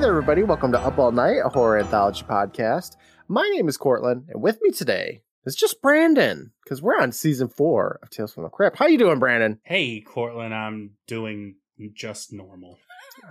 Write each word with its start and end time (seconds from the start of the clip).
there, 0.00 0.08
everybody. 0.10 0.42
Welcome 0.42 0.72
to 0.72 0.80
Up 0.80 0.98
All 0.98 1.12
Night, 1.12 1.38
a 1.44 1.48
horror 1.50 1.78
anthology 1.78 2.22
podcast. 2.24 2.96
My 3.28 3.46
name 3.54 3.68
is 3.68 3.76
Courtland, 3.76 4.24
and 4.30 4.42
with 4.42 4.58
me 4.62 4.70
today 4.70 5.22
is 5.44 5.54
just 5.54 5.82
Brandon, 5.82 6.52
because 6.64 6.80
we're 6.80 6.98
on 6.98 7.12
season 7.12 7.48
four 7.48 7.98
of 8.02 8.08
Tales 8.10 8.32
from 8.32 8.44
the 8.44 8.48
Crypt. 8.48 8.78
How 8.78 8.86
you 8.86 8.96
doing, 8.98 9.18
Brandon? 9.18 9.58
Hey, 9.62 10.00
Courtland, 10.00 10.54
I'm 10.54 10.92
doing 11.06 11.56
just 11.94 12.32
normal. 12.32 12.78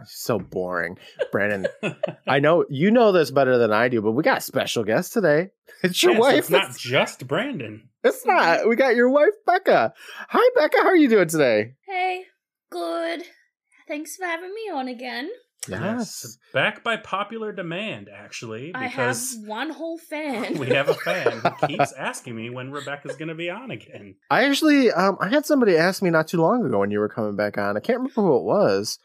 So 0.05 0.37
boring. 0.37 0.97
Brandon, 1.31 1.67
I 2.27 2.39
know 2.39 2.65
you 2.69 2.91
know 2.91 3.11
this 3.11 3.31
better 3.31 3.57
than 3.57 3.71
I 3.73 3.87
do, 3.89 4.01
but 4.01 4.11
we 4.11 4.21
got 4.23 4.37
a 4.39 4.41
special 4.41 4.83
guest 4.83 5.13
today. 5.13 5.49
It's 5.83 6.01
your 6.03 6.11
Yeah, 6.13 6.17
so 6.17 6.21
wife. 6.21 6.37
it's 6.37 6.49
not 6.51 6.77
just 6.77 7.27
Brandon. 7.27 7.89
It's 8.03 8.25
not. 8.25 8.67
We 8.69 8.75
got 8.75 8.95
your 8.95 9.09
wife, 9.09 9.33
Becca. 9.45 9.93
Hi, 10.29 10.49
Becca. 10.55 10.77
How 10.77 10.89
are 10.89 10.95
you 10.95 11.09
doing 11.09 11.27
today? 11.27 11.73
Hey, 11.87 12.25
good. 12.69 13.23
Thanks 13.87 14.15
for 14.15 14.25
having 14.25 14.53
me 14.53 14.69
on 14.71 14.87
again. 14.87 15.29
Back 16.53 16.83
by 16.83 16.97
popular 16.97 17.51
demand, 17.51 18.09
actually, 18.13 18.73
I 18.73 18.87
have 18.87 18.91
because 18.91 19.37
one 19.45 19.69
whole 19.69 19.97
fan. 19.97 20.57
we 20.57 20.67
have 20.67 20.89
a 20.89 20.93
fan 20.95 21.39
who 21.39 21.67
keeps 21.67 21.91
asking 21.93 22.35
me 22.35 22.49
when 22.49 22.71
Rebecca's 22.71 23.15
going 23.15 23.29
to 23.29 23.35
be 23.35 23.49
on 23.49 23.71
again. 23.71 24.15
I 24.29 24.45
actually, 24.45 24.91
um, 24.91 25.17
I 25.19 25.29
had 25.29 25.45
somebody 25.45 25.77
ask 25.77 26.01
me 26.01 26.09
not 26.09 26.27
too 26.27 26.41
long 26.41 26.65
ago 26.65 26.79
when 26.79 26.91
you 26.91 26.99
were 26.99 27.09
coming 27.09 27.35
back 27.35 27.57
on. 27.57 27.77
I 27.77 27.79
can't 27.79 27.99
remember 27.99 28.21
who 28.21 28.37
it 28.37 28.43
was. 28.43 28.99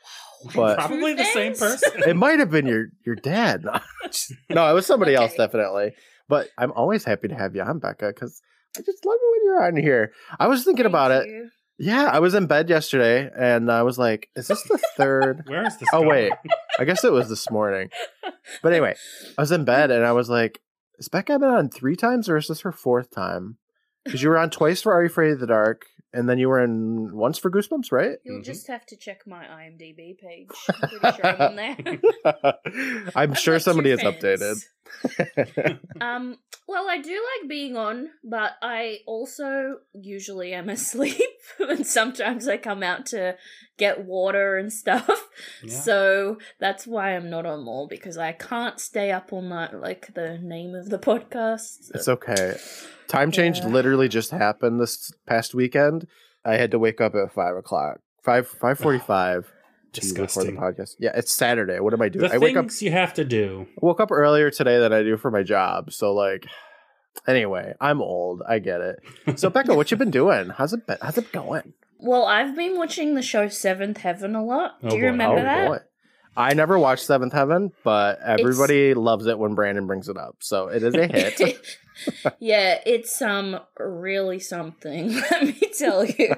But- 0.54 0.76
Probably 0.78 1.14
the 1.14 1.24
same 1.24 1.54
person. 1.54 1.90
It 2.06 2.16
might 2.16 2.38
have 2.38 2.50
been 2.50 2.66
your 2.66 2.86
your 3.06 3.14
dad. 3.14 3.64
No, 3.64 3.80
no 4.50 4.70
it 4.70 4.74
was 4.74 4.86
somebody 4.86 5.14
else, 5.14 5.34
definitely. 5.34 5.92
But 6.28 6.48
I'm 6.58 6.72
always 6.72 7.04
happy 7.04 7.28
to 7.28 7.34
have 7.34 7.54
you 7.54 7.62
on, 7.62 7.78
Becca, 7.78 8.08
because 8.08 8.40
I 8.76 8.80
just 8.80 9.04
love 9.04 9.16
it 9.22 9.32
when 9.32 9.40
you're 9.44 9.64
on 9.66 9.76
here. 9.76 10.12
I 10.38 10.48
was 10.48 10.64
thinking 10.64 10.86
about 10.86 11.10
it. 11.12 11.26
Yeah, 11.78 12.04
I 12.04 12.20
was 12.20 12.34
in 12.34 12.46
bed 12.46 12.68
yesterday, 12.68 13.30
and 13.36 13.70
I 13.70 13.82
was 13.82 13.98
like, 13.98 14.28
"Is 14.36 14.46
this 14.46 14.62
the 14.62 14.78
third? 14.96 15.42
Where 15.46 15.66
is 15.66 15.76
this? 15.76 15.88
Oh, 15.92 15.98
going? 15.98 16.08
wait. 16.08 16.32
I 16.78 16.84
guess 16.84 17.02
it 17.02 17.12
was 17.12 17.28
this 17.28 17.50
morning. 17.50 17.90
But 18.62 18.72
anyway, 18.72 18.94
I 19.36 19.42
was 19.42 19.50
in 19.50 19.64
bed, 19.64 19.90
and 19.90 20.04
I 20.06 20.12
was 20.12 20.28
like, 20.30 20.60
"Is 20.98 21.08
Becca 21.08 21.38
been 21.38 21.48
on 21.48 21.68
three 21.70 21.96
times, 21.96 22.28
or 22.28 22.36
is 22.36 22.46
this 22.46 22.60
her 22.60 22.72
fourth 22.72 23.10
time?" 23.10 23.58
Because 24.04 24.22
you 24.22 24.28
were 24.28 24.38
on 24.38 24.50
twice 24.50 24.82
for 24.82 24.92
Are 24.92 25.02
You 25.02 25.08
Afraid 25.08 25.32
of 25.32 25.40
the 25.40 25.46
Dark, 25.46 25.86
and 26.14 26.28
then 26.28 26.38
you 26.38 26.48
were 26.48 26.62
in 26.62 27.14
once 27.14 27.38
for 27.38 27.50
Goosebumps, 27.50 27.92
right? 27.92 28.18
You'll 28.24 28.40
Mhm. 28.40 28.44
just 28.44 28.66
have 28.68 28.86
to 28.86 28.96
check 28.96 29.26
my 29.26 29.44
IMDb 29.44 30.16
page. 30.18 30.48
I'm 30.70 30.88
pretty 30.88 31.16
sure 31.16 31.26
I'm 31.26 31.40
on 31.40 31.56
there. 31.56 31.76
I'm 33.14 33.32
I've 33.32 33.38
sure 33.38 33.54
got 33.56 33.62
somebody 33.62 33.90
has 33.90 34.00
fans. 34.00 34.16
updated. 34.16 34.64
Um, 36.00 36.38
well, 36.68 36.88
I 36.88 36.98
do 36.98 37.10
like 37.40 37.48
being 37.48 37.76
on, 37.76 38.08
but 38.22 38.52
I 38.62 38.98
also 39.06 39.78
usually 39.92 40.52
am 40.54 40.68
asleep, 40.68 41.20
and 41.58 41.86
sometimes 41.86 42.48
I 42.48 42.56
come 42.58 42.82
out 42.82 43.06
to 43.06 43.36
get 43.76 44.04
water 44.04 44.56
and 44.56 44.72
stuff. 44.72 45.28
Yeah. 45.62 45.74
So 45.80 46.38
that's 46.60 46.86
why 46.86 47.16
I'm 47.16 47.28
not 47.28 47.44
on 47.46 47.64
more 47.64 47.88
because 47.88 48.16
I 48.18 48.32
can't 48.32 48.78
stay 48.80 49.10
up 49.10 49.32
all 49.32 49.42
night 49.42 49.74
like 49.74 50.14
the 50.14 50.38
name 50.38 50.74
of 50.74 50.90
the 50.90 50.98
podcast. 50.98 51.90
It's 51.94 52.08
okay. 52.08 52.56
Time 53.14 53.30
change 53.30 53.58
Yeah. 53.60 53.68
literally 53.68 54.08
just 54.08 54.30
happened 54.30 54.80
this 54.80 55.12
past 55.26 55.54
weekend. 55.54 56.06
I 56.44 56.56
had 56.56 56.70
to 56.72 56.78
wake 56.78 57.00
up 57.00 57.14
at 57.14 57.32
five 57.32 57.56
o'clock, 57.56 58.00
five 58.22 58.46
five 58.48 58.78
forty 58.78 58.98
five 58.98 59.50
to 59.92 60.00
record 60.08 60.46
the 60.46 60.52
podcast. 60.52 60.96
Yeah, 60.98 61.12
it's 61.14 61.32
Saturday. 61.32 61.78
What 61.80 61.92
am 61.94 62.02
I 62.02 62.08
doing? 62.08 62.28
The 62.28 62.34
I 62.34 62.38
wake 62.38 62.56
up 62.56 62.64
things 62.64 62.82
you 62.82 62.90
have 62.90 63.14
to 63.14 63.24
do. 63.24 63.66
woke 63.80 64.00
up 64.00 64.10
earlier 64.10 64.50
today 64.50 64.78
than 64.78 64.92
I 64.92 65.02
do 65.02 65.16
for 65.16 65.30
my 65.30 65.42
job. 65.42 65.92
So 65.92 66.12
like, 66.12 66.46
anyway, 67.28 67.74
I'm 67.80 68.02
old. 68.02 68.42
I 68.48 68.58
get 68.58 68.80
it. 68.80 69.38
So 69.38 69.48
Becca, 69.50 69.74
what 69.74 69.90
you 69.90 69.96
been 69.96 70.10
doing? 70.22 70.50
How's 70.50 70.72
it 70.72 70.86
been? 70.86 70.98
How's 71.00 71.16
it 71.18 71.30
going? 71.32 71.72
Well, 72.00 72.24
I've 72.26 72.54
been 72.56 72.76
watching 72.76 73.14
the 73.14 73.22
show 73.22 73.48
Seventh 73.48 73.98
Heaven 73.98 74.34
a 74.34 74.44
lot. 74.44 74.74
Oh, 74.82 74.90
Do 74.90 74.96
you 74.96 75.02
boy. 75.02 75.06
remember 75.06 75.38
oh 75.38 75.42
that? 75.44 75.68
boy. 75.68 75.78
I 76.36 76.54
never 76.54 76.78
watched 76.78 77.04
Seventh 77.04 77.32
Heaven, 77.32 77.72
but 77.84 78.18
everybody 78.24 78.94
loves 78.94 79.26
it 79.26 79.38
when 79.38 79.54
Brandon 79.54 79.86
brings 79.86 80.08
it 80.08 80.16
up. 80.16 80.36
So 80.40 80.68
it 80.68 80.82
is 80.82 80.94
a 80.94 81.06
hit. 81.06 81.40
yeah, 82.40 82.78
it's 82.84 83.20
um 83.22 83.60
really 83.78 84.40
something. 84.40 85.14
Let 85.30 85.44
me 85.44 85.60
tell 85.78 86.04
you. 86.04 86.34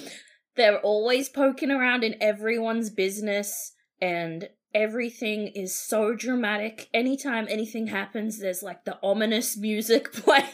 They're 0.56 0.80
always 0.80 1.28
poking 1.28 1.70
around 1.70 2.04
in 2.04 2.16
everyone's 2.20 2.90
business 2.90 3.72
and 4.00 4.48
everything 4.74 5.48
is 5.48 5.78
so 5.78 6.14
dramatic. 6.14 6.88
Anytime 6.92 7.46
anything 7.48 7.86
happens, 7.86 8.38
there's 8.38 8.62
like 8.62 8.84
the 8.84 8.98
ominous 9.02 9.56
music 9.56 10.12
playing. 10.12 10.44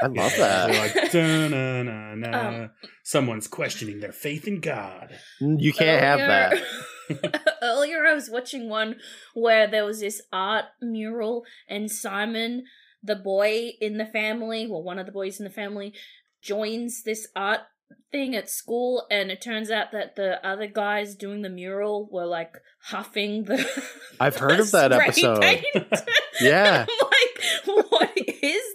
I 0.00 0.06
love 0.06 0.32
They're 0.36 0.38
that. 0.38 0.96
like, 0.96 1.12
"Dun-na-na-na." 1.12 2.48
Um, 2.48 2.70
Someone's 3.04 3.46
questioning 3.46 4.00
their 4.00 4.12
faith 4.12 4.48
in 4.48 4.60
God. 4.60 5.16
You 5.40 5.72
can't 5.72 6.02
have 6.02 6.18
that. 6.18 6.62
Earlier- 7.62 8.06
I 8.06 8.14
was 8.14 8.30
watching 8.30 8.68
one 8.68 8.96
where 9.34 9.66
there 9.66 9.84
was 9.84 10.00
this 10.00 10.22
art 10.32 10.66
mural, 10.80 11.44
and 11.68 11.90
Simon, 11.90 12.64
the 13.02 13.16
boy 13.16 13.72
in 13.80 13.98
the 13.98 14.06
family, 14.06 14.66
well, 14.66 14.82
one 14.82 14.98
of 14.98 15.06
the 15.06 15.12
boys 15.12 15.38
in 15.38 15.44
the 15.44 15.50
family, 15.50 15.94
joins 16.42 17.02
this 17.02 17.26
art 17.34 17.60
thing 18.10 18.34
at 18.34 18.48
school, 18.50 19.06
and 19.10 19.30
it 19.30 19.42
turns 19.42 19.70
out 19.70 19.92
that 19.92 20.16
the 20.16 20.44
other 20.46 20.66
guys 20.66 21.14
doing 21.14 21.42
the 21.42 21.48
mural 21.50 22.08
were 22.10 22.26
like 22.26 22.54
huffing 22.84 23.44
the. 23.44 23.64
I've 24.20 24.36
heard 24.38 24.58
the 24.58 24.62
of 24.62 24.70
that 24.72 24.92
episode. 24.92 25.42
Yeah. 26.40 26.86
Like, 26.88 27.33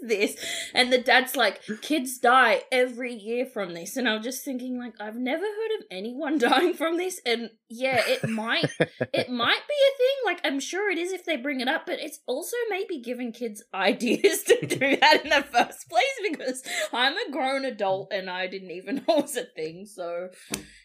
this? 0.02 0.36
And 0.74 0.92
the 0.92 0.98
dad's 0.98 1.36
like, 1.36 1.62
kids 1.82 2.18
die 2.18 2.64
every 2.72 3.14
year 3.14 3.46
from 3.46 3.74
this. 3.74 3.98
And 3.98 4.08
I'm 4.08 4.22
just 4.22 4.44
thinking, 4.44 4.78
like, 4.78 4.94
I've 5.00 5.16
never 5.16 5.44
heard 5.44 5.80
of 5.80 5.86
anyone 5.92 6.38
dying 6.40 6.74
from 6.74 6.98
this. 6.98 7.22
And 7.26 7.50
yeah, 7.70 8.02
it 8.06 8.28
might 8.28 8.70
it 8.80 9.30
might 9.30 9.62
be 9.68 9.76
a 9.76 9.98
thing. 9.98 10.18
Like, 10.26 10.42
I'm 10.44 10.60
sure 10.60 10.90
it 10.90 10.98
is 10.98 11.12
if 11.12 11.26
they 11.26 11.38
bring 11.38 11.62
it 11.62 11.68
up, 11.68 11.86
but 11.86 12.00
it's 12.00 12.20
also 12.28 12.56
maybe 12.70 13.00
giving 13.00 13.32
kids 13.32 13.64
ideas 13.74 14.44
to 14.44 14.66
do 14.66 14.98
that 14.98 15.22
in 15.24 15.30
the 15.30 15.46
first 15.52 15.90
place 15.90 16.31
because 16.31 16.64
I'm 16.94 17.14
a 17.14 17.31
grown 17.31 17.66
adult 17.66 18.12
and 18.12 18.30
I 18.30 18.48
didn't 18.48 18.72
even 18.72 18.96
know 19.08 19.18
it 19.18 19.24
was 19.24 19.36
a 19.36 19.46
thing. 19.46 19.86
So, 19.86 20.30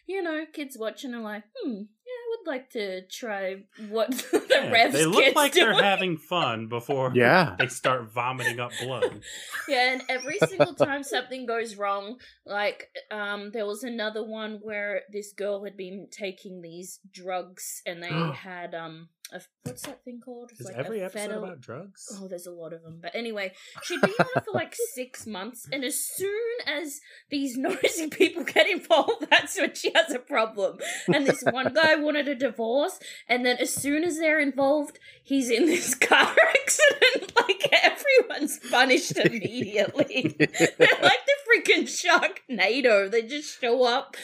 you 0.07 0.21
know, 0.21 0.45
kids 0.51 0.77
watching 0.79 1.13
are 1.13 1.21
like, 1.21 1.43
hmm, 1.55 1.83
I 2.07 2.37
would 2.37 2.47
like 2.47 2.69
to 2.71 3.01
try 3.07 3.63
what 3.89 4.11
the 4.31 4.45
Yeah, 4.49 4.71
Revs 4.71 4.93
they 4.93 5.05
look 5.05 5.35
like 5.35 5.53
doing. 5.53 5.71
they're 5.73 5.83
having 5.83 6.17
fun 6.17 6.67
before 6.67 7.11
Yeah. 7.15 7.55
they 7.57 7.67
start 7.67 8.11
vomiting 8.11 8.59
up 8.59 8.71
blood. 8.81 9.21
Yeah, 9.67 9.93
and 9.93 10.03
every 10.09 10.37
single 10.47 10.75
time 10.75 11.01
something 11.01 11.45
goes 11.47 11.75
wrong, 11.75 12.17
like 12.45 12.87
um 13.09 13.51
there 13.51 13.65
was 13.65 13.83
another 13.83 14.23
one 14.23 14.59
where 14.61 15.01
this 15.11 15.33
girl 15.33 15.63
had 15.63 15.75
been 15.75 16.07
taking 16.11 16.61
these 16.61 16.99
drugs 17.11 17.81
and 17.85 18.03
they 18.03 18.13
had 18.35 18.75
um 18.75 19.09
a, 19.31 19.41
what's 19.63 19.83
that 19.83 20.03
thing 20.03 20.21
called? 20.23 20.51
It's 20.51 20.61
Is 20.61 20.67
like 20.67 20.75
every 20.75 21.01
episode 21.01 21.31
about 21.31 21.59
drugs? 21.59 22.07
Oh, 22.13 22.27
there's 22.27 22.45
a 22.45 22.51
lot 22.51 22.73
of 22.73 22.83
them. 22.83 22.99
But 23.01 23.15
anyway, 23.15 23.53
she'd 23.83 24.01
been 24.01 24.11
on 24.19 24.27
it 24.35 24.45
for 24.45 24.51
like 24.53 24.75
six 24.93 25.25
months, 25.25 25.67
and 25.71 25.83
as 25.83 25.97
soon 25.97 26.57
as 26.67 26.99
these 27.29 27.57
nosy 27.57 28.07
people 28.09 28.43
get 28.43 28.69
involved, 28.69 29.27
that's 29.29 29.57
when 29.59 29.73
she 29.73 29.91
has 29.95 30.13
a 30.13 30.19
problem. 30.19 30.77
And 31.07 31.25
this 31.25 31.43
one 31.43 31.73
guy 31.73 31.95
wanted 31.95 32.27
a 32.27 32.35
divorce, 32.35 32.99
and 33.27 33.45
then 33.45 33.57
as 33.57 33.73
soon 33.73 34.03
as 34.03 34.17
they're 34.17 34.39
involved, 34.39 34.99
he's 35.23 35.49
in 35.49 35.65
this 35.65 35.95
car 35.95 36.35
accident. 36.59 37.33
Like 37.35 37.69
everyone's 37.83 38.59
punished 38.69 39.17
immediately. 39.17 40.35
They're 40.37 40.99
like 41.01 41.25
the 41.25 41.35
freaking 41.49 41.83
Sharknado. 41.83 43.09
They 43.09 43.23
just 43.23 43.59
show 43.59 43.83
up. 43.83 44.15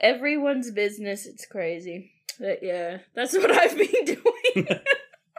Everyone's 0.00 0.70
business. 0.70 1.26
It's 1.26 1.46
crazy. 1.46 2.12
But 2.38 2.62
yeah, 2.62 2.98
that's 3.14 3.34
what 3.34 3.50
I've 3.50 3.76
been 3.76 4.04
doing. 4.54 4.68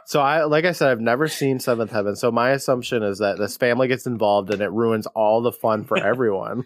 So 0.06 0.20
I 0.20 0.44
like 0.44 0.64
I 0.64 0.72
said, 0.72 0.88
I've 0.90 1.00
never 1.00 1.28
seen 1.28 1.60
Seventh 1.60 1.90
Heaven. 1.92 2.16
So 2.16 2.30
my 2.32 2.50
assumption 2.50 3.02
is 3.02 3.18
that 3.18 3.36
this 3.38 3.56
family 3.58 3.88
gets 3.88 4.06
involved 4.06 4.50
and 4.52 4.62
it 4.62 4.72
ruins 4.72 5.06
all 5.08 5.42
the 5.42 5.52
fun 5.52 5.84
for 5.84 5.98
everyone. 6.04 6.64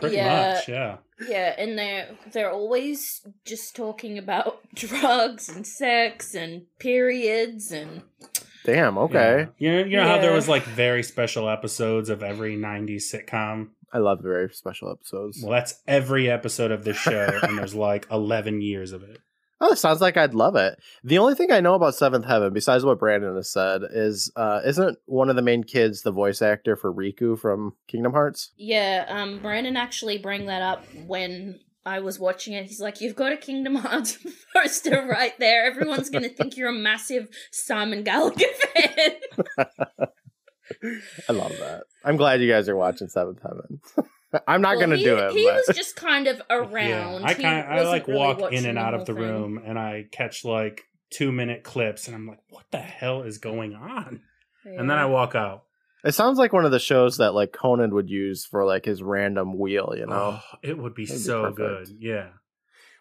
Pretty 0.00 0.16
Yeah. 0.16 0.54
much, 0.54 0.68
yeah. 0.68 0.96
Yeah, 1.28 1.54
and 1.56 1.78
they're 1.78 2.08
they're 2.32 2.50
always 2.50 3.26
just 3.46 3.74
talking 3.74 4.18
about 4.18 4.60
drugs 4.74 5.48
and 5.48 5.66
sex 5.66 6.34
and 6.34 6.62
periods 6.78 7.72
and 7.72 8.02
Damn, 8.64 8.96
okay. 8.98 9.48
Yeah. 9.58 9.70
You 9.70 9.76
know, 9.78 9.88
you 9.88 9.96
know 9.96 10.06
how 10.06 10.18
there 10.18 10.32
was 10.34 10.48
like 10.48 10.62
very 10.64 11.02
special 11.02 11.48
episodes 11.48 12.08
of 12.10 12.22
every 12.22 12.56
90s 12.56 13.02
sitcom? 13.12 13.70
I 13.92 13.98
love 13.98 14.22
the 14.22 14.28
very 14.28 14.48
special 14.52 14.90
episodes. 14.90 15.40
Well, 15.42 15.50
that's 15.52 15.80
every 15.88 16.30
episode 16.30 16.70
of 16.70 16.84
this 16.84 16.96
show, 16.96 17.40
and 17.42 17.58
there's 17.58 17.74
like 17.74 18.06
11 18.10 18.60
years 18.62 18.92
of 18.92 19.02
it. 19.02 19.18
Oh, 19.64 19.72
it 19.72 19.78
sounds 19.78 20.00
like 20.00 20.16
I'd 20.16 20.34
love 20.34 20.56
it. 20.56 20.78
The 21.04 21.18
only 21.18 21.36
thing 21.36 21.52
I 21.52 21.60
know 21.60 21.74
about 21.74 21.94
Seventh 21.94 22.24
Heaven, 22.24 22.52
besides 22.52 22.84
what 22.84 22.98
Brandon 22.98 23.36
has 23.36 23.50
said, 23.50 23.82
is 23.90 24.30
uh, 24.34 24.60
isn't 24.64 24.98
one 25.06 25.30
of 25.30 25.36
the 25.36 25.42
main 25.42 25.62
kids 25.62 26.02
the 26.02 26.10
voice 26.10 26.42
actor 26.42 26.74
for 26.74 26.92
Riku 26.92 27.38
from 27.38 27.74
Kingdom 27.86 28.12
Hearts? 28.12 28.50
yeah, 28.56 29.06
um 29.08 29.38
Brandon 29.38 29.76
actually 29.76 30.18
bring 30.18 30.46
that 30.46 30.62
up 30.62 30.84
when 31.06 31.60
I 31.86 32.00
was 32.00 32.18
watching 32.18 32.54
it. 32.54 32.66
He's 32.66 32.80
like, 32.80 33.00
You've 33.00 33.14
got 33.16 33.32
a 33.32 33.36
Kingdom 33.36 33.76
Hearts 33.76 34.18
poster 34.56 35.06
right 35.08 35.38
there. 35.38 35.64
Everyone's 35.64 36.10
gonna 36.10 36.28
think 36.36 36.56
you're 36.56 36.68
a 36.68 36.72
massive 36.72 37.28
Simon 37.52 38.02
Gallagher 38.02 38.44
fan. 38.74 39.12
I 41.28 41.32
love 41.32 41.52
that. 41.58 41.84
I'm 42.04 42.16
glad 42.16 42.40
you 42.40 42.50
guys 42.50 42.68
are 42.68 42.76
watching 42.76 43.08
Seventh 43.08 43.40
Heaven. 43.42 43.80
I'm 44.48 44.60
not 44.62 44.76
Well, 44.76 44.80
gonna 44.86 44.96
he- 44.96 45.04
do 45.04 45.16
it. 45.16 45.32
He 45.32 45.44
but- 45.46 45.62
was 45.66 45.76
just 45.76 45.96
kind 45.96 46.26
of 46.26 46.40
around. 46.50 46.72
Yeah, 46.88 47.20
I 47.24 47.34
He 47.34 47.42
kind 47.42 47.66
I 47.68 47.74
wasn't 47.76 47.90
like 47.90 48.06
really 48.08 48.18
walk 48.18 48.52
in 48.52 48.66
and 48.66 48.78
out 48.78 48.94
of 48.94 49.06
the 49.06 49.12
thing. 49.14 49.22
room, 49.22 49.62
and 49.64 49.78
I 49.78 50.06
catch 50.10 50.44
like 50.44 50.82
two 51.10 51.30
minute 51.32 51.62
clips, 51.62 52.06
and 52.06 52.16
I'm 52.16 52.26
like, 52.26 52.40
what 52.50 52.64
the 52.70 52.78
hell 52.78 53.22
is 53.22 53.38
going 53.38 53.74
on? 53.74 54.20
And 54.64 54.88
then 54.88 54.96
I 54.98 55.06
walk 55.06 55.34
out. 55.34 55.64
It 56.04 56.12
sounds 56.12 56.38
like 56.38 56.52
one 56.52 56.64
of 56.64 56.70
the 56.72 56.78
shows 56.80 57.18
that 57.18 57.32
like 57.34 57.52
Conan 57.52 57.94
would 57.94 58.08
use 58.10 58.44
for 58.44 58.64
like 58.64 58.84
his 58.84 59.02
random 59.02 59.58
wheel, 59.58 59.94
you 59.96 60.06
know. 60.06 60.40
Oh, 60.40 60.58
it 60.62 60.76
would 60.78 60.94
be 60.94 61.04
That'd 61.06 61.22
so 61.22 61.42
perfect. 61.52 61.56
good. 61.58 61.88
Yeah. 62.00 62.28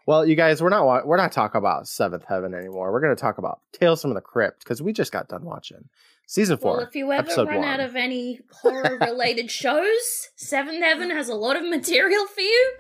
Well, 0.08 0.26
you 0.26 0.36
guys, 0.36 0.62
we're 0.62 0.70
not 0.70 1.06
we're 1.08 1.18
not 1.18 1.32
talking 1.32 1.60
about 1.60 1.88
Seventh 1.88 2.26
Heaven 2.28 2.54
anymore. 2.54 2.92
We're 2.92 3.02
going 3.02 3.16
to 3.16 3.22
talk 3.22 3.38
about 3.38 3.62
Tales 3.72 4.02
from 4.02 4.14
the 4.16 4.22
Crypt 4.22 4.60
because 4.64 4.82
we 4.82 4.94
just 4.94 5.12
got 5.12 5.30
done 5.30 5.46
watching 5.46 5.88
season 6.32 6.58
four. 6.58 6.78
Well, 6.78 6.88
if 6.88 6.96
you 6.96 7.12
ever 7.12 7.30
run 7.46 7.58
one. 7.58 7.64
out 7.66 7.80
of 7.80 7.96
any 7.96 8.40
horror 8.62 8.98
related 9.02 9.52
shows, 9.62 10.30
Seventh 10.36 10.82
Heaven 10.84 11.10
has 11.12 11.30
a 11.30 11.36
lot 11.36 11.56
of 11.58 11.68
material 11.68 12.26
for 12.28 12.42
you. 12.42 12.74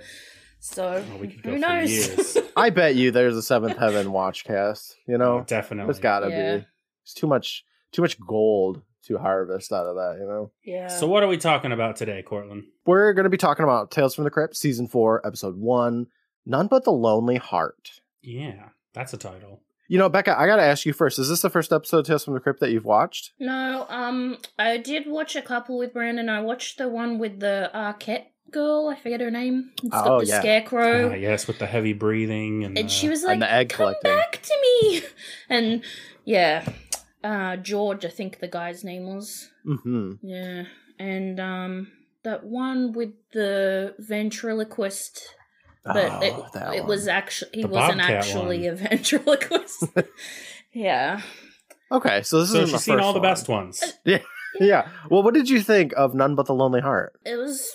So 0.59 1.03
Oh, 1.13 1.17
we 1.17 1.27
who 1.43 1.57
knows? 1.57 2.37
I 2.55 2.69
bet 2.69 2.95
you 2.95 3.11
there's 3.11 3.35
a 3.35 3.41
Seventh 3.41 3.77
Heaven 3.77 4.11
watch 4.11 4.43
cast. 4.45 4.95
You 5.07 5.15
Oh, 5.15 5.17
know, 5.17 5.43
definitely. 5.45 5.87
there's 5.91 5.99
got 5.99 6.19
to 6.21 6.29
Yeah. 6.29 6.57
be. 6.57 6.65
It's 7.03 7.13
too 7.13 7.27
much 7.27 7.63
too 7.91 8.01
much 8.01 8.19
gold 8.19 8.81
to 9.07 9.17
harvest 9.17 9.71
out 9.73 9.87
of 9.87 9.95
that. 9.95 10.17
You 10.19 10.27
know. 10.27 10.51
yeah. 10.63 10.87
So 10.87 11.07
what 11.07 11.23
are 11.23 11.27
we 11.27 11.37
talking 11.37 11.71
about 11.71 11.95
today, 11.95 12.21
Courtland? 12.21 12.63
We're 12.85 13.13
going 13.13 13.23
to 13.25 13.29
be 13.29 13.37
talking 13.37 13.63
about 13.63 13.91
Tales 13.91 14.13
from 14.15 14.23
the 14.23 14.29
Crypt 14.29 14.55
season 14.55 14.87
four, 14.87 15.25
episode 15.25 15.57
one. 15.57 16.07
None 16.45 16.67
but 16.67 16.83
the 16.85 16.91
lonely 16.91 17.37
heart. 17.37 17.89
Yeah, 18.21 18.69
that's 18.93 19.13
a 19.13 19.17
title. 19.17 19.61
You 19.91 19.97
know, 19.97 20.07
Becca, 20.07 20.39
I 20.39 20.45
got 20.47 20.55
to 20.55 20.61
ask 20.63 20.85
you 20.85 20.93
first. 20.93 21.19
Is 21.19 21.27
this 21.27 21.41
the 21.41 21.49
first 21.49 21.73
episode 21.73 21.97
of 21.97 22.05
Tales 22.05 22.23
from 22.23 22.33
the 22.33 22.39
Crypt 22.39 22.61
that 22.61 22.71
you've 22.71 22.85
watched? 22.85 23.33
No, 23.41 23.85
um, 23.89 24.37
I 24.57 24.77
did 24.77 25.05
watch 25.05 25.35
a 25.35 25.41
couple 25.41 25.77
with 25.77 25.91
Brandon. 25.93 26.29
I 26.29 26.39
watched 26.39 26.77
the 26.77 26.87
one 26.87 27.19
with 27.19 27.41
the 27.41 27.69
Arquette 27.75 28.27
girl. 28.51 28.87
I 28.87 28.95
forget 28.97 29.19
her 29.19 29.29
name. 29.29 29.71
It's 29.83 29.89
got 29.91 30.07
Oh, 30.07 30.19
the 30.21 30.27
yeah. 30.27 30.39
scarecrow. 30.39 31.11
Ah, 31.11 31.15
yes, 31.15 31.45
with 31.45 31.59
the 31.59 31.65
heavy 31.65 31.91
breathing 31.91 32.63
and, 32.63 32.77
and 32.77 32.87
the- 32.87 32.89
she 32.93 33.09
was 33.09 33.23
like, 33.23 33.33
and 33.33 33.41
the 33.41 33.51
egg 33.51 33.67
"Come 33.67 33.87
collecting." 33.87 34.11
back 34.15 34.41
to 34.41 34.53
me," 34.81 35.01
and 35.49 35.83
yeah, 36.23 36.65
uh, 37.21 37.57
George, 37.57 38.05
I 38.05 38.09
think 38.09 38.39
the 38.39 38.47
guy's 38.47 38.85
name 38.85 39.07
was. 39.13 39.49
Mm-hmm. 39.67 40.25
Yeah, 40.25 40.63
and 40.99 41.37
um, 41.37 41.91
that 42.23 42.45
one 42.45 42.93
with 42.93 43.11
the 43.33 43.93
ventriloquist, 43.99 45.35
but 45.83 46.11
Oh, 46.11 46.19
it, 46.71 46.77
it 46.77 46.85
was 46.85 47.07
actually 47.07 47.51
he 47.53 47.61
The 47.63 47.67
wasn't 47.69 47.99
Bobcat 47.99 48.17
actually 48.17 48.67
one. 48.69 48.73
a 48.73 48.75
ventriloquist. 48.89 49.83
yeah, 50.73 51.21
Okay, 51.91 52.21
so 52.23 52.39
this 52.41 52.51
So 52.51 52.61
is 52.61 52.69
she's 52.71 52.83
seen 52.83 52.99
all 52.99 53.13
the 53.13 53.19
best 53.19 53.49
ones. 53.49 53.81
Uh, 53.83 53.87
yeah. 54.05 54.19
Yeah. 54.59 54.87
Well, 55.09 55.23
what 55.23 55.33
did 55.33 55.49
you 55.49 55.61
think 55.61 55.93
of 55.97 56.13
None 56.13 56.35
But 56.35 56.45
the 56.45 56.53
Lonely 56.53 56.81
Heart? 56.81 57.13
it 57.25 57.35
was 57.37 57.71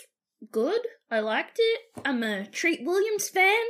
good. 0.50 0.80
I 1.10 1.20
liked 1.20 1.58
it. 1.58 1.80
I'm 2.04 2.22
a 2.22 2.46
Treat 2.46 2.80
Williams 2.84 3.28
fan. 3.28 3.64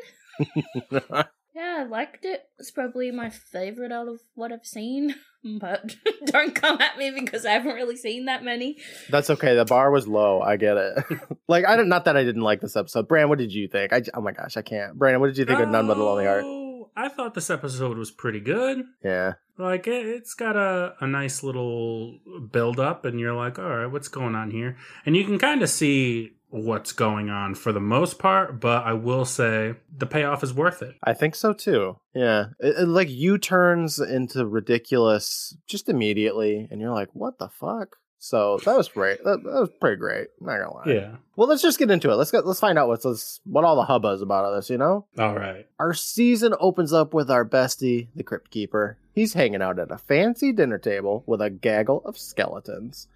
Yeah, 1.56 1.78
I 1.80 1.84
liked 1.84 2.26
it. 2.26 2.42
It's 2.58 2.70
probably 2.70 3.10
my 3.10 3.30
favorite 3.30 3.90
out 3.90 4.08
of 4.08 4.20
what 4.34 4.52
I've 4.52 4.66
seen. 4.66 5.14
But 5.60 5.94
don't 6.24 6.56
come 6.56 6.80
at 6.80 6.98
me 6.98 7.12
because 7.12 7.46
I 7.46 7.52
haven't 7.52 7.76
really 7.76 7.96
seen 7.96 8.24
that 8.24 8.42
many. 8.42 8.78
That's 9.08 9.30
okay. 9.30 9.54
The 9.54 9.64
bar 9.64 9.92
was 9.92 10.08
low. 10.08 10.40
I 10.40 10.56
get 10.56 10.76
it. 10.76 11.04
like 11.48 11.64
I 11.64 11.76
don't. 11.76 11.88
Not 11.88 12.06
that 12.06 12.16
I 12.16 12.24
didn't 12.24 12.42
like 12.42 12.60
this 12.60 12.74
episode. 12.74 13.06
Brand, 13.06 13.28
what 13.28 13.38
did 13.38 13.54
you 13.54 13.68
think? 13.68 13.92
I, 13.92 14.02
oh 14.14 14.20
my 14.20 14.32
gosh, 14.32 14.56
I 14.56 14.62
can't. 14.62 14.98
Brandon, 14.98 15.20
what 15.20 15.28
did 15.28 15.38
you 15.38 15.44
think 15.44 15.60
of 15.60 15.68
None 15.68 15.86
But 15.86 15.98
the 15.98 16.02
Lonely 16.02 16.24
Heart? 16.24 16.42
Oh, 16.44 16.90
I 16.96 17.08
thought 17.08 17.34
this 17.34 17.48
episode 17.48 17.96
was 17.96 18.10
pretty 18.10 18.40
good. 18.40 18.86
Yeah. 19.04 19.34
Like 19.56 19.86
it, 19.86 20.04
it's 20.04 20.34
got 20.34 20.56
a, 20.56 20.94
a 21.00 21.06
nice 21.06 21.44
little 21.44 22.18
build 22.50 22.80
up, 22.80 23.04
and 23.04 23.20
you're 23.20 23.36
like, 23.36 23.60
all 23.60 23.68
right, 23.68 23.86
what's 23.86 24.08
going 24.08 24.34
on 24.34 24.50
here? 24.50 24.76
And 25.04 25.16
you 25.16 25.24
can 25.24 25.38
kind 25.38 25.62
of 25.62 25.70
see 25.70 26.32
what's 26.48 26.92
going 26.92 27.28
on 27.28 27.54
for 27.54 27.72
the 27.72 27.80
most 27.80 28.18
part, 28.18 28.60
but 28.60 28.84
I 28.84 28.92
will 28.92 29.24
say 29.24 29.74
the 29.96 30.06
payoff 30.06 30.42
is 30.42 30.54
worth 30.54 30.82
it. 30.82 30.94
I 31.02 31.14
think 31.14 31.34
so 31.34 31.52
too. 31.52 31.98
Yeah. 32.14 32.46
It, 32.60 32.76
it, 32.80 32.88
like 32.88 33.10
U 33.10 33.38
turns 33.38 33.98
into 33.98 34.46
ridiculous 34.46 35.56
just 35.66 35.88
immediately, 35.88 36.68
and 36.70 36.80
you're 36.80 36.94
like, 36.94 37.10
what 37.12 37.38
the 37.38 37.48
fuck? 37.48 37.96
So 38.18 38.58
that 38.64 38.76
was 38.76 38.88
great. 38.88 39.22
That, 39.24 39.42
that 39.44 39.60
was 39.60 39.70
pretty 39.80 39.98
great. 39.98 40.28
Not 40.40 40.58
gonna 40.58 40.74
lie. 40.74 40.84
Yeah. 40.86 41.16
Well, 41.36 41.48
let's 41.48 41.62
just 41.62 41.78
get 41.78 41.90
into 41.90 42.10
it. 42.10 42.14
Let's 42.14 42.30
get 42.30 42.46
let's 42.46 42.60
find 42.60 42.78
out 42.78 42.88
what's 42.88 43.04
this, 43.04 43.40
what 43.44 43.64
all 43.64 43.76
the 43.76 43.84
hubbub 43.84 44.14
is 44.14 44.22
about 44.22 44.44
all 44.44 44.56
this. 44.56 44.70
You 44.70 44.78
know. 44.78 45.06
All 45.18 45.36
right. 45.36 45.66
Our 45.78 45.94
season 45.94 46.54
opens 46.58 46.92
up 46.92 47.12
with 47.12 47.30
our 47.30 47.44
bestie, 47.44 48.08
the 48.16 48.24
Crypt 48.24 48.50
Keeper. 48.50 48.98
He's 49.14 49.34
hanging 49.34 49.62
out 49.62 49.78
at 49.78 49.92
a 49.92 49.98
fancy 49.98 50.52
dinner 50.52 50.78
table 50.78 51.24
with 51.26 51.40
a 51.40 51.50
gaggle 51.50 52.02
of 52.04 52.18
skeletons. 52.18 53.06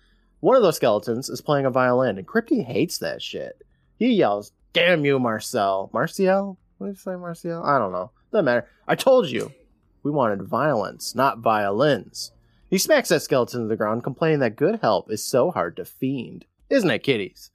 One 0.41 0.57
of 0.57 0.63
those 0.63 0.77
skeletons 0.77 1.29
is 1.29 1.41
playing 1.41 1.67
a 1.67 1.71
violin, 1.71 2.19
and 2.19 2.27
Crypty 2.27 2.65
hates 2.65 2.99
that 2.99 3.21
shit. 3.23 3.63
He 3.99 4.09
yells, 4.15 4.53
Damn 4.73 5.05
you, 5.05 5.19
Marcel. 5.19 5.91
Marcel? 5.93 6.57
What 6.79 6.87
did 6.87 6.93
you 6.93 6.97
say, 7.01 7.17
Marcel? 7.17 7.63
I 7.65 7.79
don't 7.79 7.93
know. 7.93 8.11
Doesn't 8.33 8.45
matter. 8.45 8.69
I 8.89 8.95
told 8.95 9.29
you. 9.29 9.53
We 10.03 10.11
wanted 10.11 10.43
violence, 10.43 11.15
not 11.15 11.41
violins. 11.41 12.33
He 12.71 12.79
smacks 12.79 13.09
that 13.11 13.21
skeleton 13.21 13.63
to 13.63 13.67
the 13.69 13.77
ground, 13.77 14.03
complaining 14.05 14.39
that 14.41 14.57
good 14.57 14.79
help 14.81 15.11
is 15.11 15.23
so 15.27 15.51
hard 15.51 15.77
to 15.77 15.85
fiend. 15.85 16.47
Isn't 16.71 16.91
it, 16.91 17.03
kiddies? 17.03 17.51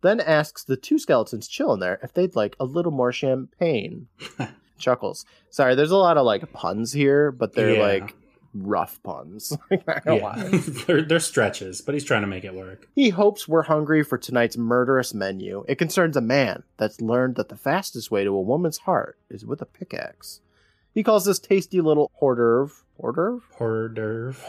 Then 0.00 0.18
asks 0.18 0.64
the 0.64 0.76
two 0.76 0.98
skeletons 0.98 1.46
chilling 1.46 1.78
there 1.80 2.00
if 2.02 2.12
they'd 2.12 2.34
like 2.34 2.56
a 2.58 2.64
little 2.64 2.90
more 2.92 3.12
champagne. 3.12 4.08
Chuckles. 4.78 5.24
Sorry, 5.50 5.74
there's 5.74 5.90
a 5.90 5.96
lot 5.96 6.16
of 6.16 6.26
like 6.26 6.52
puns 6.52 6.92
here, 6.92 7.30
but 7.30 7.54
they're 7.54 7.76
Yeah. 7.76 7.82
like 7.82 8.14
rough 8.62 9.02
puns. 9.02 9.56
Yeah. 10.06 10.34
they're, 10.86 11.02
they're 11.02 11.18
stretches, 11.20 11.80
but 11.80 11.94
he's 11.94 12.04
trying 12.04 12.20
to 12.22 12.26
make 12.26 12.44
it 12.44 12.54
work. 12.54 12.88
He 12.94 13.10
hopes 13.10 13.48
we're 13.48 13.62
hungry 13.62 14.02
for 14.02 14.16
tonight's 14.18 14.56
murderous 14.56 15.12
menu. 15.14 15.64
It 15.68 15.76
concerns 15.76 16.16
a 16.16 16.20
man 16.20 16.62
that's 16.76 17.00
learned 17.00 17.36
that 17.36 17.48
the 17.48 17.56
fastest 17.56 18.10
way 18.10 18.24
to 18.24 18.30
a 18.30 18.40
woman's 18.40 18.78
heart 18.78 19.18
is 19.28 19.44
with 19.44 19.60
a 19.62 19.66
pickaxe. 19.66 20.40
He 20.94 21.02
calls 21.02 21.24
this 21.24 21.38
tasty 21.38 21.80
little 21.80 22.10
hors 22.20 22.36
d'oeuvre. 22.36 22.72
Hors 22.98 23.12
d'oeuvre? 23.12 23.42
Hors 23.58 23.88
d'oeuvre. 23.88 24.44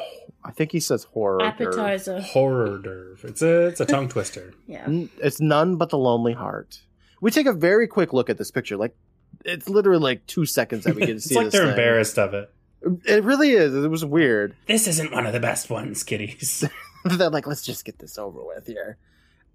I 0.45 0.51
think 0.51 0.71
he 0.71 0.80
says 0.80 1.04
horror. 1.06 1.42
Appetizer. 1.42 2.21
Horror 2.21 2.77
d'oeuvre. 2.77 3.27
It's 3.27 3.42
a 3.42 3.68
it's 3.68 3.81
a 3.81 3.86
tongue 3.94 4.07
twister. 4.07 4.54
Yeah. 4.68 4.88
It's 5.21 5.42
none 5.42 5.75
but 5.75 5.89
the 5.89 5.98
lonely 5.98 6.33
heart. 6.33 6.80
We 7.19 7.31
take 7.31 7.48
a 7.48 7.54
very 7.54 7.88
quick 7.88 8.13
look 8.13 8.30
at 8.30 8.38
this 8.38 8.51
picture. 8.51 8.77
Like, 8.77 8.95
it's 9.44 9.68
literally 9.68 10.00
like 10.01 10.25
two 10.27 10.45
seconds 10.45 10.83
that 10.86 10.95
we 10.95 11.01
get 11.01 11.07
to 11.07 11.13
it's 11.13 11.25
see 11.25 11.36
like 11.36 11.45
this 11.45 11.54
they're 11.54 11.63
thing. 11.63 11.71
embarrassed 11.71 12.18
of 12.19 12.33
it. 12.33 12.50
It 12.82 13.24
really 13.24 13.52
is. 13.52 13.74
It 13.74 13.90
was 13.90 14.06
weird. 14.06 14.56
This 14.68 14.88
isn't 14.88 15.12
one 15.12 15.26
of 15.26 15.34
the 15.34 15.40
best 15.40 15.70
ones, 15.70 16.04
kiddies. 16.04 16.64
They're 17.06 17.30
like, 17.30 17.48
let's 17.48 17.66
just 17.66 17.86
get 17.86 18.00
this 18.00 18.18
over 18.18 18.44
with 18.44 18.68
here. 18.68 18.98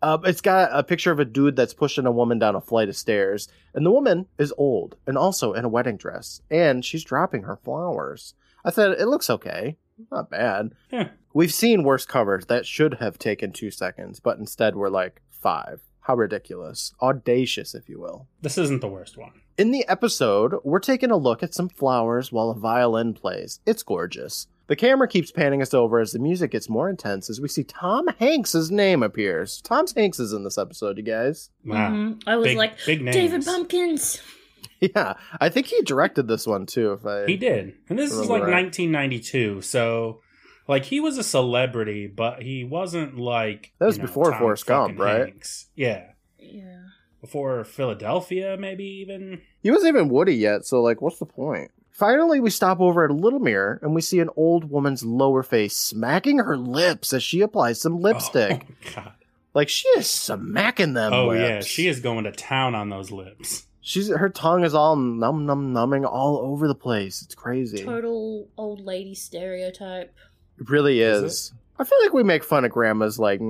Uh, 0.01 0.19
it's 0.25 0.41
got 0.41 0.71
a 0.73 0.83
picture 0.83 1.13
of 1.13 1.21
a 1.21 1.25
dude 1.25 1.55
that's 1.55 1.75
pushing 1.75 2.07
a 2.07 2.13
woman 2.13 2.39
down 2.39 2.57
a 2.57 2.61
flight 2.61 2.89
of 2.89 2.97
stairs, 2.97 3.49
and 3.73 3.87
the 3.87 3.91
woman 3.91 4.27
is 4.37 4.53
old 4.59 4.97
and 5.07 5.17
also 5.17 5.53
in 5.53 5.65
a 5.65 5.69
wedding 5.69 5.97
dress, 5.97 6.41
and 6.51 6.85
she's 6.85 7.05
dropping 7.05 7.45
her 7.45 7.57
flowers. 7.57 8.35
I 8.65 8.71
said, 8.71 8.93
it 8.99 9.07
looks 9.07 9.31
okay, 9.31 9.77
not 10.11 10.29
bad. 10.29 10.73
Yeah. 10.91 11.11
We've 11.35 11.55
seen 11.55 11.85
worse 11.85 12.05
covers 12.05 12.47
that 12.47 12.67
should 12.67 12.95
have 12.95 13.19
taken 13.19 13.53
two 13.53 13.71
seconds, 13.71 14.19
but 14.19 14.39
instead 14.39 14.75
were 14.75 14.91
like 14.91 15.23
five. 15.31 15.81
How 16.01 16.17
ridiculous, 16.17 16.93
audacious, 17.01 17.75
if 17.77 17.89
you 17.89 18.01
will. 18.01 18.27
This 18.41 18.59
isn't 18.59 18.81
the 18.81 18.89
worst 18.89 19.17
one. 19.17 19.41
In 19.63 19.71
the 19.71 19.87
episode, 19.87 20.57
we're 20.65 20.81
taking 20.81 21.13
a 21.13 21.17
look 21.17 21.41
at 21.41 21.55
some 21.55 21.69
flowers 21.69 22.33
while 22.33 22.51
a 22.51 22.59
violin 22.59 23.15
plays. 23.15 23.61
It's 23.65 23.85
gorgeous. 23.85 24.49
The 24.67 24.75
camera 24.75 25.07
keeps 25.07 25.31
panning 25.31 25.63
us 25.63 25.73
over 25.73 26.01
as 26.01 26.11
the 26.11 26.19
music 26.19 26.51
gets 26.51 26.69
more 26.69 26.91
intense 26.91 27.31
as 27.31 27.41
we 27.41 27.47
see 27.47 27.63
Tom 27.63 28.09
Hanks' 28.19 28.71
name 28.71 29.05
appears. 29.05 29.61
Tom 29.61 29.87
Hanks 29.97 30.19
is 30.19 30.33
in 30.33 30.43
this 30.43 30.59
episode, 30.59 30.97
you 30.97 31.05
guys. 31.05 31.51
Wow. 31.65 31.93
Mhm. 31.93 32.23
I 32.27 32.35
was 32.35 32.49
Big, 32.49 32.57
like, 32.57 32.73
big 32.85 33.03
names. 33.03 33.15
David 33.15 33.45
Pumpkins. 33.45 34.21
Yeah, 34.81 35.15
I 35.41 35.49
think 35.49 35.67
he 35.67 35.81
directed 35.83 36.27
this 36.27 36.45
one 36.45 36.67
too. 36.67 36.95
If 36.95 37.07
I 37.07 37.27
He 37.27 37.37
did. 37.37 37.75
And 37.89 37.97
this 37.97 38.11
is 38.11 38.29
like 38.29 38.43
right. 38.43 38.51
1992. 38.51 39.61
So, 39.63 40.23
like, 40.67 40.87
he 40.87 40.99
was 40.99 41.19
a 41.19 41.23
celebrity, 41.23 42.09
but 42.09 42.43
he 42.43 42.65
wasn't 42.65 43.17
like. 43.17 43.71
That 43.79 43.87
was 43.87 43.97
you 43.97 44.03
know, 44.03 44.09
before 44.09 44.31
Tom 44.33 44.41
Forrest 44.41 44.67
Gump, 44.67 44.99
right? 44.99 45.27
Hanks. 45.29 45.69
Yeah. 45.77 46.07
Yeah. 46.37 46.81
Before 47.23 47.65
Philadelphia, 47.65 48.57
maybe 48.59 48.85
even. 48.85 49.41
he 49.63 49.71
wasn't 49.71 49.95
even 49.95 50.11
Woody 50.11 50.35
yet, 50.35 50.67
so 50.67 50.83
like, 50.83 51.01
what's 51.01 51.19
the 51.19 51.25
point? 51.25 51.71
Finally, 51.91 52.41
we 52.41 52.51
stop 52.51 52.81
over 52.81 53.05
at 53.05 53.11
a 53.11 53.15
little 53.15 53.39
mirror 53.39 53.79
and 53.81 53.95
we 53.95 54.01
see 54.01 54.19
an 54.19 54.29
old 54.37 54.71
woman's 54.71 55.05
lower 55.05 55.43
face 55.43 55.77
smacking 55.77 56.39
her 56.39 56.57
lips 56.57 57.13
as 57.13 57.23
she 57.23 57.41
applies 57.41 57.81
some 57.81 57.95
oh, 57.95 57.99
lipstick. 57.99 58.67
Oh, 58.69 58.75
God. 58.95 59.13
Like 59.55 59.69
she 59.69 59.87
is 59.91 60.09
smacking 60.09 60.95
them. 60.95 61.13
Oh, 61.13 61.29
lips. 61.29 61.41
yeah. 61.41 61.61
She 61.61 61.89
is 61.89 62.01
going 62.01 62.25
to 62.25 62.33
town 62.33 62.75
on 62.75 62.89
those 62.89 63.11
lips. 63.11 63.67
She's 63.83 64.09
her 64.09 64.29
tongue 64.29 64.65
is 64.65 64.75
all 64.75 64.97
num 64.97 65.45
num 65.45 65.73
numbing 65.73 66.05
all 66.05 66.39
over 66.39 66.69
the 66.69 66.75
place. 66.75 67.21
It's 67.23 67.35
crazy. 67.35 67.85
Total 67.85 68.49
old 68.57 68.81
lady 68.81 69.15
stereotype. 69.15 70.15
It 70.59 70.71
really 70.71 71.01
Is 71.01 71.23
is. 71.23 71.53
I 71.79 71.85
feel 71.85 71.99
like 72.03 72.13
we 72.13 72.23
make 72.23 72.45
fun 72.45 72.65
of 72.65 72.71
grandmas 72.71 73.19
like 73.19 73.41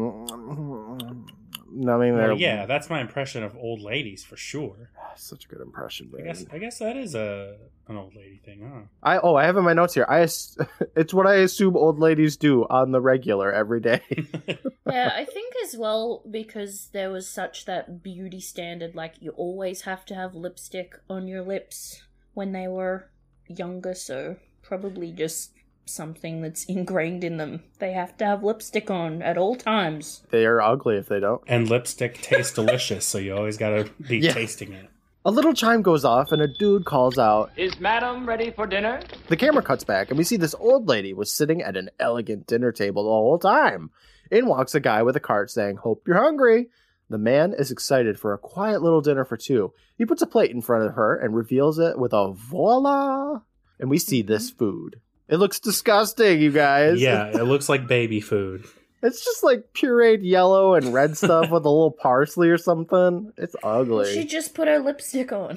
numbing 1.74 2.16
their 2.16 2.28
Well, 2.28 2.38
yeah, 2.38 2.66
that's 2.66 2.90
my 2.90 3.00
impression 3.00 3.42
of 3.42 3.56
old 3.56 3.80
ladies 3.80 4.24
for 4.24 4.36
sure. 4.36 4.90
Ah, 4.98 5.12
such 5.16 5.44
a 5.44 5.48
good 5.48 5.60
impression. 5.60 6.10
I 6.18 6.22
guess 6.22 6.44
I 6.52 6.58
guess 6.58 6.78
that 6.78 6.96
is 6.96 7.14
a 7.14 7.56
an 7.88 7.96
old 7.96 8.14
lady 8.14 8.40
thing, 8.44 8.60
huh? 8.62 8.82
I 9.02 9.18
oh 9.18 9.34
I 9.36 9.44
have 9.44 9.56
in 9.56 9.64
my 9.64 9.72
notes 9.72 9.94
here. 9.94 10.06
I 10.08 10.20
it's 10.96 11.14
what 11.14 11.26
I 11.26 11.36
assume 11.36 11.76
old 11.76 11.98
ladies 11.98 12.36
do 12.36 12.64
on 12.64 12.92
the 12.92 13.00
regular 13.00 13.52
every 13.52 13.80
day. 13.80 14.00
yeah, 14.86 15.12
I 15.16 15.24
think 15.24 15.54
as 15.64 15.76
well 15.76 16.22
because 16.30 16.88
there 16.92 17.10
was 17.10 17.28
such 17.28 17.64
that 17.64 18.02
beauty 18.02 18.40
standard, 18.40 18.94
like 18.94 19.14
you 19.20 19.30
always 19.32 19.82
have 19.82 20.04
to 20.06 20.14
have 20.14 20.34
lipstick 20.34 20.94
on 21.08 21.28
your 21.28 21.42
lips 21.42 22.02
when 22.34 22.52
they 22.52 22.68
were 22.68 23.10
younger. 23.48 23.94
So 23.94 24.36
probably 24.62 25.12
just 25.12 25.52
something 25.84 26.40
that's 26.42 26.64
ingrained 26.68 27.24
in 27.24 27.36
them. 27.36 27.62
They 27.78 27.92
have 27.92 28.16
to 28.18 28.24
have 28.26 28.42
lipstick 28.42 28.90
on 28.90 29.22
at 29.22 29.38
all 29.38 29.56
times. 29.56 30.22
They 30.30 30.44
are 30.46 30.60
ugly 30.60 30.96
if 30.96 31.08
they 31.08 31.20
don't. 31.20 31.42
And 31.46 31.68
lipstick 31.68 32.20
tastes 32.22 32.54
delicious, 32.54 33.04
so 33.06 33.18
you 33.18 33.34
always 33.36 33.56
gotta 33.56 33.90
be 34.08 34.18
Yeah. 34.18 34.32
tasting 34.32 34.72
it. 34.72 34.88
A 35.24 35.30
little 35.30 35.54
chime 35.54 35.82
goes 35.82 36.04
off 36.04 36.32
and 36.32 36.42
a 36.42 36.48
dude 36.48 36.84
calls 36.84 37.16
out. 37.16 37.52
Is 37.56 37.78
madam 37.78 38.26
ready 38.26 38.50
for 38.50 38.66
dinner? 38.66 39.00
The 39.28 39.36
camera 39.36 39.62
cuts 39.62 39.84
back 39.84 40.08
and 40.10 40.18
we 40.18 40.24
see 40.24 40.36
this 40.36 40.54
old 40.58 40.88
lady 40.88 41.14
was 41.14 41.32
sitting 41.32 41.62
at 41.62 41.76
an 41.76 41.90
elegant 42.00 42.48
dinner 42.48 42.72
table 42.72 43.04
the 43.04 43.10
whole 43.10 43.38
time. 43.38 43.90
In 44.32 44.46
walks 44.46 44.74
a 44.74 44.80
guy 44.80 45.02
with 45.04 45.14
a 45.14 45.20
cart 45.20 45.50
saying, 45.50 45.76
Hope 45.76 46.08
you're 46.08 46.16
hungry. 46.20 46.70
The 47.08 47.18
man 47.18 47.52
is 47.56 47.70
excited 47.70 48.18
for 48.18 48.32
a 48.32 48.38
quiet 48.38 48.82
little 48.82 49.00
dinner 49.02 49.24
for 49.24 49.36
two. 49.36 49.72
He 49.96 50.06
puts 50.06 50.22
a 50.22 50.26
plate 50.26 50.50
in 50.50 50.62
front 50.62 50.86
of 50.86 50.94
her 50.94 51.14
and 51.14 51.36
reveals 51.36 51.78
it 51.78 51.98
with 51.98 52.12
a 52.14 52.32
voila. 52.32 53.40
And 53.78 53.90
we 53.90 53.98
see 53.98 54.22
this 54.22 54.50
food. 54.50 55.00
It 55.32 55.38
looks 55.38 55.58
disgusting, 55.58 56.42
you 56.42 56.52
guys. 56.52 57.00
Yeah, 57.00 57.28
it 57.28 57.44
looks 57.44 57.66
like 57.66 57.86
baby 57.86 58.20
food. 58.20 58.66
It's 59.02 59.24
just 59.24 59.42
like 59.42 59.72
pureed 59.72 60.18
yellow 60.20 60.74
and 60.74 60.92
red 60.92 61.16
stuff 61.16 61.48
with 61.50 61.64
a 61.64 61.70
little 61.70 61.90
parsley 61.90 62.50
or 62.50 62.58
something. 62.58 63.32
It's 63.38 63.56
ugly. 63.62 64.12
She 64.12 64.26
just 64.26 64.54
put 64.54 64.68
her 64.68 64.78
lipstick 64.78 65.32
on. 65.32 65.56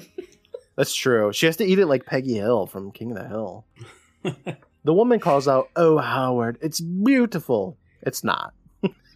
That's 0.76 0.94
true. 0.94 1.30
She 1.34 1.44
has 1.44 1.58
to 1.58 1.64
eat 1.66 1.78
it 1.78 1.88
like 1.88 2.06
Peggy 2.06 2.36
Hill 2.36 2.64
from 2.66 2.90
King 2.90 3.10
of 3.10 3.18
the 3.18 3.28
Hill. 3.28 3.66
the 4.84 4.94
woman 4.94 5.20
calls 5.20 5.46
out, 5.46 5.68
Oh, 5.76 5.98
Howard, 5.98 6.56
it's 6.62 6.80
beautiful. 6.80 7.76
It's 8.00 8.24
not. 8.24 8.54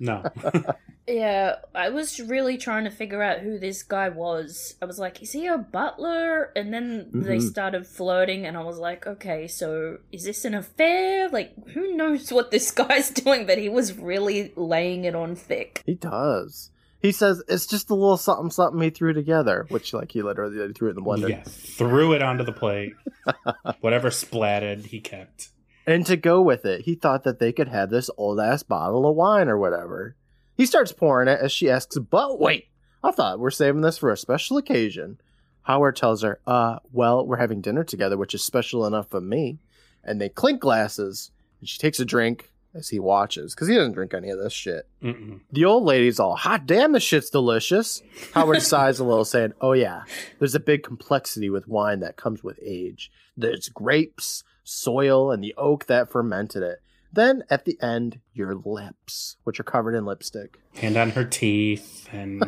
No. 0.00 0.24
Yeah, 1.08 1.56
I 1.74 1.88
was 1.88 2.20
really 2.20 2.56
trying 2.56 2.84
to 2.84 2.90
figure 2.90 3.20
out 3.20 3.40
who 3.40 3.58
this 3.58 3.82
guy 3.82 4.10
was. 4.10 4.76
I 4.80 4.84
was 4.84 4.96
like, 5.00 5.20
is 5.20 5.32
he 5.32 5.48
a 5.48 5.58
butler? 5.58 6.52
And 6.54 6.72
then 6.72 7.10
they 7.12 7.38
Mhm. 7.38 7.42
started 7.50 7.84
flirting, 7.88 8.46
and 8.46 8.56
I 8.56 8.62
was 8.62 8.78
like, 8.78 9.08
okay, 9.08 9.48
so 9.48 9.98
is 10.12 10.22
this 10.22 10.44
an 10.44 10.54
affair? 10.54 11.28
Like, 11.28 11.52
who 11.70 11.96
knows 11.96 12.30
what 12.32 12.52
this 12.52 12.70
guy's 12.82 13.10
doing? 13.10 13.44
But 13.44 13.58
he 13.58 13.68
was 13.68 13.98
really 13.98 14.52
laying 14.54 15.04
it 15.04 15.16
on 15.16 15.34
thick. 15.34 15.82
He 15.84 15.96
does. 15.96 16.70
He 17.00 17.10
says 17.10 17.42
it's 17.48 17.66
just 17.66 17.90
a 17.90 17.94
little 17.94 18.18
something 18.18 18.50
something 18.50 18.80
he 18.80 18.90
threw 18.90 19.12
together, 19.12 19.66
which 19.68 19.92
like 19.92 20.12
he 20.12 20.22
literally 20.22 20.72
threw 20.74 20.88
it 20.88 20.90
in 20.90 20.96
the 20.96 21.02
blender. 21.02 21.30
yeah, 21.30 21.42
threw 21.44 22.12
it 22.12 22.22
onto 22.22 22.44
the 22.44 22.52
plate. 22.52 22.92
Whatever 23.80 24.10
splatted, 24.10 24.86
he 24.86 25.00
kept. 25.00 25.48
And 25.86 26.04
to 26.06 26.16
go 26.16 26.40
with 26.40 26.64
it, 26.64 26.82
he 26.82 26.94
thought 26.94 27.24
that 27.24 27.38
they 27.38 27.52
could 27.52 27.68
have 27.68 27.90
this 27.90 28.10
old 28.16 28.40
ass 28.40 28.62
bottle 28.62 29.08
of 29.08 29.16
wine 29.16 29.48
or 29.48 29.58
whatever. 29.58 30.16
He 30.56 30.66
starts 30.66 30.92
pouring 30.92 31.28
it 31.28 31.40
as 31.40 31.52
she 31.52 31.70
asks, 31.70 31.98
But 31.98 32.38
wait, 32.38 32.68
I 33.02 33.10
thought 33.12 33.40
we're 33.40 33.50
saving 33.50 33.80
this 33.80 33.98
for 33.98 34.10
a 34.10 34.16
special 34.16 34.56
occasion. 34.58 35.20
Howard 35.62 35.96
tells 35.96 36.22
her, 36.22 36.40
Uh, 36.46 36.78
well, 36.92 37.26
we're 37.26 37.38
having 37.38 37.60
dinner 37.60 37.84
together, 37.84 38.16
which 38.16 38.34
is 38.34 38.44
special 38.44 38.86
enough 38.86 39.08
for 39.08 39.20
me. 39.20 39.58
And 40.04 40.20
they 40.20 40.28
clink 40.28 40.60
glasses, 40.60 41.30
and 41.60 41.68
she 41.68 41.78
takes 41.78 42.00
a 42.00 42.04
drink 42.04 42.50
as 42.74 42.88
he 42.88 43.00
watches, 43.00 43.54
because 43.54 43.68
he 43.68 43.74
doesn't 43.74 43.92
drink 43.92 44.14
any 44.14 44.30
of 44.30 44.38
this 44.38 44.52
shit. 44.52 44.86
Mm-mm. 45.02 45.40
The 45.50 45.64
old 45.64 45.84
lady's 45.84 46.20
all, 46.20 46.36
hot 46.36 46.66
damn, 46.66 46.92
this 46.92 47.02
shit's 47.02 47.30
delicious. 47.30 48.02
Howard 48.32 48.62
sighs 48.62 49.00
a 49.00 49.04
little, 49.04 49.24
saying, 49.24 49.54
Oh, 49.60 49.72
yeah, 49.72 50.04
there's 50.38 50.54
a 50.54 50.60
big 50.60 50.82
complexity 50.82 51.50
with 51.50 51.68
wine 51.68 52.00
that 52.00 52.16
comes 52.16 52.44
with 52.44 52.58
age. 52.62 53.10
There's 53.36 53.68
grapes, 53.68 54.44
soil, 54.64 55.30
and 55.30 55.42
the 55.42 55.54
oak 55.56 55.86
that 55.86 56.10
fermented 56.10 56.62
it. 56.62 56.80
Then 57.12 57.42
at 57.50 57.64
the 57.64 57.76
end, 57.82 58.20
your 58.32 58.54
lips, 58.54 59.36
which 59.44 59.58
are 59.58 59.64
covered 59.64 59.94
in 59.94 60.04
lipstick. 60.04 60.60
Hand 60.76 60.96
on 60.96 61.10
her 61.10 61.24
teeth 61.24 62.08
and 62.12 62.42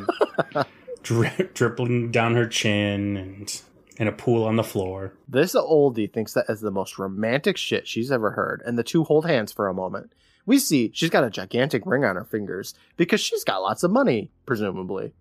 dri- 1.02 1.48
dribbling 1.54 2.12
down 2.12 2.34
her 2.36 2.46
chin 2.46 3.16
and 3.16 3.62
in 3.96 4.08
a 4.08 4.12
pool 4.12 4.44
on 4.44 4.56
the 4.56 4.64
floor. 4.64 5.14
This 5.28 5.54
oldie 5.54 6.12
thinks 6.12 6.32
that 6.32 6.46
is 6.48 6.60
the 6.60 6.70
most 6.70 6.98
romantic 6.98 7.56
shit 7.56 7.86
she's 7.86 8.10
ever 8.10 8.32
heard, 8.32 8.62
and 8.64 8.78
the 8.78 8.82
two 8.84 9.04
hold 9.04 9.26
hands 9.26 9.52
for 9.52 9.68
a 9.68 9.74
moment. 9.74 10.12
We 10.46 10.58
see 10.58 10.90
she's 10.94 11.10
got 11.10 11.24
a 11.24 11.30
gigantic 11.30 11.84
ring 11.86 12.04
on 12.04 12.16
her 12.16 12.24
fingers 12.24 12.74
because 12.96 13.20
she's 13.20 13.44
got 13.44 13.62
lots 13.62 13.82
of 13.82 13.90
money, 13.90 14.30
presumably. 14.46 15.12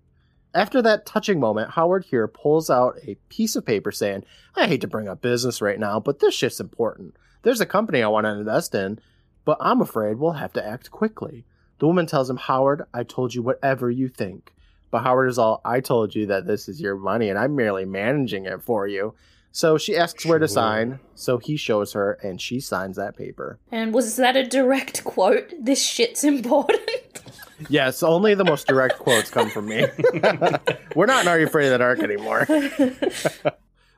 After 0.54 0.82
that 0.82 1.06
touching 1.06 1.40
moment, 1.40 1.72
Howard 1.72 2.06
here 2.06 2.28
pulls 2.28 2.70
out 2.70 2.98
a 3.08 3.16
piece 3.30 3.56
of 3.56 3.66
paper 3.66 3.92
saying, 3.92 4.26
I 4.56 4.68
hate 4.68 4.82
to 4.82 4.88
bring 4.88 5.08
up 5.08 5.22
business 5.22 5.62
right 5.62 5.80
now, 5.80 6.00
but 6.00 6.20
this 6.20 6.36
shit's 6.36 6.60
important. 6.60 7.16
There's 7.44 7.62
a 7.62 7.66
company 7.66 8.04
I 8.04 8.08
want 8.08 8.26
to 8.26 8.32
invest 8.32 8.76
in, 8.76 9.00
but 9.46 9.58
I'm 9.62 9.82
afraid 9.82 10.18
we'll 10.18 10.34
have 10.34 10.54
to 10.54 10.66
act 10.66 10.92
quickly. 10.92 11.46
The 11.80 11.88
woman 11.88 12.06
tells 12.06 12.30
him, 12.30 12.38
Howard, 12.38 12.84
I 12.94 13.04
told 13.04 13.34
you 13.34 13.42
whatever 13.42 13.90
you 13.90 14.10
think. 14.10 14.54
But 14.92 15.04
Howard 15.04 15.30
is 15.30 15.40
all, 15.40 15.62
I 15.64 15.80
told 15.80 16.14
you 16.14 16.28
that 16.28 16.46
this 16.46 16.68
is 16.68 16.82
your 16.82 16.98
money 16.98 17.30
and 17.30 17.40
I'm 17.40 17.56
merely 17.56 17.86
managing 17.86 18.46
it 18.46 18.62
for 18.62 18.88
you. 18.88 19.16
So 19.54 19.78
she 19.78 19.98
asks 19.98 20.26
where 20.26 20.40
to 20.40 20.48
sign, 20.48 21.00
so 21.16 21.38
he 21.38 21.58
shows 21.58 21.94
her 21.94 22.14
and 22.24 22.40
she 22.40 22.60
signs 22.60 22.96
that 22.98 23.18
paper. 23.18 23.60
And 23.72 23.94
was 23.94 24.16
that 24.18 24.38
a 24.38 24.46
direct 24.46 25.04
quote? 25.04 25.52
This 25.60 25.84
shit's 25.84 26.24
important. 26.24 26.82
Yes, 27.70 28.04
only 28.04 28.34
the 28.36 28.44
most 28.46 28.68
direct 28.68 29.00
quotes 29.00 29.30
come 29.30 29.50
from 29.50 29.68
me. 29.68 29.86
We're 30.96 31.06
not 31.06 31.24
in 31.24 31.28
Are 31.28 31.40
You 31.40 31.48
Afraid 31.48 31.68
of 31.68 31.72
the 31.72 31.78
Dark 31.80 32.00
anymore. 32.00 32.46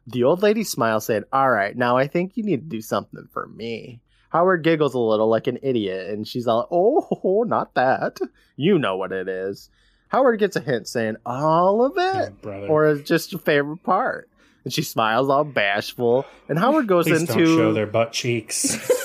The 0.05 0.23
old 0.25 0.41
lady 0.43 0.63
smiles, 0.65 1.05
saying, 1.05 1.23
All 1.31 1.49
right, 1.49 1.75
now 1.75 1.95
I 1.95 2.07
think 2.07 2.35
you 2.35 2.43
need 2.43 2.57
to 2.63 2.67
do 2.75 2.81
something 2.81 3.27
for 3.31 3.47
me. 3.47 4.01
Howard 4.29 4.63
giggles 4.63 4.95
a 4.95 4.99
little 4.99 5.29
like 5.29 5.47
an 5.47 5.59
idiot, 5.61 6.09
and 6.09 6.27
she's 6.27 6.45
all, 6.47 6.67
Oh, 6.71 7.43
not 7.47 7.73
that. 7.75 8.17
You 8.57 8.77
know 8.79 8.97
what 8.97 9.11
it 9.13 9.27
is. 9.29 9.69
Howard 10.09 10.39
gets 10.39 10.55
a 10.55 10.59
hint 10.59 10.87
saying, 10.87 11.15
All 11.25 11.85
of 11.85 11.93
Oh, 11.95 12.19
it? 12.19 12.41
brother. 12.41 12.67
Or 12.67 12.87
is 12.87 13.03
just 13.03 13.31
your 13.31 13.39
favorite 13.39 13.83
part? 13.83 14.29
And 14.65 14.73
she 14.73 14.81
smiles 14.81 15.29
all 15.29 15.43
bashful, 15.43 16.25
and 16.49 16.57
Howard 16.59 16.87
goes 16.87 17.05
Please 17.05 17.21
into 17.21 17.45
show 17.45 17.73
their 17.73 17.85
butt 17.87 18.11
cheeks. 18.13 18.57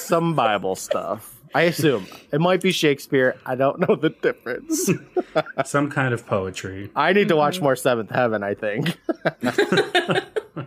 some 0.04 0.34
Bible 0.34 0.74
stuff. 0.76 1.37
I 1.54 1.62
assume. 1.62 2.06
It 2.32 2.40
might 2.40 2.60
be 2.60 2.72
Shakespeare. 2.72 3.36
I 3.46 3.54
don't 3.54 3.80
know 3.80 3.96
the 3.96 4.10
difference. 4.10 4.90
Some 5.64 5.90
kind 5.90 6.14
of 6.14 6.26
poetry. 6.26 6.90
I 6.94 7.12
need 7.12 7.28
to 7.28 7.36
watch 7.36 7.56
mm-hmm. 7.56 7.64
more 7.64 7.76
Seventh 7.76 8.10
Heaven, 8.10 8.42
I 8.42 8.54
think. 8.54 8.98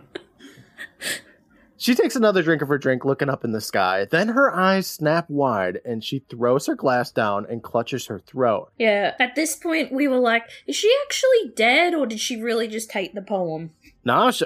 she 1.76 1.94
takes 1.94 2.16
another 2.16 2.42
drink 2.42 2.62
of 2.62 2.68
her 2.68 2.78
drink, 2.78 3.04
looking 3.04 3.28
up 3.28 3.44
in 3.44 3.52
the 3.52 3.60
sky. 3.60 4.06
Then 4.10 4.28
her 4.28 4.54
eyes 4.54 4.86
snap 4.86 5.28
wide, 5.28 5.80
and 5.84 6.02
she 6.02 6.20
throws 6.30 6.66
her 6.66 6.74
glass 6.74 7.10
down 7.10 7.46
and 7.48 7.62
clutches 7.62 8.06
her 8.06 8.18
throat. 8.18 8.72
yeah, 8.78 9.14
at 9.18 9.34
this 9.34 9.56
point 9.56 9.92
we 9.92 10.08
were 10.08 10.20
like, 10.20 10.44
is 10.66 10.76
she 10.76 10.92
actually 11.04 11.52
dead 11.54 11.94
or 11.94 12.06
did 12.06 12.20
she 12.20 12.40
really 12.40 12.68
just 12.68 12.92
hate 12.92 13.14
the 13.14 13.22
poem? 13.22 13.70
No, 14.04 14.30
she, 14.30 14.44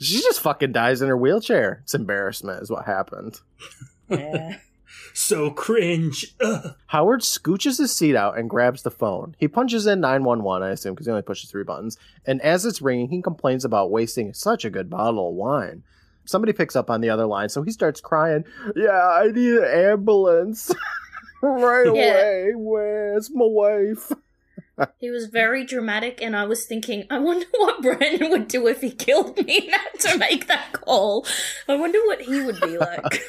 she 0.00 0.20
just 0.20 0.40
fucking 0.40 0.72
dies 0.72 1.02
in 1.02 1.08
her 1.08 1.16
wheelchair. 1.16 1.80
It's 1.84 1.94
embarrassment, 1.94 2.62
is 2.62 2.70
what 2.70 2.84
happened. 2.84 3.40
Yeah. 4.08 4.58
So 5.20 5.50
cringe. 5.50 6.32
Ugh. 6.40 6.76
Howard 6.86 7.22
scooches 7.22 7.78
his 7.78 7.92
seat 7.94 8.14
out 8.14 8.38
and 8.38 8.48
grabs 8.48 8.82
the 8.82 8.90
phone. 8.90 9.34
He 9.36 9.48
punches 9.48 9.84
in 9.84 10.00
911, 10.00 10.62
I 10.68 10.70
assume, 10.70 10.94
because 10.94 11.06
he 11.06 11.10
only 11.10 11.22
pushes 11.22 11.50
three 11.50 11.64
buttons. 11.64 11.98
And 12.24 12.40
as 12.40 12.64
it's 12.64 12.80
ringing, 12.80 13.08
he 13.08 13.20
complains 13.20 13.64
about 13.64 13.90
wasting 13.90 14.32
such 14.32 14.64
a 14.64 14.70
good 14.70 14.88
bottle 14.88 15.30
of 15.30 15.34
wine. 15.34 15.82
Somebody 16.24 16.52
picks 16.52 16.76
up 16.76 16.88
on 16.88 17.00
the 17.00 17.10
other 17.10 17.26
line, 17.26 17.48
so 17.48 17.62
he 17.62 17.72
starts 17.72 18.00
crying, 18.00 18.44
Yeah, 18.76 18.90
I 18.92 19.26
need 19.32 19.54
an 19.54 19.64
ambulance. 19.64 20.70
right 21.42 21.86
Yeah. 21.86 21.90
away. 21.90 22.52
Where's 22.54 23.28
my 23.30 23.44
wife? 23.44 24.12
He 25.00 25.10
was 25.10 25.26
very 25.26 25.64
dramatic, 25.64 26.22
and 26.22 26.36
I 26.36 26.44
was 26.46 26.64
thinking, 26.64 27.08
I 27.10 27.18
wonder 27.18 27.46
what 27.56 27.82
Brandon 27.82 28.30
would 28.30 28.46
do 28.46 28.68
if 28.68 28.82
he 28.82 28.92
killed 28.92 29.36
me 29.44 29.58
and 29.64 29.70
had 29.72 30.12
to 30.12 30.18
make 30.18 30.46
that 30.46 30.72
call. 30.74 31.26
I 31.66 31.74
wonder 31.74 31.98
what 32.06 32.22
he 32.22 32.40
would 32.40 32.60
be 32.60 32.78
like. 32.78 33.20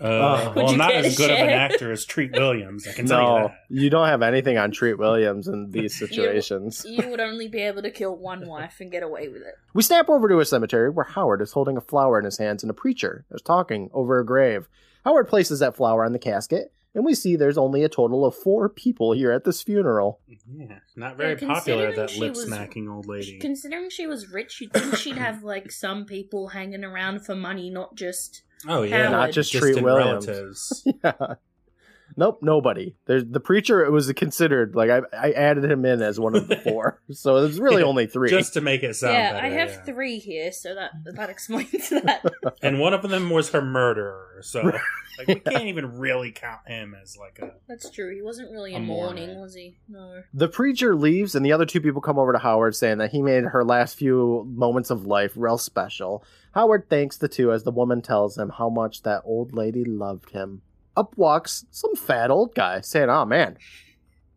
Uh, 0.00 0.52
Would 0.54 0.56
well, 0.64 0.72
you 0.72 0.76
not 0.78 0.92
as 0.92 1.16
good 1.16 1.30
of 1.30 1.38
an 1.38 1.50
actor 1.50 1.92
as 1.92 2.04
Treat 2.04 2.32
Williams. 2.32 2.86
I 2.88 2.92
can 2.92 3.06
tell 3.06 3.20
you 3.20 3.26
No, 3.26 3.48
that. 3.48 3.58
you 3.68 3.90
don't 3.90 4.08
have 4.08 4.22
anything 4.22 4.58
on 4.58 4.70
Treat 4.72 4.98
Williams 4.98 5.46
in 5.48 5.70
these 5.70 5.96
situations. 5.98 6.84
you 6.88 7.08
would 7.08 7.20
only 7.20 7.48
be 7.48 7.60
able 7.60 7.82
to 7.82 7.90
kill 7.90 8.16
one 8.16 8.46
wife 8.48 8.76
and 8.80 8.90
get 8.90 9.02
away 9.02 9.28
with 9.28 9.42
it. 9.42 9.54
We 9.72 9.82
snap 9.82 10.08
over 10.08 10.28
to 10.28 10.40
a 10.40 10.44
cemetery 10.44 10.90
where 10.90 11.04
Howard 11.04 11.42
is 11.42 11.52
holding 11.52 11.76
a 11.76 11.80
flower 11.80 12.18
in 12.18 12.24
his 12.24 12.38
hands 12.38 12.62
and 12.64 12.70
a 12.70 12.74
preacher 12.74 13.24
is 13.30 13.42
talking 13.42 13.90
over 13.92 14.18
a 14.18 14.24
grave. 14.26 14.68
Howard 15.04 15.28
places 15.28 15.58
that 15.60 15.76
flower 15.76 16.04
on 16.04 16.12
the 16.12 16.18
casket, 16.18 16.72
and 16.94 17.04
we 17.04 17.14
see 17.14 17.36
there's 17.36 17.58
only 17.58 17.82
a 17.84 17.88
total 17.88 18.24
of 18.24 18.34
four 18.34 18.68
people 18.68 19.12
here 19.12 19.32
at 19.32 19.44
this 19.44 19.62
funeral. 19.62 20.20
Yeah, 20.48 20.78
not 20.96 21.16
very 21.16 21.36
Yeah, 21.40 21.48
popular. 21.54 21.92
That 21.94 22.16
lip 22.16 22.36
smacking 22.36 22.88
old 22.88 23.06
lady. 23.06 23.38
Considering 23.38 23.90
she 23.90 24.06
was 24.06 24.30
rich, 24.32 24.60
you'd 24.60 24.72
think 24.72 24.94
she'd 24.96 25.18
have 25.18 25.42
like 25.42 25.70
some 25.72 26.06
people 26.06 26.48
hanging 26.48 26.84
around 26.84 27.26
for 27.26 27.34
money, 27.34 27.68
not 27.68 27.96
just. 27.96 28.42
Oh 28.68 28.82
yeah, 28.82 28.98
Howard. 29.04 29.12
Not 29.12 29.32
just 29.32 29.52
distant 29.52 29.72
Treat 29.74 29.84
Williams. 29.84 30.26
relatives. 30.26 30.86
yeah. 31.04 31.34
Nope, 32.16 32.38
nobody. 32.42 32.94
There's 33.06 33.24
the 33.24 33.40
preacher. 33.40 33.84
It 33.84 33.90
was 33.90 34.12
considered 34.12 34.74
like 34.74 34.90
I, 34.90 35.00
I 35.16 35.32
added 35.32 35.64
him 35.64 35.84
in 35.84 36.00
as 36.02 36.20
one 36.20 36.36
of 36.36 36.48
the 36.48 36.56
four, 36.64 37.00
so 37.10 37.40
there's 37.42 37.58
really 37.60 37.82
Yeah, 37.82 37.88
only 37.88 38.06
three. 38.06 38.30
Just 38.30 38.54
to 38.54 38.60
make 38.60 38.82
it 38.82 38.94
sound 38.94 39.14
yeah, 39.14 39.32
better. 39.32 39.46
I 39.46 39.50
have 39.50 39.70
yeah. 39.70 39.82
three 39.82 40.18
here, 40.18 40.52
so 40.52 40.74
that 40.74 40.90
that 41.04 41.30
explains 41.30 41.70
that. 41.90 42.24
and 42.62 42.78
one 42.78 42.94
of 42.94 43.02
them 43.02 43.30
was 43.30 43.50
her 43.50 43.62
murderer. 43.62 44.38
So 44.42 44.62
Right. 44.62 44.80
like, 45.18 45.28
we 45.28 45.34
can't 45.40 45.66
even 45.66 45.98
really 45.98 46.32
count 46.32 46.60
him 46.66 46.94
as 47.00 47.16
like 47.16 47.38
a. 47.40 47.54
That's 47.68 47.90
true. 47.90 48.14
He 48.14 48.22
wasn't 48.22 48.50
really 48.50 48.74
A 48.74 48.76
in 48.78 48.84
mourning, 48.84 49.26
Mormon. 49.28 49.40
was 49.42 49.54
he? 49.54 49.76
No. 49.88 50.22
the 50.32 50.48
preacher 50.48 50.94
leaves, 50.94 51.34
and 51.34 51.44
the 51.44 51.52
other 51.52 51.66
two 51.66 51.80
people 51.80 52.00
come 52.00 52.18
over 52.18 52.32
to 52.32 52.38
Howard, 52.38 52.74
saying 52.76 52.98
that 52.98 53.10
he 53.10 53.22
made 53.22 53.44
her 53.44 53.64
last 53.64 53.96
few 53.96 54.44
moments 54.54 54.90
of 54.90 55.06
life 55.06 55.32
real 55.36 55.58
special. 55.58 56.24
Howard 56.52 56.88
thanks 56.88 57.16
the 57.16 57.28
two 57.28 57.52
as 57.52 57.64
the 57.64 57.70
woman 57.72 58.02
tells 58.02 58.38
him 58.38 58.50
how 58.50 58.68
much 58.68 59.02
that 59.02 59.22
old 59.24 59.52
lady 59.52 59.84
loved 59.84 60.30
him. 60.30 60.62
Up 60.96 61.16
walks 61.16 61.64
some 61.70 61.94
fat 61.96 62.30
old 62.30 62.54
guy, 62.54 62.80
saying, 62.80 63.10
"Oh 63.10 63.24
man, 63.24 63.58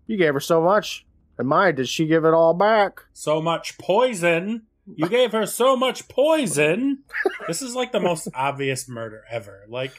you 0.07 0.17
gave 0.17 0.33
her 0.33 0.39
so 0.39 0.61
much, 0.61 1.05
and 1.37 1.47
my 1.47 1.71
did 1.71 1.87
she 1.87 2.05
give 2.07 2.25
it 2.25 2.33
all 2.33 2.53
back?" 2.53 3.01
So 3.13 3.41
much 3.41 3.77
poison. 3.77 4.63
You 4.95 5.07
gave 5.17 5.31
her 5.33 5.45
so 5.45 5.75
much 5.75 6.07
poison. 6.07 7.03
This 7.47 7.61
is 7.61 7.75
like 7.75 7.91
the 7.91 7.99
most 7.99 8.27
obvious 8.33 8.87
murder 8.89 9.23
ever. 9.29 9.65
Like 9.69 9.91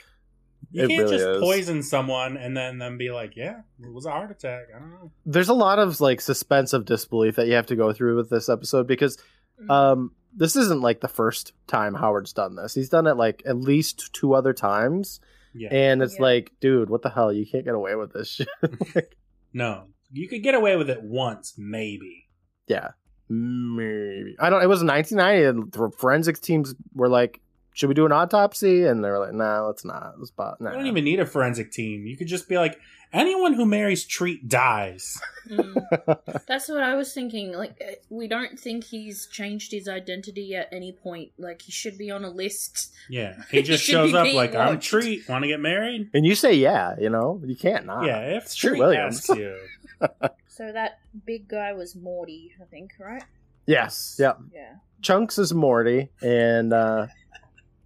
you 0.71 0.85
It 0.85 0.89
can't 0.89 1.05
really 1.05 1.17
just 1.19 1.29
is. 1.29 1.41
poison 1.41 1.83
someone 1.83 2.37
and 2.37 2.57
then 2.57 2.79
them 2.79 2.99
be 2.99 3.11
like, 3.11 3.37
"Yeah, 3.37 3.61
it 3.81 3.93
was 3.93 4.07
a 4.07 4.11
heart 4.11 4.31
attack." 4.31 4.65
I 4.75 4.79
don't 4.79 4.91
know. 4.91 5.13
There's 5.27 5.49
a 5.49 5.55
lot 5.55 5.79
of 5.79 6.01
like 6.01 6.21
suspense 6.21 6.73
of 6.73 6.85
disbelief 6.87 7.37
that 7.37 7.47
you 7.47 7.55
have 7.55 7.67
to 7.67 7.77
go 7.77 7.93
through 7.93 8.17
with 8.17 8.31
this 8.31 8.49
episode 8.49 8.87
because 8.87 9.17
Mm. 9.61 9.71
um 9.71 10.13
this 10.37 10.55
isn't 10.55 10.83
like 10.83 11.01
the 11.01 11.09
first 11.09 11.53
time 11.67 11.95
Howard's 11.95 12.33
done 12.33 12.55
this. 12.55 12.75
He's 12.75 12.89
done 12.91 13.07
it 13.09 13.17
like 13.17 13.43
at 13.47 13.57
least 13.57 14.13
two 14.13 14.35
other 14.35 14.53
times. 14.53 15.21
Yeah. 15.59 15.69
And 15.75 16.03
it's 16.03 16.17
Yeah. 16.17 16.23
like, 16.23 16.53
dude, 16.61 16.89
what 16.91 17.03
the 17.03 17.11
hell? 17.11 17.33
You 17.33 17.45
can't 17.47 17.65
get 17.65 17.75
away 17.75 17.95
with 17.97 18.13
this 18.13 18.29
shit. 18.29 18.49
no, 19.53 19.85
you 20.13 20.29
could 20.29 20.43
get 20.43 20.55
away 20.55 20.77
with 20.77 20.89
it 20.91 21.03
once, 21.03 21.55
maybe. 21.59 22.29
yeah. 22.67 22.91
Maybe. 23.31 24.37
I 24.41 24.49
don't 24.51 24.63
it 24.63 24.69
was 24.69 24.83
1990 24.83 25.45
and 25.45 25.73
the 25.73 25.91
forensics 25.99 26.41
teams 26.41 26.75
were 26.95 27.09
like, 27.09 27.41
should 27.79 27.89
we 27.89 27.95
do 27.95 28.07
an 28.07 28.11
autopsy? 28.11 28.83
And 28.87 29.05
they 29.05 29.09
were 29.09 29.21
like, 29.21 29.33
nah, 29.33 29.65
let's 29.65 29.85
not. 29.85 30.15
Let's 30.19 30.33
bot. 30.33 30.61
Nah. 30.61 30.71
You 30.71 30.79
don't 30.79 30.87
even 30.89 31.05
need 31.05 31.21
a 31.21 31.27
forensic 31.27 31.71
team. 31.71 32.07
You 32.07 32.17
could 32.17 32.27
just 32.27 32.49
be 32.49 32.59
like, 32.59 32.81
anyone 33.13 33.53
who 33.53 33.65
marries 33.65 34.05
Treat 34.05 34.49
dies. 34.49 35.21
Mm. 35.49 36.45
That's 36.47 36.69
what 36.69 36.83
I 36.83 36.95
was 36.95 37.15
thinking. 37.15 37.53
Like, 37.53 37.81
uh, 37.83 37.93
we 38.11 38.29
don't 38.29 38.61
think 38.61 38.85
he's 38.85 39.27
changed 39.29 39.73
his 39.73 39.89
identity 39.89 40.55
at 40.55 40.69
any 40.71 40.93
point. 40.93 41.31
Like, 41.39 41.63
he 41.63 41.73
should 41.73 41.97
be 41.97 42.11
on 42.11 42.23
a 42.23 42.29
list. 42.29 42.93
Yeah, 43.09 43.35
he 43.51 43.63
just 43.63 43.83
Should 43.83 43.93
shows 43.93 44.15
up 44.15 44.25
being 44.25 44.37
like, 44.37 44.55
"I'm. 44.55 44.79
Treat. 44.79 45.27
Want 45.27 45.45
to 45.45 45.49
get 45.49 45.59
married?" 45.59 46.11
and 46.13 46.27
you 46.27 46.35
say 46.35 46.53
yeah, 46.53 46.97
you 47.01 47.09
know? 47.09 47.41
You 47.43 47.57
can't 47.57 47.87
not. 47.87 48.05
yeah, 48.05 48.37
if 48.37 48.45
It's 48.45 48.55
Treat 48.57 48.73
Treat 48.73 48.79
Williams. 48.81 49.17
asks 49.21 49.39
you. 49.39 49.57
So 50.49 50.71
that 50.71 50.99
big 51.25 51.49
guy 51.49 51.73
was 51.73 51.97
Morty, 51.97 52.53
I 52.61 52.65
think, 52.67 52.91
right? 53.01 53.25
Yes. 53.65 54.17
Yep. 54.19 54.39
Yeah. 54.53 54.75
Chunks 55.01 55.39
is 55.39 55.55
Morty, 55.55 56.11
and 56.21 56.75
uh 56.75 57.07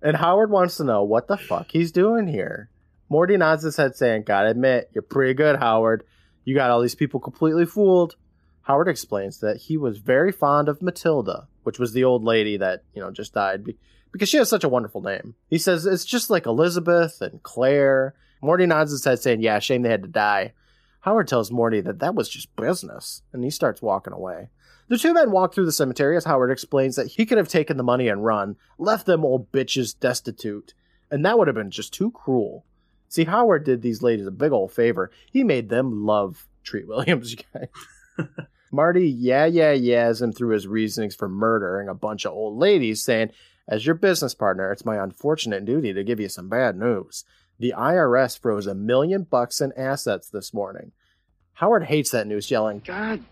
and 0.02 0.16
Howard 0.16 0.50
wants 0.50 0.76
to 0.76 0.84
know 0.84 1.02
what 1.02 1.28
the 1.28 1.36
fuck 1.36 1.70
he's 1.70 1.92
doing 1.92 2.26
here. 2.26 2.70
Morty 3.08 3.36
nods 3.36 3.62
his 3.62 3.76
head, 3.76 3.94
saying, 3.94 4.24
"Gotta 4.24 4.48
admit, 4.50 4.90
you're 4.92 5.02
pretty 5.02 5.34
good, 5.34 5.56
Howard. 5.56 6.04
You 6.44 6.54
got 6.54 6.70
all 6.70 6.80
these 6.80 6.94
people 6.94 7.20
completely 7.20 7.66
fooled." 7.66 8.16
Howard 8.62 8.88
explains 8.88 9.40
that 9.40 9.56
he 9.58 9.76
was 9.76 9.98
very 9.98 10.32
fond 10.32 10.68
of 10.68 10.82
Matilda, 10.82 11.48
which 11.62 11.78
was 11.78 11.92
the 11.92 12.04
old 12.04 12.24
lady 12.24 12.56
that 12.56 12.84
you 12.94 13.02
know 13.02 13.10
just 13.10 13.34
died 13.34 13.64
because 14.12 14.28
she 14.28 14.36
has 14.36 14.48
such 14.48 14.64
a 14.64 14.68
wonderful 14.68 15.02
name. 15.02 15.34
He 15.48 15.58
says 15.58 15.86
it's 15.86 16.04
just 16.04 16.30
like 16.30 16.46
Elizabeth 16.46 17.20
and 17.20 17.42
Claire. 17.42 18.14
Morty 18.40 18.66
nods 18.66 18.90
his 18.90 19.04
head, 19.04 19.20
saying, 19.20 19.40
"Yeah, 19.40 19.58
shame 19.58 19.82
they 19.82 19.88
had 19.90 20.02
to 20.02 20.08
die." 20.08 20.52
Howard 21.00 21.26
tells 21.28 21.50
Morty 21.50 21.80
that 21.80 21.98
that 21.98 22.14
was 22.14 22.28
just 22.28 22.54
business, 22.56 23.22
and 23.32 23.42
he 23.42 23.50
starts 23.50 23.82
walking 23.82 24.12
away. 24.12 24.50
The 24.92 24.98
two 24.98 25.14
men 25.14 25.30
walk 25.30 25.54
through 25.54 25.64
the 25.64 25.72
cemetery 25.72 26.18
as 26.18 26.26
Howard 26.26 26.50
explains 26.50 26.96
that 26.96 27.06
he 27.06 27.24
could 27.24 27.38
have 27.38 27.48
taken 27.48 27.78
the 27.78 27.82
money 27.82 28.08
and 28.08 28.22
run, 28.22 28.56
left 28.76 29.06
them 29.06 29.24
old 29.24 29.50
bitches 29.50 29.98
destitute, 29.98 30.74
and 31.10 31.24
that 31.24 31.38
would 31.38 31.48
have 31.48 31.54
been 31.54 31.70
just 31.70 31.94
too 31.94 32.10
cruel. 32.10 32.66
See, 33.08 33.24
Howard 33.24 33.64
did 33.64 33.80
these 33.80 34.02
ladies 34.02 34.26
a 34.26 34.30
big 34.30 34.52
old 34.52 34.70
favor. 34.70 35.10
He 35.30 35.44
made 35.44 35.70
them 35.70 36.04
love 36.04 36.46
Treat 36.62 36.86
Williams, 36.86 37.30
you 37.32 37.38
guys. 37.54 38.28
Marty, 38.70 39.08
yeah, 39.08 39.46
yeah, 39.46 39.72
yeahs 39.72 40.20
him 40.20 40.30
through 40.30 40.50
his 40.50 40.68
reasonings 40.68 41.14
for 41.14 41.26
murdering 41.26 41.88
a 41.88 41.94
bunch 41.94 42.26
of 42.26 42.34
old 42.34 42.58
ladies, 42.58 43.02
saying, 43.02 43.30
As 43.66 43.86
your 43.86 43.94
business 43.94 44.34
partner, 44.34 44.70
it's 44.70 44.84
my 44.84 45.02
unfortunate 45.02 45.64
duty 45.64 45.94
to 45.94 46.04
give 46.04 46.20
you 46.20 46.28
some 46.28 46.50
bad 46.50 46.76
news. 46.76 47.24
The 47.58 47.72
IRS 47.74 48.38
froze 48.38 48.66
a 48.66 48.74
million 48.74 49.22
bucks 49.22 49.62
in 49.62 49.72
assets 49.74 50.28
this 50.28 50.52
morning. 50.52 50.92
Howard 51.54 51.84
hates 51.84 52.10
that 52.10 52.26
news, 52.26 52.50
yelling, 52.50 52.82
God 52.84 53.22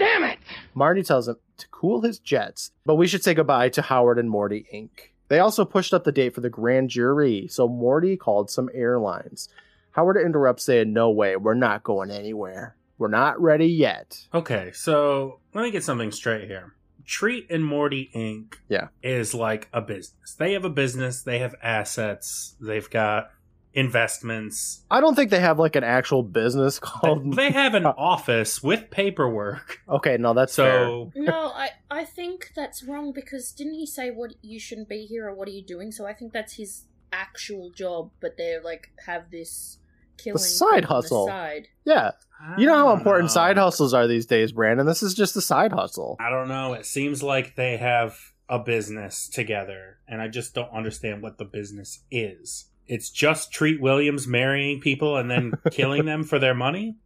damn 0.00 0.24
it! 0.24 0.38
Marty 0.74 1.02
tells 1.02 1.28
him 1.28 1.36
to 1.58 1.68
cool 1.68 2.00
his 2.00 2.18
jets, 2.18 2.72
but 2.84 2.96
we 2.96 3.06
should 3.06 3.22
say 3.22 3.34
goodbye 3.34 3.68
to 3.68 3.82
Howard 3.82 4.18
and 4.18 4.28
Morty 4.30 4.66
Inc. 4.74 5.10
They 5.28 5.38
also 5.38 5.64
pushed 5.64 5.94
up 5.94 6.02
the 6.02 6.10
date 6.10 6.34
for 6.34 6.40
the 6.40 6.50
grand 6.50 6.90
jury, 6.90 7.46
so 7.48 7.68
Morty 7.68 8.16
called 8.16 8.50
some 8.50 8.68
airlines. 8.74 9.48
Howard 9.92 10.16
interrupts, 10.16 10.64
saying, 10.64 10.92
No 10.92 11.10
way, 11.10 11.36
we're 11.36 11.54
not 11.54 11.84
going 11.84 12.10
anywhere. 12.10 12.76
We're 12.98 13.08
not 13.08 13.40
ready 13.40 13.66
yet. 13.66 14.26
Okay, 14.34 14.72
so 14.72 15.38
let 15.54 15.62
me 15.62 15.70
get 15.70 15.84
something 15.84 16.10
straight 16.12 16.48
here. 16.48 16.74
Treat 17.06 17.50
and 17.50 17.64
Morty 17.64 18.10
Inc. 18.14 18.54
Yeah. 18.68 18.88
is 19.02 19.34
like 19.34 19.68
a 19.72 19.80
business. 19.80 20.34
They 20.38 20.52
have 20.52 20.64
a 20.64 20.70
business. 20.70 21.22
They 21.22 21.38
have 21.40 21.54
assets. 21.62 22.54
They've 22.60 22.88
got 22.88 23.30
investments. 23.72 24.82
I 24.90 25.00
don't 25.00 25.14
think 25.14 25.30
they 25.30 25.40
have 25.40 25.58
like 25.58 25.76
an 25.76 25.84
actual 25.84 26.22
business 26.22 26.78
called. 26.78 27.34
They 27.34 27.50
have 27.50 27.74
an 27.74 27.86
office 27.86 28.62
with 28.62 28.90
paperwork. 28.90 29.80
Okay, 29.88 30.16
no, 30.16 30.34
that's 30.34 30.56
fair. 30.56 30.86
So 30.86 31.12
No, 31.14 31.52
I, 31.54 31.70
I 31.90 32.04
think 32.04 32.52
that's 32.54 32.82
wrong 32.82 33.12
because 33.12 33.52
didn't 33.52 33.74
he 33.74 33.86
say 33.86 34.10
what 34.10 34.34
you 34.42 34.58
shouldn't 34.58 34.88
be 34.88 35.06
here 35.06 35.28
or 35.28 35.34
what 35.34 35.48
are 35.48 35.52
you 35.52 35.64
doing? 35.64 35.92
So 35.92 36.06
I 36.06 36.12
think 36.12 36.32
that's 36.32 36.54
his 36.54 36.84
actual 37.12 37.70
job, 37.70 38.10
but 38.20 38.36
they 38.36 38.58
like 38.62 38.90
have 39.06 39.30
this 39.30 39.78
killing 40.16 40.38
side 40.38 40.68
thing 40.68 40.74
on 40.76 40.80
the 40.82 40.86
hustle. 40.86 41.26
side. 41.26 41.68
Yeah, 41.84 42.12
you 42.58 42.66
know 42.66 42.74
how 42.74 42.92
important 42.94 43.24
know. 43.24 43.34
side 43.34 43.56
hustles 43.56 43.94
are 43.94 44.06
these 44.06 44.26
days, 44.26 44.52
Brandon. 44.52 44.86
This 44.86 45.02
is 45.02 45.14
just 45.14 45.36
a 45.36 45.40
side 45.40 45.72
hustle. 45.72 46.16
I 46.20 46.30
don't 46.30 46.48
know. 46.48 46.72
It 46.74 46.86
seems 46.86 47.22
like 47.22 47.56
they 47.56 47.76
have 47.76 48.18
a 48.48 48.58
business 48.58 49.28
together, 49.28 49.98
and 50.08 50.20
I 50.20 50.28
just 50.28 50.54
don't 50.54 50.72
understand 50.72 51.22
what 51.22 51.38
the 51.38 51.44
business 51.44 52.02
is. 52.10 52.66
It's 52.90 53.08
just 53.08 53.52
Treat 53.52 53.80
Williams 53.80 54.26
marrying 54.26 54.80
people 54.80 55.16
and 55.16 55.30
then 55.30 55.52
killing 55.70 56.06
them 56.06 56.24
for 56.24 56.40
their 56.40 56.54
money? 56.54 56.96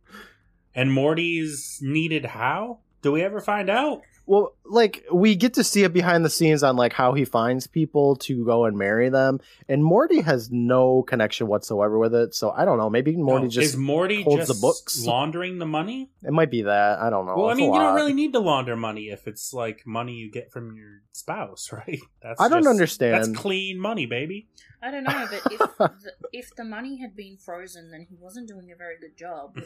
And 0.75 0.91
Morty's 0.91 1.79
needed 1.83 2.25
how? 2.25 2.79
Do 3.03 3.13
we 3.13 3.21
ever 3.21 3.39
find 3.39 3.69
out? 3.69 4.01
Well, 4.27 4.55
like 4.65 5.05
we 5.13 5.37
get 5.37 5.55
to 5.55 5.65
see 5.65 5.83
it 5.83 5.93
behind 5.93 6.25
the 6.25 6.31
scenes 6.31 6.63
on 6.63 6.77
like 6.77 6.95
how 6.95 7.13
he 7.13 7.27
finds 7.27 7.67
people 7.67 8.17
to 8.17 8.45
go 8.45 8.65
and 8.65 8.77
marry 8.79 9.11
them, 9.11 9.41
and 9.69 9.85
Morty 9.85 10.23
has 10.23 10.51
no 10.51 11.03
connection 11.03 11.47
whatsoever 11.47 11.99
with 11.99 12.15
it. 12.15 12.35
So 12.35 12.51
I 12.51 12.65
don't 12.65 12.79
know. 12.79 12.89
Maybe 12.89 13.15
Morty 13.17 13.45
No, 13.45 13.51
just 13.51 13.75
is 13.75 13.77
Morty 13.77 14.23
holds 14.23 14.47
just 14.47 14.49
the 14.55 14.61
books. 14.67 15.05
laundering 15.05 15.59
the 15.59 15.67
money? 15.67 16.11
it 16.23 16.33
might 16.33 16.51
be 16.51 16.63
that 16.63 17.01
I 17.01 17.11
don't 17.11 17.27
know. 17.27 17.35
well, 17.37 17.49
I 17.49 17.53
It's 17.53 17.59
a 17.59 17.63
mean, 17.65 17.75
you 17.75 17.81
don't 17.81 17.95
really 17.95 18.15
need 18.15 18.33
to 18.33 18.39
launder 18.39 18.77
money 18.77 19.11
if 19.11 19.27
it's 19.29 19.53
like 19.53 19.87
money 19.87 20.15
you 20.15 20.31
get 20.31 20.51
from 20.51 20.75
your 20.75 21.03
spouse, 21.13 21.71
right? 21.73 22.01
That's 22.23 22.41
I 22.41 22.49
don't 22.49 22.61
just- 22.63 22.71
understand. 22.71 23.15
That's 23.35 23.39
clean 23.39 23.79
money, 23.79 24.07
baby. 24.07 24.49
I 24.83 24.91
don't 24.91 25.05
know, 25.05 25.27
but 25.31 25.53
if 25.53 25.59
the, 25.79 26.13
if 26.33 26.57
the 26.57 26.65
money 26.65 26.97
had 26.99 27.15
been 27.15 27.37
frozen, 27.37 27.91
then 27.91 28.07
he 28.09 28.17
wasn't 28.19 28.49
doing 28.49 28.71
a 28.73 28.77
very 28.77 28.99
good 28.99 29.17
job 29.19 29.57
of 29.59 29.65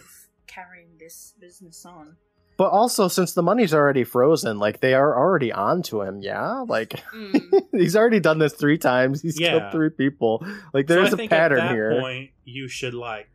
carrying 0.48 0.96
this 0.98 1.34
business 1.40 1.84
on. 1.84 2.16
But 2.58 2.70
also, 2.72 3.08
since 3.08 3.32
the 3.32 3.42
money's 3.42 3.72
already 3.72 4.04
frozen, 4.04 4.58
like 4.58 4.80
they 4.80 4.92
are 4.92 5.16
already 5.16 5.50
on 5.52 5.80
to 5.84 6.02
him. 6.02 6.20
Yeah, 6.20 6.64
like 6.68 6.90
Mm. 7.14 7.62
he's 7.72 7.96
already 7.96 8.20
done 8.20 8.38
this 8.38 8.52
three 8.52 8.76
times. 8.78 9.22
He's 9.22 9.40
Yeah. 9.40 9.58
killed 9.60 9.72
three 9.72 9.90
people. 9.90 10.44
Like 10.74 10.86
So 10.88 10.94
there's 10.96 11.10
I 11.10 11.12
a 11.12 11.16
think 11.16 11.30
pattern 11.30 11.60
at 11.60 11.68
that 11.68 11.74
here. 11.74 12.00
point 12.00 12.30
you 12.44 12.68
should 12.68 12.94
like 12.94 13.30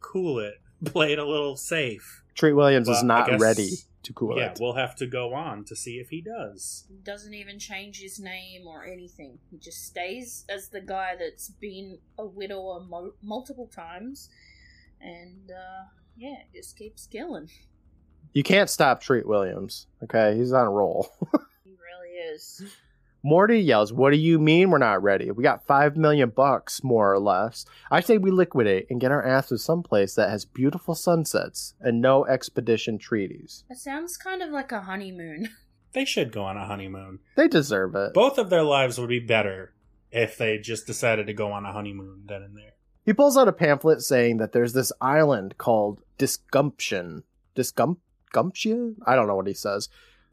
cool 0.00 0.38
it, 0.38 0.60
play 0.84 1.12
it 1.12 1.18
a 1.18 1.24
little 1.24 1.56
safe. 1.56 2.22
Treat 2.34 2.52
Williams 2.52 2.88
is 2.88 2.96
Well, 3.02 3.04
I 3.04 3.18
not 3.18 3.28
guess- 3.30 3.40
ready 3.40 3.70
to 4.04 4.12
cool 4.12 4.36
yeah, 4.38 4.52
it. 4.52 4.58
we'll 4.60 4.74
have 4.74 4.94
to 4.96 5.06
go 5.06 5.34
on 5.34 5.64
to 5.64 5.74
see 5.74 5.96
if 5.98 6.10
he 6.10 6.20
does. 6.20 6.84
Doesn't 7.02 7.34
even 7.34 7.58
change 7.58 8.00
his 8.00 8.20
name 8.20 8.66
or 8.66 8.84
anything. 8.84 9.38
He 9.50 9.56
just 9.58 9.84
stays 9.86 10.44
as 10.48 10.68
the 10.68 10.80
guy 10.80 11.16
that's 11.18 11.48
been 11.48 11.98
a 12.18 12.24
widower 12.26 12.80
mo- 12.80 13.14
multiple 13.22 13.66
times, 13.66 14.28
and 15.00 15.50
uh, 15.50 15.88
yeah, 16.16 16.42
just 16.54 16.76
keeps 16.78 17.06
killing. 17.06 17.48
You 18.32 18.42
can't 18.42 18.70
stop 18.70 19.00
Treat 19.00 19.26
Williams. 19.26 19.86
Okay, 20.04 20.36
he's 20.36 20.52
on 20.52 20.66
a 20.66 20.70
roll. 20.70 21.10
He 21.64 21.70
really 21.70 22.34
is. 22.34 22.62
Morty 23.22 23.58
yells, 23.58 23.92
"What 23.92 24.10
do 24.10 24.16
you 24.16 24.38
mean 24.38 24.70
we're 24.70 24.78
not 24.78 25.02
ready? 25.02 25.30
We 25.30 25.42
got 25.42 25.66
five 25.66 25.96
million 25.96 26.30
bucks, 26.30 26.84
more 26.84 27.12
or 27.12 27.18
less. 27.18 27.66
I 27.90 28.00
say 28.00 28.16
we 28.16 28.30
liquidate 28.30 28.86
and 28.88 29.00
get 29.00 29.10
our 29.10 29.24
ass 29.24 29.46
asses 29.46 29.64
someplace 29.64 30.14
that 30.14 30.30
has 30.30 30.44
beautiful 30.44 30.94
sunsets 30.94 31.74
and 31.80 32.00
no 32.00 32.24
expedition 32.26 32.96
treaties. 32.98 33.64
That 33.68 33.78
sounds 33.78 34.16
kind 34.16 34.40
of 34.40 34.50
like 34.50 34.72
a 34.72 34.82
honeymoon. 34.82 35.48
They 35.94 36.04
should 36.04 36.32
go 36.32 36.44
on 36.44 36.58
a 36.58 36.66
honeymoon. 36.66 37.20
They 37.34 37.48
deserve 37.48 37.94
it. 37.94 38.12
Both 38.12 38.36
of 38.36 38.50
their 38.50 38.62
lives 38.62 38.98
would 39.00 39.08
be 39.08 39.20
better 39.20 39.72
if 40.10 40.36
they 40.36 40.58
just 40.58 40.86
decided 40.86 41.26
to 41.26 41.32
go 41.32 41.50
on 41.50 41.64
a 41.64 41.72
honeymoon 41.72 42.24
then 42.26 42.42
and 42.42 42.56
there. 42.56 42.74
He 43.06 43.14
pulls 43.14 43.38
out 43.38 43.48
a 43.48 43.52
pamphlet 43.52 44.02
saying 44.02 44.36
that 44.36 44.52
there's 44.52 44.74
this 44.74 44.92
island 45.00 45.56
called 45.56 46.02
Disgumption. 46.18 47.22
Disgump 47.56 47.96
Gumptia? 48.32 48.94
I 49.06 49.14
don't 49.16 49.26
know 49.26 49.36
what 49.36 49.46
he 49.46 49.54
says. 49.54 49.88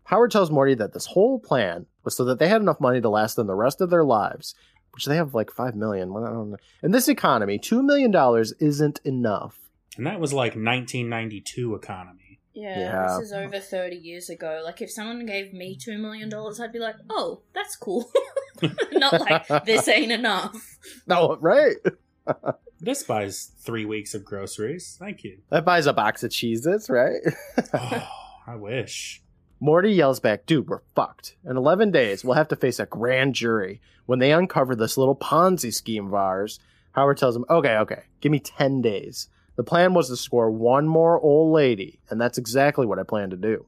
Howard 0.05 0.31
tells 0.31 0.51
Morty 0.51 0.75
that 0.75 0.93
this 0.93 1.07
whole 1.07 1.39
plan 1.39 1.85
was 2.03 2.15
so 2.15 2.23
that 2.25 2.37
they 2.39 2.47
had 2.47 2.61
enough 2.61 2.79
money 2.79 3.01
to 3.01 3.09
last 3.09 3.35
them 3.35 3.47
the 3.47 3.55
rest 3.55 3.81
of 3.81 3.89
their 3.89 4.03
lives, 4.03 4.53
which 4.93 5.05
they 5.05 5.15
have 5.15 5.33
like 5.33 5.49
five 5.51 5.75
million. 5.75 6.13
Well, 6.13 6.25
I 6.25 6.29
don't 6.29 6.51
know. 6.51 6.57
In 6.83 6.91
this 6.91 7.07
economy, 7.07 7.57
two 7.57 7.81
million 7.81 8.11
dollars 8.11 8.53
isn't 8.59 8.99
enough. 9.03 9.57
And 9.97 10.05
that 10.05 10.19
was 10.19 10.31
like 10.33 10.51
1992 10.55 11.75
economy. 11.75 12.39
Yeah, 12.53 12.79
Yeah. 12.79 13.17
this 13.19 13.27
is 13.27 13.33
over 13.33 13.59
30 13.59 13.95
years 13.97 14.29
ago. 14.29 14.61
Like, 14.63 14.81
if 14.81 14.89
someone 14.91 15.25
gave 15.25 15.51
me 15.53 15.77
$2 15.77 15.99
million, 15.99 16.31
I'd 16.33 16.71
be 16.71 16.79
like, 16.79 16.95
oh, 17.09 17.41
that's 17.53 17.75
cool. 17.75 18.09
Not 18.93 19.19
like, 19.21 19.65
this 19.65 19.87
ain't 19.89 20.11
enough. 20.11 20.77
No, 21.07 21.37
right? 21.41 21.75
This 22.79 23.03
buys 23.03 23.51
three 23.59 23.85
weeks 23.85 24.13
of 24.13 24.25
groceries. 24.25 24.97
Thank 24.99 25.23
you. 25.23 25.39
That 25.49 25.65
buys 25.65 25.85
a 25.85 25.93
box 25.93 26.23
of 26.23 26.31
Cheez-Its, 26.31 26.89
right? 26.89 27.21
Oh, 27.73 28.07
I 28.47 28.55
wish. 28.55 29.21
Morty 29.59 29.91
yells 29.91 30.19
back, 30.19 30.45
dude, 30.45 30.67
we're 30.67 30.81
fucked. 30.93 31.35
In 31.49 31.57
11 31.57 31.91
days, 31.91 32.23
we'll 32.23 32.35
have 32.35 32.49
to 32.49 32.55
face 32.55 32.79
a 32.79 32.85
grand 32.85 33.33
jury 33.33 33.81
when 34.05 34.19
they 34.19 34.31
uncover 34.31 34.75
this 34.75 34.97
little 34.97 35.15
Ponzi 35.15 35.73
scheme 35.73 36.07
of 36.07 36.13
ours. 36.13 36.59
Howard 36.91 37.17
tells 37.17 37.35
him, 37.35 37.45
okay, 37.49 37.77
okay, 37.77 38.03
give 38.21 38.31
me 38.31 38.39
10 38.39 38.81
days. 38.81 39.29
The 39.55 39.63
plan 39.63 39.93
was 39.93 40.09
to 40.09 40.17
score 40.17 40.51
one 40.51 40.87
more 40.87 41.19
old 41.19 41.53
lady, 41.53 41.99
and 42.09 42.19
that's 42.19 42.37
exactly 42.37 42.85
what 42.85 42.99
I 42.99 43.03
plan 43.03 43.29
to 43.31 43.37
do. 43.37 43.65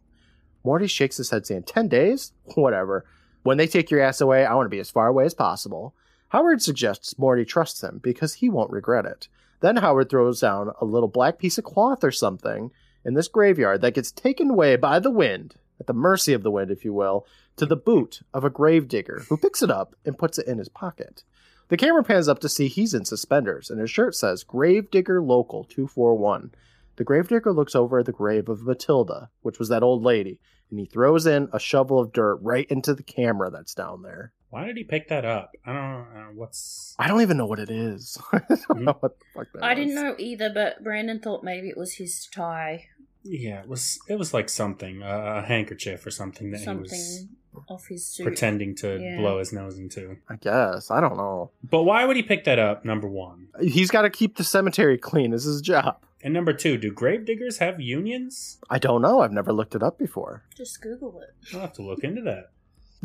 Morty 0.64 0.88
shakes 0.88 1.18
his 1.18 1.30
head, 1.30 1.48
saying, 1.48 1.64
10 1.64 1.88
days? 1.88 2.34
Whatever. 2.56 3.06
When 3.44 3.58
they 3.58 3.68
take 3.68 3.90
your 3.90 4.02
ass 4.02 4.20
away, 4.20 4.46
I 4.46 4.54
want 4.54 4.66
to 4.66 4.70
be 4.70 4.80
as 4.80 4.92
far 4.92 5.08
away 5.08 5.26
as 5.26 5.34
possible. 5.34 5.96
Howard 6.30 6.62
suggests 6.62 7.18
Morty 7.18 7.46
trusts 7.46 7.82
him 7.82 8.00
because 8.04 8.36
he 8.36 8.50
won't 8.50 8.72
regret 8.72 9.06
it. 9.06 9.28
Then 9.62 9.78
Howard 9.78 10.10
throws 10.10 10.42
down 10.42 10.72
a 10.80 10.86
little 10.86 11.08
black 11.08 11.40
piece 11.40 11.58
of 11.58 11.64
cloth 11.64 12.04
or 12.04 12.12
something 12.12 12.72
in 13.06 13.14
this 13.14 13.28
graveyard 13.28 13.82
that 13.82 13.94
gets 13.94 14.12
taken 14.12 14.50
away 14.50 14.76
by 14.76 15.00
the 15.00 15.12
wind, 15.12 15.56
at 15.80 15.88
the 15.88 15.94
mercy 15.94 16.34
of 16.34 16.44
the 16.44 16.52
wind, 16.52 16.70
if 16.70 16.84
you 16.84 16.94
will, 16.94 17.26
to 17.56 17.66
the 17.66 17.76
boot 17.76 18.22
of 18.34 18.44
a 18.44 18.50
gravedigger 18.50 19.26
who 19.30 19.38
picks 19.38 19.62
it 19.62 19.72
up 19.72 19.96
and 20.06 20.18
puts 20.18 20.38
it 20.38 20.48
in 20.48 20.58
his 20.58 20.70
pocket. 20.70 21.24
The 21.70 21.78
camera 21.78 22.04
pans 22.04 22.28
up 22.28 22.40
to 22.40 22.50
see 22.50 22.68
he's 22.68 22.94
in 22.94 23.06
suspenders, 23.06 23.70
and 23.70 23.80
his 23.80 23.90
shirt 23.90 24.16
says 24.16 24.44
Gravedigger 24.44 25.22
Local 25.22 25.64
241. 25.64 26.52
The 26.96 27.04
gravedigger 27.04 27.54
looks 27.54 27.76
over 27.76 28.00
at 28.00 28.06
the 28.06 28.12
grave 28.12 28.50
of 28.50 28.64
Matilda, 28.64 29.30
which 29.42 29.60
was 29.60 29.70
that 29.70 29.84
old 29.84 30.04
lady, 30.04 30.40
and 30.70 30.80
he 30.80 30.86
throws 30.86 31.26
in 31.26 31.50
a 31.54 31.60
shovel 31.60 32.00
of 32.00 32.12
dirt 32.12 32.38
right 32.42 32.66
into 32.70 32.94
the 32.94 33.04
camera 33.04 33.50
that's 33.50 33.74
down 33.74 34.02
there. 34.02 34.32
Why 34.50 34.66
did 34.66 34.78
he 34.78 34.84
pick 34.84 35.10
that 35.10 35.26
up? 35.26 35.52
I 35.66 35.74
don't 35.74 36.14
know. 36.14 36.30
What's. 36.36 36.96
I 36.98 37.08
don't 37.08 37.22
even 37.22 37.38
know 37.38 37.46
what 37.46 37.60
it 37.60 37.70
is. 37.70 38.18
I 38.32 38.40
don't 38.48 38.84
know 38.84 38.98
what 39.00 39.20
the 39.20 39.26
fuck 39.36 39.48
that 39.54 39.64
I 39.64 39.74
is. 39.74 39.78
didn't 39.80 39.96
know 39.96 40.16
either, 40.18 40.50
but 40.54 40.84
Brandon 40.84 41.20
thought 41.20 41.44
maybe 41.44 41.68
it 41.70 41.78
was 41.78 41.94
his 41.96 42.28
tie. 42.32 42.86
Yeah, 43.24 43.62
it 43.62 43.68
was 43.68 44.00
it 44.08 44.18
was 44.18 44.34
like 44.34 44.48
something, 44.48 45.04
uh, 45.04 45.42
a 45.44 45.48
handkerchief 45.48 46.06
or 46.06 46.12
something 46.12 46.52
that 46.52 46.62
he 46.62 46.70
was 46.70 46.92
Something 46.92 47.36
off 47.68 47.88
his 47.88 48.06
suit. 48.06 48.24
pretending 48.24 48.74
to 48.76 48.98
Yeah. 49.02 49.18
blow 49.18 49.40
his 49.40 49.52
nose 49.52 49.78
into. 49.78 50.16
I 50.30 50.36
guess. 50.38 50.90
I 50.92 51.02
don't 51.02 51.18
know. 51.18 51.52
But 51.70 51.84
why 51.84 52.06
would 52.06 52.16
he 52.16 52.24
pick 52.24 52.46
that 52.46 52.60
up? 52.60 52.86
Number 52.86 53.08
one, 53.10 53.48
He's 53.60 53.92
got 53.92 54.04
to 54.04 54.10
keep 54.10 54.38
the 54.38 54.44
cemetery 54.46 54.98
clean. 54.98 55.32
This 55.32 55.46
is 55.46 55.56
his 55.56 55.62
job. 55.62 55.98
and 56.24 56.34
number 56.34 56.54
two, 56.54 56.78
do 56.78 56.90
gravediggers 56.92 57.58
have 57.58 57.82
unions? 57.82 58.60
I 58.70 58.78
don't 58.80 59.02
know. 59.02 59.22
I've 59.22 59.32
never 59.34 59.52
looked 59.52 59.76
it 59.76 59.84
up 59.84 59.98
before. 59.98 60.44
Just 60.56 60.82
Google 60.82 61.20
it. 61.22 61.34
I'll 61.54 61.62
have 61.62 61.74
to 61.74 61.82
look 61.82 62.04
into 62.04 62.22
that. 62.22 62.52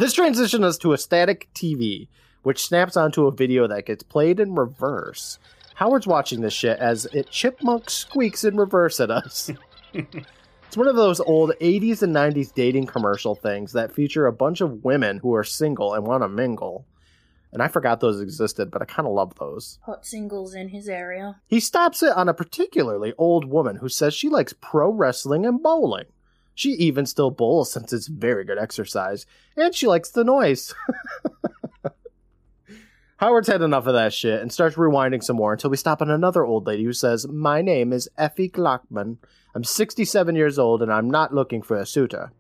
This 0.03 0.15
transitions 0.15 0.65
us 0.65 0.79
to 0.79 0.95
a 0.95 0.99
static 0.99 1.49
TV, 1.55 2.09
which 2.43 2.67
snaps 2.67 2.97
onto 2.97 3.29
a 3.29 3.31
video 3.31 3.69
that 3.69 3.87
gets 3.87 4.03
played 4.03 4.41
in 4.41 4.57
reverse. 4.57 5.39
Howard's 5.77 6.09
watching 6.09 6.41
this 6.41 6.53
shit 6.53 6.77
as 6.81 7.05
it 7.13 7.31
chipmunk 7.31 7.89
squeaks 7.89 8.43
in 8.43 8.57
reverse 8.57 8.99
at 8.99 9.13
us. 9.13 9.49
it's 9.95 10.77
one 10.77 10.89
of 10.89 10.97
those 10.97 11.21
old 11.21 11.53
80s 11.61 12.03
and 12.03 12.13
90s 12.13 12.53
dating 12.53 12.87
commercial 12.87 13.37
things 13.37 13.75
that 13.75 13.95
feature 13.95 14.27
a 14.27 14.33
bunch 14.33 14.61
of 14.61 14.83
women 14.83 15.19
who 15.19 15.37
are 15.37 15.45
single 15.45 15.95
and 15.95 16.05
want 16.05 16.25
to 16.25 16.29
mingle. 16.29 16.85
And 17.53 17.63
I 17.63 17.69
forgot 17.69 18.01
those 18.01 18.21
existed, 18.21 18.73
but 18.73 18.83
I 18.83 18.87
kind 18.87 19.07
of 19.07 19.15
love 19.15 19.37
those. 19.39 19.79
Hot 19.83 20.05
singles 20.05 20.53
in 20.53 20.71
his 20.71 20.89
area. 20.89 21.41
He 21.47 21.61
stops 21.61 22.03
it 22.03 22.17
on 22.17 22.29
a 22.29 22.35
particularly 22.35 23.15
old 23.19 23.45
woman 23.45 23.77
who 23.77 23.89
says 23.89 24.15
she 24.15 24.29
likes 24.29 24.53
pro 24.61 24.91
wrestling 24.91 25.47
and 25.47 25.63
bowling. 25.63 26.07
She 26.55 26.71
even 26.71 27.07
still 27.07 27.31
bowls 27.31 27.73
since 27.73 27.93
it's 27.93 28.09
very 28.09 28.45
good 28.45 28.59
exercise, 28.59 29.27
and 29.57 29.75
she 29.75 29.87
likes 29.87 30.11
the 30.11 30.25
noise. 30.25 30.75
Howard's 33.23 33.47
had 33.47 33.63
enough 33.63 33.87
of 33.87 33.95
that 33.95 34.13
shit 34.13 34.43
and 34.43 34.53
starts 34.53 34.75
rewinding 34.75 35.23
some 35.23 35.37
more 35.37 35.53
until 35.53 35.71
we 35.71 35.77
stop 35.77 36.03
on 36.03 36.11
another 36.11 36.45
old 36.45 36.67
lady 36.67 36.83
who 36.83 36.93
says, 36.93 37.29
My 37.29 37.63
name 37.63 37.93
is 37.93 38.09
Effie 38.19 38.51
Glockman. 38.51 39.19
I'm 39.55 39.63
67 39.63 40.35
years 40.35 40.59
old 40.59 40.83
and 40.83 40.93
I'm 40.93 41.09
not 41.09 41.33
looking 41.33 41.63
for 41.63 41.77
a 41.77 41.87
suitor. 41.87 42.33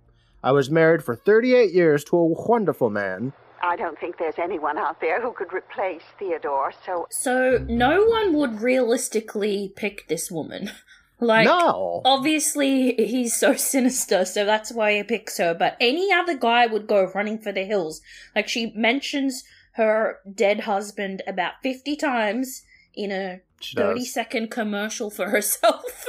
I 0.42 0.50
was 0.50 0.72
married 0.72 1.04
for 1.04 1.14
38 1.14 1.72
years 1.72 2.02
to 2.04 2.16
a 2.16 2.26
wonderful 2.26 2.90
man. 2.90 3.32
I 3.62 3.76
don't 3.76 3.96
think 4.00 4.18
there's 4.18 4.40
anyone 4.40 4.76
out 4.76 5.00
there 5.00 5.22
who 5.22 5.32
could 5.32 5.52
replace 5.52 6.02
Theodore, 6.18 6.72
so 6.84 7.06
So, 7.10 7.64
no 7.68 8.04
one 8.04 8.32
would 8.34 8.60
realistically 8.60 9.72
pick 9.76 10.08
this 10.08 10.32
woman. 10.32 10.72
Like, 11.22 11.46
no! 11.46 12.02
obviously, 12.04 12.94
he's 12.94 13.36
so 13.38 13.54
sinister, 13.56 14.24
so 14.24 14.44
that's 14.44 14.72
why 14.72 14.96
he 14.96 15.02
picks 15.04 15.38
her. 15.38 15.54
But 15.54 15.76
any 15.80 16.12
other 16.12 16.36
guy 16.36 16.66
would 16.66 16.88
go 16.88 17.10
running 17.14 17.38
for 17.38 17.52
the 17.52 17.64
hills. 17.64 18.00
Like, 18.34 18.48
she 18.48 18.72
mentions 18.74 19.44
her 19.74 20.18
dead 20.34 20.60
husband 20.60 21.22
about 21.26 21.54
50 21.62 21.94
times 21.96 22.64
in 22.94 23.12
a 23.12 23.40
She 23.60 23.76
30 23.76 24.00
does. 24.00 24.12
second 24.12 24.50
commercial 24.50 25.10
for 25.10 25.30
herself 25.36 26.08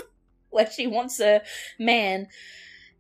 where 0.50 0.70
she 0.70 0.88
wants 0.88 1.20
a 1.20 1.42
man. 1.78 2.28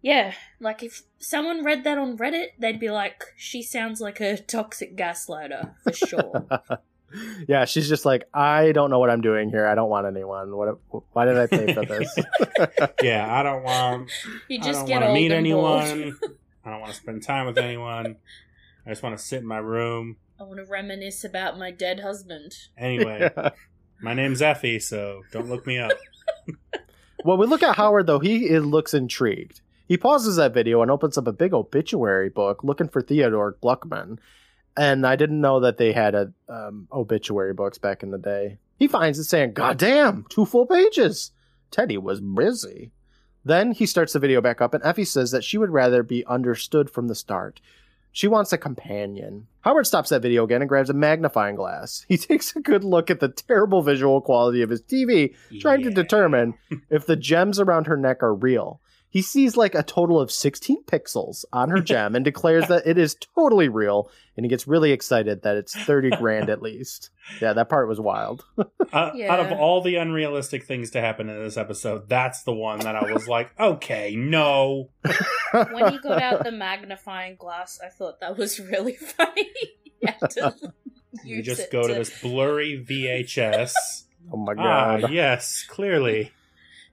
Yeah, 0.02 0.34
like 0.60 0.84
if 0.84 1.04
someone 1.18 1.64
read 1.64 1.84
that 1.86 1.98
on 1.98 2.18
Reddit, 2.18 2.50
they'd 2.60 2.80
be 2.80 2.92
like, 2.92 3.24
she 3.38 3.64
sounds 3.64 4.02
like 4.02 4.20
a 4.20 4.38
toxic 4.38 4.96
gaslighter, 4.98 5.74
for 5.84 5.94
sure. 5.94 6.46
yeah, 7.48 7.66
she's 7.66 7.88
just 7.88 8.06
like, 8.06 8.28
I 8.34 8.72
don't 8.72 8.90
know 8.90 9.00
what 9.00 9.10
I'm 9.10 9.22
doing 9.22 9.50
here. 9.50 9.66
I 9.66 9.76
don't 9.76 9.90
want 9.90 10.08
anyone. 10.08 10.56
What? 10.56 10.78
Why 11.14 11.26
did 11.26 11.38
I 11.38 11.48
pay 11.48 11.74
for 11.74 11.86
this? 11.86 12.16
Yeah, 13.02 13.28
I 13.34 13.44
don't 13.44 13.64
want. 13.64 14.10
you 14.48 14.58
just 14.58 14.70
I 14.70 14.72
just 14.72 14.80
don't 14.82 14.88
get 14.88 15.02
want 15.02 15.10
to 15.10 15.14
meet 15.14 15.32
anyone. 15.32 16.18
I 16.66 16.70
don't 16.70 16.80
want 16.80 16.94
to 16.94 16.98
spend 16.98 17.24
time 17.24 17.46
with 17.46 17.58
anyone. 17.58 18.16
I 18.86 18.90
just 18.90 19.04
want 19.04 19.18
to 19.18 19.24
sit 19.24 19.42
in 19.42 19.48
my 19.48 19.58
room. 19.58 20.18
I 20.40 20.44
want 20.44 20.58
to 20.58 20.66
reminisce 20.66 21.24
about 21.24 21.58
my 21.58 21.72
dead 21.72 22.00
husband. 22.00 22.54
Anyway, 22.78 23.30
my 24.02 24.14
name's 24.14 24.42
Effie, 24.42 24.80
so 24.80 25.22
don't 25.32 25.50
look 25.50 25.68
me 25.68 25.78
up. 25.78 25.92
well, 27.26 27.38
we 27.38 27.46
look 27.46 27.64
at 27.64 27.76
Howard 27.76 28.08
though. 28.08 28.20
He 28.20 28.46
is, 28.46 28.66
looks 28.66 28.94
intrigued. 28.94 29.62
He 29.88 29.98
pauses 29.98 30.38
that 30.38 30.54
video 30.54 30.82
and 30.82 30.90
opens 30.90 31.18
up 31.18 31.28
a 31.28 31.34
big 31.34 31.54
obituary 31.54 32.30
book 32.30 32.64
looking 32.64 32.88
for 32.88 33.02
Theodore 33.02 33.58
Gluckman. 33.62 34.18
And 34.76 35.06
I 35.06 35.16
didn't 35.16 35.42
know 35.42 35.60
that 35.60 35.78
they 35.78 35.94
had 35.94 36.16
a 36.16 36.34
um, 36.50 36.88
obituary 36.92 37.54
books 37.54 37.78
back 37.78 38.02
in 38.04 38.12
the 38.12 38.18
day. 38.18 38.58
He 38.78 38.88
finds 38.88 39.20
it 39.20 39.26
saying, 39.26 39.54
"God 39.54 39.78
damn, 39.78 40.26
two 40.30 40.46
full 40.46 40.66
pages." 40.66 41.32
Teddy 41.70 41.98
was 41.98 42.22
busy. 42.22 42.92
Then 43.46 43.72
he 43.72 43.86
starts 43.86 44.14
the 44.14 44.20
video 44.20 44.42
back 44.42 44.62
up, 44.62 44.74
and 44.74 44.84
Effie 44.84 45.06
says 45.06 45.32
that 45.32 45.44
she 45.44 45.58
would 45.58 45.70
rather 45.70 46.02
be 46.02 46.26
understood 46.26 46.90
from 46.90 47.08
the 47.08 47.16
start. 47.16 47.60
She 48.12 48.28
wants 48.28 48.54
a 48.54 48.60
companion. 48.60 49.48
Howard 49.62 49.88
stops 49.88 50.10
that 50.10 50.22
video 50.22 50.44
again 50.44 50.62
and 50.62 50.70
grabs 50.70 50.92
a 50.92 50.94
magnifying 50.94 51.56
glass. 51.56 52.06
He 52.08 52.18
takes 52.30 52.56
a 52.56 52.62
good 52.62 52.84
look 52.84 53.10
at 53.10 53.20
the 53.20 53.30
terrible 53.30 53.82
visual 53.82 54.22
quality 54.22 54.62
of 54.62 54.70
his 54.70 54.84
TV, 54.84 55.36
trying 55.60 55.82
to 55.82 55.90
determine 55.90 56.54
if 56.90 57.06
the 57.06 57.16
gems 57.32 57.60
around 57.60 57.88
her 57.88 57.98
neck 57.98 58.22
are 58.22 58.34
real. 58.34 58.80
He 59.14 59.22
sees 59.22 59.56
like 59.56 59.76
a 59.76 59.84
total 59.84 60.20
of 60.20 60.32
16 60.32 60.86
pixels 60.86 61.46
on 61.54 61.70
her 61.70 61.80
gem 61.82 62.16
and 62.16 62.26
declares 62.26 62.68
that 62.70 62.88
it 62.88 62.98
is 62.98 63.16
totally 63.36 63.70
real, 63.70 64.10
and 64.36 64.44
he 64.44 64.50
gets 64.50 64.68
really 64.68 64.92
excited 64.92 65.44
that 65.44 65.56
it's 65.56 65.76
30 65.76 66.18
grand 66.18 66.50
at 66.50 66.64
least. 66.64 67.12
Yeah, 67.40 67.54
that 67.54 67.70
part 67.70 67.88
was 67.88 68.00
wild. 68.00 68.44
Uh, 68.92 69.12
Out 69.28 69.40
of 69.40 69.52
all 69.52 69.82
the 69.82 69.96
unrealistic 69.96 70.66
things 70.66 70.92
to 70.92 71.02
happen 71.02 71.28
in 71.28 71.44
this 71.44 71.58
episode, 71.58 72.08
that's 72.08 72.44
the 72.44 72.54
one 72.54 72.78
that 72.82 72.96
I 72.96 73.12
was 73.12 73.28
like, 73.28 73.52
okay, 73.60 74.16
no. 74.16 74.92
when 75.52 75.92
he 75.92 75.98
got 75.98 76.22
out 76.22 76.44
the 76.44 76.52
magnifying 76.52 77.36
glass, 77.36 77.80
I 77.84 77.90
thought 77.90 78.20
that 78.20 78.38
was 78.38 78.60
really 78.60 78.94
funny. 78.94 79.50
He 79.84 80.06
had 80.06 80.30
to 80.32 80.74
You 81.24 81.42
just 81.42 81.72
go 81.72 81.88
to 81.88 81.94
this 81.96 82.22
blurry 82.22 82.86
VHS. 82.88 83.74
Oh 84.32 84.38
my 84.38 84.54
ah, 84.60 85.00
god. 85.00 85.12
yes, 85.12 85.66
clearly. 85.68 86.32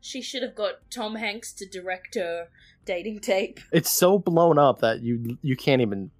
She 0.01 0.23
should 0.23 0.43
have 0.43 0.55
got 0.55 0.91
Tom 0.91 1.17
Hanks 1.17 1.53
to 1.55 1.67
direct 1.67 2.15
her 2.15 2.49
dating 2.85 3.21
tape. 3.21 3.61
It's 3.73 3.91
so 3.91 4.19
blown 4.19 4.59
up 4.59 4.81
that 4.81 5.03
you 5.03 5.39
you 5.43 5.57
can't 5.57 5.83
even 5.83 6.11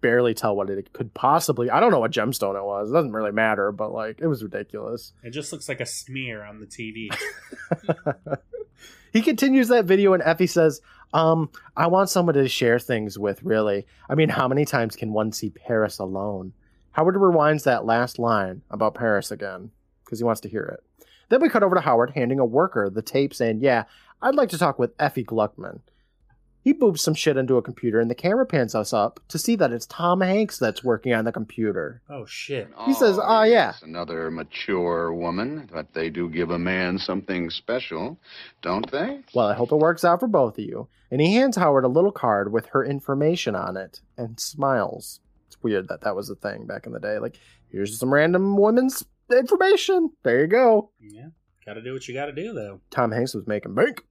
barely 0.00 0.34
tell 0.34 0.54
what 0.54 0.70
it 0.70 0.92
could 0.92 1.12
possibly. 1.14 1.70
I 1.70 1.80
don't 1.80 1.90
know 1.90 1.98
what 1.98 2.12
gemstone 2.12 2.56
it 2.56 2.64
was. 2.64 2.90
It 2.90 2.94
doesn't 2.94 3.12
really 3.12 3.32
matter, 3.32 3.72
but 3.72 3.92
like 3.92 4.20
it 4.20 4.26
was 4.26 4.42
ridiculous. 4.42 5.12
It 5.22 5.30
just 5.30 5.52
looks 5.52 5.68
like 5.68 5.80
a 5.80 5.86
smear 5.86 6.44
on 6.44 6.60
the 6.60 6.66
TV. 6.66 7.08
he 9.12 9.22
continues 9.22 9.68
that 9.68 9.86
video 9.86 10.12
and 10.12 10.22
Effie 10.22 10.46
says, 10.46 10.80
um, 11.12 11.50
I 11.76 11.88
want 11.88 12.10
someone 12.10 12.34
to 12.34 12.48
share 12.48 12.78
things 12.78 13.18
with, 13.18 13.42
really. 13.42 13.86
I 14.08 14.14
mean, 14.14 14.28
how 14.28 14.46
many 14.46 14.64
times 14.64 14.96
can 14.96 15.12
one 15.12 15.32
see 15.32 15.50
Paris 15.50 15.98
alone? 15.98 16.52
Howard 16.92 17.16
rewinds 17.16 17.64
that 17.64 17.84
last 17.84 18.18
line 18.18 18.62
about 18.70 18.94
Paris 18.94 19.30
again 19.30 19.70
because 20.04 20.18
he 20.18 20.24
wants 20.24 20.40
to 20.42 20.48
hear 20.48 20.64
it. 20.64 20.84
Then 21.30 21.40
we 21.40 21.48
cut 21.48 21.62
over 21.62 21.74
to 21.74 21.80
Howard 21.80 22.10
handing 22.10 22.38
a 22.38 22.44
worker 22.44 22.90
the 22.90 23.02
tape 23.02 23.32
saying, 23.32 23.60
Yeah, 23.60 23.84
I'd 24.20 24.34
like 24.34 24.50
to 24.50 24.58
talk 24.58 24.78
with 24.78 24.92
Effie 24.98 25.24
Gluckman. 25.24 25.80
He 26.62 26.74
boops 26.74 26.98
some 26.98 27.14
shit 27.14 27.38
into 27.38 27.56
a 27.56 27.62
computer 27.62 28.00
and 28.00 28.10
the 28.10 28.14
camera 28.14 28.44
pans 28.44 28.74
us 28.74 28.92
up 28.92 29.18
to 29.28 29.38
see 29.38 29.56
that 29.56 29.72
it's 29.72 29.86
Tom 29.86 30.20
Hanks 30.20 30.58
that's 30.58 30.84
working 30.84 31.14
on 31.14 31.24
the 31.24 31.32
computer. 31.32 32.02
Oh 32.10 32.26
shit. 32.26 32.68
He 32.84 32.92
says, 32.92 33.18
"Ah, 33.18 33.44
yeah." 33.44 33.52
yes, 33.70 33.82
Another 33.82 34.30
mature 34.30 35.14
woman, 35.14 35.70
but 35.72 35.94
they 35.94 36.10
do 36.10 36.28
give 36.28 36.50
a 36.50 36.58
man 36.58 36.98
something 36.98 37.48
special, 37.48 38.18
don't 38.60 38.90
they? 38.90 39.20
Well, 39.34 39.46
I 39.46 39.54
hope 39.54 39.72
it 39.72 39.76
works 39.76 40.04
out 40.04 40.20
for 40.20 40.28
both 40.28 40.58
of 40.58 40.64
you. 40.64 40.88
And 41.10 41.20
he 41.22 41.34
hands 41.34 41.56
Howard 41.56 41.84
a 41.84 41.88
little 41.88 42.12
card 42.12 42.52
with 42.52 42.66
her 42.66 42.84
information 42.84 43.56
on 43.56 43.78
it 43.78 44.00
and 44.18 44.38
smiles. 44.38 45.20
It's 45.46 45.62
weird 45.62 45.88
that 45.88 46.02
that 46.02 46.14
was 46.14 46.28
a 46.28 46.34
thing 46.34 46.66
back 46.66 46.86
in 46.86 46.92
the 46.92 47.00
day. 47.00 47.18
Like, 47.18 47.38
here's 47.70 47.98
some 47.98 48.12
random 48.12 48.56
woman's 48.56 49.04
information. 49.38 50.10
There 50.22 50.40
you 50.40 50.46
go. 50.46 50.90
Yeah. 51.00 51.28
Gotta 51.64 51.82
do 51.82 51.92
what 51.92 52.08
you 52.08 52.14
gotta 52.14 52.32
do 52.32 52.52
though. 52.52 52.80
Tom 52.90 53.12
Hanks 53.12 53.34
was 53.34 53.46
making 53.46 53.74
bank. 53.74 54.04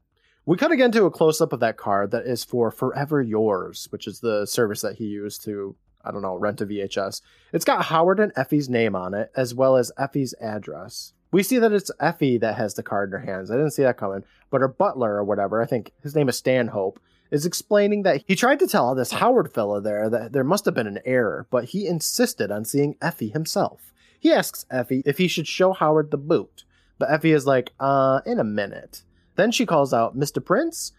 We 0.46 0.58
cut 0.58 0.72
again 0.72 0.92
to 0.94 1.06
a 1.06 1.12
close 1.12 1.42
up 1.42 1.54
of 1.54 1.60
that 1.60 1.78
card 1.78 2.12
that 2.12 2.26
is 2.26 2.44
for 2.44 2.72
Forever 2.72 3.22
Yours, 3.22 3.88
which 3.92 4.08
is 4.08 4.20
the 4.20 4.46
service 4.46 4.82
that 4.82 4.96
he 4.96 5.06
used 5.06 5.44
to, 5.44 5.76
I 6.04 6.12
don't 6.12 6.22
know, 6.22 6.36
rent 6.36 6.62
a 6.62 6.66
VHS. 6.66 7.22
It's 7.54 7.66
got 7.66 7.86
Howard 7.86 8.20
and 8.20 8.32
Effie's 8.36 8.70
name 8.70 8.96
on 8.96 9.14
it, 9.14 9.32
as 9.36 9.54
well 9.54 9.78
as 9.78 9.92
Effie's 9.98 10.34
address. 10.42 11.14
We 11.32 11.44
see 11.44 11.60
that 11.60 11.72
it's 11.72 11.92
Effie 12.00 12.40
that 12.40 12.56
has 12.58 12.74
the 12.74 12.82
card 12.82 13.14
in 13.14 13.20
her 13.20 13.26
hands. 13.26 13.52
I 13.52 13.58
didn't 13.58 13.72
see 13.72 13.84
that 13.84 13.98
coming. 13.98 14.24
But 14.50 14.62
her 14.62 14.68
butler 14.68 15.16
or 15.16 15.24
whatever, 15.24 15.62
I 15.62 15.68
think 15.68 15.92
his 16.02 16.16
name 16.16 16.30
is 16.30 16.38
Stanhope, 16.38 17.00
is 17.30 17.46
explaining 17.46 18.02
that 18.04 18.24
he 18.26 18.36
tried 18.36 18.60
to 18.60 18.68
tell 18.68 18.96
this 18.96 19.12
Howard 19.12 19.54
fella 19.54 19.82
there 19.82 20.10
that 20.10 20.34
there 20.34 20.44
must 20.44 20.66
have 20.66 20.74
been 20.74 20.88
an 20.88 21.00
error, 21.06 21.46
but 21.52 21.66
he 21.66 21.86
insisted 21.86 22.50
on 22.50 22.66
seeing 22.66 22.96
Effie 23.02 23.30
himself. 23.30 23.94
He 24.20 24.32
asks 24.32 24.66
Effie 24.70 25.02
if 25.06 25.18
he 25.18 25.28
should 25.28 25.48
show 25.48 25.74
Howard 25.74 26.12
the 26.12 26.18
boot, 26.18 26.66
but 26.98 27.10
Effie 27.10 27.32
is 27.32 27.48
like, 27.48 27.74
uh, 27.80 28.22
in 28.26 28.40
a 28.40 28.44
minute. 28.44 29.04
Then 29.36 29.52
she 29.52 29.66
calls 29.66 29.94
out, 29.94 30.18
Mr. 30.18 30.44
Prince? 30.44 30.92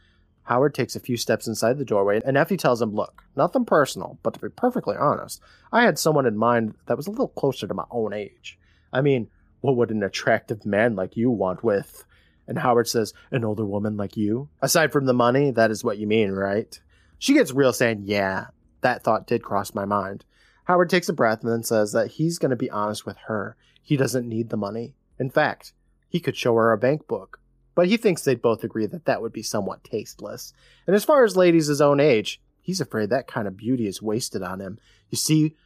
Howard 0.45 0.75
takes 0.75 0.97
a 0.97 1.01
few 1.01 1.17
steps 1.17 1.47
inside 1.47 1.79
the 1.79 1.85
doorway, 1.85 2.21
and 2.25 2.37
Effie 2.37 2.57
tells 2.57 2.81
him, 2.83 2.95
Look, 2.95 3.23
nothing 3.37 3.65
personal, 3.65 4.19
but 4.23 4.35
to 4.35 4.41
be 4.41 4.49
perfectly 4.49 4.97
honest, 4.97 5.41
I 5.71 5.83
had 5.85 5.99
someone 5.99 6.27
in 6.27 6.37
mind 6.37 6.75
that 6.87 6.97
was 6.97 7.07
a 7.07 7.11
little 7.11 7.29
closer 7.29 7.69
to 7.69 7.75
my 7.75 7.85
own 7.91 8.13
age. 8.13 8.59
I 8.93 9.03
mean, 9.03 9.29
what 9.61 9.77
would 9.77 9.91
an 9.91 10.03
attractive 10.03 10.65
man 10.65 10.97
like 10.97 11.17
you 11.17 11.31
want 11.31 11.63
with? 11.63 12.05
And 12.49 12.59
Howard 12.59 12.89
says, 12.89 13.13
An 13.31 13.45
older 13.45 13.65
woman 13.65 13.97
like 13.97 14.17
you? 14.17 14.49
Aside 14.61 14.91
from 14.91 15.05
the 15.05 15.13
money, 15.13 15.51
that 15.53 15.71
is 15.71 15.85
what 15.85 15.99
you 15.99 16.07
mean, 16.07 16.33
right? 16.33 16.81
She 17.19 17.35
gets 17.35 17.53
real, 17.53 17.73
saying, 17.73 18.05
Yeah, 18.07 18.47
that 18.81 19.05
thought 19.05 19.27
did 19.27 19.45
cross 19.45 19.75
my 19.75 19.85
mind. 19.85 20.25
Howard 20.71 20.89
takes 20.89 21.09
a 21.09 21.13
breath 21.13 21.43
and 21.43 21.51
then 21.51 21.65
says 21.65 21.91
that 21.91 22.13
he's 22.13 22.39
going 22.39 22.51
to 22.51 22.57
be 22.57 22.71
honest 22.71 23.05
with 23.05 23.17
her. 23.27 23.57
He 23.83 23.97
doesn't 23.97 24.29
need 24.29 24.51
the 24.51 24.57
money. 24.57 24.95
In 25.19 25.29
fact, 25.29 25.73
he 26.09 26.21
could 26.21 26.37
show 26.37 26.55
her 26.55 26.71
a 26.71 26.79
bank 26.79 27.09
book. 27.09 27.41
But 27.75 27.89
he 27.89 27.97
thinks 27.97 28.23
they'd 28.23 28.41
both 28.41 28.63
agree 28.63 28.87
that 28.87 29.05
that 29.05 29.21
would 29.21 29.33
be 29.33 29.43
somewhat 29.43 29.83
tasteless. 29.83 30.53
And 30.87 30.95
as 30.95 31.05
far 31.05 31.25
as 31.25 31.37
ladies 31.37 31.67
his 31.67 31.81
own 31.81 31.99
age, 31.99 32.41
he's 32.61 32.81
afraid 32.81 33.11
that 33.11 33.27
kind 33.27 33.49
of 33.49 33.57
beauty 33.57 33.89
is 33.89 34.01
wasted 34.01 34.45
on 34.45 34.61
him. 34.61 34.79
You 35.09 35.19
see, 35.19 35.57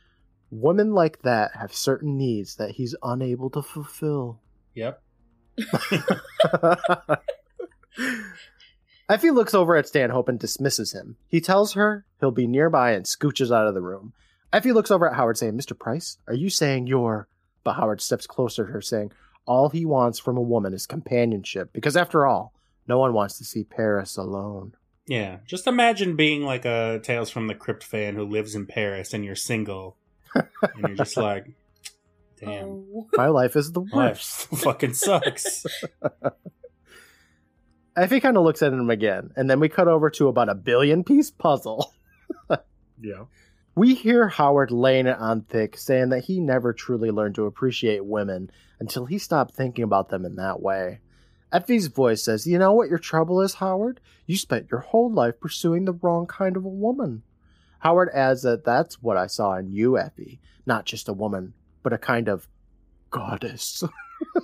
women 0.50 0.94
like 0.94 1.20
that 1.20 1.54
have 1.54 1.74
certain 1.74 2.16
needs 2.16 2.56
that 2.56 2.70
he's 2.70 2.96
unable 3.02 3.50
to 3.50 3.60
fulfill. 3.60 4.40
Yep. 4.72 5.02
Effie 9.10 9.30
looks 9.30 9.52
over 9.52 9.76
at 9.76 9.86
Stanhope 9.86 10.30
and 10.30 10.40
dismisses 10.40 10.92
him. 10.92 11.18
He 11.28 11.42
tells 11.42 11.74
her 11.74 12.06
he'll 12.20 12.30
be 12.30 12.46
nearby 12.46 12.92
and 12.92 13.04
scooches 13.04 13.54
out 13.54 13.66
of 13.66 13.74
the 13.74 13.82
room. 13.82 14.14
Effie 14.54 14.72
looks 14.72 14.92
over 14.92 15.08
at 15.08 15.16
Howard 15.16 15.36
saying, 15.36 15.54
Mr. 15.54 15.76
Price, 15.76 16.18
are 16.28 16.34
you 16.34 16.48
saying 16.48 16.86
you're. 16.86 17.26
But 17.64 17.74
Howard 17.74 18.00
steps 18.00 18.26
closer 18.26 18.66
to 18.66 18.72
her 18.72 18.80
saying, 18.80 19.10
all 19.46 19.68
he 19.68 19.84
wants 19.84 20.20
from 20.20 20.36
a 20.36 20.42
woman 20.42 20.72
is 20.72 20.86
companionship, 20.86 21.72
because 21.72 21.96
after 21.96 22.24
all, 22.24 22.52
no 22.86 22.98
one 22.98 23.12
wants 23.12 23.36
to 23.38 23.44
see 23.44 23.64
Paris 23.64 24.16
alone. 24.16 24.74
Yeah. 25.06 25.38
Just 25.46 25.66
imagine 25.66 26.14
being 26.14 26.44
like 26.44 26.64
a 26.64 27.00
Tales 27.02 27.30
from 27.30 27.48
the 27.48 27.54
Crypt 27.54 27.82
fan 27.82 28.14
who 28.14 28.24
lives 28.24 28.54
in 28.54 28.66
Paris 28.66 29.12
and 29.12 29.24
you're 29.24 29.34
single. 29.34 29.96
and 30.34 30.46
you're 30.78 30.94
just 30.94 31.16
like, 31.16 31.48
damn. 32.38 32.64
Oh. 32.64 33.08
My 33.14 33.28
life 33.28 33.56
is 33.56 33.72
the 33.72 33.80
worst. 33.80 33.94
Life 33.94 34.48
worst. 34.52 34.54
fucking 34.64 34.94
sucks. 34.94 35.66
Effie 37.96 38.20
kind 38.20 38.36
of 38.36 38.44
looks 38.44 38.62
at 38.62 38.72
him 38.72 38.90
again, 38.90 39.30
and 39.36 39.48
then 39.48 39.60
we 39.60 39.68
cut 39.68 39.88
over 39.88 40.10
to 40.10 40.28
about 40.28 40.48
a 40.48 40.54
billion 40.54 41.04
piece 41.04 41.30
puzzle. 41.30 41.92
yeah. 43.00 43.24
We 43.76 43.94
hear 43.94 44.28
Howard 44.28 44.70
laying 44.70 45.06
it 45.06 45.18
on 45.18 45.42
thick, 45.42 45.76
saying 45.76 46.10
that 46.10 46.24
he 46.24 46.38
never 46.40 46.72
truly 46.72 47.10
learned 47.10 47.34
to 47.36 47.46
appreciate 47.46 48.04
women 48.04 48.50
until 48.78 49.06
he 49.06 49.18
stopped 49.18 49.54
thinking 49.54 49.84
about 49.84 50.10
them 50.10 50.24
in 50.24 50.36
that 50.36 50.60
way. 50.60 51.00
Effie's 51.52 51.88
voice 51.88 52.22
says, 52.22 52.46
You 52.46 52.58
know 52.58 52.72
what 52.72 52.88
your 52.88 52.98
trouble 52.98 53.40
is, 53.40 53.54
Howard? 53.54 54.00
You 54.26 54.36
spent 54.36 54.68
your 54.70 54.80
whole 54.80 55.12
life 55.12 55.40
pursuing 55.40 55.84
the 55.84 55.92
wrong 55.92 56.26
kind 56.26 56.56
of 56.56 56.64
a 56.64 56.68
woman. 56.68 57.22
Howard 57.80 58.10
adds 58.14 58.42
that 58.42 58.64
that's 58.64 59.02
what 59.02 59.16
I 59.16 59.26
saw 59.26 59.54
in 59.56 59.72
you, 59.72 59.98
Effie. 59.98 60.40
Not 60.66 60.86
just 60.86 61.08
a 61.08 61.12
woman, 61.12 61.54
but 61.82 61.92
a 61.92 61.98
kind 61.98 62.28
of 62.28 62.48
goddess. 63.10 63.84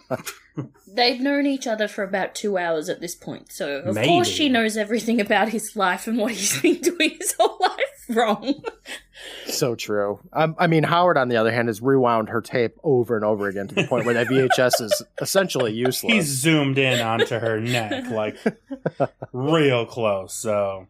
They've 0.86 1.20
known 1.20 1.46
each 1.46 1.66
other 1.66 1.88
for 1.88 2.04
about 2.04 2.34
two 2.34 2.58
hours 2.58 2.88
at 2.88 3.00
this 3.00 3.14
point, 3.14 3.50
so 3.50 3.78
of 3.78 3.94
Maybe. 3.94 4.08
course 4.08 4.28
she 4.28 4.48
knows 4.48 4.76
everything 4.76 5.20
about 5.20 5.48
his 5.50 5.74
life 5.76 6.06
and 6.06 6.18
what 6.18 6.32
he's 6.32 6.60
been 6.60 6.80
doing 6.80 7.16
his 7.18 7.34
whole 7.38 7.56
life 7.60 7.99
wrong. 8.16 8.62
so 9.46 9.74
true. 9.74 10.20
Um, 10.32 10.54
I 10.58 10.66
mean, 10.66 10.82
Howard, 10.82 11.16
on 11.16 11.28
the 11.28 11.36
other 11.36 11.52
hand, 11.52 11.68
has 11.68 11.80
rewound 11.80 12.28
her 12.28 12.40
tape 12.40 12.76
over 12.82 13.16
and 13.16 13.24
over 13.24 13.48
again 13.48 13.68
to 13.68 13.74
the 13.74 13.84
point 13.84 14.04
where 14.04 14.14
that 14.14 14.28
VHS 14.28 14.80
is 14.80 15.02
essentially 15.20 15.72
useless. 15.72 16.12
He's 16.12 16.26
zoomed 16.26 16.78
in 16.78 17.00
onto 17.00 17.38
her 17.38 17.60
neck, 17.60 18.10
like 18.10 18.36
real 19.32 19.86
close. 19.86 20.34
So 20.34 20.86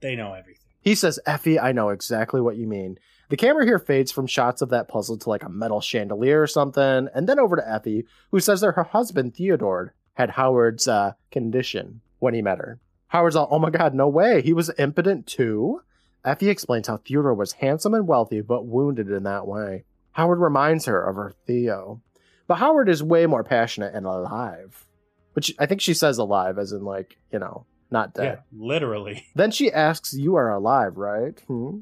they 0.00 0.16
know 0.16 0.32
everything. 0.32 0.56
He 0.80 0.94
says, 0.94 1.20
Effie, 1.26 1.58
I 1.60 1.72
know 1.72 1.90
exactly 1.90 2.40
what 2.40 2.56
you 2.56 2.66
mean. 2.66 2.98
The 3.28 3.36
camera 3.36 3.64
here 3.64 3.78
fades 3.78 4.10
from 4.10 4.26
shots 4.26 4.60
of 4.60 4.70
that 4.70 4.88
puzzle 4.88 5.16
to 5.18 5.28
like 5.28 5.44
a 5.44 5.48
metal 5.48 5.80
chandelier 5.80 6.42
or 6.42 6.46
something, 6.48 7.08
and 7.14 7.28
then 7.28 7.38
over 7.38 7.54
to 7.56 7.68
Effie, 7.68 8.06
who 8.32 8.40
says 8.40 8.60
that 8.60 8.72
her 8.72 8.82
husband, 8.82 9.36
Theodore, 9.36 9.94
had 10.14 10.30
Howard's 10.30 10.88
uh, 10.88 11.12
condition 11.30 12.00
when 12.18 12.34
he 12.34 12.42
met 12.42 12.58
her. 12.58 12.80
Howard's 13.08 13.36
all, 13.36 13.48
oh 13.50 13.58
my 13.58 13.70
god, 13.70 13.94
no 13.94 14.08
way. 14.08 14.42
He 14.42 14.52
was 14.52 14.70
impotent 14.78 15.26
too? 15.26 15.82
Effie 16.24 16.50
explains 16.50 16.86
how 16.86 16.98
Theodore 16.98 17.34
was 17.34 17.52
handsome 17.52 17.94
and 17.94 18.06
wealthy, 18.06 18.40
but 18.40 18.66
wounded 18.66 19.10
in 19.10 19.22
that 19.24 19.46
way. 19.46 19.84
Howard 20.12 20.38
reminds 20.38 20.86
her 20.86 21.02
of 21.02 21.16
her 21.16 21.32
Theo. 21.46 22.02
But 22.46 22.56
Howard 22.56 22.88
is 22.88 23.02
way 23.02 23.26
more 23.26 23.44
passionate 23.44 23.94
and 23.94 24.06
alive. 24.06 24.86
Which 25.34 25.54
I 25.58 25.66
think 25.66 25.80
she 25.80 25.94
says 25.94 26.18
alive, 26.18 26.58
as 26.58 26.72
in, 26.72 26.84
like, 26.84 27.16
you 27.32 27.38
know, 27.38 27.64
not 27.90 28.14
dead. 28.14 28.40
Yeah, 28.52 28.66
literally. 28.66 29.26
Then 29.34 29.50
she 29.50 29.72
asks, 29.72 30.12
"You 30.12 30.34
are 30.34 30.50
alive, 30.52 30.96
right?" 30.96 31.38
Hmm? 31.46 31.80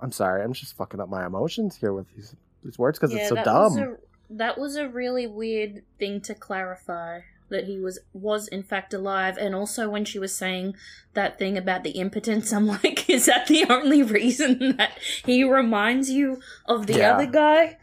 I'm 0.00 0.12
sorry, 0.12 0.42
I'm 0.42 0.52
just 0.52 0.76
fucking 0.76 1.00
up 1.00 1.08
my 1.08 1.24
emotions 1.24 1.76
here 1.76 1.92
with 1.92 2.14
these 2.14 2.36
these 2.62 2.78
words 2.78 2.98
because 2.98 3.14
it's 3.14 3.28
so 3.28 3.34
that 3.34 3.44
dumb. 3.44 3.74
Was 3.74 3.78
a, 3.78 3.96
that 4.30 4.58
was 4.58 4.76
a 4.76 4.88
really 4.88 5.26
weird 5.26 5.82
thing 5.98 6.20
to 6.22 6.34
clarify 6.34 7.20
that 7.52 7.64
he 7.64 7.78
was 7.78 8.00
was 8.12 8.48
in 8.48 8.62
fact 8.64 8.92
alive, 8.92 9.36
and 9.38 9.54
also 9.54 9.88
when 9.88 10.04
she 10.04 10.18
was 10.18 10.34
saying 10.34 10.74
that 11.14 11.38
thing 11.38 11.56
about 11.56 11.84
the 11.84 11.90
impotence, 11.92 12.52
I'm 12.52 12.66
like, 12.66 13.08
is 13.16 13.26
that 13.26 13.46
the 13.46 13.64
only 13.70 14.02
reason 14.02 14.76
that 14.78 14.98
he 15.24 15.44
reminds 15.44 16.10
you 16.10 16.40
of 16.66 16.86
the 16.88 16.94
Yeah. 16.98 17.14
other 17.14 17.26
guy? 17.26 17.78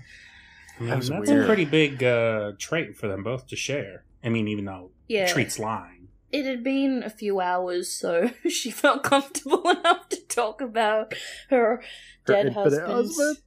I 0.77 0.81
mean, 0.81 0.89
That 0.89 1.03
that's 1.05 1.29
weird. 1.29 1.43
a 1.43 1.45
pretty 1.45 1.65
big 1.65 2.03
uh, 2.03 2.51
trait 2.57 2.95
for 2.97 3.07
them 3.07 3.23
both 3.23 3.47
to 3.47 3.55
share. 3.55 4.03
I 4.23 4.29
mean, 4.29 4.47
even 4.49 4.65
though 4.65 4.91
Yeah. 5.07 5.27
Treat's 5.27 5.57
lying. 5.59 5.95
It 6.31 6.45
had 6.45 6.63
been 6.63 7.01
a 7.03 7.09
few 7.09 7.39
hours, 7.39 7.89
so 7.91 8.29
she 8.49 8.69
felt 8.71 9.03
comfortable 9.03 9.67
enough 9.69 10.09
to 10.09 10.21
talk 10.27 10.61
about 10.61 11.13
her 11.49 11.77
Her 11.77 11.81
dead 12.25 12.53
husband's 12.53 13.17
husband? 13.17 13.37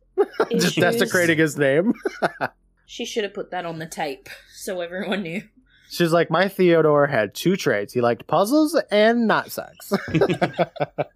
just 0.60 0.76
desecrating 0.76 1.38
his 1.38 1.56
name. 1.56 1.94
She 2.86 3.04
should 3.06 3.24
have 3.24 3.32
put 3.34 3.50
that 3.52 3.64
on 3.64 3.78
the 3.78 3.86
tape 3.86 4.28
so 4.54 4.80
everyone 4.82 5.22
knew. 5.22 5.42
She's 5.92 6.10
like, 6.10 6.30
my 6.30 6.48
Theodore 6.48 7.06
had 7.06 7.34
two 7.34 7.54
traits. 7.54 7.92
He 7.92 8.00
liked 8.00 8.26
puzzles 8.26 8.74
and 8.90 9.26
not 9.26 9.52
sex. 9.52 9.92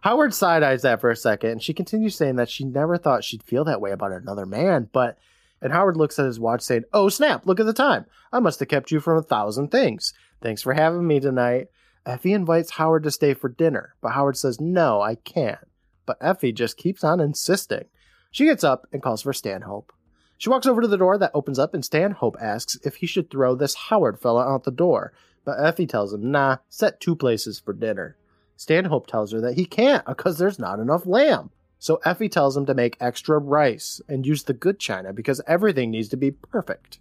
Howard 0.00 0.34
side 0.34 0.64
eyes 0.64 0.82
that 0.82 1.00
for 1.00 1.08
a 1.08 1.14
second, 1.14 1.50
and 1.50 1.62
she 1.62 1.72
continues 1.72 2.16
saying 2.16 2.34
that 2.34 2.50
she 2.50 2.64
never 2.64 2.98
thought 2.98 3.22
she'd 3.22 3.44
feel 3.44 3.62
that 3.66 3.80
way 3.80 3.92
about 3.92 4.10
another 4.10 4.44
man. 4.44 4.88
But, 4.92 5.18
and 5.62 5.72
Howard 5.72 5.96
looks 5.96 6.18
at 6.18 6.26
his 6.26 6.40
watch 6.40 6.62
saying, 6.62 6.82
Oh, 6.92 7.08
snap, 7.08 7.46
look 7.46 7.60
at 7.60 7.66
the 7.66 7.72
time. 7.72 8.06
I 8.32 8.40
must 8.40 8.58
have 8.58 8.68
kept 8.68 8.90
you 8.90 8.98
from 8.98 9.18
a 9.18 9.22
thousand 9.22 9.68
things. 9.68 10.12
Thanks 10.42 10.62
for 10.62 10.74
having 10.74 11.06
me 11.06 11.20
tonight. 11.20 11.68
Effie 12.04 12.32
invites 12.32 12.72
Howard 12.72 13.04
to 13.04 13.12
stay 13.12 13.34
for 13.34 13.48
dinner, 13.48 13.94
but 14.00 14.14
Howard 14.14 14.36
says, 14.36 14.60
No, 14.60 15.00
I 15.00 15.14
can't. 15.14 15.60
But 16.06 16.18
Effie 16.20 16.50
just 16.50 16.76
keeps 16.76 17.04
on 17.04 17.20
insisting. 17.20 17.84
She 18.32 18.46
gets 18.46 18.64
up 18.64 18.88
and 18.92 19.00
calls 19.00 19.22
for 19.22 19.32
Stanhope. 19.32 19.92
She 20.38 20.48
walks 20.48 20.66
over 20.66 20.80
to 20.80 20.88
the 20.88 20.96
door 20.96 21.18
that 21.18 21.32
opens 21.34 21.58
up, 21.58 21.74
and 21.74 21.84
Stanhope 21.84 22.36
asks 22.40 22.78
if 22.84 22.96
he 22.96 23.06
should 23.06 23.28
throw 23.28 23.54
this 23.54 23.74
Howard 23.74 24.20
fella 24.20 24.44
out 24.44 24.64
the 24.64 24.70
door. 24.70 25.12
But 25.44 25.58
Effie 25.62 25.86
tells 25.86 26.14
him, 26.14 26.30
nah, 26.30 26.58
set 26.68 27.00
two 27.00 27.16
places 27.16 27.58
for 27.58 27.72
dinner. 27.72 28.16
Stanhope 28.56 29.06
tells 29.06 29.32
her 29.32 29.40
that 29.40 29.54
he 29.54 29.64
can't 29.64 30.06
because 30.06 30.38
there's 30.38 30.58
not 30.58 30.78
enough 30.78 31.06
lamb. 31.06 31.50
So 31.78 32.00
Effie 32.04 32.28
tells 32.28 32.56
him 32.56 32.66
to 32.66 32.74
make 32.74 32.96
extra 33.00 33.38
rice 33.38 34.00
and 34.08 34.26
use 34.26 34.44
the 34.44 34.52
good 34.52 34.78
china 34.78 35.12
because 35.12 35.40
everything 35.46 35.90
needs 35.90 36.08
to 36.08 36.16
be 36.16 36.30
perfect. 36.30 36.98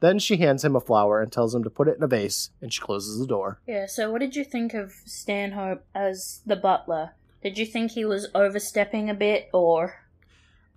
Then 0.00 0.18
she 0.18 0.36
hands 0.38 0.64
him 0.64 0.74
a 0.74 0.80
flower 0.80 1.20
and 1.20 1.30
tells 1.30 1.54
him 1.54 1.62
to 1.62 1.70
put 1.70 1.86
it 1.86 1.96
in 1.96 2.02
a 2.02 2.08
vase, 2.08 2.50
and 2.60 2.72
she 2.72 2.80
closes 2.80 3.20
the 3.20 3.26
door. 3.26 3.60
Yeah, 3.68 3.86
so 3.86 4.10
what 4.10 4.20
did 4.20 4.34
you 4.34 4.42
think 4.42 4.74
of 4.74 4.92
Stanhope 5.04 5.84
as 5.94 6.40
the 6.44 6.56
butler? 6.56 7.12
Did 7.42 7.58
you 7.58 7.66
think 7.66 7.92
he 7.92 8.04
was 8.04 8.28
overstepping 8.34 9.08
a 9.08 9.14
bit, 9.14 9.48
or. 9.52 10.01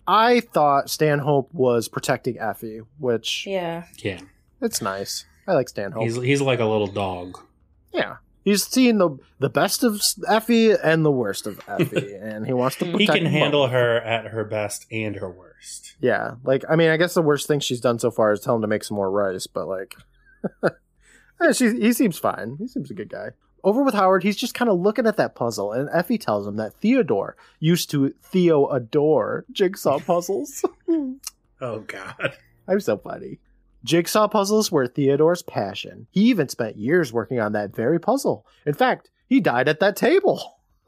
I 0.08 0.40
thought 0.42 0.90
Stanhope 0.90 1.50
was 1.54 1.88
protecting 1.88 2.40
Effie, 2.40 2.82
which 3.00 3.46
Yeah. 3.48 3.86
Yeah, 3.98 4.20
it's 4.62 4.82
nice. 4.82 5.26
I 5.48 5.54
like 5.54 5.70
Stanhope. 5.70 6.04
he's 6.04 6.16
he's 6.22 6.42
like 6.42 6.60
a 6.60 6.66
little 6.66 6.88
dog. 6.88 7.40
yeah. 7.94 8.18
He's 8.44 8.64
seen 8.64 9.00
the 9.00 9.18
the 9.40 9.50
best 9.50 9.84
of 9.84 10.00
Effie 10.28 10.72
and 10.74 11.04
the 11.04 11.12
worst 11.12 11.48
of 11.48 11.60
Effie, 11.68 12.14
and 12.14 12.46
he 12.46 12.54
wants 12.54 12.76
to 12.76 12.86
protect 12.86 13.00
He 13.02 13.08
can 13.08 13.24
both. 13.24 13.32
handle 13.32 13.68
her 13.70 13.98
at 14.02 14.28
her 14.28 14.44
best 14.44 14.86
and 14.92 15.16
her 15.16 15.30
worst. 15.30 15.96
Yeah, 16.00 16.36
like 16.44 16.64
I 16.70 16.76
mean, 16.76 16.92
I 16.92 16.98
guess 16.98 17.16
the 17.16 17.24
worst 17.24 17.48
thing 17.48 17.60
she's 17.60 17.82
done 17.82 17.98
so 17.98 18.12
far 18.12 18.32
is 18.34 18.42
tell 18.42 18.56
him 18.56 18.62
to 18.62 18.68
make 18.68 18.84
some 18.84 18.98
more 18.98 19.10
rice, 19.10 19.48
but 19.48 19.68
like, 19.68 19.96
eh, 21.42 21.52
she, 21.54 21.72
he 21.80 21.92
seems 21.92 22.20
fine. 22.20 22.58
He 22.60 22.68
seems 22.68 22.92
a 22.92 22.94
good 22.94 23.10
guy. 23.10 23.30
Over 23.66 23.84
with 23.84 23.96
Howard, 23.96 24.24
he's 24.24 24.38
just 24.38 24.54
kind 24.54 24.70
of 24.70 24.80
looking 24.80 25.08
at 25.08 25.18
that 25.18 25.36
puzzle, 25.36 25.74
and 25.74 25.90
Effie 25.92 26.18
tells 26.20 26.48
him 26.48 26.56
that 26.58 26.76
Theodore 26.76 27.36
used 27.60 27.90
to 27.92 28.14
Theo 28.24 28.68
adore 28.68 29.44
jigsaw 29.52 30.00
puzzles. 30.06 30.64
Oh 31.60 31.80
God. 31.80 32.38
I'm 32.68 32.80
so 32.80 32.98
funny. 32.98 33.40
Jigsaw 33.84 34.28
puzzles 34.28 34.72
were 34.72 34.88
Theodore's 34.88 35.42
passion. 35.44 36.08
He 36.12 36.22
even 36.30 36.48
spent 36.50 36.78
years 36.78 37.12
working 37.12 37.40
on 37.40 37.52
that 37.54 37.76
very 37.76 38.00
puzzle. 38.00 38.46
In 38.66 38.74
fact, 38.74 39.10
he 39.28 39.40
died 39.42 39.68
at 39.68 39.80
that 39.80 39.96
table. 39.96 40.60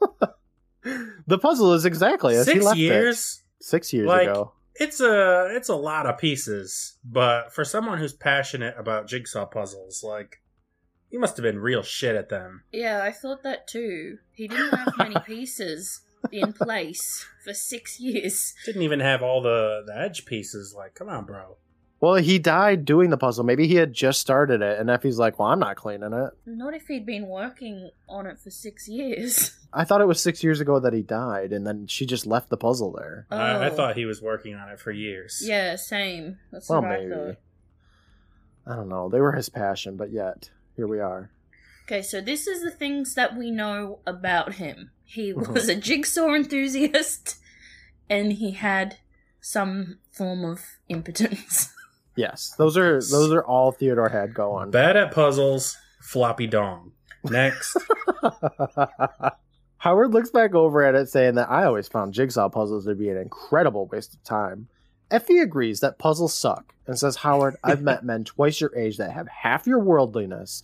the 1.26 1.38
puzzle 1.38 1.72
is 1.74 1.84
exactly 1.84 2.34
as 2.36 2.46
he 2.46 2.54
Six 2.54 2.64
left 2.64 2.78
it. 2.78 2.82
years. 2.82 3.42
Six 3.60 3.92
years 3.92 4.06
Like- 4.06 4.28
ago. 4.28 4.52
It's 4.80 5.00
a 5.00 5.48
it's 5.56 5.68
a 5.70 5.74
lot 5.74 6.06
of 6.06 6.18
pieces, 6.18 6.98
but 7.04 7.52
for 7.52 7.64
someone 7.64 7.98
who's 7.98 8.12
passionate 8.12 8.76
about 8.78 9.08
jigsaw 9.08 9.44
puzzles, 9.44 10.04
like 10.04 10.40
he 11.10 11.18
must 11.18 11.36
have 11.36 11.42
been 11.44 11.58
real 11.60 11.82
shit 11.82 12.16
at 12.16 12.28
them. 12.28 12.62
Yeah, 12.72 13.02
I 13.02 13.12
thought 13.12 13.42
that 13.42 13.66
too. 13.68 14.18
He 14.32 14.48
didn't 14.48 14.74
have 14.76 14.92
many 14.98 15.16
pieces 15.26 16.00
in 16.32 16.52
place 16.52 17.26
for 17.44 17.54
six 17.54 17.98
years. 18.00 18.54
Didn't 18.66 18.82
even 18.82 19.00
have 19.00 19.22
all 19.22 19.40
the 19.40 19.82
the 19.86 19.96
edge 19.96 20.26
pieces. 20.26 20.74
Like, 20.76 20.94
come 20.94 21.08
on, 21.08 21.24
bro. 21.24 21.56
Well, 22.00 22.14
he 22.14 22.38
died 22.38 22.84
doing 22.84 23.10
the 23.10 23.16
puzzle. 23.16 23.42
Maybe 23.44 23.66
he 23.66 23.74
had 23.74 23.92
just 23.92 24.20
started 24.20 24.62
it, 24.62 24.78
and 24.78 24.88
Effie's 24.88 25.18
like, 25.18 25.38
"Well, 25.38 25.48
I'm 25.48 25.58
not 25.58 25.74
cleaning 25.76 26.12
it." 26.12 26.30
Not 26.46 26.72
if 26.74 26.86
he'd 26.86 27.04
been 27.04 27.26
working 27.26 27.90
on 28.08 28.26
it 28.26 28.38
for 28.38 28.50
six 28.50 28.86
years. 28.86 29.58
I 29.72 29.84
thought 29.84 30.00
it 30.00 30.06
was 30.06 30.22
six 30.22 30.44
years 30.44 30.60
ago 30.60 30.78
that 30.78 30.92
he 30.92 31.02
died, 31.02 31.52
and 31.52 31.66
then 31.66 31.88
she 31.88 32.06
just 32.06 32.24
left 32.24 32.50
the 32.50 32.56
puzzle 32.56 32.92
there. 32.92 33.26
I, 33.32 33.36
I 33.36 33.68
Oh. 33.70 33.74
thought 33.74 33.96
he 33.96 34.04
was 34.06 34.22
working 34.22 34.54
on 34.54 34.68
it 34.70 34.78
for 34.78 34.92
years. 34.92 35.42
Yeah, 35.44 35.74
same. 35.74 36.38
That's 36.52 36.68
Well, 36.70 36.82
what 36.82 36.90
I 36.92 36.98
maybe. 37.00 37.10
thought. 37.14 37.36
I 38.66 38.76
don't 38.76 38.88
know. 38.88 39.08
They 39.08 39.20
were 39.20 39.32
his 39.32 39.48
passion, 39.48 39.96
but 39.96 40.12
yet 40.12 40.50
here 40.78 40.86
we 40.86 41.00
are. 41.00 41.28
Okay, 41.86 42.00
so 42.02 42.20
this 42.20 42.46
is 42.46 42.62
the 42.62 42.70
things 42.70 43.14
that 43.14 43.36
we 43.36 43.50
know 43.50 43.98
about 44.06 44.54
him. 44.54 44.92
He 45.04 45.32
Mhm. 45.34 45.48
was 45.52 45.68
a 45.68 45.74
jigsaw 45.74 46.34
enthusiast, 46.34 47.36
and 48.08 48.34
he 48.34 48.52
had 48.52 48.98
some 49.40 49.98
form 50.10 50.44
of 50.44 50.60
impotence. 50.88 51.74
Yes, 52.16 52.52
those 52.58 52.76
are 52.76 52.94
those 53.00 53.30
are 53.30 53.44
all 53.44 53.70
Theodore 53.70 54.08
had 54.08 54.34
going. 54.34 54.72
Bad 54.72 54.96
at 54.96 55.12
puzzles, 55.12 55.76
floppy 56.00 56.48
dong. 56.48 56.90
Next. 57.22 57.76
Howard 59.78 60.12
looks 60.12 60.30
back 60.30 60.52
over 60.52 60.82
at 60.84 60.96
it, 60.96 61.08
saying 61.08 61.36
that 61.36 61.48
I 61.48 61.62
always 61.64 61.86
found 61.86 62.14
jigsaw 62.14 62.48
puzzles 62.48 62.86
to 62.86 62.96
be 62.96 63.08
an 63.08 63.16
incredible 63.16 63.86
waste 63.86 64.14
of 64.14 64.24
time. 64.24 64.66
Effie 65.12 65.38
agrees 65.38 65.78
that 65.78 65.98
puzzles 66.00 66.34
suck 66.34 66.74
and 66.88 66.98
says, 66.98 67.16
Howard, 67.16 67.56
I've 67.62 67.82
met 67.82 68.04
men 68.04 68.24
twice 68.24 68.60
your 68.60 68.74
age 68.74 68.96
that 68.96 69.12
have 69.12 69.28
half 69.28 69.66
your 69.66 69.78
worldliness. 69.78 70.62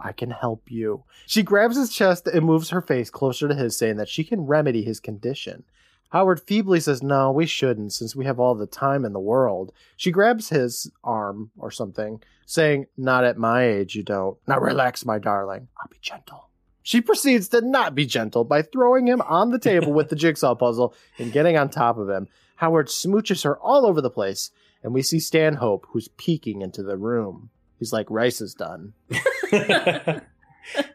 I 0.00 0.12
can 0.12 0.30
help 0.30 0.70
you. 0.70 1.04
She 1.26 1.42
grabs 1.42 1.76
his 1.76 1.94
chest 1.94 2.26
and 2.26 2.44
moves 2.44 2.70
her 2.70 2.80
face 2.80 3.10
closer 3.10 3.48
to 3.48 3.54
his, 3.54 3.76
saying 3.76 3.96
that 3.96 4.08
she 4.08 4.24
can 4.24 4.46
remedy 4.46 4.82
his 4.82 5.00
condition. 5.00 5.64
Howard 6.10 6.40
feebly 6.40 6.80
says, 6.80 7.02
No, 7.02 7.30
we 7.30 7.46
shouldn't, 7.46 7.92
since 7.92 8.16
we 8.16 8.24
have 8.24 8.38
all 8.38 8.54
the 8.54 8.66
time 8.66 9.04
in 9.04 9.12
the 9.12 9.20
world. 9.20 9.72
She 9.96 10.10
grabs 10.10 10.48
his 10.48 10.90
arm 11.04 11.50
or 11.58 11.70
something, 11.70 12.22
saying, 12.46 12.86
Not 12.96 13.24
at 13.24 13.38
my 13.38 13.64
age, 13.64 13.94
you 13.94 14.02
don't. 14.02 14.36
Now 14.46 14.58
relax, 14.58 15.04
my 15.04 15.18
darling. 15.18 15.68
I'll 15.80 15.88
be 15.88 15.98
gentle. 16.00 16.48
She 16.82 17.00
proceeds 17.00 17.48
to 17.48 17.60
not 17.62 17.96
be 17.96 18.06
gentle 18.06 18.44
by 18.44 18.62
throwing 18.62 19.08
him 19.08 19.20
on 19.22 19.50
the 19.50 19.58
table 19.58 19.92
with 19.92 20.08
the 20.08 20.16
jigsaw 20.24 20.54
puzzle 20.54 20.94
and 21.18 21.32
getting 21.32 21.56
on 21.56 21.68
top 21.68 21.98
of 21.98 22.08
him. 22.08 22.28
Howard 22.56 22.86
smooches 22.88 23.44
her 23.44 23.58
all 23.58 23.84
over 23.84 24.00
the 24.00 24.10
place, 24.10 24.50
and 24.82 24.94
we 24.94 25.02
see 25.02 25.20
Stanhope, 25.20 25.86
who's 25.90 26.08
peeking 26.08 26.62
into 26.62 26.82
the 26.82 26.96
room. 26.96 27.50
He's 27.78 27.92
like, 27.92 28.10
Rice 28.10 28.40
is 28.40 28.54
done. 28.54 28.94
yeah, 29.52 30.20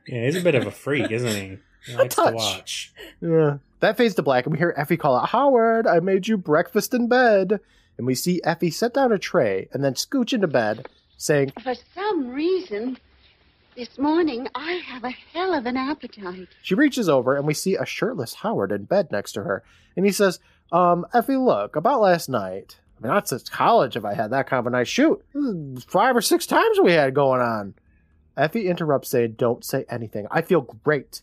he's 0.05 0.35
a 0.35 0.41
bit 0.41 0.55
of 0.55 0.65
a 0.65 0.71
freak, 0.71 1.11
isn't 1.11 1.35
he? 1.35 1.57
He 1.85 1.95
likes 1.95 2.15
to 2.15 2.21
touch. 2.23 2.33
watch. 2.33 2.93
Yeah. 3.21 3.57
That 3.79 3.97
fades 3.97 4.15
to 4.15 4.21
black, 4.21 4.45
and 4.45 4.53
we 4.53 4.59
hear 4.59 4.73
Effie 4.77 4.97
call 4.97 5.15
out, 5.15 5.29
Howard, 5.29 5.87
I 5.87 5.99
made 5.99 6.27
you 6.27 6.37
breakfast 6.37 6.93
in 6.93 7.07
bed. 7.07 7.59
And 7.97 8.07
we 8.07 8.15
see 8.15 8.41
Effie 8.43 8.71
set 8.71 8.93
down 8.93 9.11
a 9.11 9.19
tray 9.19 9.67
and 9.73 9.83
then 9.83 9.93
scooch 9.93 10.33
into 10.33 10.47
bed, 10.47 10.87
saying, 11.17 11.53
For 11.61 11.73
some 11.93 12.29
reason, 12.29 12.97
this 13.75 13.97
morning 13.97 14.47
I 14.55 14.73
have 14.73 15.03
a 15.03 15.11
hell 15.11 15.53
of 15.53 15.65
an 15.65 15.77
appetite. 15.77 16.47
She 16.61 16.75
reaches 16.75 17.07
over 17.07 17.35
and 17.35 17.45
we 17.45 17.53
see 17.53 17.75
a 17.75 17.85
shirtless 17.85 18.35
Howard 18.35 18.71
in 18.71 18.85
bed 18.85 19.11
next 19.11 19.33
to 19.33 19.43
her. 19.43 19.63
And 19.95 20.05
he 20.05 20.11
says, 20.11 20.39
Um, 20.71 21.05
Effie, 21.13 21.37
look, 21.37 21.75
about 21.75 22.01
last 22.01 22.27
night. 22.27 22.79
I 23.01 23.07
mean, 23.07 23.13
not 23.13 23.27
since 23.27 23.49
college 23.49 23.95
have 23.95 24.05
I 24.05 24.13
had 24.13 24.31
that 24.31 24.47
kind 24.47 24.59
of 24.59 24.67
a 24.67 24.69
nice 24.69 24.87
shoot. 24.87 25.23
Five 25.87 26.15
or 26.15 26.21
six 26.21 26.45
times 26.45 26.79
we 26.79 26.91
had 26.93 27.15
going 27.15 27.41
on. 27.41 27.73
Effie 28.37 28.67
interrupts, 28.69 29.09
saying, 29.09 29.33
Don't 29.37 29.65
say 29.65 29.85
anything. 29.89 30.27
I 30.29 30.41
feel 30.41 30.61
great. 30.61 31.21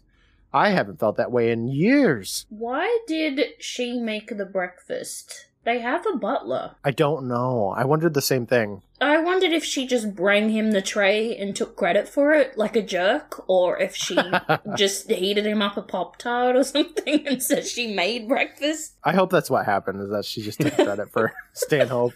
I 0.52 0.70
haven't 0.70 0.98
felt 0.98 1.16
that 1.16 1.30
way 1.30 1.50
in 1.50 1.68
years. 1.68 2.46
Why 2.48 3.00
did 3.06 3.40
she 3.58 4.00
make 4.00 4.36
the 4.36 4.44
breakfast? 4.44 5.46
They 5.64 5.80
have 5.80 6.06
a 6.06 6.16
butler. 6.16 6.76
I 6.84 6.90
don't 6.90 7.28
know. 7.28 7.74
I 7.76 7.84
wondered 7.84 8.14
the 8.14 8.22
same 8.22 8.46
thing. 8.46 8.82
I 9.00 9.18
wondered 9.18 9.52
if 9.52 9.64
she 9.64 9.86
just 9.86 10.14
bring 10.16 10.50
him 10.50 10.72
the 10.72 10.82
tray 10.82 11.36
and 11.36 11.54
took 11.54 11.76
credit 11.76 12.08
for 12.08 12.32
it 12.32 12.58
like 12.58 12.74
a 12.74 12.82
jerk, 12.82 13.48
or 13.48 13.78
if 13.78 13.94
she 13.94 14.18
just 14.76 15.10
heated 15.10 15.46
him 15.46 15.62
up 15.62 15.76
a 15.76 15.82
Pop 15.82 16.16
Tart 16.16 16.56
or 16.56 16.64
something 16.64 17.26
and 17.26 17.42
said 17.42 17.66
she 17.66 17.94
made 17.94 18.28
breakfast. 18.28 18.94
I 19.04 19.12
hope 19.12 19.30
that's 19.30 19.50
what 19.50 19.66
happened, 19.66 20.02
is 20.02 20.10
that 20.10 20.24
she 20.24 20.42
just 20.42 20.60
took 20.60 20.74
credit 20.74 21.10
for 21.12 21.32
Stanhope. 21.52 22.14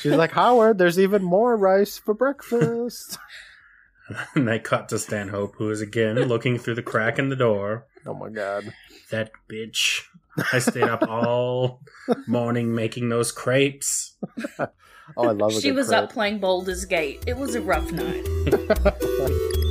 She's 0.00 0.14
like, 0.14 0.32
Howard, 0.32 0.78
there's 0.78 0.98
even 0.98 1.22
more 1.22 1.56
rice 1.56 1.98
for 1.98 2.12
breakfast. 2.12 3.18
And 4.34 4.48
they 4.48 4.58
cut 4.58 4.88
to 4.88 4.98
Stanhope, 4.98 5.54
who 5.56 5.70
is 5.70 5.80
again 5.80 6.16
looking 6.16 6.58
through 6.58 6.74
the 6.74 6.82
crack 6.82 7.18
in 7.18 7.28
the 7.28 7.36
door. 7.36 7.86
Oh 8.06 8.14
my 8.14 8.30
god. 8.30 8.72
That 9.10 9.30
bitch. 9.50 10.02
I 10.52 10.60
stayed 10.60 10.84
up 10.84 11.02
all 11.02 11.82
morning 12.26 12.74
making 12.74 13.08
those 13.08 13.32
crepes. 13.32 14.16
Oh, 15.16 15.28
I 15.28 15.32
love 15.32 15.56
a 15.56 15.60
She 15.60 15.72
was 15.72 15.88
crepe. 15.88 15.98
up 16.04 16.12
playing 16.12 16.38
Baldur's 16.38 16.84
Gate. 16.84 17.24
It 17.26 17.36
was 17.36 17.54
a 17.54 17.60
rough 17.60 17.90
night. 17.92 18.24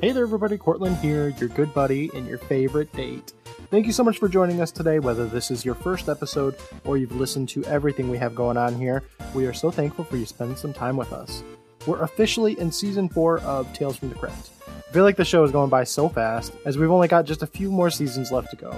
Hey 0.00 0.12
there, 0.12 0.24
everybody. 0.24 0.58
Courtland 0.58 0.98
here, 0.98 1.28
your 1.38 1.48
good 1.48 1.72
buddy 1.72 2.10
and 2.14 2.26
your 2.26 2.36
favorite 2.36 2.92
date. 2.92 3.32
Thank 3.70 3.86
you 3.86 3.92
so 3.92 4.04
much 4.04 4.18
for 4.18 4.28
joining 4.28 4.60
us 4.60 4.70
today, 4.70 4.98
whether 4.98 5.26
this 5.26 5.50
is 5.50 5.64
your 5.64 5.74
first 5.74 6.10
episode 6.10 6.56
or 6.84 6.98
you've 6.98 7.16
listened 7.16 7.48
to 7.50 7.64
everything 7.64 8.10
we 8.10 8.18
have 8.18 8.34
going 8.34 8.58
on 8.58 8.74
here. 8.78 9.02
We 9.34 9.46
are 9.46 9.54
so 9.54 9.70
thankful 9.70 10.04
for 10.04 10.18
you 10.18 10.26
spending 10.26 10.56
some 10.56 10.74
time 10.74 10.98
with 10.98 11.12
us. 11.14 11.42
We're 11.86 12.02
officially 12.02 12.58
in 12.60 12.70
season 12.70 13.08
four 13.08 13.38
of 13.40 13.72
Tales 13.72 13.96
from 13.96 14.10
the 14.10 14.14
Crypt. 14.16 14.50
I 14.94 14.96
feel 14.96 15.02
like 15.02 15.16
the 15.16 15.24
show 15.24 15.42
is 15.42 15.50
going 15.50 15.70
by 15.70 15.82
so 15.82 16.08
fast, 16.08 16.52
as 16.64 16.78
we've 16.78 16.88
only 16.88 17.08
got 17.08 17.24
just 17.24 17.42
a 17.42 17.48
few 17.48 17.68
more 17.68 17.90
seasons 17.90 18.30
left 18.30 18.50
to 18.50 18.56
go. 18.56 18.72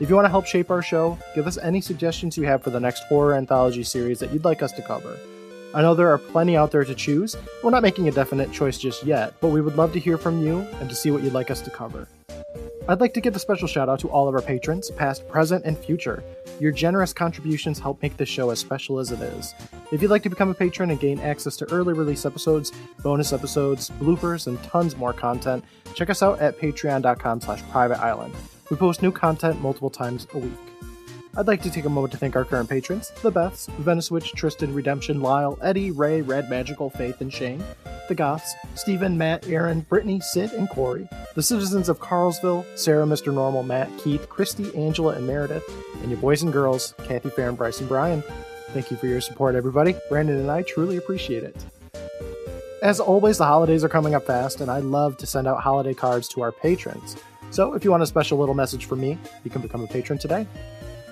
If 0.00 0.08
you 0.08 0.14
want 0.14 0.24
to 0.24 0.30
help 0.30 0.46
shape 0.46 0.70
our 0.70 0.80
show, 0.80 1.18
give 1.34 1.46
us 1.46 1.58
any 1.58 1.82
suggestions 1.82 2.34
you 2.38 2.44
have 2.44 2.62
for 2.62 2.70
the 2.70 2.80
next 2.80 3.02
horror 3.10 3.34
anthology 3.34 3.82
series 3.82 4.20
that 4.20 4.32
you'd 4.32 4.46
like 4.46 4.62
us 4.62 4.72
to 4.72 4.80
cover. 4.80 5.18
I 5.74 5.82
know 5.82 5.94
there 5.94 6.08
are 6.08 6.16
plenty 6.16 6.56
out 6.56 6.70
there 6.70 6.86
to 6.86 6.94
choose. 6.94 7.36
We're 7.62 7.72
not 7.72 7.82
making 7.82 8.08
a 8.08 8.10
definite 8.10 8.50
choice 8.52 8.78
just 8.78 9.04
yet, 9.04 9.38
but 9.42 9.48
we 9.48 9.60
would 9.60 9.76
love 9.76 9.92
to 9.92 10.00
hear 10.00 10.16
from 10.16 10.42
you 10.42 10.60
and 10.80 10.88
to 10.88 10.94
see 10.94 11.10
what 11.10 11.22
you'd 11.22 11.34
like 11.34 11.50
us 11.50 11.60
to 11.60 11.70
cover. 11.70 12.08
I'd 12.90 13.00
like 13.00 13.14
to 13.14 13.20
give 13.20 13.36
a 13.36 13.38
special 13.38 13.68
shout 13.68 13.88
out 13.88 14.00
to 14.00 14.10
all 14.10 14.26
of 14.26 14.34
our 14.34 14.42
patrons, 14.42 14.90
past, 14.90 15.28
present, 15.28 15.64
and 15.64 15.78
future. 15.78 16.24
Your 16.58 16.72
generous 16.72 17.12
contributions 17.12 17.78
help 17.78 18.02
make 18.02 18.16
this 18.16 18.28
show 18.28 18.50
as 18.50 18.58
special 18.58 18.98
as 18.98 19.12
it 19.12 19.20
is. 19.20 19.54
If 19.92 20.02
you'd 20.02 20.10
like 20.10 20.24
to 20.24 20.28
become 20.28 20.50
a 20.50 20.54
patron 20.54 20.90
and 20.90 20.98
gain 20.98 21.20
access 21.20 21.56
to 21.58 21.72
early 21.72 21.92
release 21.92 22.26
episodes, 22.26 22.72
bonus 23.04 23.32
episodes, 23.32 23.90
bloopers, 24.00 24.48
and 24.48 24.60
tons 24.64 24.96
more 24.96 25.12
content, 25.12 25.64
check 25.94 26.10
us 26.10 26.20
out 26.20 26.40
at 26.40 26.58
patreon.com 26.58 27.40
slash 27.40 27.62
private 27.70 28.00
island. 28.00 28.34
We 28.70 28.76
post 28.76 29.02
new 29.02 29.12
content 29.12 29.60
multiple 29.62 29.90
times 29.90 30.26
a 30.34 30.38
week. 30.38 30.52
I'd 31.36 31.46
like 31.46 31.62
to 31.62 31.70
take 31.70 31.84
a 31.84 31.88
moment 31.88 32.12
to 32.12 32.18
thank 32.18 32.34
our 32.34 32.44
current 32.44 32.68
patrons 32.68 33.12
the 33.22 33.30
Beths, 33.30 33.68
Venice 33.78 34.10
Witch, 34.10 34.32
Tristan, 34.32 34.74
Redemption, 34.74 35.20
Lyle, 35.20 35.56
Eddie, 35.62 35.92
Ray, 35.92 36.22
Red 36.22 36.50
Magical, 36.50 36.90
Faith, 36.90 37.20
and 37.20 37.32
Shane, 37.32 37.62
the 38.08 38.14
Goths, 38.16 38.52
Stephen, 38.74 39.16
Matt, 39.16 39.46
Aaron, 39.46 39.82
Brittany, 39.82 40.20
Sid, 40.20 40.52
and 40.52 40.68
Corey, 40.68 41.08
the 41.36 41.42
citizens 41.42 41.88
of 41.88 42.00
Carlsville, 42.00 42.66
Sarah, 42.76 43.06
Mr. 43.06 43.32
Normal, 43.32 43.62
Matt, 43.62 43.88
Keith, 43.98 44.28
Christy, 44.28 44.74
Angela, 44.74 45.14
and 45.14 45.26
Meredith, 45.26 45.64
and 46.02 46.10
your 46.10 46.18
boys 46.20 46.42
and 46.42 46.52
girls, 46.52 46.94
Kathy, 47.04 47.30
Farron, 47.30 47.54
Bryce, 47.54 47.78
and 47.78 47.88
Brian. 47.88 48.24
Thank 48.70 48.90
you 48.90 48.96
for 48.96 49.06
your 49.06 49.20
support, 49.20 49.54
everybody. 49.54 49.94
Brandon 50.08 50.36
and 50.36 50.50
I 50.50 50.62
truly 50.62 50.96
appreciate 50.96 51.44
it. 51.44 51.56
As 52.82 52.98
always, 52.98 53.38
the 53.38 53.46
holidays 53.46 53.84
are 53.84 53.88
coming 53.88 54.14
up 54.16 54.26
fast, 54.26 54.60
and 54.60 54.70
I 54.70 54.80
love 54.80 55.16
to 55.18 55.26
send 55.26 55.46
out 55.46 55.60
holiday 55.60 55.94
cards 55.94 56.26
to 56.28 56.42
our 56.42 56.50
patrons. 56.50 57.16
So 57.50 57.74
if 57.74 57.84
you 57.84 57.90
want 57.90 58.02
a 58.02 58.06
special 58.06 58.38
little 58.38 58.54
message 58.54 58.86
from 58.86 59.00
me, 59.00 59.18
you 59.44 59.50
can 59.50 59.60
become 59.62 59.82
a 59.82 59.86
patron 59.86 60.18
today. 60.18 60.46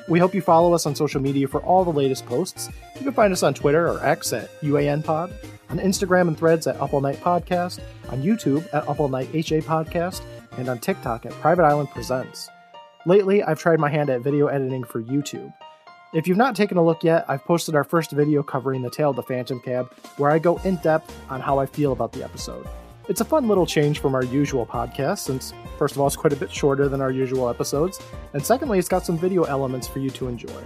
We 0.08 0.18
hope 0.18 0.34
you 0.34 0.40
follow 0.40 0.72
us 0.72 0.86
on 0.86 0.94
social 0.94 1.20
media 1.20 1.46
for 1.46 1.60
all 1.60 1.84
the 1.84 1.92
latest 1.92 2.24
posts. 2.24 2.70
You 2.96 3.02
can 3.02 3.12
find 3.12 3.30
us 3.30 3.42
on 3.42 3.52
Twitter 3.52 3.86
or 3.88 4.04
X 4.04 4.32
at 4.32 4.48
UANPod, 4.62 5.32
on 5.68 5.78
Instagram 5.78 6.28
and 6.28 6.38
threads 6.38 6.66
at 6.66 6.80
Up 6.80 6.94
All 6.94 7.02
Night 7.02 7.20
Podcast, 7.20 7.80
on 8.08 8.22
YouTube 8.22 8.66
at 8.72 8.88
Up 8.88 9.00
All 9.00 9.08
Night 9.08 9.28
HA 9.34 9.60
Podcast, 9.60 10.22
and 10.56 10.70
on 10.70 10.78
TikTok 10.78 11.26
at 11.26 11.32
Private 11.32 11.64
Island 11.64 11.90
Presents. 11.90 12.48
Lately, 13.04 13.42
I've 13.42 13.58
tried 13.58 13.80
my 13.80 13.90
hand 13.90 14.08
at 14.08 14.22
video 14.22 14.46
editing 14.46 14.82
for 14.82 15.02
YouTube. 15.02 15.52
If 16.14 16.26
you've 16.26 16.38
not 16.38 16.56
taken 16.56 16.78
a 16.78 16.84
look 16.84 17.04
yet, 17.04 17.26
I've 17.28 17.44
posted 17.44 17.74
our 17.74 17.84
first 17.84 18.12
video 18.12 18.42
covering 18.42 18.80
the 18.80 18.90
tale 18.90 19.10
of 19.10 19.16
the 19.16 19.22
Phantom 19.22 19.60
Cab, 19.60 19.92
where 20.16 20.30
I 20.30 20.38
go 20.38 20.56
in 20.64 20.76
depth 20.76 21.14
on 21.28 21.42
how 21.42 21.58
I 21.58 21.66
feel 21.66 21.92
about 21.92 22.12
the 22.12 22.24
episode. 22.24 22.66
It's 23.08 23.22
a 23.22 23.24
fun 23.24 23.48
little 23.48 23.64
change 23.64 24.00
from 24.00 24.14
our 24.14 24.22
usual 24.22 24.66
podcast, 24.66 25.20
since, 25.20 25.54
first 25.78 25.94
of 25.94 26.00
all, 26.00 26.06
it's 26.06 26.14
quite 26.14 26.34
a 26.34 26.36
bit 26.36 26.52
shorter 26.52 26.90
than 26.90 27.00
our 27.00 27.10
usual 27.10 27.48
episodes, 27.48 27.98
and 28.34 28.44
secondly, 28.44 28.78
it's 28.78 28.86
got 28.86 29.06
some 29.06 29.16
video 29.16 29.44
elements 29.44 29.88
for 29.88 29.98
you 29.98 30.10
to 30.10 30.28
enjoy. 30.28 30.62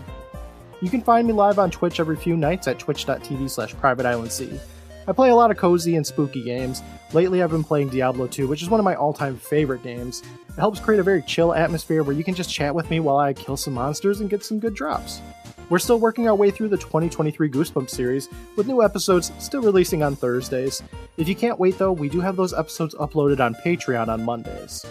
You 0.81 0.91
can 0.91 1.03
find 1.03 1.25
me 1.29 1.35
live 1.35 1.61
on 1.61 1.71
Twitch 1.71 2.01
every 2.01 2.17
few 2.17 2.37
nights 2.37 2.67
at 2.67 2.81
twitch.tv 2.81 3.49
slash 3.49 3.77
privateislandc. 3.77 4.59
I 5.07 5.13
play 5.13 5.31
a 5.31 5.37
lot 5.37 5.53
of 5.53 5.57
cozy 5.57 5.95
and 5.95 6.05
spooky 6.05 6.43
games. 6.43 6.83
Lately, 7.13 7.45
I've 7.45 7.51
been 7.51 7.63
playing 7.63 7.91
Diablo 7.91 8.27
2, 8.27 8.49
which 8.49 8.63
is 8.63 8.69
one 8.69 8.81
of 8.81 8.85
my 8.85 8.97
all 8.97 9.13
time 9.13 9.37
favorite 9.37 9.85
games. 9.85 10.25
It 10.49 10.57
helps 10.57 10.81
create 10.81 10.99
a 10.99 11.05
very 11.05 11.23
chill 11.23 11.55
atmosphere 11.55 12.03
where 12.03 12.17
you 12.17 12.25
can 12.25 12.35
just 12.35 12.53
chat 12.53 12.75
with 12.75 12.91
me 12.91 12.99
while 12.99 13.19
I 13.19 13.35
kill 13.35 13.57
some 13.57 13.75
monsters 13.75 14.21
and 14.21 14.29
get 14.29 14.45
some 14.45 14.59
good 14.59 14.75
drops. 14.75 15.21
We're 15.69 15.79
still 15.79 15.99
working 15.99 16.29
our 16.29 16.35
way 16.35 16.51
through 16.51 16.69
the 16.69 16.77
2023 16.77 17.51
Goosebumps 17.51 17.91
series, 17.91 18.29
with 18.57 18.67
new 18.67 18.83
episodes 18.83 19.33
still 19.39 19.63
releasing 19.63 20.03
on 20.03 20.17
Thursdays. 20.17 20.83
If 21.17 21.29
you 21.29 21.35
can't 21.35 21.59
wait 21.59 21.79
though, 21.79 21.93
we 21.93 22.09
do 22.09 22.21
have 22.21 22.37
those 22.37 22.53
episodes 22.53 22.95
uploaded 22.95 23.41
on 23.41 23.55
Patreon 23.55 24.09
on 24.09 24.25
Mondays. 24.25 24.85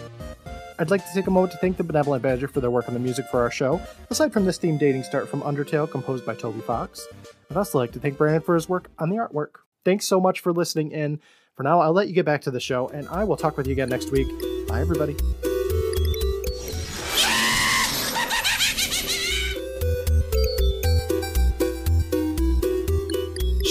I'd 0.78 0.90
like 0.90 1.06
to 1.06 1.14
take 1.14 1.28
a 1.28 1.30
moment 1.30 1.52
to 1.52 1.58
thank 1.58 1.76
the 1.76 1.84
Benevolent 1.84 2.22
Badger 2.22 2.48
for 2.48 2.60
their 2.60 2.70
work 2.70 2.88
on 2.88 2.94
the 2.94 3.00
music 3.00 3.26
for 3.30 3.40
our 3.40 3.50
show, 3.50 3.80
aside 4.10 4.32
from 4.32 4.44
this 4.44 4.58
theme 4.58 4.78
dating 4.78 5.04
start 5.04 5.28
from 5.28 5.42
Undertale, 5.42 5.88
composed 5.88 6.26
by 6.26 6.34
Toby 6.34 6.60
Fox. 6.60 7.06
I'd 7.50 7.56
also 7.56 7.78
like 7.78 7.92
to 7.92 8.00
thank 8.00 8.18
Brandon 8.18 8.42
for 8.42 8.54
his 8.54 8.68
work 8.68 8.90
on 8.98 9.10
the 9.10 9.16
artwork. 9.16 9.60
Thanks 9.84 10.06
so 10.06 10.20
much 10.20 10.40
for 10.40 10.52
listening 10.52 10.90
in. 10.90 11.20
For 11.54 11.62
now, 11.62 11.80
I'll 11.80 11.92
let 11.92 12.08
you 12.08 12.14
get 12.14 12.24
back 12.24 12.40
to 12.42 12.50
the 12.50 12.60
show, 12.60 12.88
and 12.88 13.06
I 13.08 13.24
will 13.24 13.36
talk 13.36 13.56
with 13.56 13.66
you 13.66 13.72
again 13.72 13.90
next 13.90 14.10
week. 14.10 14.28
Bye, 14.66 14.80
everybody. 14.80 15.16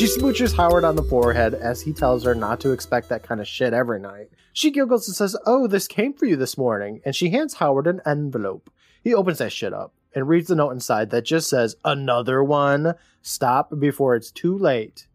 She 0.02 0.08
smooches 0.08 0.58
Howard 0.58 0.84
on 0.84 0.96
the 0.96 1.04
forehead 1.04 1.54
as 1.54 1.84
he 1.84 1.94
tells 1.94 2.24
her 2.24 2.34
not 2.34 2.60
to 2.62 2.72
expect 2.72 3.08
that 3.10 3.22
kind 3.22 3.40
of 3.40 3.48
shit 3.48 3.72
every 3.72 4.00
night. 4.00 4.30
She 4.52 4.72
giggles 4.72 5.08
and 5.08 5.16
says, 5.16 5.38
Oh, 5.46 5.68
this 5.68 5.88
came 5.88 6.16
for 6.16 6.26
you 6.26 6.36
this 6.36 6.58
morning, 6.58 7.02
and 7.06 7.16
she 7.16 7.30
hands 7.30 7.54
Howard 7.54 7.86
an 7.86 8.02
envelope. 8.04 8.72
He 9.04 9.14
opens 9.14 9.38
that 9.38 9.52
shit 9.52 9.76
up 9.76 9.94
and 10.16 10.28
reads 10.28 10.48
the 10.48 10.56
note 10.56 10.72
inside 10.72 11.12
that 11.12 11.26
just 11.26 11.48
says, 11.48 11.76
Another 11.86 12.44
one. 12.44 12.96
Stop 13.22 13.80
before 13.80 14.16
it's 14.16 14.32
too 14.32 14.58
late. 14.58 15.06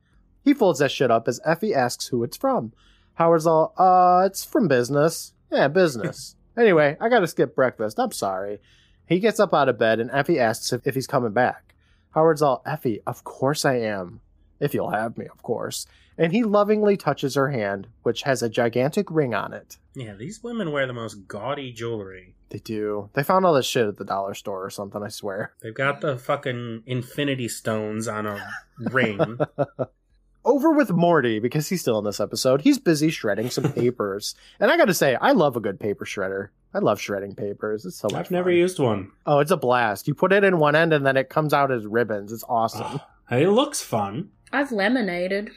He 0.44 0.54
folds 0.54 0.78
that 0.78 0.92
shit 0.92 1.10
up 1.10 1.26
as 1.26 1.40
Effie 1.44 1.74
asks 1.74 2.06
who 2.06 2.22
it's 2.22 2.36
from. 2.36 2.72
Howard's 3.14 3.44
all, 3.44 3.74
uh, 3.76 4.22
it's 4.26 4.44
from 4.44 4.68
business. 4.68 5.32
Yeah, 5.50 5.66
business. 5.66 6.36
anyway, 6.56 6.96
I 7.00 7.08
gotta 7.08 7.26
skip 7.26 7.56
breakfast. 7.56 7.98
I'm 7.98 8.12
sorry. 8.12 8.60
He 9.04 9.18
gets 9.18 9.40
up 9.40 9.52
out 9.52 9.68
of 9.68 9.80
bed 9.80 9.98
and 9.98 10.12
Effie 10.12 10.38
asks 10.38 10.72
if, 10.72 10.86
if 10.86 10.94
he's 10.94 11.08
coming 11.08 11.32
back. 11.32 11.74
Howard's 12.10 12.40
all, 12.40 12.62
Effie, 12.64 13.00
of 13.04 13.24
course 13.24 13.64
I 13.64 13.78
am. 13.78 14.20
If 14.60 14.74
you'll 14.74 14.90
have 14.90 15.18
me, 15.18 15.26
of 15.26 15.42
course. 15.42 15.86
And 16.18 16.32
he 16.32 16.42
lovingly 16.44 16.96
touches 16.96 17.34
her 17.34 17.50
hand, 17.50 17.88
which 18.02 18.22
has 18.22 18.42
a 18.42 18.48
gigantic 18.48 19.10
ring 19.10 19.34
on 19.34 19.52
it. 19.52 19.76
Yeah, 19.94 20.14
these 20.14 20.42
women 20.42 20.72
wear 20.72 20.86
the 20.86 20.92
most 20.94 21.28
gaudy 21.28 21.72
jewelry. 21.72 22.34
They 22.48 22.58
do. 22.58 23.10
They 23.12 23.22
found 23.22 23.44
all 23.44 23.52
this 23.54 23.66
shit 23.66 23.86
at 23.86 23.96
the 23.96 24.04
dollar 24.04 24.32
store 24.34 24.64
or 24.64 24.70
something, 24.70 25.02
I 25.02 25.08
swear. 25.08 25.52
They've 25.60 25.74
got 25.74 26.00
the 26.00 26.16
fucking 26.16 26.84
infinity 26.86 27.48
stones 27.48 28.08
on 28.08 28.24
a 28.26 28.48
ring. 28.78 29.38
Over 30.44 30.70
with 30.70 30.90
Morty, 30.92 31.40
because 31.40 31.68
he's 31.68 31.80
still 31.80 31.98
in 31.98 32.04
this 32.04 32.20
episode. 32.20 32.60
He's 32.60 32.78
busy 32.78 33.10
shredding 33.10 33.50
some 33.50 33.72
papers. 33.72 34.36
and 34.60 34.70
I 34.70 34.76
gotta 34.76 34.94
say, 34.94 35.16
I 35.16 35.32
love 35.32 35.56
a 35.56 35.60
good 35.60 35.80
paper 35.80 36.04
shredder. 36.04 36.50
I 36.72 36.78
love 36.78 37.00
shredding 37.00 37.34
papers. 37.34 37.84
It's 37.84 37.96
so 37.96 38.06
much 38.12 38.26
I've 38.26 38.30
never 38.30 38.50
fun. 38.50 38.56
used 38.56 38.78
one. 38.78 39.10
Oh, 39.26 39.40
it's 39.40 39.50
a 39.50 39.56
blast. 39.56 40.06
You 40.06 40.14
put 40.14 40.32
it 40.32 40.44
in 40.44 40.58
one 40.58 40.76
end 40.76 40.92
and 40.92 41.04
then 41.04 41.16
it 41.16 41.30
comes 41.30 41.52
out 41.52 41.72
as 41.72 41.84
ribbons. 41.84 42.32
It's 42.32 42.44
awesome. 42.48 43.00
Hey, 43.28 43.42
it 43.44 43.50
looks 43.50 43.82
fun. 43.82 44.30
I've 44.56 44.72
laminated. 44.72 45.50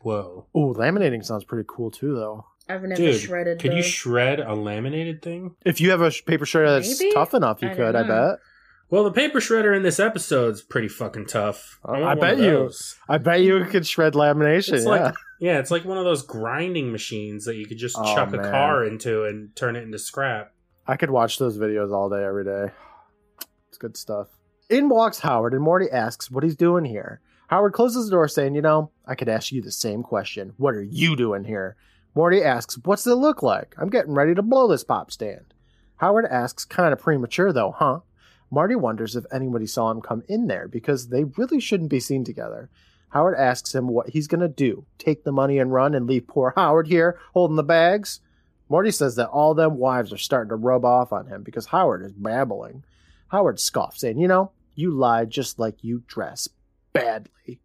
Whoa. 0.00 0.46
Oh, 0.54 0.74
laminating 0.74 1.24
sounds 1.24 1.44
pretty 1.44 1.66
cool 1.68 1.90
too, 1.90 2.14
though. 2.14 2.46
I've 2.68 2.82
never 2.82 2.96
Dude, 2.96 3.20
shredded. 3.20 3.60
could 3.60 3.74
you 3.74 3.82
shred 3.82 4.40
a 4.40 4.54
laminated 4.54 5.22
thing? 5.22 5.54
If 5.64 5.80
you 5.80 5.90
have 5.90 6.00
a 6.00 6.10
paper 6.26 6.46
shredder 6.46 6.80
that's 6.80 7.00
Maybe? 7.00 7.12
tough 7.12 7.34
enough, 7.34 7.62
you 7.62 7.68
I 7.68 7.74
could, 7.74 7.94
I 7.94 8.02
bet. 8.02 8.38
Well, 8.88 9.04
the 9.04 9.12
paper 9.12 9.40
shredder 9.40 9.76
in 9.76 9.82
this 9.82 10.00
episode's 10.00 10.62
pretty 10.62 10.88
fucking 10.88 11.26
tough. 11.26 11.78
Uh, 11.84 11.92
want 11.92 12.04
I 12.04 12.14
bet 12.14 12.38
you. 12.38 12.70
I 13.08 13.18
bet 13.18 13.42
you 13.42 13.64
could 13.66 13.86
shred 13.86 14.14
lamination. 14.14 14.74
It's 14.74 14.84
yeah. 14.84 14.90
like 14.90 15.14
yeah, 15.38 15.58
it's 15.58 15.70
like 15.70 15.84
one 15.84 15.98
of 15.98 16.04
those 16.04 16.22
grinding 16.22 16.92
machines 16.92 17.44
that 17.44 17.56
you 17.56 17.66
could 17.66 17.78
just 17.78 17.96
Oh, 17.98 18.14
chuck 18.14 18.32
a 18.32 18.38
car 18.38 18.84
into 18.84 19.24
and 19.24 19.54
turn 19.54 19.76
it 19.76 19.82
into 19.82 19.98
scrap. 19.98 20.52
I 20.86 20.96
could 20.96 21.10
watch 21.10 21.38
those 21.38 21.58
videos 21.58 21.92
all 21.92 22.08
day, 22.08 22.24
every 22.24 22.44
day. 22.44 22.72
It's 23.68 23.78
good 23.78 23.96
stuff. 23.96 24.28
In 24.70 24.88
walks 24.88 25.20
Howard, 25.20 25.52
and 25.52 25.62
Morty 25.62 25.90
asks 25.90 26.30
what 26.30 26.42
he's 26.42 26.56
doing 26.56 26.84
here. 26.84 27.20
Howard 27.48 27.74
closes 27.74 28.06
the 28.06 28.10
door, 28.10 28.26
saying, 28.26 28.54
You 28.54 28.62
know, 28.62 28.90
I 29.06 29.14
could 29.14 29.28
ask 29.28 29.52
you 29.52 29.62
the 29.62 29.70
same 29.70 30.02
question. 30.02 30.54
What 30.56 30.74
are 30.74 30.82
you 30.82 31.14
doing 31.14 31.44
here? 31.44 31.76
Morty 32.14 32.42
asks, 32.42 32.78
What's 32.82 33.06
it 33.06 33.14
look 33.14 33.42
like? 33.42 33.74
I'm 33.78 33.88
getting 33.88 34.14
ready 34.14 34.34
to 34.34 34.42
blow 34.42 34.66
this 34.66 34.82
pop 34.84 35.12
stand. 35.12 35.54
Howard 35.96 36.26
asks, 36.26 36.64
Kind 36.64 36.92
of 36.92 36.98
premature, 36.98 37.52
though, 37.52 37.70
huh? 37.70 38.00
Marty 38.50 38.74
wonders 38.74 39.14
if 39.14 39.24
anybody 39.32 39.66
saw 39.66 39.90
him 39.90 40.00
come 40.00 40.22
in 40.28 40.46
there 40.46 40.66
because 40.66 41.08
they 41.08 41.24
really 41.24 41.60
shouldn't 41.60 41.90
be 41.90 42.00
seen 42.00 42.24
together. 42.24 42.68
Howard 43.10 43.36
asks 43.36 43.74
him 43.74 43.88
what 43.88 44.10
he's 44.10 44.26
going 44.26 44.40
to 44.40 44.48
do 44.48 44.84
take 44.98 45.24
the 45.24 45.32
money 45.32 45.58
and 45.58 45.72
run 45.72 45.94
and 45.94 46.06
leave 46.06 46.26
poor 46.26 46.52
Howard 46.56 46.88
here 46.88 47.18
holding 47.32 47.56
the 47.56 47.62
bags? 47.62 48.20
Morty 48.68 48.90
says 48.90 49.14
that 49.16 49.28
all 49.28 49.54
them 49.54 49.78
wives 49.78 50.12
are 50.12 50.18
starting 50.18 50.48
to 50.48 50.56
rub 50.56 50.84
off 50.84 51.12
on 51.12 51.28
him 51.28 51.44
because 51.44 51.66
Howard 51.66 52.02
is 52.02 52.12
babbling. 52.12 52.82
Howard 53.28 53.60
scoffs, 53.60 54.00
saying, 54.00 54.18
You 54.18 54.26
know, 54.26 54.50
you 54.74 54.90
lie 54.90 55.24
just 55.24 55.58
like 55.58 55.84
you 55.84 56.02
dress 56.08 56.48
badly. 57.00 57.60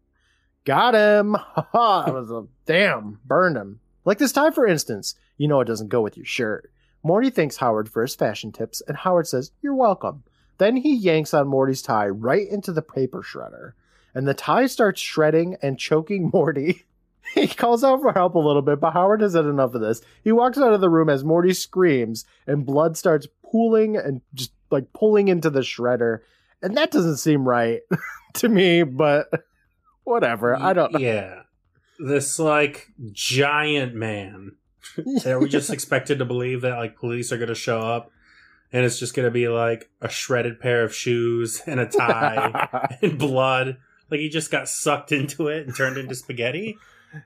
Got 0.66 0.94
him! 0.96 1.34
Ha 1.40 1.68
ha! 1.72 2.12
Was 2.12 2.32
a 2.32 2.46
damn, 2.66 3.20
burned 3.26 3.58
him. 3.58 3.80
Like 4.06 4.18
this 4.18 4.32
tie, 4.32 4.52
for 4.52 4.66
instance. 4.66 5.16
You 5.38 5.48
know 5.48 5.60
it 5.62 5.66
doesn't 5.66 5.90
go 5.90 6.02
with 6.02 6.18
your 6.18 6.26
shirt. 6.26 6.72
Morty 7.04 7.30
thanks 7.32 7.58
Howard 7.58 7.90
for 7.90 8.04
his 8.04 8.16
fashion 8.16 8.52
tips, 8.52 8.82
and 8.88 8.98
Howard 8.98 9.28
says, 9.28 9.52
You're 9.62 9.76
welcome. 9.76 10.24
Then 10.60 10.76
he 10.78 10.94
yanks 10.96 11.34
on 11.34 11.48
Morty's 11.48 11.82
tie 11.82 12.08
right 12.08 12.48
into 12.48 12.72
the 12.72 12.84
paper 12.84 13.24
shredder, 13.24 13.74
and 14.14 14.28
the 14.28 14.36
tie 14.36 14.68
starts 14.68 15.02
shredding 15.02 15.58
and 15.62 15.80
choking 15.80 16.30
Morty. 16.34 16.86
He 17.34 17.48
calls 17.48 17.84
out 17.84 18.02
for 18.02 18.12
help 18.12 18.36
a 18.36 18.40
little 18.40 18.62
bit, 18.62 18.80
but 18.80 18.92
Howard 18.92 19.22
has 19.22 19.34
had 19.34 19.46
enough 19.46 19.74
of 19.74 19.82
this. 19.82 20.02
He 20.24 20.32
walks 20.32 20.58
out 20.58 20.74
of 20.74 20.82
the 20.82 20.90
room 20.90 21.10
as 21.10 21.24
Morty 21.24 21.54
screams, 21.54 22.26
and 22.46 22.66
blood 22.66 22.98
starts 22.98 23.28
pooling 23.44 23.96
and 23.98 24.22
just 24.34 24.52
like 24.70 24.92
pulling 24.94 25.28
into 25.28 25.50
the 25.50 25.62
shredder. 25.62 26.20
And 26.62 26.78
that 26.78 26.92
doesn't 26.92 27.18
seem 27.18 27.48
right 27.48 27.82
to 28.36 28.50
me, 28.50 28.84
but 28.84 29.28
whatever. 30.04 30.56
I 30.56 30.74
don't 30.74 30.94
know. 30.94 31.00
Yeah. 31.00 31.44
This 32.00 32.40
like 32.40 32.88
giant 33.12 33.94
man. 33.94 34.54
Are 35.26 35.40
we 35.40 35.50
just 35.50 35.70
expected 35.74 36.20
to 36.20 36.26
believe 36.26 36.62
that 36.62 36.78
like 36.78 36.98
police 36.98 37.32
are 37.32 37.38
gonna 37.38 37.56
show 37.56 37.80
up 37.80 38.12
and 38.74 38.86
it's 38.86 39.00
just 39.00 39.14
gonna 39.14 39.32
be 39.32 39.48
like 39.48 39.90
a 40.02 40.10
shredded 40.10 40.60
pair 40.60 40.84
of 40.84 40.96
shoes 40.96 41.62
and 41.66 41.80
a 41.80 41.88
tie 41.88 42.98
and 43.02 43.18
blood? 43.18 43.78
Like 44.10 44.20
he 44.20 44.30
just 44.30 44.52
got 44.52 44.68
sucked 44.68 45.12
into 45.12 45.48
it 45.48 45.66
and 45.68 45.76
turned 45.76 45.98
into 45.98 46.16
spaghetti? 46.16 46.78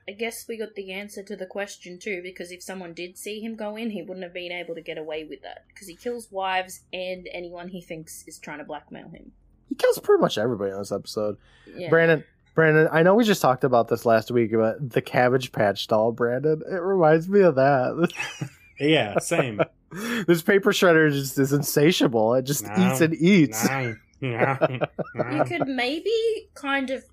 I 0.08 0.12
guess 0.12 0.46
we 0.48 0.56
got 0.58 0.74
the 0.74 0.92
answer 0.92 1.22
to 1.22 1.36
the 1.36 1.46
question 1.46 1.98
too, 1.98 2.20
because 2.22 2.50
if 2.50 2.62
someone 2.62 2.92
did 2.94 3.16
see 3.16 3.40
him 3.40 3.54
go 3.56 3.76
in, 3.76 3.90
he 3.90 4.02
wouldn't 4.02 4.24
have 4.24 4.34
been 4.34 4.52
able 4.52 4.74
to 4.74 4.80
get 4.82 4.98
away 4.98 5.24
with 5.24 5.42
that. 5.42 5.64
Because 5.68 5.86
he 5.88 5.94
kills 5.94 6.28
wives 6.30 6.80
and 6.92 7.28
anyone 7.32 7.68
he 7.68 7.80
thinks 7.80 8.24
is 8.26 8.38
trying 8.38 8.58
to 8.58 8.64
blackmail 8.64 9.08
him. 9.08 9.32
he 9.68 9.74
kills 9.74 9.98
pretty 9.98 10.20
much 10.20 10.38
everybody 10.38 10.72
in 10.72 10.78
this 10.78 10.92
episode. 10.92 11.36
Yeah. 11.76 11.88
Brandon, 11.90 12.24
Brandon, 12.54 12.88
I 12.90 13.02
know 13.02 13.14
we 13.14 13.24
just 13.24 13.42
talked 13.42 13.64
about 13.64 13.88
this 13.88 14.04
last 14.06 14.30
week, 14.30 14.50
but 14.52 14.90
the 14.90 15.02
Cabbage 15.02 15.52
Patch 15.52 15.86
doll, 15.86 16.10
Brandon, 16.12 16.62
it 16.70 16.74
reminds 16.82 17.28
me 17.28 17.40
of 17.40 17.54
that. 17.56 18.10
Yeah, 18.78 19.18
same. 19.20 19.62
this 20.26 20.42
paper 20.42 20.70
shredder 20.70 21.10
just 21.10 21.38
is 21.38 21.54
insatiable. 21.54 22.34
It 22.34 22.42
just 22.42 22.66
No, 22.66 22.74
eats 22.92 23.00
and 23.00 23.14
eats. 23.14 23.66
No. 23.66 23.94
You 24.20 25.44
could 25.46 25.66
maybe 25.66 26.10
kind 26.54 26.90
of 26.90 27.02
m- 27.02 27.08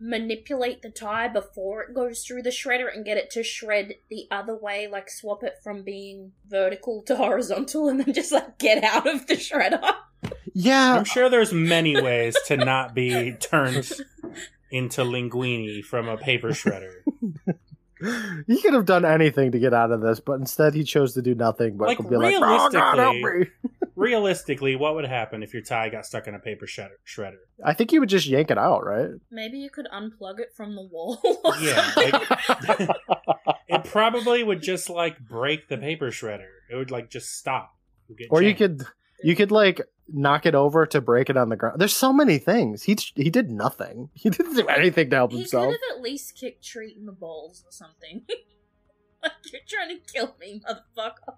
manipulate 0.00 0.82
the 0.82 0.90
tie 0.90 1.28
before 1.28 1.82
it 1.82 1.94
goes 1.94 2.24
through 2.24 2.42
the 2.42 2.50
shredder 2.50 2.92
and 2.92 3.04
get 3.04 3.18
it 3.18 3.30
to 3.30 3.42
shred 3.42 3.94
the 4.08 4.26
other 4.30 4.56
way, 4.56 4.88
like 4.88 5.10
swap 5.10 5.44
it 5.44 5.58
from 5.62 5.82
being 5.82 6.32
vertical 6.48 7.02
to 7.02 7.16
horizontal 7.16 7.88
and 7.88 8.00
then 8.00 8.12
just 8.14 8.32
like 8.32 8.58
get 8.58 8.82
out 8.82 9.06
of 9.06 9.26
the 9.26 9.34
shredder. 9.34 9.82
Yeah, 10.54 10.94
I'm 10.96 11.04
sure 11.04 11.28
there's 11.28 11.52
many 11.52 12.00
ways 12.00 12.36
to 12.46 12.56
not 12.56 12.94
be 12.94 13.32
turned 13.32 13.90
into 14.70 15.02
linguini 15.02 15.82
from 15.84 16.08
a 16.08 16.16
paper 16.16 16.50
shredder. 16.50 16.94
he 18.46 18.60
could 18.62 18.74
have 18.74 18.86
done 18.86 19.04
anything 19.04 19.52
to 19.52 19.58
get 19.58 19.74
out 19.74 19.90
of 19.92 20.00
this, 20.00 20.20
but 20.20 20.34
instead 20.40 20.74
he 20.74 20.84
chose 20.84 21.14
to 21.14 21.22
do 21.22 21.34
nothing. 21.34 21.76
But 21.76 21.88
Like, 21.88 21.98
be 22.08 22.16
like, 22.16 22.34
"Oh, 22.36 22.70
God, 22.70 22.98
help 22.98 23.14
realistically- 23.16 23.40
me." 23.40 23.70
Realistically, 23.96 24.76
what 24.76 24.94
would 24.94 25.04
happen 25.04 25.42
if 25.42 25.52
your 25.52 25.62
tie 25.62 25.90
got 25.90 26.06
stuck 26.06 26.26
in 26.26 26.34
a 26.34 26.38
paper 26.38 26.64
shredder? 26.64 26.96
shredder? 27.06 27.36
I 27.62 27.74
think 27.74 27.92
you 27.92 28.00
would 28.00 28.08
just 28.08 28.26
yank 28.26 28.50
it 28.50 28.56
out, 28.56 28.82
right? 28.86 29.10
Maybe 29.30 29.58
you 29.58 29.68
could 29.68 29.86
unplug 29.92 30.40
it 30.40 30.54
from 30.56 30.74
the 30.74 30.80
wall. 30.82 31.20
Yeah, 31.60 31.92
like, 31.96 32.88
it 33.68 33.84
probably 33.84 34.42
would 34.42 34.62
just 34.62 34.88
like 34.88 35.18
break 35.18 35.68
the 35.68 35.76
paper 35.76 36.06
shredder. 36.10 36.48
It 36.70 36.76
would 36.76 36.90
like 36.90 37.10
just 37.10 37.36
stop. 37.36 37.74
It 38.08 38.12
would 38.12 38.18
get 38.18 38.28
or 38.30 38.40
you 38.42 38.54
could 38.54 38.82
you 39.22 39.36
could 39.36 39.50
like 39.50 39.82
knock 40.12 40.46
it 40.46 40.54
over 40.54 40.86
to 40.86 41.00
break 41.00 41.30
it 41.30 41.36
on 41.36 41.48
the 41.48 41.56
ground. 41.56 41.80
There's 41.80 41.94
so 41.96 42.12
many 42.12 42.38
things. 42.38 42.82
He 42.84 42.96
he 43.14 43.30
did 43.30 43.50
nothing. 43.50 44.10
He 44.14 44.30
didn't 44.30 44.54
do 44.54 44.66
anything 44.66 45.10
to 45.10 45.16
help 45.16 45.32
himself. 45.32 45.66
he 45.66 45.72
could 45.72 45.80
have 45.90 45.96
at 45.98 46.02
least 46.02 46.36
kicked 46.38 46.64
Treat 46.64 46.96
in 46.96 47.06
the 47.06 47.12
balls 47.12 47.64
or 47.66 47.72
something. 47.72 48.22
like, 49.22 49.32
you're 49.52 49.60
trying 49.68 49.96
to 49.98 50.12
kill 50.12 50.34
me, 50.40 50.60
motherfucker. 50.68 51.34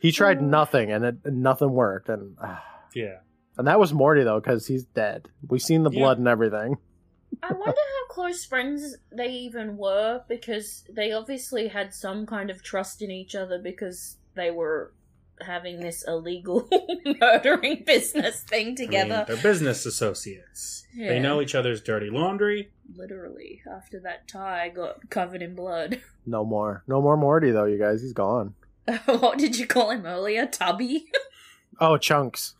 He 0.00 0.12
tried 0.12 0.42
nothing, 0.42 0.92
and 0.92 1.04
it, 1.04 1.16
nothing 1.26 1.70
worked. 1.70 2.08
And 2.08 2.36
ah. 2.42 2.62
Yeah. 2.94 3.18
and 3.58 3.66
that 3.66 3.80
was 3.80 3.92
Morty 3.92 4.22
though, 4.22 4.40
because 4.40 4.66
he's 4.66 4.84
dead. 4.84 5.28
We've 5.48 5.62
seen 5.62 5.82
the 5.82 5.90
Yeah. 5.90 6.00
blood 6.00 6.18
and 6.18 6.28
everything. 6.28 6.76
I 7.42 7.52
wonder 7.52 7.64
how 7.72 8.14
close 8.14 8.44
friends 8.44 8.96
they 9.10 9.28
even 9.28 9.76
were 9.76 10.22
because 10.28 10.84
they 10.90 11.12
obviously 11.12 11.68
had 11.68 11.92
some 11.92 12.26
kind 12.26 12.48
of 12.50 12.62
trust 12.62 13.02
in 13.02 13.10
each 13.10 13.34
other 13.34 13.58
because 13.58 14.18
they 14.36 14.50
were 14.50 14.92
having 15.40 15.80
this 15.80 16.04
illegal 16.06 16.68
murdering 17.20 17.82
business 17.84 18.42
thing 18.42 18.66
I 18.66 18.68
mean, 18.68 18.76
together. 18.76 19.24
they're 19.26 19.36
business 19.36 19.84
associates. 19.86 20.86
They 20.96 21.18
know 21.18 21.40
each 21.40 21.54
other's 21.54 21.80
dirty 21.82 22.08
laundry. 22.08 22.70
Literally, 22.94 23.62
after 23.70 23.98
that 24.00 24.28
tie 24.28 24.68
got 24.68 25.10
covered 25.10 25.42
in 25.42 25.54
blood. 25.54 26.00
No 26.26 26.42
more, 26.42 26.82
no 26.86 27.02
more 27.02 27.18
Morty 27.18 27.50
though, 27.50 27.66
you 27.66 27.78
guys. 27.78 28.00
He's 28.00 28.14
gone. 28.14 28.54
what 29.04 29.36
did 29.36 29.58
you 29.58 29.66
call 29.66 29.90
him 29.90 30.06
earlier? 30.06 30.46
Tubby? 30.46 31.10
Oh, 31.78 31.98
chunks. 31.98 32.54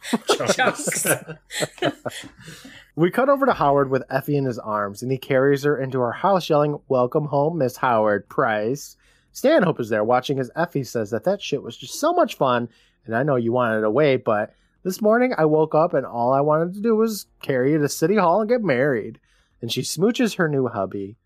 Chunks. 0.52 1.06
We 2.96 3.10
cut 3.10 3.28
over 3.28 3.46
to 3.46 3.54
Howard 3.54 3.90
with 3.90 4.04
Effie 4.10 4.36
in 4.36 4.44
his 4.44 4.58
arms, 4.58 5.02
and 5.02 5.10
he 5.10 5.18
carries 5.18 5.64
her 5.64 5.76
into 5.76 5.98
her 6.00 6.12
house, 6.12 6.48
yelling, 6.50 6.78
"Welcome 6.88 7.26
home, 7.26 7.58
Miss 7.58 7.78
Howard 7.78 8.28
Price." 8.28 8.96
Stanhope 9.34 9.80
is 9.80 9.88
there 9.88 10.04
watching 10.04 10.38
as 10.38 10.50
Effie 10.54 10.84
says 10.84 11.10
that 11.10 11.24
that 11.24 11.42
shit 11.42 11.60
was 11.60 11.76
just 11.76 11.98
so 11.98 12.12
much 12.12 12.36
fun, 12.36 12.68
and 13.04 13.16
I 13.16 13.24
know 13.24 13.34
you 13.34 13.52
wanted 13.52 13.80
to 13.80 13.90
wait, 13.90 14.24
but 14.24 14.54
this 14.84 15.02
morning 15.02 15.34
I 15.36 15.44
woke 15.44 15.74
up 15.74 15.92
and 15.92 16.06
all 16.06 16.32
I 16.32 16.40
wanted 16.40 16.74
to 16.74 16.80
do 16.80 16.94
was 16.94 17.26
carry 17.42 17.72
you 17.72 17.78
to 17.78 17.88
City 17.88 18.14
Hall 18.14 18.40
and 18.40 18.48
get 18.48 18.62
married. 18.62 19.18
And 19.60 19.72
she 19.72 19.80
smooches 19.80 20.36
her 20.36 20.48
new 20.48 20.68
hubby. 20.68 21.16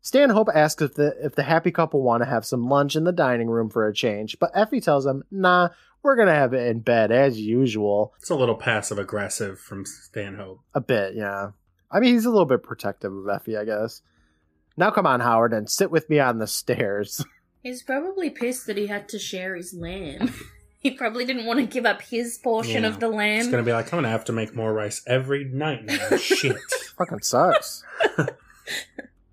Stanhope 0.00 0.48
asks 0.54 0.80
if 0.80 0.94
the 0.94 1.16
if 1.20 1.34
the 1.34 1.42
happy 1.42 1.72
couple 1.72 2.02
want 2.02 2.22
to 2.22 2.28
have 2.28 2.46
some 2.46 2.68
lunch 2.68 2.94
in 2.94 3.02
the 3.02 3.12
dining 3.12 3.48
room 3.50 3.68
for 3.68 3.86
a 3.86 3.92
change, 3.92 4.38
but 4.38 4.52
Effie 4.54 4.80
tells 4.80 5.04
him, 5.04 5.24
"Nah, 5.30 5.70
we're 6.02 6.16
gonna 6.16 6.34
have 6.34 6.54
it 6.54 6.68
in 6.68 6.80
bed 6.80 7.10
as 7.10 7.40
usual." 7.40 8.14
It's 8.20 8.30
a 8.30 8.36
little 8.36 8.54
passive 8.54 8.98
aggressive 8.98 9.58
from 9.58 9.84
Stanhope. 9.84 10.60
A 10.72 10.80
bit, 10.80 11.16
yeah. 11.16 11.50
I 11.90 11.98
mean, 12.00 12.14
he's 12.14 12.24
a 12.26 12.30
little 12.30 12.46
bit 12.46 12.62
protective 12.62 13.12
of 13.12 13.28
Effie, 13.28 13.56
I 13.56 13.64
guess. 13.64 14.02
Now 14.76 14.90
come 14.90 15.06
on, 15.06 15.20
Howard, 15.20 15.52
and 15.52 15.68
sit 15.68 15.90
with 15.90 16.08
me 16.08 16.20
on 16.20 16.38
the 16.38 16.46
stairs. 16.46 17.24
He's 17.62 17.82
probably 17.82 18.30
pissed 18.30 18.66
that 18.66 18.76
he 18.76 18.86
had 18.86 19.08
to 19.10 19.18
share 19.18 19.54
his 19.54 19.74
lamb. 19.74 20.32
he 20.78 20.90
probably 20.92 21.24
didn't 21.24 21.44
want 21.46 21.60
to 21.60 21.66
give 21.66 21.84
up 21.86 22.00
his 22.02 22.38
portion 22.38 22.82
Yeah. 22.84 22.88
of 22.88 23.00
the 23.00 23.06
It's 23.08 23.16
lamb. 23.16 23.50
gonna 23.50 23.62
be 23.62 23.72
like, 23.72 23.86
I'm 23.92 23.98
gonna 23.98 24.08
have 24.08 24.24
to 24.26 24.32
make 24.32 24.54
more 24.54 24.72
rice 24.72 25.02
every 25.06 25.44
night 25.44 25.84
now. 25.84 26.16
Shit. 26.16 26.56
Fucking 26.96 27.20
sucks. 27.22 27.84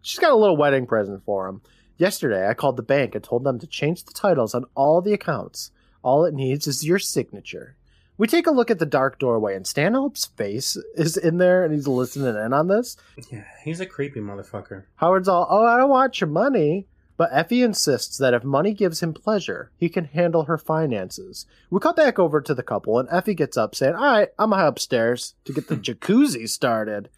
She's 0.01 0.19
got 0.19 0.32
a 0.32 0.36
little 0.36 0.57
wedding 0.57 0.86
present 0.88 1.23
for 1.25 1.47
him. 1.47 1.61
Yesterday, 1.97 2.47
I 2.47 2.53
called 2.53 2.78
the 2.78 2.84
bank 2.84 3.15
and 3.15 3.23
told 3.23 3.43
them 3.43 3.59
to 3.59 3.67
change 3.67 4.03
the 4.03 4.13
titles 4.13 4.53
on 4.53 4.65
all 4.75 5.01
the 5.01 5.13
accounts. 5.13 5.71
All 6.03 6.25
it 6.25 6.34
needs 6.34 6.67
is 6.67 6.86
your 6.86 6.99
signature. 6.99 7.75
We 8.17 8.28
take 8.28 8.47
a 8.47 8.51
look 8.51 8.71
at 8.71 8.80
the 8.80 8.86
dark 8.86 9.19
doorway, 9.19 9.55
and 9.55 9.65
Stanhope's 9.67 10.25
face 10.25 10.75
is 10.95 11.17
in 11.17 11.38
there, 11.38 11.63
and 11.63 11.73
he's 11.73 11.88
listening 11.88 12.36
in 12.36 12.53
on 12.53 12.67
this. 12.67 12.97
Yeah, 13.32 13.43
he's 13.63 13.80
a 13.80 13.86
creepy 13.86 14.19
motherfucker. 14.21 14.84
Howard's 14.95 15.28
all, 15.28 15.47
oh, 15.49 15.65
I 15.65 15.78
don't 15.78 15.89
want 15.89 16.19
your 16.21 16.30
money. 16.30 16.88
But 17.18 17.30
Effie 17.34 17.63
insists 17.63 18.18
that 18.20 18.36
if 18.36 18.43
money 18.43 18.74
gives 18.74 19.01
him 19.01 19.11
pleasure, 19.11 19.72
he 19.76 19.89
can 19.89 20.05
handle 20.05 20.43
her 20.43 20.57
finances. 20.57 21.47
We 21.72 21.80
cut 21.80 21.95
back 21.95 22.20
over 22.20 22.41
to 22.41 22.53
the 22.53 22.61
couple, 22.61 22.99
and 22.99 23.09
Effie 23.11 23.34
gets 23.34 23.57
up 23.57 23.74
saying, 23.74 23.95
All 23.95 24.05
right, 24.05 24.30
I'm 24.38 24.51
gonna 24.51 24.61
head 24.61 24.70
upstairs 24.70 25.34
to 25.45 25.53
get 25.53 25.68
the 25.68 25.76
jacuzzi 25.78 26.47
started. 26.47 27.09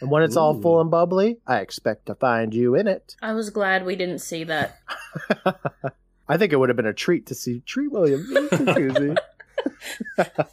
And 0.00 0.10
when 0.10 0.22
it's 0.22 0.36
all 0.36 0.60
full 0.60 0.78
and 0.78 0.90
bubbly, 0.90 1.38
I 1.46 1.60
expect 1.60 2.04
to 2.06 2.14
find 2.14 2.52
you 2.52 2.74
in 2.74 2.86
it. 2.86 3.16
I 3.22 3.32
was 3.32 3.48
glad 3.48 3.86
we 3.86 3.96
didn't 3.96 4.18
see 4.18 4.44
that. 4.44 4.78
I 6.28 6.36
think 6.36 6.52
it 6.52 6.56
would 6.56 6.68
have 6.68 6.76
been 6.76 6.84
a 6.84 6.92
treat 6.92 7.24
to 7.26 7.34
see 7.34 7.60
Treat 7.60 7.90
Williams 7.90 8.28
in 8.28 8.34
the 8.64 9.16
jacuzzi. 10.16 10.46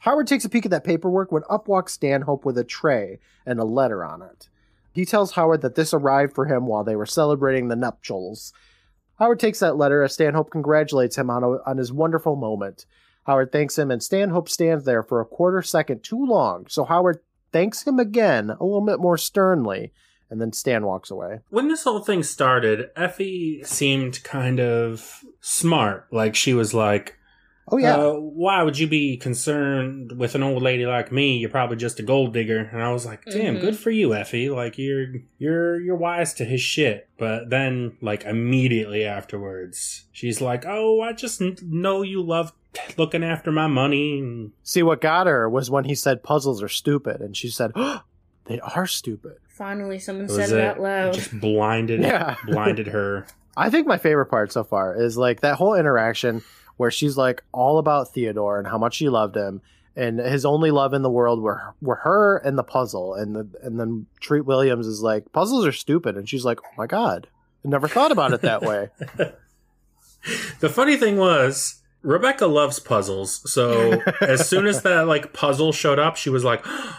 Howard 0.00 0.26
takes 0.26 0.44
a 0.44 0.50
peek 0.50 0.66
at 0.66 0.70
that 0.72 0.84
paperwork 0.84 1.32
when 1.32 1.42
up 1.48 1.68
walks 1.68 1.94
Stanhope 1.94 2.44
with 2.44 2.58
a 2.58 2.64
tray 2.64 3.18
and 3.46 3.58
a 3.58 3.64
letter 3.64 4.04
on 4.04 4.20
it. 4.20 4.48
He 4.92 5.04
tells 5.04 5.32
Howard 5.32 5.62
that 5.62 5.74
this 5.74 5.94
arrived 5.94 6.34
for 6.34 6.46
him 6.46 6.66
while 6.66 6.84
they 6.84 6.96
were 6.96 7.06
celebrating 7.06 7.68
the 7.68 7.76
nuptials. 7.76 8.52
Howard 9.18 9.38
takes 9.38 9.60
that 9.60 9.76
letter 9.76 10.02
as 10.02 10.14
Stanhope 10.14 10.50
congratulates 10.50 11.16
him 11.16 11.30
on, 11.30 11.44
a, 11.44 11.48
on 11.66 11.76
his 11.76 11.92
wonderful 11.92 12.36
moment. 12.36 12.86
Howard 13.26 13.52
thanks 13.52 13.78
him, 13.78 13.90
and 13.90 14.02
Stanhope 14.02 14.48
stands 14.48 14.84
there 14.84 15.02
for 15.02 15.20
a 15.20 15.26
quarter 15.26 15.62
second 15.62 16.02
too 16.02 16.24
long, 16.24 16.66
so 16.68 16.84
Howard 16.84 17.20
thanks 17.52 17.86
him 17.86 17.98
again, 17.98 18.50
a 18.50 18.64
little 18.64 18.84
bit 18.84 18.98
more 18.98 19.18
sternly, 19.18 19.92
and 20.30 20.40
then 20.40 20.52
Stan 20.52 20.86
walks 20.86 21.10
away. 21.10 21.40
When 21.50 21.68
this 21.68 21.84
whole 21.84 22.00
thing 22.00 22.22
started, 22.22 22.90
Effie 22.96 23.62
seemed 23.64 24.24
kind 24.24 24.58
of 24.58 25.22
smart. 25.40 26.06
Like 26.10 26.34
she 26.34 26.54
was 26.54 26.72
like, 26.72 27.16
Oh, 27.68 27.76
yeah. 27.76 27.96
uh, 27.96 28.14
why 28.14 28.62
would 28.64 28.78
you 28.78 28.88
be 28.88 29.16
concerned 29.16 30.12
with 30.18 30.34
an 30.34 30.42
old 30.42 30.62
lady 30.62 30.86
like 30.86 31.12
me? 31.12 31.36
You're 31.36 31.50
probably 31.50 31.76
just 31.76 32.00
a 32.00 32.02
gold 32.02 32.32
digger. 32.32 32.58
And 32.72 32.82
I 32.82 32.90
was 32.92 33.06
like, 33.06 33.24
damn, 33.26 33.56
Mhm. 33.56 33.60
good 33.60 33.76
for 33.78 33.90
you, 33.90 34.12
Effie. 34.14 34.50
Like 34.50 34.76
you're 34.76 35.06
you're 35.38 35.80
you're 35.80 35.94
wise 35.96 36.34
to 36.34 36.44
his 36.44 36.60
shit. 36.60 37.08
But 37.16 37.50
then, 37.50 37.96
like 38.00 38.24
immediately 38.24 39.04
afterwards, 39.04 40.04
she's 40.12 40.40
like, 40.40 40.64
oh, 40.66 41.00
I 41.00 41.12
just 41.12 41.40
know 41.62 42.02
you 42.02 42.22
love 42.22 42.52
looking 42.96 43.22
after 43.22 43.52
my 43.52 43.66
money. 43.68 44.50
See, 44.64 44.82
what 44.82 45.00
got 45.00 45.26
her 45.26 45.48
was 45.48 45.70
when 45.70 45.84
he 45.84 45.94
said 45.94 46.22
puzzles 46.22 46.62
are 46.62 46.68
stupid, 46.68 47.20
and 47.20 47.36
she 47.36 47.48
said, 47.48 47.72
oh, 47.76 48.02
they 48.46 48.58
are 48.60 48.86
stupid. 48.86 49.36
Finally, 49.48 49.98
someone 50.00 50.26
that 50.26 50.32
said 50.32 50.40
was 50.42 50.52
it 50.52 50.60
out 50.64 50.80
loud. 50.80 51.14
Just 51.14 51.38
blinded, 51.40 52.00
Yeah. 52.02 52.36
blinded 52.46 52.88
her. 52.88 53.26
I 53.56 53.70
think 53.70 53.86
my 53.86 53.98
favorite 53.98 54.26
part 54.26 54.52
so 54.52 54.64
far 54.64 55.00
is 55.00 55.16
like 55.18 55.40
that 55.40 55.56
whole 55.56 55.74
interaction 55.74 56.42
where 56.80 56.90
she's 56.90 57.16
like 57.18 57.42
all 57.52 57.76
about 57.78 58.12
Theodore 58.14 58.58
and 58.58 58.66
how 58.66 58.78
much 58.78 58.94
she 58.94 59.08
loved 59.10 59.36
him, 59.36 59.60
and 59.94 60.18
his 60.18 60.46
only 60.46 60.70
love 60.70 60.94
in 60.94 61.02
the 61.02 61.10
world 61.10 61.42
were 61.42 61.74
were 61.82 61.96
her 61.96 62.38
and 62.38 62.56
the 62.56 62.62
puzzle, 62.64 63.12
and 63.14 63.36
the 63.36 63.46
and 63.62 63.78
then 63.78 64.06
Treat 64.20 64.46
Williams 64.46 64.86
is 64.86 65.02
like 65.02 65.30
puzzles 65.32 65.66
are 65.66 65.72
stupid, 65.72 66.16
and 66.16 66.26
she's 66.26 66.44
like, 66.46 66.58
oh 66.64 66.74
my 66.78 66.86
god, 66.86 67.28
I 67.64 67.68
never 67.68 67.86
thought 67.86 68.12
about 68.12 68.32
it 68.32 68.40
that 68.40 68.62
way. 68.62 68.88
The 70.60 70.68
funny 70.68 70.96
thing 70.98 71.16
was, 71.16 71.80
Rebecca 72.02 72.46
loves 72.46 72.78
puzzles. 72.78 73.50
So 73.50 74.02
as 74.20 74.46
soon 74.48 74.66
as 74.66 74.82
that 74.82 75.06
like 75.06 75.32
puzzle 75.32 75.72
showed 75.72 75.98
up, 75.98 76.16
she 76.16 76.28
was 76.30 76.44
like, 76.44 76.60
oh, 76.66 76.96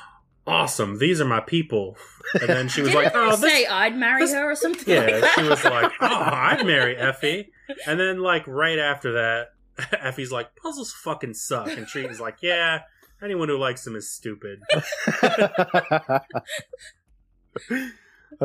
"Awesome, 0.47 0.97
these 0.97 1.21
are 1.21 1.25
my 1.25 1.39
people." 1.39 1.97
And 2.33 2.49
then 2.49 2.67
she 2.67 2.81
was 2.81 2.91
Didn't 2.91 3.03
like, 3.03 3.15
I 3.15 3.31
"Oh, 3.31 3.35
say 3.35 3.61
this." 3.63 3.71
I'd 3.71 3.95
marry 3.95 4.21
this- 4.23 4.33
her 4.33 4.51
or 4.51 4.55
something 4.55 4.91
Yeah, 4.91 5.01
like 5.01 5.21
that? 5.21 5.33
she 5.35 5.43
was 5.43 5.63
like, 5.63 5.91
"Oh, 6.01 6.07
I'd 6.07 6.65
marry 6.65 6.97
Effie." 6.97 7.51
And 7.85 7.99
then 7.99 8.19
like 8.21 8.47
right 8.47 8.79
after 8.79 9.11
that, 9.13 9.49
Effie's 10.01 10.31
like, 10.31 10.55
"Puzzles 10.55 10.93
fucking 10.93 11.33
suck," 11.33 11.69
and 11.69 11.87
Treat 11.87 12.09
is 12.09 12.19
like, 12.19 12.37
"Yeah." 12.41 12.81
Anyone 13.23 13.49
who 13.49 13.57
likes 13.57 13.83
them 13.83 13.95
is 13.95 14.11
stupid. 14.11 14.61
I 14.73 16.21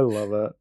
love 0.00 0.32
it. 0.32 0.52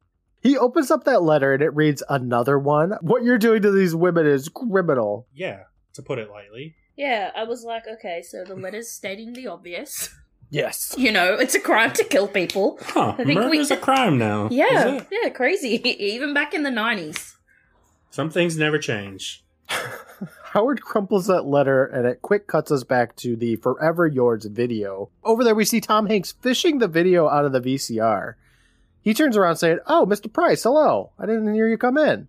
He 0.42 0.56
opens 0.56 0.90
up 0.90 1.04
that 1.04 1.22
letter 1.22 1.52
and 1.52 1.62
it 1.62 1.74
reads 1.74 2.02
another 2.08 2.58
one. 2.58 2.92
What 3.00 3.24
you're 3.24 3.36
doing 3.36 3.60
to 3.62 3.70
these 3.70 3.94
women 3.94 4.26
is 4.26 4.48
criminal. 4.48 5.26
Yeah, 5.34 5.64
to 5.94 6.02
put 6.02 6.18
it 6.18 6.30
lightly. 6.30 6.76
Yeah, 6.96 7.30
I 7.36 7.44
was 7.44 7.62
like, 7.64 7.86
okay, 7.86 8.22
so 8.22 8.42
the 8.44 8.54
letter's 8.54 8.90
stating 8.90 9.34
the 9.34 9.48
obvious. 9.48 10.08
Yes. 10.48 10.94
You 10.96 11.12
know, 11.12 11.34
it's 11.34 11.54
a 11.54 11.60
crime 11.60 11.92
to 11.94 12.04
kill 12.04 12.28
people. 12.28 12.78
Huh? 12.80 13.16
I 13.18 13.24
think 13.24 13.40
Murder's 13.40 13.68
we- 13.68 13.76
a 13.76 13.80
crime 13.80 14.16
now. 14.16 14.48
Yeah, 14.50 15.02
yeah, 15.10 15.28
crazy. 15.30 15.86
Even 15.98 16.32
back 16.32 16.54
in 16.54 16.62
the 16.62 16.70
90s. 16.70 17.34
Some 18.10 18.30
things 18.30 18.56
never 18.56 18.78
change. 18.78 19.44
Howard 20.56 20.80
crumples 20.80 21.26
that 21.26 21.44
letter 21.44 21.84
and 21.84 22.06
it 22.06 22.22
quick 22.22 22.46
cuts 22.46 22.70
us 22.70 22.82
back 22.82 23.14
to 23.16 23.36
the 23.36 23.56
Forever 23.56 24.06
Yours 24.06 24.46
video. 24.46 25.10
Over 25.22 25.44
there, 25.44 25.54
we 25.54 25.66
see 25.66 25.82
Tom 25.82 26.06
Hanks 26.06 26.32
fishing 26.32 26.78
the 26.78 26.88
video 26.88 27.28
out 27.28 27.44
of 27.44 27.52
the 27.52 27.60
VCR. 27.60 28.36
He 29.02 29.12
turns 29.12 29.36
around 29.36 29.56
saying, 29.56 29.80
Oh, 29.86 30.06
Mr. 30.08 30.32
Price, 30.32 30.62
hello. 30.62 31.10
I 31.18 31.26
didn't 31.26 31.52
hear 31.52 31.68
you 31.68 31.76
come 31.76 31.98
in. 31.98 32.28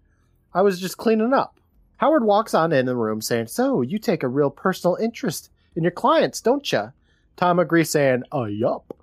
I 0.54 0.62
was 0.62 0.82
just 0.82 0.98
cleaning 0.98 1.32
up. 1.32 1.62
Howard 1.96 2.26
walks 2.26 2.54
on 2.54 2.74
in 2.74 2.86
the 2.86 2.98
room 2.98 3.22
saying, 3.22 3.48
So, 3.48 3.82
you 3.82 3.98
take 3.98 4.24
a 4.24 4.28
real 4.28 4.50
personal 4.50 4.98
interest 4.98 5.50
in 5.78 5.84
your 5.84 5.94
clients, 5.94 6.42
don't 6.42 6.70
you? 6.70 6.92
Tom 7.38 7.60
agrees, 7.60 7.92
saying, 7.92 8.24
Oh, 8.34 8.44
yup. 8.44 8.94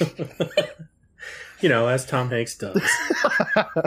you 1.60 1.68
know, 1.68 1.86
as 1.86 2.04
Tom 2.04 2.28
Hanks 2.28 2.58
does. 2.58 2.82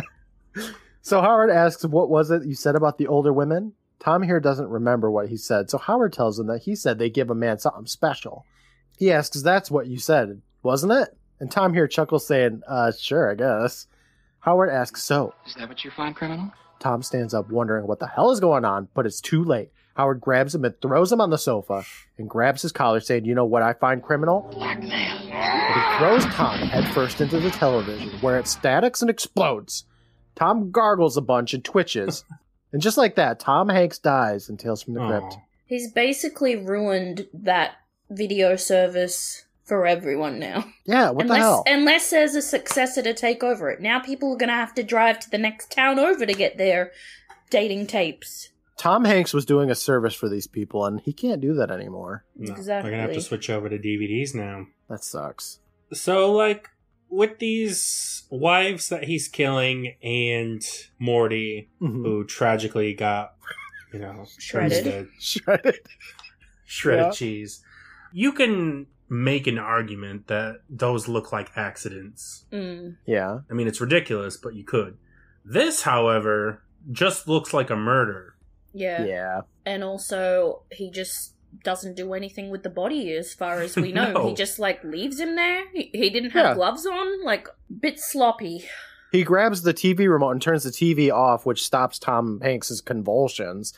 so 1.01 1.19
Howard 1.19 1.49
asks, 1.49 1.83
What 1.83 2.09
was 2.09 2.31
it 2.31 2.45
you 2.45 2.55
said 2.55 2.77
about 2.77 2.97
the 2.97 3.07
older 3.07 3.33
women? 3.33 3.73
Tom 4.03 4.23
here 4.23 4.39
doesn't 4.39 4.67
remember 4.69 5.11
what 5.11 5.29
he 5.29 5.37
said, 5.37 5.69
so 5.69 5.77
Howard 5.77 6.11
tells 6.11 6.39
him 6.39 6.47
that 6.47 6.63
he 6.63 6.75
said 6.75 6.97
they 6.97 7.09
give 7.09 7.29
a 7.29 7.35
man 7.35 7.59
something 7.59 7.85
special. 7.85 8.45
He 8.97 9.11
asks, 9.11 9.41
That's 9.41 9.69
what 9.69 9.87
you 9.87 9.99
said, 9.99 10.41
wasn't 10.63 10.93
it? 10.93 11.15
And 11.39 11.51
Tom 11.51 11.73
here 11.73 11.87
chuckles, 11.87 12.25
saying, 12.25 12.63
Uh, 12.67 12.91
sure, 12.91 13.31
I 13.31 13.35
guess. 13.35 13.87
Howard 14.39 14.69
asks, 14.69 15.03
So, 15.03 15.33
Is 15.45 15.53
that 15.55 15.69
what 15.69 15.83
you 15.83 15.91
find 15.91 16.15
criminal? 16.15 16.51
Tom 16.79 17.03
stands 17.03 17.35
up, 17.35 17.51
wondering 17.51 17.85
what 17.85 17.99
the 17.99 18.07
hell 18.07 18.31
is 18.31 18.39
going 18.39 18.65
on, 18.65 18.87
but 18.95 19.05
it's 19.05 19.21
too 19.21 19.43
late. 19.43 19.71
Howard 19.95 20.19
grabs 20.19 20.55
him 20.55 20.65
and 20.65 20.73
throws 20.81 21.11
him 21.11 21.21
on 21.21 21.29
the 21.29 21.37
sofa 21.37 21.83
and 22.17 22.27
grabs 22.27 22.63
his 22.63 22.71
collar, 22.71 23.01
saying, 23.01 23.25
You 23.25 23.35
know 23.35 23.45
what 23.45 23.61
I 23.61 23.73
find 23.73 24.01
criminal? 24.01 24.49
Blackmail. 24.51 25.17
He 25.19 25.97
throws 25.97 26.25
Tom 26.33 26.57
headfirst 26.57 27.21
into 27.21 27.39
the 27.39 27.51
television, 27.51 28.09
where 28.21 28.39
it 28.39 28.47
statics 28.47 29.01
and 29.01 29.11
explodes. 29.11 29.85
Tom 30.35 30.71
gargles 30.71 31.17
a 31.17 31.21
bunch 31.21 31.53
and 31.53 31.63
twitches. 31.63 32.25
And 32.71 32.81
just 32.81 32.97
like 32.97 33.15
that, 33.15 33.39
Tom 33.39 33.69
Hanks 33.69 33.99
dies 33.99 34.49
in 34.49 34.57
Tales 34.57 34.83
from 34.83 34.93
the 34.93 35.05
Crypt. 35.05 35.33
Aw. 35.33 35.41
He's 35.65 35.91
basically 35.91 36.55
ruined 36.55 37.27
that 37.33 37.75
video 38.09 38.55
service 38.55 39.45
for 39.63 39.85
everyone 39.85 40.37
now. 40.39 40.65
Yeah, 40.85 41.11
what 41.11 41.23
unless, 41.23 41.37
the 41.37 41.41
hell? 41.41 41.63
Unless 41.65 42.09
there's 42.09 42.35
a 42.35 42.41
successor 42.41 43.01
to 43.03 43.13
take 43.13 43.43
over 43.43 43.69
it. 43.69 43.79
Now 43.79 43.99
people 43.99 44.33
are 44.33 44.37
going 44.37 44.49
to 44.49 44.55
have 44.55 44.73
to 44.75 44.83
drive 44.83 45.19
to 45.19 45.29
the 45.29 45.37
next 45.37 45.71
town 45.71 45.97
over 45.97 46.25
to 46.25 46.33
get 46.33 46.57
their 46.57 46.91
dating 47.49 47.87
tapes. 47.87 48.49
Tom 48.77 49.05
Hanks 49.05 49.31
was 49.31 49.45
doing 49.45 49.69
a 49.69 49.75
service 49.75 50.15
for 50.15 50.27
these 50.27 50.47
people, 50.47 50.85
and 50.85 50.99
he 51.01 51.13
can't 51.13 51.39
do 51.39 51.53
that 51.53 51.69
anymore. 51.69 52.25
No, 52.35 52.55
They're 52.55 52.81
gonna 52.81 52.97
have 52.97 53.13
to 53.13 53.21
switch 53.21 53.47
over 53.47 53.69
to 53.69 53.77
DVDs 53.77 54.33
now. 54.33 54.65
That 54.89 55.03
sucks. 55.03 55.59
So, 55.93 56.31
like, 56.31 56.67
with 57.11 57.37
these 57.39 58.23
wives 58.31 58.89
that 58.89 59.03
he's 59.03 59.27
killing 59.27 59.95
and 60.01 60.63
Morty, 60.97 61.69
Mhm. 61.81 62.03
who 62.05 62.23
tragically 62.23 62.93
got, 62.93 63.35
you 63.93 63.99
know, 63.99 64.25
Shredded. 64.39 65.09
Shredded. 65.19 65.75
shredded 66.65 67.05
Yeah. 67.07 67.11
cheese. 67.11 67.63
You 68.13 68.31
can 68.31 68.87
make 69.09 69.45
an 69.45 69.57
argument 69.59 70.27
that 70.27 70.61
those 70.69 71.09
look 71.09 71.33
like 71.33 71.51
accidents. 71.57 72.45
Mm. 72.51 72.95
Yeah. 73.05 73.39
I 73.49 73.53
mean, 73.53 73.67
it's 73.67 73.81
ridiculous, 73.81 74.37
but 74.37 74.55
you 74.55 74.63
could. 74.63 74.97
This, 75.43 75.81
however, 75.81 76.63
just 76.91 77.27
looks 77.27 77.53
like 77.53 77.69
a 77.69 77.75
murder. 77.75 78.35
Yeah. 78.73 79.03
Yeah. 79.05 79.41
And 79.65 79.83
also, 79.83 80.63
he 80.71 80.89
just 80.91 81.35
doesn't 81.63 81.95
do 81.95 82.13
anything 82.13 82.49
with 82.49 82.63
the 82.63 82.69
body 82.69 83.13
as 83.13 83.33
far 83.33 83.59
as 83.61 83.75
we 83.75 83.91
know. 83.91 84.11
No. 84.13 84.27
He 84.29 84.33
just, 84.33 84.59
like, 84.59 84.83
leaves 84.83 85.19
him 85.19 85.35
there. 85.35 85.63
He, 85.73 85.89
he 85.93 86.09
didn't 86.09 86.31
have 86.31 86.45
Yeah. 86.45 86.53
gloves 86.55 86.85
on. 86.85 87.23
Like, 87.23 87.47
bit 87.79 87.99
sloppy. 87.99 88.65
He 89.11 89.23
grabs 89.23 89.61
the 89.63 89.73
TV 89.73 90.09
remote 90.09 90.31
and 90.31 90.41
turns 90.41 90.63
the 90.63 90.69
TV 90.69 91.11
off, 91.11 91.45
which 91.45 91.63
stops 91.63 91.99
Tom 91.99 92.39
Hanks's 92.41 92.79
convulsions. 92.81 93.73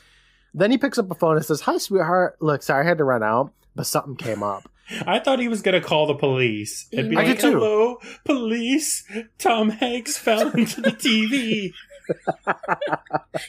Then 0.54 0.70
he 0.70 0.78
picks 0.78 0.98
up 0.98 1.10
a 1.10 1.14
phone 1.16 1.36
and 1.36 1.44
says, 1.44 1.62
Hi, 1.62 1.78
sweetheart. 1.78 2.36
Look, 2.40 2.62
sorry 2.62 2.84
I 2.84 2.88
had 2.88 2.98
to 2.98 3.04
run 3.04 3.22
out, 3.24 3.52
but 3.74 3.86
something 3.86 4.14
came 4.16 4.42
up. 4.42 4.68
I 5.06 5.18
thought 5.18 5.40
he 5.40 5.48
was 5.48 5.62
gonna 5.62 5.80
call 5.80 6.06
the 6.06 6.14
police 6.14 6.86
and 6.92 7.08
be 7.10 7.16
I 7.16 7.20
like, 7.24 7.26
did 7.28 7.40
too. 7.40 7.52
"Hello, 7.52 7.96
police! 8.26 9.02
Tom 9.38 9.70
Hanks 9.70 10.18
fell 10.18 10.50
into 10.50 10.80
the 10.82 10.90
TV." 10.90 11.72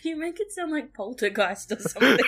You 0.03 0.15
make 0.15 0.39
it 0.39 0.51
sound 0.53 0.71
like 0.71 0.93
poltergeist 0.93 1.73
or 1.73 1.79
something. 1.79 2.25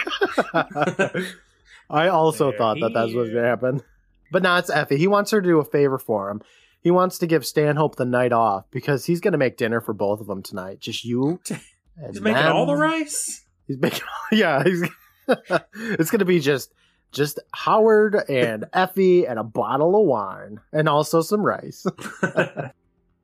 I 1.89 2.07
also 2.09 2.49
They're 2.49 2.57
thought 2.57 2.77
that 2.81 2.93
that 2.93 3.05
was 3.05 3.13
going 3.13 3.33
to 3.35 3.43
happen. 3.43 3.81
But 4.31 4.43
now 4.43 4.57
it's 4.57 4.69
Effie. 4.69 4.97
He 4.97 5.07
wants 5.07 5.31
her 5.31 5.41
to 5.41 5.47
do 5.47 5.59
a 5.59 5.65
favor 5.65 5.97
for 5.97 6.29
him. 6.29 6.41
He 6.81 6.91
wants 6.91 7.17
to 7.19 7.27
give 7.27 7.45
Stanhope 7.45 7.95
the 7.95 8.05
night 8.05 8.31
off 8.31 8.65
because 8.71 9.05
he's 9.05 9.19
going 9.19 9.31
to 9.31 9.37
make 9.37 9.57
dinner 9.57 9.81
for 9.81 9.93
both 9.93 10.19
of 10.19 10.27
them 10.27 10.43
tonight. 10.43 10.79
Just 10.79 11.05
you. 11.05 11.39
He's 12.11 12.21
making 12.21 12.43
all 12.43 12.67
the 12.67 12.75
rice. 12.75 13.43
He's 13.67 13.79
making. 13.79 14.03
Yeah, 14.31 14.63
he's. 14.63 14.83
it's 15.27 16.11
going 16.11 16.19
to 16.19 16.25
be 16.25 16.39
just 16.39 16.71
just 17.11 17.39
Howard 17.53 18.15
and 18.29 18.65
Effie 18.73 19.25
and 19.25 19.39
a 19.39 19.43
bottle 19.43 19.99
of 19.99 20.05
wine 20.05 20.59
and 20.71 20.87
also 20.87 21.21
some 21.21 21.41
rice. 21.41 21.85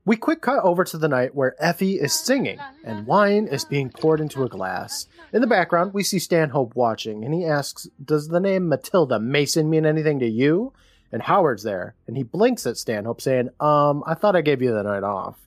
We 0.05 0.17
quick 0.17 0.41
cut 0.41 0.63
over 0.63 0.83
to 0.83 0.97
the 0.97 1.07
night 1.07 1.33
where 1.33 1.55
Effie 1.63 1.93
is 1.93 2.13
singing 2.13 2.59
and 2.83 3.07
wine 3.07 3.47
is 3.47 3.63
being 3.63 3.89
poured 3.89 4.19
into 4.19 4.43
a 4.43 4.49
glass. 4.49 5.07
In 5.31 5.39
the 5.39 5.47
background, 5.47 5.93
we 5.93 6.03
see 6.03 6.19
Stanhope 6.19 6.75
watching 6.75 7.23
and 7.23 7.33
he 7.33 7.45
asks, 7.45 7.87
Does 8.03 8.27
the 8.27 8.41
name 8.41 8.67
Matilda 8.67 9.17
Mason 9.17 9.69
mean 9.69 9.85
anything 9.85 10.19
to 10.19 10.27
you? 10.27 10.73
And 11.13 11.21
Howard's 11.21 11.63
there 11.63 11.95
and 12.05 12.17
he 12.17 12.23
blinks 12.23 12.67
at 12.67 12.75
Stanhope 12.75 13.21
saying, 13.21 13.49
Um, 13.61 14.03
I 14.05 14.13
thought 14.13 14.35
I 14.35 14.41
gave 14.41 14.61
you 14.61 14.73
the 14.73 14.83
night 14.83 15.03
off. 15.03 15.37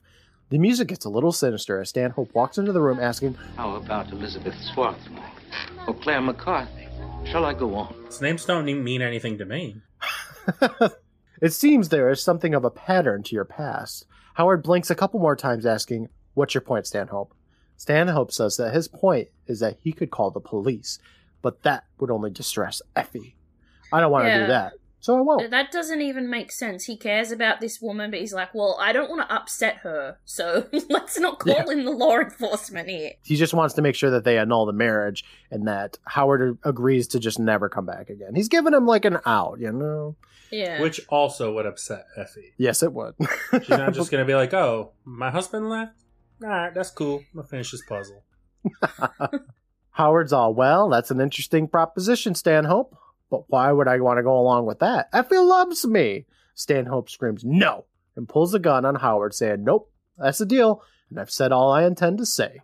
The 0.49 0.57
music 0.57 0.87
gets 0.87 1.05
a 1.05 1.09
little 1.09 1.31
sinister 1.31 1.79
as 1.79 1.89
Stanhope 1.89 2.33
walks 2.33 2.57
into 2.57 2.71
the 2.71 2.81
room 2.81 2.99
asking, 2.99 3.35
How 3.57 3.75
about 3.75 4.11
Elizabeth 4.11 4.55
Swarthmore 4.73 5.23
or 5.87 5.93
Claire 5.93 6.21
McCarthy? 6.21 6.87
Shall 7.25 7.45
I 7.45 7.53
go 7.53 7.75
on? 7.75 7.93
His 8.07 8.21
names 8.21 8.45
don't 8.45 8.67
even 8.67 8.83
mean 8.83 9.03
anything 9.03 9.37
to 9.37 9.45
me. 9.45 9.81
It 11.41 11.53
seems 11.53 11.89
there 11.89 12.09
is 12.09 12.21
something 12.23 12.53
of 12.53 12.65
a 12.65 12.71
pattern 12.71 13.23
to 13.23 13.35
your 13.35 13.45
past. 13.45 14.05
Howard 14.37 14.61
blinks 14.61 14.91
a 14.91 14.95
couple 14.95 15.19
more 15.19 15.35
times, 15.35 15.65
asking, 15.65 16.09
What's 16.35 16.53
your 16.53 16.61
point, 16.61 16.85
Stanhope? 16.85 17.33
Stanhope 17.75 18.31
says 18.31 18.55
that 18.57 18.71
his 18.71 18.87
point 18.87 19.29
is 19.47 19.59
that 19.61 19.77
he 19.81 19.91
could 19.91 20.11
call 20.11 20.29
the 20.29 20.39
police, 20.39 20.99
but 21.41 21.63
that 21.63 21.85
would 21.99 22.11
only 22.11 22.29
distress 22.29 22.79
Effie. 22.95 23.35
I 23.91 23.99
don't 23.99 24.11
want 24.11 24.25
to 24.25 24.29
Yeah. 24.29 24.39
do 24.41 24.47
that, 24.47 24.73
so 24.99 25.17
I 25.17 25.21
won't. 25.21 25.49
that 25.49 25.71
doesn't 25.71 26.01
even 26.01 26.29
make 26.29 26.51
sense. 26.51 26.83
He 26.85 26.97
cares 26.97 27.31
about 27.31 27.61
this 27.61 27.81
woman, 27.81 28.11
but 28.11 28.19
he's 28.19 28.31
like, 28.33 28.53
well, 28.53 28.77
I 28.79 28.93
don't 28.93 29.09
want 29.09 29.27
to 29.27 29.35
upset 29.35 29.77
her, 29.77 30.17
so 30.23 30.67
let's 30.89 31.19
not 31.19 31.39
call 31.39 31.53
Yeah. 31.55 31.71
in 31.71 31.83
the 31.85 31.91
law 31.91 32.19
enforcement 32.19 32.89
here. 32.89 33.13
He 33.23 33.37
just 33.37 33.55
wants 33.55 33.73
to 33.73 33.81
make 33.81 33.95
sure 33.95 34.11
that 34.11 34.23
they 34.23 34.37
annul 34.37 34.67
the 34.67 34.71
marriage 34.73 35.25
and 35.49 35.67
that 35.67 35.97
Howard 36.05 36.59
agrees 36.63 37.07
to 37.07 37.19
just 37.19 37.39
never 37.39 37.69
come 37.69 37.87
back 37.87 38.11
again. 38.11 38.35
He's 38.35 38.49
giving 38.49 38.75
him 38.75 38.85
like 38.85 39.05
an 39.05 39.17
out, 39.25 39.59
you 39.59 39.71
know? 39.71 40.15
Yeah. 40.51 40.81
Which 40.81 41.01
also 41.09 41.53
would 41.55 41.65
upset 41.65 42.05
Effie. 42.15 42.53
Yes, 42.57 42.83
it 42.83 42.93
would. 42.93 43.15
She's 43.51 43.69
not 43.69 43.93
just 43.93 44.11
gonna 44.11 44.25
be 44.25 44.35
like, 44.35 44.53
"Oh, 44.53 44.93
my 45.05 45.29
husband 45.29 45.69
left." 45.69 45.93
All 46.43 46.49
right, 46.49 46.73
that's 46.73 46.91
cool. 46.91 47.17
I'm 47.17 47.25
gonna 47.35 47.47
finish 47.47 47.71
this 47.71 47.83
puzzle. 47.87 48.23
Howard's 49.91 50.31
all, 50.33 50.53
well, 50.53 50.89
that's 50.89 51.09
an 51.09 51.19
interesting 51.19 51.67
proposition, 51.67 52.35
Stanhope. 52.35 52.95
But 53.29 53.49
why 53.49 53.71
would 53.71 53.87
I 53.87 53.99
want 53.99 54.19
to 54.19 54.23
go 54.23 54.37
along 54.37 54.65
with 54.67 54.79
that? 54.79 55.09
Effie 55.11 55.37
loves 55.37 55.85
me. 55.85 56.25
Stanhope 56.53 57.09
screams, 57.09 57.43
no, 57.43 57.85
and 58.15 58.29
pulls 58.29 58.53
a 58.53 58.59
gun 58.59 58.85
on 58.85 58.95
Howard, 58.95 59.33
saying, 59.33 59.63
nope, 59.63 59.91
that's 60.17 60.39
the 60.39 60.45
deal, 60.45 60.81
and 61.09 61.19
I've 61.19 61.29
said 61.29 61.51
all 61.51 61.71
I 61.71 61.85
intend 61.85 62.17
to 62.19 62.25
say. 62.25 62.61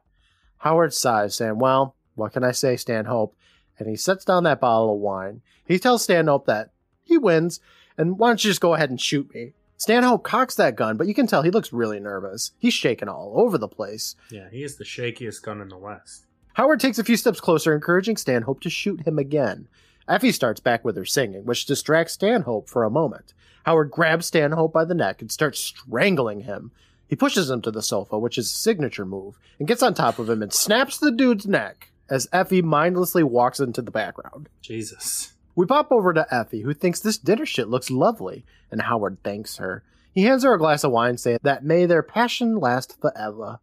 Howard 0.57 0.93
sighs, 0.93 1.35
saying, 1.35 1.59
well, 1.59 1.95
what 2.15 2.33
can 2.33 2.43
I 2.43 2.51
say, 2.51 2.75
Stanhope? 2.75 3.35
And 3.77 3.87
he 3.87 3.95
sets 3.95 4.25
down 4.25 4.43
that 4.45 4.61
bottle 4.61 4.93
of 4.93 4.99
wine. 4.99 5.41
He 5.65 5.77
tells 5.77 6.03
Stanhope 6.03 6.45
that 6.47 6.71
he 7.03 7.17
wins, 7.17 7.59
and 7.97 8.17
why 8.17 8.29
don't 8.29 8.43
you 8.43 8.49
just 8.49 8.61
go 8.61 8.73
ahead 8.73 8.89
and 8.89 8.99
shoot 8.99 9.33
me? 9.33 9.53
Stanhope 9.77 10.23
cocks 10.23 10.55
that 10.55 10.75
gun, 10.75 10.97
but 10.97 11.07
you 11.07 11.13
can 11.13 11.27
tell 11.27 11.41
he 11.41 11.51
looks 11.51 11.73
really 11.73 11.99
nervous. 11.99 12.51
He's 12.57 12.73
shaking 12.73 13.09
all 13.09 13.33
over 13.35 13.57
the 13.57 13.67
place. 13.67 14.15
Yeah, 14.31 14.49
he 14.49 14.63
is 14.63 14.77
the 14.77 14.85
shakiest 14.85 15.41
gun 15.41 15.59
in 15.59 15.67
the 15.67 15.77
West. 15.77 16.25
Howard 16.53 16.79
takes 16.79 16.99
a 16.99 17.03
few 17.03 17.17
steps 17.17 17.41
closer, 17.41 17.73
encouraging 17.73 18.15
Stanhope 18.15 18.61
to 18.61 18.69
shoot 18.69 19.05
him 19.05 19.17
again. 19.19 19.67
Effie 20.07 20.31
starts 20.31 20.59
back 20.59 20.85
with 20.85 20.95
her 20.95 21.05
singing, 21.05 21.45
which 21.45 21.65
distracts 21.65 22.13
Stanhope 22.13 22.69
for 22.69 22.83
a 22.83 22.89
moment. 22.89 23.33
Howard 23.65 23.91
grabs 23.91 24.27
Stanhope 24.27 24.71
by 24.71 24.85
the 24.85 24.93
neck 24.93 25.21
and 25.21 25.31
starts 25.31 25.59
strangling 25.59 26.41
him. 26.41 26.71
He 27.07 27.15
pushes 27.15 27.49
him 27.49 27.61
to 27.61 27.71
the 27.71 27.81
sofa, 27.81 28.19
which 28.19 28.37
is 28.37 28.51
a 28.51 28.55
signature 28.55 29.05
move, 29.05 29.37
and 29.59 29.67
gets 29.67 29.83
on 29.83 29.93
top 29.93 30.19
of 30.19 30.29
him 30.29 30.41
and 30.41 30.53
snaps 30.53 30.97
the 30.97 31.11
dude's 31.11 31.45
neck 31.45 31.91
as 32.09 32.27
Effie 32.31 32.61
mindlessly 32.61 33.23
walks 33.23 33.59
into 33.59 33.81
the 33.81 33.91
background. 33.91 34.49
Jesus. 34.61 35.33
We 35.55 35.65
pop 35.65 35.91
over 35.91 36.13
to 36.13 36.25
Effie, 36.33 36.61
who 36.61 36.73
thinks 36.73 36.99
this 36.99 37.17
dinner 37.17 37.45
shit 37.45 37.67
looks 37.69 37.91
lovely, 37.91 38.43
and 38.71 38.81
Howard 38.81 39.17
thanks 39.23 39.57
her. 39.57 39.83
He 40.13 40.23
hands 40.23 40.43
her 40.43 40.53
a 40.53 40.57
glass 40.59 40.83
of 40.83 40.91
wine, 40.91 41.17
saying 41.17 41.39
that 41.43 41.63
may 41.63 41.85
their 41.85 42.03
passion 42.03 42.57
last 42.57 42.99
forever. 42.99 43.59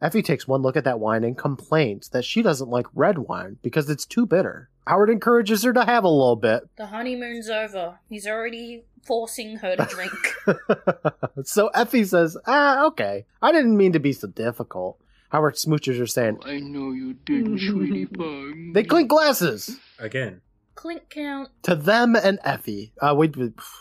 Effie 0.00 0.22
takes 0.22 0.46
one 0.46 0.62
look 0.62 0.76
at 0.76 0.84
that 0.84 1.00
wine 1.00 1.24
and 1.24 1.36
complains 1.36 2.08
that 2.10 2.24
she 2.24 2.40
doesn't 2.42 2.68
like 2.70 2.86
red 2.94 3.18
wine 3.18 3.58
because 3.62 3.90
it's 3.90 4.06
too 4.06 4.26
bitter. 4.26 4.68
Howard 4.86 5.10
encourages 5.10 5.64
her 5.64 5.72
to 5.72 5.84
have 5.84 6.04
a 6.04 6.08
little 6.08 6.36
bit. 6.36 6.62
the 6.76 6.86
honeymoon's 6.86 7.50
over. 7.50 7.98
He's 8.08 8.26
already 8.26 8.84
forcing 9.02 9.56
her 9.56 9.74
to 9.76 9.84
drink. 9.86 10.12
so 11.44 11.68
Effie 11.68 12.04
says, 12.04 12.36
Ah, 12.46 12.84
okay. 12.86 13.26
I 13.42 13.52
didn't 13.52 13.76
mean 13.76 13.92
to 13.92 13.98
be 13.98 14.12
so 14.12 14.28
difficult. 14.28 14.98
Howard 15.30 15.56
smoochers 15.56 16.00
are 16.00 16.06
saying, 16.06 16.38
I 16.44 16.58
know 16.60 16.92
you 16.92 17.14
didn't, 17.14 17.58
sweetie 17.58 18.06
pie. 18.12 18.70
they 18.72 18.82
clink 18.84 19.08
glasses 19.10 19.78
Again. 19.98 20.40
Clink 20.78 21.08
count. 21.10 21.48
to 21.64 21.74
them 21.74 22.14
and 22.14 22.38
Effie. 22.44 22.92
Uh, 23.00 23.12
we, 23.16 23.32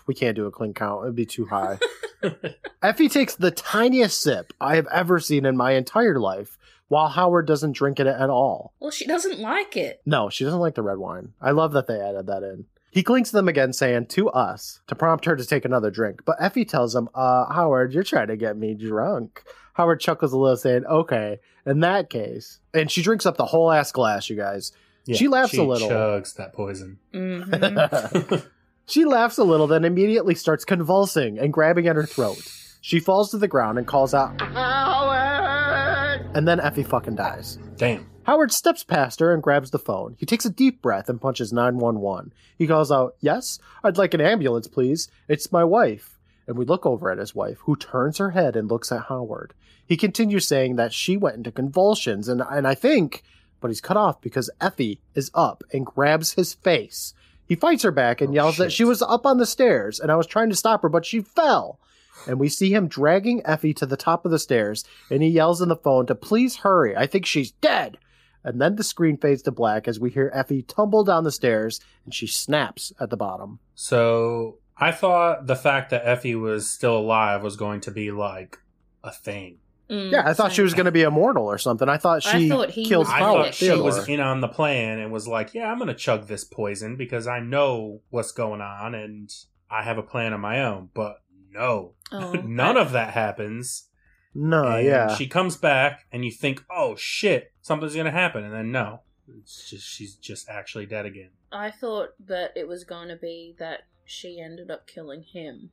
we 0.08 0.16
can't 0.16 0.36
do 0.36 0.48
a 0.48 0.52
clink 0.52 0.76
count. 0.76 1.04
It'd 1.04 1.16
be 1.16 1.28
too 1.28 1.45
high. 1.45 1.78
Effie 2.82 3.08
takes 3.08 3.36
the 3.36 3.52
tiniest 3.52 4.20
sip 4.20 4.52
I 4.60 4.78
have 4.78 4.88
ever 4.91 5.20
seen 5.20 5.45
in 5.45 5.56
my 5.56 5.74
entire 5.74 6.20
life, 6.20 6.58
while 6.88 7.10
Howard 7.10 7.45
doesn't 7.45 7.74
drink 7.74 8.00
it 8.00 8.08
at 8.08 8.32
all. 8.32 8.74
Well, 8.80 8.89
she 8.89 9.06
doesn't 9.06 9.39
like 9.39 9.78
it. 9.78 10.02
No, 10.08 10.30
she 10.32 10.43
doesn't 10.43 10.60
like 10.60 10.74
the 10.74 10.82
red 10.82 10.98
wine. 10.98 11.34
I 11.39 11.52
love 11.52 11.74
that 11.74 11.86
they 11.86 12.00
added 12.02 12.26
that 12.28 12.41
in. 12.41 12.66
He 12.89 13.04
clinks 13.04 13.30
them 13.30 13.48
again, 13.48 13.74
saying 13.74 14.08
to 14.08 14.30
us 14.30 14.80
to 14.88 14.95
prompt 14.95 15.26
her 15.26 15.36
to 15.36 15.45
take 15.45 15.66
another 15.66 15.91
drink. 15.91 16.22
But 16.26 16.38
Effie 16.39 16.66
tells 16.66 16.95
him, 16.95 17.10
uh, 17.14 17.54
Howard, 17.54 17.93
you're 17.93 18.02
trying 18.02 18.30
to 18.30 18.38
get 18.38 18.58
me 18.58 18.74
drunk. 18.74 19.43
Howard 19.74 20.00
chuckles 20.00 20.34
a 20.34 20.38
little, 20.38 20.58
saying, 20.58 20.86
okay, 20.86 21.39
in 21.64 21.82
that 21.82 22.10
case. 22.10 22.60
And 22.74 22.89
she 22.89 23.04
drinks 23.04 23.28
up 23.28 23.38
the 23.38 23.45
whole 23.45 23.72
ass 23.72 23.91
glass, 23.91 24.32
you 24.32 24.36
guys. 24.36 24.72
She 25.16 25.28
laughs 25.28 25.58
a 25.58 25.64
little. 25.64 25.89
chugs 25.89 26.36
that 26.36 26.53
poison. 26.53 26.99
Mhm. 27.14 28.45
she 28.86 29.05
laughs 29.05 29.38
a 29.38 29.43
little, 29.43 29.68
then 29.68 29.86
immediately 29.86 30.36
starts 30.36 30.66
convulsing 30.66 31.39
and 31.39 31.53
grabbing 31.53 31.88
at 31.88 31.95
her 31.95 32.05
throat. 32.05 32.38
She 32.82 32.99
falls 32.99 33.32
to 33.32 33.38
the 33.38 33.47
ground 33.47 33.78
and 33.78 33.88
calls 33.88 34.14
out, 34.14 34.39
Howard! 34.41 36.26
and 36.36 36.47
then 36.47 36.60
Effie 36.60 36.84
fucking 36.84 37.16
dies. 37.16 37.58
Damn. 37.78 38.08
Howard 38.24 38.51
steps 38.51 38.84
past 38.84 39.20
her 39.22 39.34
and 39.34 39.41
grabs 39.41 39.72
the 39.72 39.80
phone. 39.80 40.16
He 40.20 40.26
takes 40.26 40.45
a 40.45 40.49
deep 40.49 40.82
breath 40.82 41.08
and 41.10 41.22
punches 41.22 41.53
911. 41.53 42.34
He 42.58 42.68
calls 42.68 42.91
out, 42.91 43.16
Yes, 43.22 43.60
I'd 43.84 43.97
like 43.97 44.14
an 44.14 44.22
ambulance, 44.22 44.68
please. 44.68 45.10
It's 45.30 45.51
my 45.51 45.64
wife. 45.64 46.20
And 46.45 46.58
we 46.58 46.66
look 46.66 46.86
over 46.86 47.10
at 47.12 47.18
his 47.18 47.34
wife, 47.36 47.60
who 47.62 47.76
turns 47.76 48.18
her 48.18 48.32
head 48.32 48.55
and 48.55 48.70
looks 48.70 48.91
at 48.91 49.03
Howard. 49.03 49.53
He 49.86 49.95
continues 49.97 50.47
saying 50.47 50.76
that 50.76 50.93
she 50.93 51.16
went 51.18 51.38
into 51.38 51.51
convulsions, 51.51 52.28
and, 52.28 52.41
and 52.49 52.68
I 52.68 52.76
think, 52.76 53.24
but 53.62 53.70
he's 53.70 53.82
cut 53.82 53.97
off 53.97 54.22
because 54.22 54.49
Effie 54.62 54.99
is 55.16 55.32
up 55.34 55.64
and 55.74 55.86
grabs 55.86 56.34
his 56.34 56.53
face. 56.53 57.14
He 57.47 57.55
fights 57.55 57.84
her 57.84 57.91
back 57.91 58.20
and 58.22 58.32
Oh, 58.32 58.34
yells 58.34 58.58
that 58.58 58.72
she 58.72 58.84
was 58.84 59.01
up 59.01 59.26
on 59.26 59.38
the 59.38 59.45
stairs, 59.45 59.99
and 59.99 60.12
I 60.12 60.16
was 60.16 60.28
trying 60.28 60.49
to 60.49 60.55
stop 60.55 60.82
her, 60.82 60.89
but 60.89 61.05
she 61.05 61.22
fell. 61.22 61.80
And 62.28 62.39
we 62.39 62.49
see 62.49 62.74
him 62.74 62.88
dragging 62.88 63.41
Effie 63.45 63.74
to 63.76 63.86
the 63.86 63.95
top 63.95 64.26
of 64.26 64.32
the 64.32 64.39
stairs, 64.39 64.84
and 65.10 65.22
he 65.24 65.30
yells 65.30 65.62
in 65.62 65.70
the 65.70 65.76
phone 65.76 66.05
to 66.08 66.16
please 66.16 66.58
hurry. 66.58 66.95
I 66.95 67.08
think 67.08 67.26
she's 67.26 67.51
dead. 67.51 67.97
And 68.43 68.62
then 68.62 68.76
the 68.76 68.84
screen 68.84 69.18
fades 69.18 69.41
to 69.43 69.51
black 69.51 69.88
as 69.88 69.99
we 69.99 70.10
hear 70.10 70.32
Effie 70.34 70.62
tumble 70.62 71.03
down 71.03 71.26
the 71.26 71.32
stairs 71.32 71.82
and 72.05 72.14
she 72.14 72.28
snaps 72.28 72.93
at 72.99 73.10
the 73.10 73.18
bottom. 73.18 73.60
So 73.76 74.60
I 74.78 74.91
thought 74.93 75.47
the 75.47 75.55
fact 75.55 75.89
that 75.89 76.08
Effie 76.08 76.36
was 76.36 76.70
still 76.70 76.97
alive 76.97 77.43
was 77.43 77.58
going 77.58 77.82
to 77.82 77.91
be 77.91 78.10
like 78.10 78.58
a 79.03 79.12
thing. 79.12 79.58
Mm, 79.89 80.11
Yeah, 80.11 80.23
I 80.27 80.33
thought 80.33 80.51
she 80.51 80.61
was 80.61 80.73
going 80.73 80.85
to 80.85 80.91
be 80.91 81.01
immortal 81.03 81.45
or 81.45 81.57
something. 81.57 81.88
I 81.88 81.97
thought 81.97 82.25
I 82.25 82.38
she 82.38 82.49
thought 82.49 82.71
he 82.71 82.85
killed 82.85 83.05
was 83.07 83.13
I 83.13 83.19
thought 83.19 83.53
she 83.53 83.67
Theodore. 83.67 83.83
was 83.85 84.07
in 84.07 84.19
on 84.19 84.41
the 84.41 84.47
plan 84.47 84.99
and 84.99 85.11
was 85.11 85.27
like, 85.27 85.53
"Yeah, 85.53 85.71
I'm 85.71 85.77
going 85.77 85.88
to 85.88 85.93
chug 85.95 86.27
this 86.27 86.43
poison 86.43 86.95
because 86.97 87.27
I 87.27 87.39
know 87.39 88.01
what's 88.09 88.31
going 88.31 88.61
on 88.61 88.93
and 88.95 89.29
I 89.69 89.83
have 89.83 89.97
a 89.97 90.03
plan 90.03 90.33
of 90.33 90.39
my 90.39 90.61
own." 90.63 90.89
But 90.93 91.17
no, 91.51 91.93
Oh, 92.11 92.31
none 92.45 92.77
I- 92.77 92.81
of 92.81 92.91
that 92.91 93.13
happens. 93.13 93.88
no, 94.35 94.63
and 94.67 94.85
yeah. 94.85 95.15
she 95.15 95.25
comes 95.27 95.55
back, 95.57 96.05
and 96.11 96.23
you 96.25 96.31
think, 96.31 96.63
"Oh 96.69 96.95
shit, 96.97 97.51
something's 97.61 97.93
going 97.95 98.05
to 98.05 98.11
happen," 98.11 98.43
and 98.43 98.53
then 98.53 98.71
no, 98.71 99.01
it's 99.39 99.69
just 99.69 99.88
she's 99.88 100.15
just 100.15 100.49
actually 100.49 100.85
dead 100.85 101.05
again. 101.05 101.29
I 101.51 101.71
thought 101.71 102.09
that 102.27 102.51
it 102.57 102.67
was 102.67 102.83
going 102.83 103.07
to 103.07 103.15
be 103.15 103.55
that 103.57 103.83
she 104.05 104.39
ended 104.39 104.69
up 104.69 104.85
killing 104.85 105.23
him. 105.23 105.71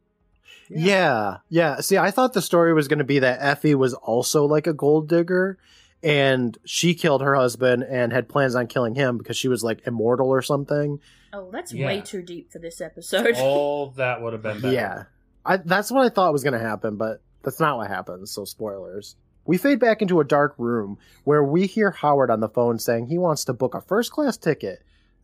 Yeah, 0.68 1.38
yeah. 1.49 1.80
See, 1.80 1.99
I 1.99 2.11
thought 2.11 2.32
the 2.32 2.42
story 2.42 2.72
was 2.74 2.88
going 2.88 2.99
to 2.99 3.05
be 3.05 3.18
that 3.20 3.38
Effie 3.40 3.74
was 3.74 3.95
also 3.95 4.45
like 4.47 4.66
a 4.66 4.72
gold 4.72 5.09
digger, 5.09 5.59
and 6.03 6.57
she 6.64 6.95
killed 6.95 7.22
her 7.22 7.34
husband 7.34 7.82
and 7.88 8.12
had 8.12 8.28
plans 8.28 8.55
on 8.55 8.66
killing 8.66 8.95
him 8.95 9.18
because 9.18 9.36
she 9.36 9.49
was 9.49 9.62
like 9.62 9.86
immortal 9.86 10.28
or 10.28 10.42
something. 10.42 11.01
Oh, 11.32 11.51
that's 11.51 11.72
Yeah. 11.72 11.86
way 11.86 12.01
too 12.01 12.22
deep 12.22 12.51
for 12.53 12.59
this 12.59 12.80
episode. 12.80 13.34
All 13.36 13.90
that 13.97 14.22
would 14.22 14.32
have 14.32 14.42
been 14.42 14.61
better. 14.61 14.74
Yeah, 14.74 15.03
I, 15.45 15.57
that's 15.59 15.90
what 15.90 16.05
I 16.05 16.09
thought 16.09 16.32
was 16.32 16.45
going 16.45 16.53
to 16.55 16.59
happen, 16.66 16.97
but 16.97 17.20
that's 17.42 17.61
not 17.61 17.76
what 17.76 17.88
happens. 17.88 18.30
So 18.30 18.45
spoilers. 18.45 19.16
We 19.47 19.59
fade 19.59 19.78
back 19.78 20.01
into 20.01 20.20
a 20.20 20.24
dark 20.24 20.55
room 20.57 20.97
where 21.24 21.45
we 21.45 21.66
hear 21.66 21.90
Howard 21.90 22.30
on 22.30 22.40
the 22.40 22.49
phone 22.49 22.78
saying 22.78 23.09
he 23.09 23.18
wants 23.18 23.45
to 23.45 23.53
book 23.53 23.74
a 23.74 23.82
first 23.82 24.11
class 24.11 24.38
ticket 24.38 24.82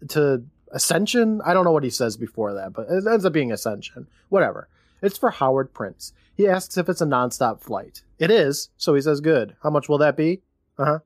to 0.08 0.42
Ascension. 0.72 1.40
I 1.44 1.54
don't 1.54 1.64
know 1.64 1.72
what 1.72 1.84
he 1.84 1.90
says 1.90 2.18
before 2.18 2.52
that, 2.54 2.74
but 2.74 2.86
it 2.90 3.04
ends 3.10 3.24
up 3.24 3.32
being 3.32 3.50
Ascension. 3.50 4.06
Whatever. 4.28 4.68
It's 5.02 5.18
for 5.18 5.30
Howard 5.30 5.72
Prince. 5.72 6.12
He 6.34 6.48
asks 6.48 6.76
if 6.76 6.88
it's 6.88 7.00
a 7.00 7.06
nonstop 7.06 7.60
flight. 7.60 8.02
It 8.18 8.30
is, 8.30 8.70
so 8.76 8.94
he 8.94 9.00
says, 9.00 9.20
Good. 9.20 9.56
How 9.62 9.70
much 9.70 9.88
will 9.88 9.98
that 9.98 10.16
be? 10.16 10.42
Uh 10.78 10.84
huh. 10.84 10.98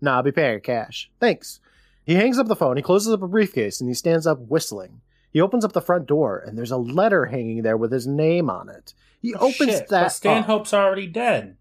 Nah, 0.00 0.16
I'll 0.16 0.22
be 0.22 0.32
paying 0.32 0.60
cash. 0.60 1.10
Thanks. 1.20 1.60
He 2.04 2.14
hangs 2.14 2.38
up 2.38 2.48
the 2.48 2.56
phone, 2.56 2.76
he 2.76 2.82
closes 2.82 3.12
up 3.12 3.22
a 3.22 3.28
briefcase, 3.28 3.80
and 3.80 3.88
he 3.88 3.94
stands 3.94 4.26
up 4.26 4.38
whistling. 4.40 5.00
He 5.30 5.40
opens 5.40 5.64
up 5.64 5.72
the 5.72 5.80
front 5.80 6.06
door, 6.06 6.38
and 6.38 6.56
there's 6.56 6.70
a 6.70 6.76
letter 6.76 7.26
hanging 7.26 7.62
there 7.62 7.76
with 7.76 7.90
his 7.92 8.06
name 8.06 8.50
on 8.50 8.68
it. 8.68 8.92
He 9.20 9.34
Oh, 9.34 9.46
opens 9.48 9.70
shit, 9.72 9.88
that 9.88 10.00
But 10.00 10.06
up. 10.06 10.12
Stanhope's 10.12 10.74
already 10.74 11.06
dead. 11.06 11.56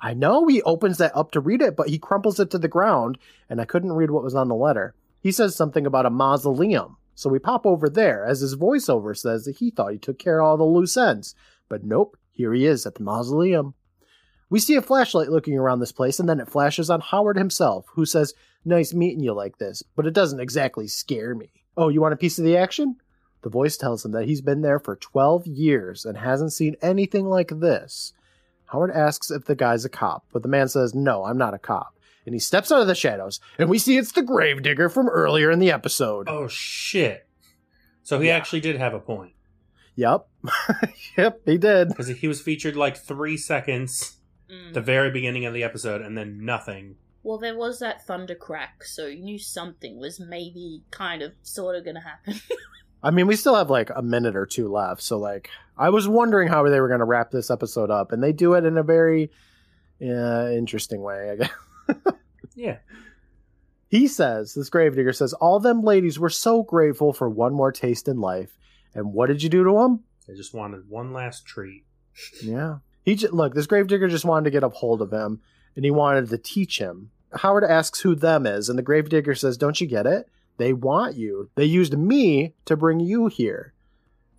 I 0.00 0.14
know 0.14 0.46
he 0.46 0.62
opens 0.62 0.96
that 0.98 1.14
up 1.14 1.30
to 1.32 1.40
read 1.40 1.60
it, 1.60 1.76
but 1.76 1.88
he 1.88 1.98
crumples 1.98 2.40
it 2.40 2.50
to 2.52 2.58
the 2.58 2.68
ground, 2.68 3.18
and 3.50 3.60
I 3.60 3.64
couldn't 3.66 3.92
read 3.92 4.10
what 4.10 4.22
was 4.22 4.34
on 4.34 4.48
the 4.48 4.54
letter. 4.54 4.94
He 5.20 5.32
says 5.32 5.54
something 5.54 5.84
about 5.86 6.06
a 6.06 6.10
mausoleum. 6.10 6.96
So 7.20 7.28
we 7.28 7.38
pop 7.38 7.66
over 7.66 7.90
there, 7.90 8.24
as 8.24 8.40
his 8.40 8.56
voiceover 8.56 9.14
says 9.14 9.44
that 9.44 9.56
he 9.56 9.70
thought 9.70 9.92
he 9.92 9.98
took 9.98 10.18
care 10.18 10.40
of 10.40 10.46
all 10.46 10.56
the 10.56 10.64
loose 10.64 10.96
ends. 10.96 11.34
But 11.68 11.84
nope, 11.84 12.16
here 12.30 12.54
he 12.54 12.64
is 12.64 12.86
at 12.86 12.94
the 12.94 13.02
mausoleum. 13.02 13.74
We 14.48 14.58
see 14.58 14.74
a 14.74 14.80
flashlight 14.80 15.28
looking 15.28 15.58
around 15.58 15.80
this 15.80 15.92
place, 15.92 16.18
and 16.18 16.26
then 16.26 16.40
it 16.40 16.48
flashes 16.48 16.88
on 16.88 17.02
Howard 17.02 17.36
himself, 17.36 17.84
who 17.92 18.06
says, 18.06 18.32
Nice 18.64 18.94
meeting 18.94 19.20
you 19.20 19.34
like 19.34 19.58
this, 19.58 19.82
but 19.82 20.06
it 20.06 20.14
doesn't 20.14 20.40
exactly 20.40 20.88
scare 20.88 21.34
me. 21.34 21.50
Oh, 21.76 21.90
you 21.90 22.00
want 22.00 22.14
a 22.14 22.16
piece 22.16 22.38
of 22.38 22.46
the 22.46 22.56
action? 22.56 22.96
The 23.42 23.50
voice 23.50 23.76
tells 23.76 24.02
him 24.02 24.12
that 24.12 24.24
he's 24.24 24.40
been 24.40 24.62
there 24.62 24.80
for 24.80 24.96
12 24.96 25.46
years 25.46 26.06
and 26.06 26.16
hasn't 26.16 26.54
seen 26.54 26.76
anything 26.80 27.26
like 27.26 27.50
this. 27.60 28.14
Howard 28.64 28.92
asks 28.92 29.30
if 29.30 29.44
the 29.44 29.54
guy's 29.54 29.84
a 29.84 29.90
cop, 29.90 30.24
but 30.32 30.40
the 30.40 30.48
man 30.48 30.68
says, 30.68 30.94
No, 30.94 31.24
I'm 31.24 31.36
not 31.36 31.52
a 31.52 31.58
cop. 31.58 31.94
And 32.26 32.34
he 32.34 32.38
steps 32.38 32.70
out 32.70 32.80
of 32.80 32.86
the 32.86 32.94
shadows, 32.94 33.40
and 33.58 33.68
we 33.70 33.78
see 33.78 33.96
it's 33.96 34.12
the 34.12 34.22
gravedigger 34.22 34.88
from 34.88 35.08
earlier 35.08 35.50
in 35.50 35.58
the 35.58 35.70
episode. 35.72 36.28
Oh 36.28 36.48
shit! 36.48 37.26
So 38.02 38.18
he 38.20 38.28
Yeah. 38.28 38.36
actually 38.36 38.60
did 38.60 38.76
have 38.76 38.92
a 38.94 39.00
point 39.00 39.32
Yep. 39.96 40.26
yep, 41.18 41.40
he 41.46 41.58
did. 41.58 41.88
because 41.88 42.08
he 42.08 42.28
was 42.28 42.40
featured 42.40 42.76
like 42.76 42.96
three 42.96 43.36
seconds 43.36 44.16
Mm. 44.50 44.72
the 44.74 44.80
very 44.80 45.10
beginning 45.12 45.44
of 45.46 45.54
the 45.54 45.62
episode, 45.62 46.00
and 46.02 46.18
then 46.18 46.44
nothing. 46.44 46.96
Well, 47.22 47.38
there 47.38 47.56
was 47.56 47.78
that 47.78 48.04
thunder 48.04 48.34
crack, 48.34 48.82
so 48.82 49.06
you 49.06 49.22
knew 49.22 49.38
something 49.38 50.00
was 50.00 50.18
maybe 50.18 50.82
kind 50.90 51.22
of 51.22 51.32
sort 51.42 51.76
of 51.76 51.84
gonna 51.84 52.00
happen. 52.00 52.34
I 53.02 53.10
mean, 53.12 53.26
we 53.28 53.36
still 53.36 53.54
have 53.54 53.70
like 53.70 53.90
a 53.94 54.02
minute 54.02 54.34
or 54.36 54.46
two 54.46 54.68
left, 54.70 55.02
so 55.02 55.18
like 55.18 55.48
I 55.78 55.88
was 55.90 56.08
wondering 56.08 56.48
how 56.48 56.68
they 56.68 56.80
were 56.80 56.88
going 56.88 56.98
to 57.00 57.04
wrap 57.06 57.30
this 57.30 57.48
episode 57.50 57.90
up, 57.90 58.10
and 58.12 58.22
they 58.22 58.32
do 58.32 58.54
it 58.54 58.64
in 58.64 58.76
a 58.76 58.82
very 58.82 59.30
uh, 60.02 60.48
interesting 60.52 61.00
way, 61.00 61.30
I 61.30 61.36
guess. 61.36 61.50
Yeah, 62.54 62.78
He 63.88 64.06
says, 64.06 64.54
this 64.54 64.70
gravedigger 64.70 65.12
says, 65.12 65.32
all 65.34 65.58
them 65.58 65.82
ladies 65.82 66.18
were 66.18 66.30
so 66.30 66.62
grateful 66.62 67.12
for 67.12 67.28
one 67.28 67.52
more 67.52 67.72
taste 67.72 68.06
in 68.06 68.20
life. 68.20 68.56
And 68.94 69.12
what 69.12 69.26
did 69.26 69.42
you 69.42 69.48
do 69.48 69.64
to 69.64 69.72
them? 69.72 70.04
they 70.28 70.34
just 70.34 70.54
wanted 70.54 70.88
one 70.88 71.12
last 71.12 71.44
treat. 71.44 71.84
Yeah. 72.40 72.78
He 73.02 73.16
j- 73.16 73.28
look, 73.28 73.54
this 73.54 73.66
gravedigger 73.66 74.08
just 74.08 74.24
wanted 74.24 74.44
to 74.44 74.50
get 74.52 74.62
a 74.62 74.68
hold 74.68 75.02
of 75.02 75.12
him, 75.12 75.40
and 75.74 75.84
he 75.84 75.90
wanted 75.90 76.28
to 76.28 76.38
teach 76.38 76.78
him. 76.78 77.10
Howard 77.32 77.64
asks 77.64 78.00
who 78.00 78.14
them 78.14 78.46
is, 78.46 78.68
and 78.68 78.78
the 78.78 78.82
gravedigger 78.82 79.34
says, 79.34 79.56
"Don't 79.56 79.80
you 79.80 79.86
get 79.88 80.06
it? 80.06 80.28
They 80.56 80.72
want 80.72 81.16
you. 81.16 81.50
They 81.54 81.64
used 81.64 81.96
me 81.98 82.54
to 82.66 82.76
bring 82.76 83.00
you 83.00 83.26
here." 83.26 83.72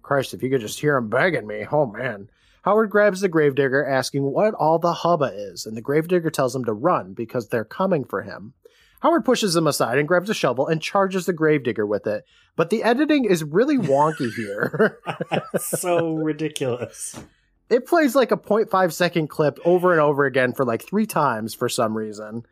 Christ, 0.01 0.33
if 0.33 0.43
you 0.43 0.49
could 0.49 0.61
just 0.61 0.79
hear 0.79 0.95
him 0.95 1.09
begging 1.09 1.47
me, 1.47 1.65
oh 1.71 1.85
man. 1.87 2.29
Howard 2.63 2.91
grabs 2.91 3.21
the 3.21 3.27
gravedigger, 3.27 3.85
asking 3.85 4.23
what 4.23 4.53
all 4.53 4.77
the 4.77 4.93
hubba 4.93 5.31
is, 5.33 5.65
and 5.65 5.75
the 5.75 5.81
gravedigger 5.81 6.29
tells 6.29 6.55
him 6.55 6.65
to 6.65 6.73
run 6.73 7.13
because 7.13 7.47
they're 7.47 7.65
coming 7.65 8.03
for 8.05 8.21
him. 8.21 8.53
Howard 9.01 9.25
pushes 9.25 9.55
him 9.55 9.65
aside 9.65 9.97
and 9.97 10.07
grabs 10.07 10.29
a 10.29 10.33
shovel 10.33 10.67
and 10.67 10.79
charges 10.79 11.25
the 11.25 11.33
gravedigger 11.33 11.87
with 11.87 12.05
it. 12.05 12.23
But 12.55 12.69
the 12.69 12.83
editing 12.83 13.25
is 13.25 13.43
really 13.43 13.77
wonky 13.77 14.31
here. 14.35 14.99
so 15.57 16.13
ridiculous. 16.13 17.19
it 17.67 17.87
plays 17.87 18.15
like 18.15 18.31
a 18.31 18.37
0.5 18.37 18.91
second 18.93 19.27
clip 19.27 19.57
over 19.65 19.91
and 19.91 20.01
over 20.01 20.25
again 20.25 20.53
for 20.53 20.65
like 20.65 20.83
three 20.83 21.07
times 21.07 21.55
for 21.55 21.67
some 21.67 21.97
reason. 21.97 22.43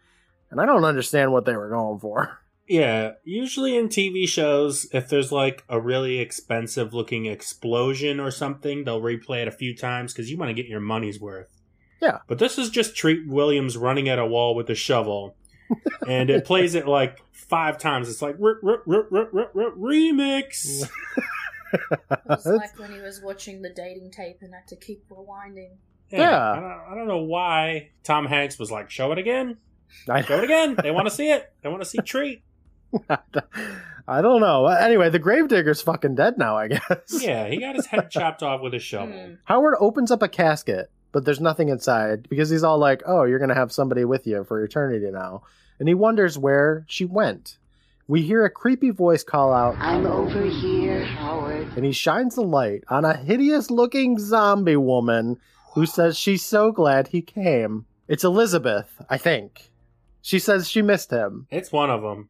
And 0.49 0.59
I 0.59 0.65
don't 0.65 0.85
understand 0.85 1.31
what 1.31 1.45
they 1.45 1.55
were 1.55 1.69
going 1.69 1.99
for. 1.99 2.39
Yeah, 2.69 3.13
usually 3.23 3.75
in 3.75 3.89
TV 3.89 4.27
shows, 4.27 4.87
if 4.93 5.09
there's 5.09 5.31
like 5.31 5.63
a 5.67 5.81
really 5.81 6.19
expensive 6.19 6.93
looking 6.93 7.25
explosion 7.25 8.19
or 8.19 8.29
something, 8.29 8.83
they'll 8.83 9.01
replay 9.01 9.41
it 9.41 9.47
a 9.47 9.51
few 9.51 9.75
times 9.75 10.13
because 10.13 10.29
you 10.29 10.37
want 10.37 10.49
to 10.49 10.53
get 10.53 10.67
your 10.67 10.79
money's 10.79 11.19
worth. 11.19 11.47
Yeah. 11.99 12.19
But 12.27 12.37
this 12.37 12.59
is 12.59 12.69
just 12.69 12.95
Treat 12.95 13.27
Williams 13.27 13.75
running 13.75 14.07
at 14.07 14.19
a 14.19 14.25
wall 14.25 14.53
with 14.53 14.69
a 14.69 14.75
shovel, 14.75 15.35
and 16.07 16.29
it 16.29 16.45
plays 16.45 16.75
it 16.75 16.87
like 16.87 17.17
five 17.31 17.79
times. 17.79 18.07
It's 18.07 18.21
like 18.21 18.35
"R- 18.39 18.59
r- 18.63 18.83
r- 18.87 19.07
r- 19.11 19.29
r- 19.33 19.51
r- 19.55 19.71
remix. 19.75 20.87
It 21.73 22.19
was 22.27 22.45
like 22.45 22.77
when 22.79 22.91
he 22.93 22.99
was 22.99 23.19
watching 23.21 23.63
the 23.63 23.73
dating 23.73 24.11
tape 24.11 24.37
and 24.41 24.53
had 24.53 24.67
to 24.67 24.75
keep 24.75 25.09
rewinding. 25.09 25.71
Yeah. 26.11 26.51
I 26.51 26.55
don't, 26.55 26.91
I 26.91 26.95
don't 26.95 27.07
know 27.07 27.23
why 27.23 27.89
Tom 28.03 28.27
Hanks 28.27 28.59
was 28.59 28.69
like, 28.69 28.91
"Show 28.91 29.11
it 29.11 29.17
again." 29.17 29.57
I, 30.07 30.21
Show 30.21 30.37
it 30.37 30.43
again. 30.45 30.75
They 30.81 30.91
want 30.91 31.07
to 31.07 31.13
see 31.13 31.31
it. 31.31 31.51
They 31.63 31.69
want 31.69 31.81
to 31.81 31.89
see 31.89 31.97
Treat. 31.97 32.43
I 34.07 34.21
don't 34.21 34.41
know. 34.41 34.65
Anyway, 34.65 35.09
the 35.09 35.19
gravedigger's 35.19 35.81
fucking 35.81 36.15
dead 36.15 36.37
now, 36.37 36.57
I 36.57 36.67
guess. 36.69 37.21
Yeah, 37.21 37.47
he 37.47 37.57
got 37.57 37.75
his 37.75 37.85
head 37.85 38.09
chopped 38.09 38.41
off 38.41 38.61
with 38.61 38.73
a 38.73 38.79
shovel. 38.79 39.13
Mm. 39.13 39.37
Howard 39.45 39.75
opens 39.79 40.09
up 40.11 40.23
a 40.23 40.27
casket, 40.27 40.89
but 41.11 41.25
there's 41.25 41.39
nothing 41.39 41.69
inside 41.69 42.27
because 42.29 42.49
he's 42.49 42.63
all 42.63 42.79
like, 42.79 43.03
"Oh, 43.05 43.23
you're 43.23 43.39
gonna 43.39 43.53
have 43.55 43.71
somebody 43.71 44.05
with 44.05 44.25
you 44.25 44.43
for 44.43 44.63
eternity 44.63 45.09
now," 45.11 45.43
and 45.79 45.87
he 45.87 45.93
wonders 45.93 46.37
where 46.37 46.85
she 46.87 47.05
went. 47.05 47.57
We 48.07 48.23
hear 48.23 48.43
a 48.43 48.49
creepy 48.49 48.89
voice 48.89 49.23
call 49.23 49.53
out, 49.53 49.75
I'm 49.77 50.07
over 50.07 50.41
here, 50.43 51.05
Howard. 51.05 51.67
and 51.75 51.85
he 51.85 51.91
shines 51.91 52.33
the 52.33 52.41
light 52.41 52.83
on 52.89 53.05
a 53.05 53.15
hideous-looking 53.15 54.17
zombie 54.17 54.75
woman 54.77 55.37
who 55.75 55.85
says 55.85 56.17
she's 56.17 56.43
so 56.43 56.71
glad 56.71 57.09
he 57.09 57.21
came. 57.21 57.85
It's 58.07 58.23
Elizabeth, 58.23 58.99
I 59.11 59.19
think. 59.19 59.69
She 60.23 60.39
says 60.39 60.67
she 60.67 60.81
missed 60.81 61.11
him. 61.11 61.45
It's 61.51 61.71
one 61.71 61.91
of 61.91 62.01
them. 62.01 62.29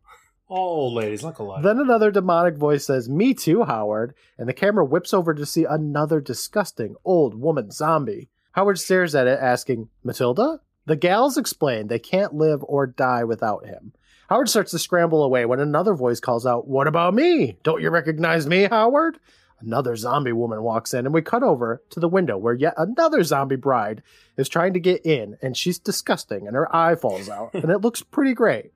Old 0.49 0.95
ladies 0.95 1.23
look 1.23 1.37
alive. 1.37 1.63
Then 1.63 1.79
another 1.79 2.09
demonic 2.09 2.55
voice 2.55 2.85
says, 2.85 3.07
Me 3.07 3.33
too, 3.33 3.63
Howard. 3.63 4.15
And 4.37 4.49
the 4.49 4.53
camera 4.53 4.83
whips 4.83 5.13
over 5.13 5.33
to 5.33 5.45
see 5.45 5.63
another 5.63 6.19
disgusting 6.19 6.95
old 7.05 7.35
woman 7.35 7.69
zombie. 7.69 8.29
Howard 8.53 8.79
stares 8.79 9.13
at 9.13 9.27
it, 9.27 9.39
asking, 9.39 9.89
Matilda? 10.03 10.59
The 10.85 10.95
gals 10.95 11.37
explain 11.37 11.87
they 11.87 11.99
can't 11.99 12.33
live 12.33 12.63
or 12.63 12.87
die 12.87 13.23
without 13.23 13.67
him. 13.67 13.93
Howard 14.27 14.49
starts 14.49 14.71
to 14.71 14.79
scramble 14.79 15.23
away 15.23 15.45
when 15.45 15.59
another 15.59 15.93
voice 15.93 16.19
calls 16.19 16.47
out, 16.47 16.67
What 16.67 16.87
about 16.87 17.13
me? 17.13 17.57
Don't 17.63 17.81
you 17.81 17.91
recognize 17.91 18.47
me, 18.47 18.63
Howard? 18.63 19.19
Another 19.61 19.95
zombie 19.95 20.31
woman 20.31 20.63
walks 20.63 20.93
in, 20.93 21.05
and 21.05 21.13
we 21.13 21.21
cut 21.21 21.43
over 21.43 21.83
to 21.89 21.99
the 21.99 22.07
window 22.07 22.37
where 22.37 22.53
yet 22.53 22.73
another 22.77 23.23
zombie 23.23 23.55
bride 23.55 24.01
is 24.37 24.47
trying 24.47 24.73
to 24.73 24.79
get 24.79 25.05
in, 25.05 25.37
and 25.41 25.55
she's 25.55 25.77
disgusting, 25.77 26.47
and 26.47 26.55
her 26.55 26.73
eye 26.73 26.95
falls 26.95 27.29
out, 27.29 27.51
and 27.53 27.69
it 27.69 27.79
looks 27.79 28.01
pretty 28.01 28.33
great. 28.33 28.71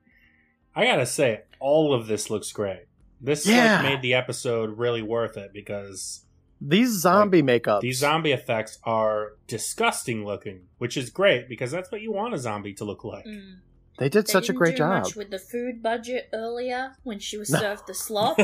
I 0.76 0.84
gotta 0.84 1.06
say, 1.06 1.42
all 1.66 1.94
of 1.94 2.06
this 2.06 2.28
looks 2.30 2.52
great. 2.52 2.84
This 3.20 3.46
Yeah. 3.46 3.76
like, 3.76 3.82
made 3.84 4.02
the 4.02 4.12
episode 4.14 4.76
really 4.78 5.00
worth 5.02 5.36
it 5.38 5.52
because 5.54 6.26
These 6.60 6.90
zombie 7.00 7.42
makeups. 7.42 7.80
these 7.80 7.98
zombie 7.98 8.32
effects 8.32 8.78
are 8.84 9.32
disgusting 9.46 10.24
looking, 10.26 10.66
which 10.78 10.96
is 10.98 11.08
great 11.10 11.48
because 11.48 11.70
that's 11.70 11.90
what 11.90 12.02
you 12.02 12.12
want 12.12 12.34
a 12.34 12.38
zombie 12.38 12.74
to 12.74 12.84
look 12.84 13.02
like. 13.02 13.24
Mm. 13.24 13.56
they 13.98 14.08
did 14.08 14.26
They 14.26 14.32
such 14.32 14.44
a 14.44 14.46
didn't 14.48 14.58
great 14.58 14.72
do 14.72 14.78
job. 14.78 15.04
Much 15.04 15.16
with 15.16 15.30
the 15.30 15.38
food 15.38 15.82
budget 15.82 16.28
earlier 16.34 16.96
when 17.02 17.18
she 17.18 17.38
was 17.38 17.48
No. 17.50 17.60
served 17.60 17.86
the 17.86 17.94
sloth, 18.06 18.36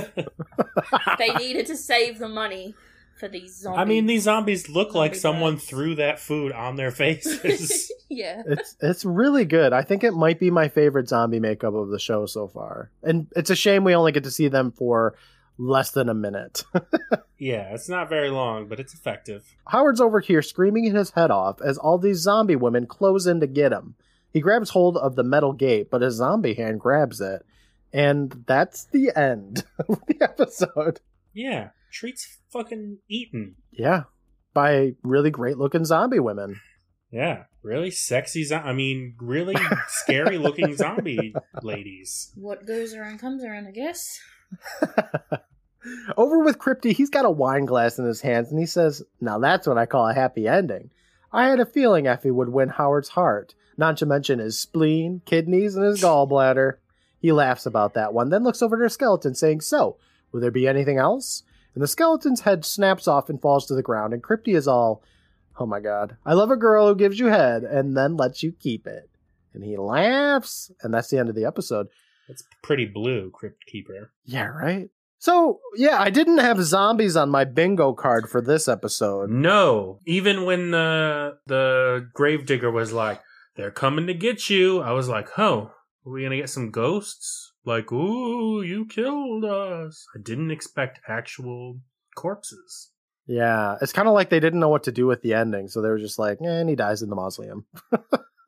they 1.18 1.34
needed 1.34 1.66
to 1.66 1.76
save 1.76 2.18
the 2.20 2.28
money 2.28 2.74
for 3.20 3.28
these 3.28 3.60
zombies. 3.60 3.78
I 3.78 3.84
mean, 3.84 4.06
these 4.06 4.24
zombies 4.24 4.68
look 4.68 4.94
like 4.94 5.14
Zombie 5.14 5.18
someone 5.18 5.54
birds. 5.54 5.64
threw 5.66 5.94
that 5.96 6.18
food 6.18 6.52
on 6.52 6.74
their 6.76 6.90
faces. 6.90 7.92
yeah. 8.08 8.42
it's 8.46 8.76
it's 8.80 9.04
really 9.04 9.44
good. 9.44 9.72
I 9.72 9.82
think 9.82 10.02
it 10.02 10.14
might 10.14 10.40
be 10.40 10.50
my 10.50 10.68
favorite 10.68 11.08
zombie 11.08 11.38
makeup 11.38 11.74
of 11.74 11.90
the 11.90 11.98
show 11.98 12.26
so 12.26 12.48
far. 12.48 12.90
And 13.02 13.28
it's 13.36 13.50
a 13.50 13.56
shame 13.56 13.84
we 13.84 13.94
only 13.94 14.12
get 14.12 14.24
to 14.24 14.30
see 14.30 14.48
them 14.48 14.72
for 14.72 15.14
less 15.58 15.90
than 15.90 16.08
a 16.08 16.14
minute. 16.14 16.64
yeah, 17.38 17.74
it's 17.74 17.88
not 17.88 18.08
very 18.08 18.30
long, 18.30 18.66
but 18.66 18.80
it's 18.80 18.94
effective. 18.94 19.44
Howard's 19.68 20.00
over 20.00 20.20
here 20.20 20.42
screaming 20.42 20.84
his 20.84 21.10
head 21.10 21.30
off 21.30 21.60
as 21.60 21.76
all 21.78 21.98
these 21.98 22.18
zombie 22.18 22.56
women 22.56 22.86
close 22.86 23.26
in 23.26 23.40
to 23.40 23.46
get 23.46 23.72
him. 23.72 23.94
He 24.32 24.40
grabs 24.40 24.70
hold 24.70 24.96
of 24.96 25.16
the 25.16 25.24
metal 25.24 25.52
gate, 25.52 25.90
but 25.90 26.02
his 26.02 26.14
zombie 26.14 26.54
hand 26.54 26.80
grabs 26.80 27.20
it. 27.20 27.44
And 27.92 28.44
that's 28.46 28.84
the 28.84 29.10
end 29.16 29.64
of 29.88 30.00
the 30.06 30.22
episode. 30.22 31.00
Yeah, 31.32 31.70
treats 31.92 32.38
fucking 32.52 32.98
eaten. 33.08 33.56
Yeah. 33.70 34.04
By 34.52 34.94
really 35.02 35.30
great 35.30 35.58
looking 35.58 35.84
zombie 35.84 36.18
women. 36.18 36.60
Yeah, 37.12 37.44
really 37.62 37.90
sexy. 37.90 38.44
Zo- 38.44 38.56
I 38.56 38.72
mean, 38.72 39.14
really 39.20 39.54
scary 39.88 40.38
looking 40.38 40.76
zombie 40.76 41.34
ladies. 41.62 42.32
What 42.34 42.66
goes 42.66 42.94
around 42.94 43.18
comes 43.18 43.44
around, 43.44 43.68
I 43.68 43.70
guess. 43.72 44.18
Over 46.16 46.40
with 46.40 46.58
Crypty, 46.58 46.92
he's 46.94 47.10
got 47.10 47.24
a 47.24 47.30
wine 47.30 47.64
glass 47.64 47.98
in 47.98 48.04
his 48.04 48.20
hands 48.20 48.50
and 48.50 48.60
he 48.60 48.66
says, 48.66 49.02
Now 49.20 49.38
that's 49.38 49.66
what 49.66 49.78
I 49.78 49.86
call 49.86 50.08
a 50.08 50.14
happy 50.14 50.46
ending. 50.46 50.90
I 51.32 51.48
had 51.48 51.60
a 51.60 51.66
feeling 51.66 52.06
Effie 52.06 52.30
would 52.30 52.48
win 52.50 52.68
Howard's 52.70 53.10
heart, 53.10 53.54
not 53.76 53.96
to 53.98 54.06
mention 54.06 54.40
his 54.40 54.58
spleen, 54.58 55.22
kidneys, 55.24 55.76
and 55.76 55.84
his 55.84 56.02
gallbladder. 56.02 56.74
He 57.20 57.32
laughs 57.32 57.66
about 57.66 57.94
that 57.94 58.12
one, 58.12 58.30
then 58.30 58.42
looks 58.44 58.62
over 58.62 58.76
to 58.76 58.82
the 58.82 58.90
skeleton, 58.90 59.34
saying, 59.34 59.60
So, 59.62 59.96
will 60.32 60.40
there 60.40 60.50
be 60.50 60.68
anything 60.68 60.98
else? 60.98 61.42
And 61.74 61.82
the 61.82 61.88
skeleton's 61.88 62.40
head 62.42 62.64
snaps 62.64 63.06
off 63.06 63.28
and 63.28 63.40
falls 63.40 63.66
to 63.66 63.74
the 63.74 63.82
ground, 63.82 64.12
and 64.12 64.22
Crypty 64.22 64.56
is 64.56 64.66
all, 64.66 65.02
Oh 65.58 65.66
my 65.66 65.80
god, 65.80 66.16
I 66.24 66.32
love 66.32 66.50
a 66.50 66.56
girl 66.56 66.88
who 66.88 66.94
gives 66.94 67.18
you 67.18 67.26
head 67.26 67.64
and 67.64 67.96
then 67.96 68.16
lets 68.16 68.42
you 68.42 68.52
keep 68.52 68.86
it. 68.86 69.10
And 69.52 69.62
he 69.64 69.76
laughs, 69.76 70.70
and 70.82 70.94
that's 70.94 71.10
the 71.10 71.18
end 71.18 71.28
of 71.28 71.34
the 71.34 71.44
episode. 71.44 71.88
It's 72.28 72.44
pretty 72.62 72.86
blue, 72.86 73.30
Crypt 73.30 73.66
Keeper. 73.66 74.12
Yeah, 74.24 74.46
right. 74.46 74.88
So, 75.18 75.60
yeah, 75.76 76.00
I 76.00 76.08
didn't 76.08 76.38
have 76.38 76.62
zombies 76.62 77.14
on 77.14 77.28
my 77.28 77.44
bingo 77.44 77.92
card 77.92 78.30
for 78.30 78.40
this 78.40 78.68
episode. 78.68 79.28
No, 79.28 80.00
even 80.06 80.44
when 80.46 80.70
the 80.70 81.36
the 81.46 82.08
gravedigger 82.14 82.70
was 82.70 82.92
like, 82.92 83.20
"They're 83.56 83.70
coming 83.70 84.06
to 84.06 84.14
get 84.14 84.48
you," 84.48 84.80
I 84.80 84.92
was 84.92 85.08
like, 85.08 85.38
"Oh, 85.38 85.72
are 86.06 86.12
we 86.12 86.22
gonna 86.22 86.38
get 86.38 86.48
some 86.48 86.70
ghosts?" 86.70 87.49
Like, 87.64 87.92
"Ooh, 87.92 88.62
you 88.62 88.86
killed 88.86 89.44
us." 89.44 90.06
I 90.16 90.20
didn't 90.22 90.50
expect 90.50 91.00
actual 91.08 91.80
corpses. 92.16 92.90
Yeah, 93.26 93.76
it's 93.80 93.92
kind 93.92 94.08
of 94.08 94.14
like 94.14 94.30
they 94.30 94.40
didn't 94.40 94.61
know 94.61 94.68
what 94.70 94.82
to 94.84 94.92
do 94.92 95.06
with 95.06 95.22
the 95.22 95.34
ending, 95.34 95.68
so 95.68 95.80
they 95.80 95.88
were 95.88 95.98
just 95.98 96.18
like, 96.18 96.38
eh, 96.42 96.48
and 96.48 96.68
he 96.68 96.74
dies 96.74 97.02
in 97.02 97.11
the 97.11 97.16
mausoleum. 97.16 97.66
I 97.92 97.98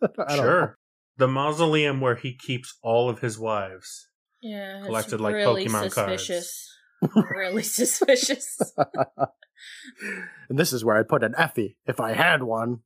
don't 0.02 0.36
Sure, 0.36 0.60
know. 0.60 0.72
the 1.18 1.28
mausoleum 1.28 2.00
where 2.00 2.16
he 2.16 2.34
keeps 2.36 2.76
all 2.82 3.08
of 3.08 3.20
his 3.20 3.38
wives. 3.38 4.08
Yeah, 4.40 4.78
it's 4.78 4.86
Collected 4.86 5.20
like 5.20 5.34
really 5.34 5.66
Pokemon 5.66 5.92
cards. 5.92 5.94
suspicious. 6.26 6.68
really 7.30 7.62
suspicious. 7.62 8.58
and 10.48 10.58
this 10.58 10.72
is 10.72 10.84
where 10.84 10.96
I'd 10.96 11.08
put 11.08 11.22
an 11.22 11.34
Effie 11.38 11.76
if 11.86 12.00
I 12.00 12.12
had 12.14 12.42
one. 12.42 12.78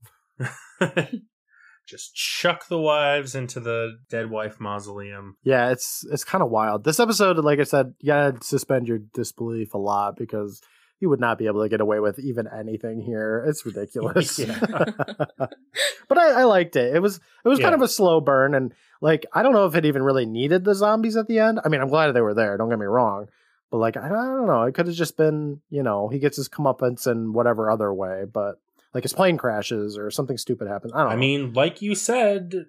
Just 1.86 2.14
chuck 2.14 2.68
the 2.68 2.80
wives 2.80 3.34
into 3.34 3.60
the 3.60 3.98
dead 4.10 4.30
wife 4.30 4.58
mausoleum. 4.58 5.36
Yeah, 5.42 5.70
it's 5.70 6.04
it's 6.10 6.24
kind 6.24 6.42
of 6.42 6.50
wild. 6.50 6.84
This 6.84 7.00
episode, 7.00 7.38
like 7.38 7.60
I 7.60 7.64
said, 7.64 7.94
you 8.00 8.08
gotta 8.08 8.38
suspend 8.42 8.88
your 8.88 8.98
disbelief 8.98 9.74
a 9.74 9.78
lot 9.78 10.16
because 10.16 10.60
you 10.98 11.08
would 11.08 11.20
not 11.20 11.38
be 11.38 11.46
able 11.46 11.62
to 11.62 11.68
get 11.68 11.80
away 11.80 12.00
with 12.00 12.18
even 12.18 12.48
anything 12.48 13.00
here. 13.00 13.44
It's 13.46 13.64
ridiculous. 13.64 14.40
But 16.08 16.18
I, 16.18 16.40
I 16.40 16.44
liked 16.44 16.76
it. 16.76 16.94
It 16.94 17.00
was 17.00 17.16
it 17.44 17.48
was 17.48 17.58
kind 17.58 17.74
of 17.74 17.82
a 17.82 17.88
slow 17.88 18.20
burn, 18.20 18.54
and 18.54 18.72
like 19.00 19.26
I 19.32 19.42
don't 19.42 19.52
know 19.52 19.66
if 19.66 19.74
it 19.74 19.84
even 19.84 20.02
really 20.02 20.26
needed 20.26 20.64
the 20.64 20.74
zombies 20.74 21.16
at 21.16 21.26
the 21.26 21.40
end. 21.40 21.60
I 21.64 21.68
mean, 21.68 21.80
I'm 21.80 21.88
glad 21.88 22.12
they 22.12 22.20
were 22.20 22.34
there. 22.34 22.56
Don't 22.56 22.68
get 22.68 22.78
me 22.78 22.86
wrong, 22.86 23.26
but 23.70 23.78
like 23.78 23.96
I 23.96 24.08
don't, 24.08 24.18
I 24.18 24.24
don't 24.24 24.46
know. 24.46 24.62
It 24.62 24.74
could 24.74 24.86
have 24.86 24.94
just 24.94 25.16
been 25.16 25.60
you 25.68 25.82
know 25.82 26.08
he 26.08 26.18
gets 26.18 26.36
his 26.36 26.48
comeuppance 26.48 27.10
in 27.10 27.32
whatever 27.32 27.70
other 27.70 27.92
way, 27.92 28.24
but 28.32 28.60
like 28.96 29.04
his 29.04 29.12
plane 29.12 29.36
crashes 29.36 29.96
or 29.98 30.10
something 30.10 30.36
stupid 30.38 30.66
happens. 30.68 30.92
I 30.94 31.02
don't. 31.02 31.08
I 31.08 31.14
know. 31.14 31.20
mean, 31.20 31.52
like 31.52 31.82
you 31.82 31.94
said, 31.94 32.66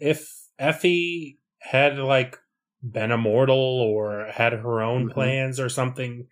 if 0.00 0.32
Effie 0.58 1.38
had 1.58 1.98
like 1.98 2.38
been 2.82 3.10
immortal 3.12 3.56
or 3.56 4.26
had 4.32 4.52
her 4.54 4.80
own 4.82 5.08
Mhm. 5.08 5.12
plans 5.12 5.60
or 5.60 5.68
something, 5.68 6.26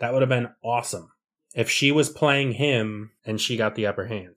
that 0.00 0.12
would 0.12 0.22
have 0.22 0.28
been 0.28 0.48
awesome. 0.62 1.12
If 1.54 1.70
she 1.70 1.92
was 1.92 2.08
playing 2.10 2.54
him 2.54 3.12
and 3.24 3.40
she 3.40 3.56
got 3.56 3.76
the 3.76 3.86
upper 3.86 4.06
hand. 4.06 4.36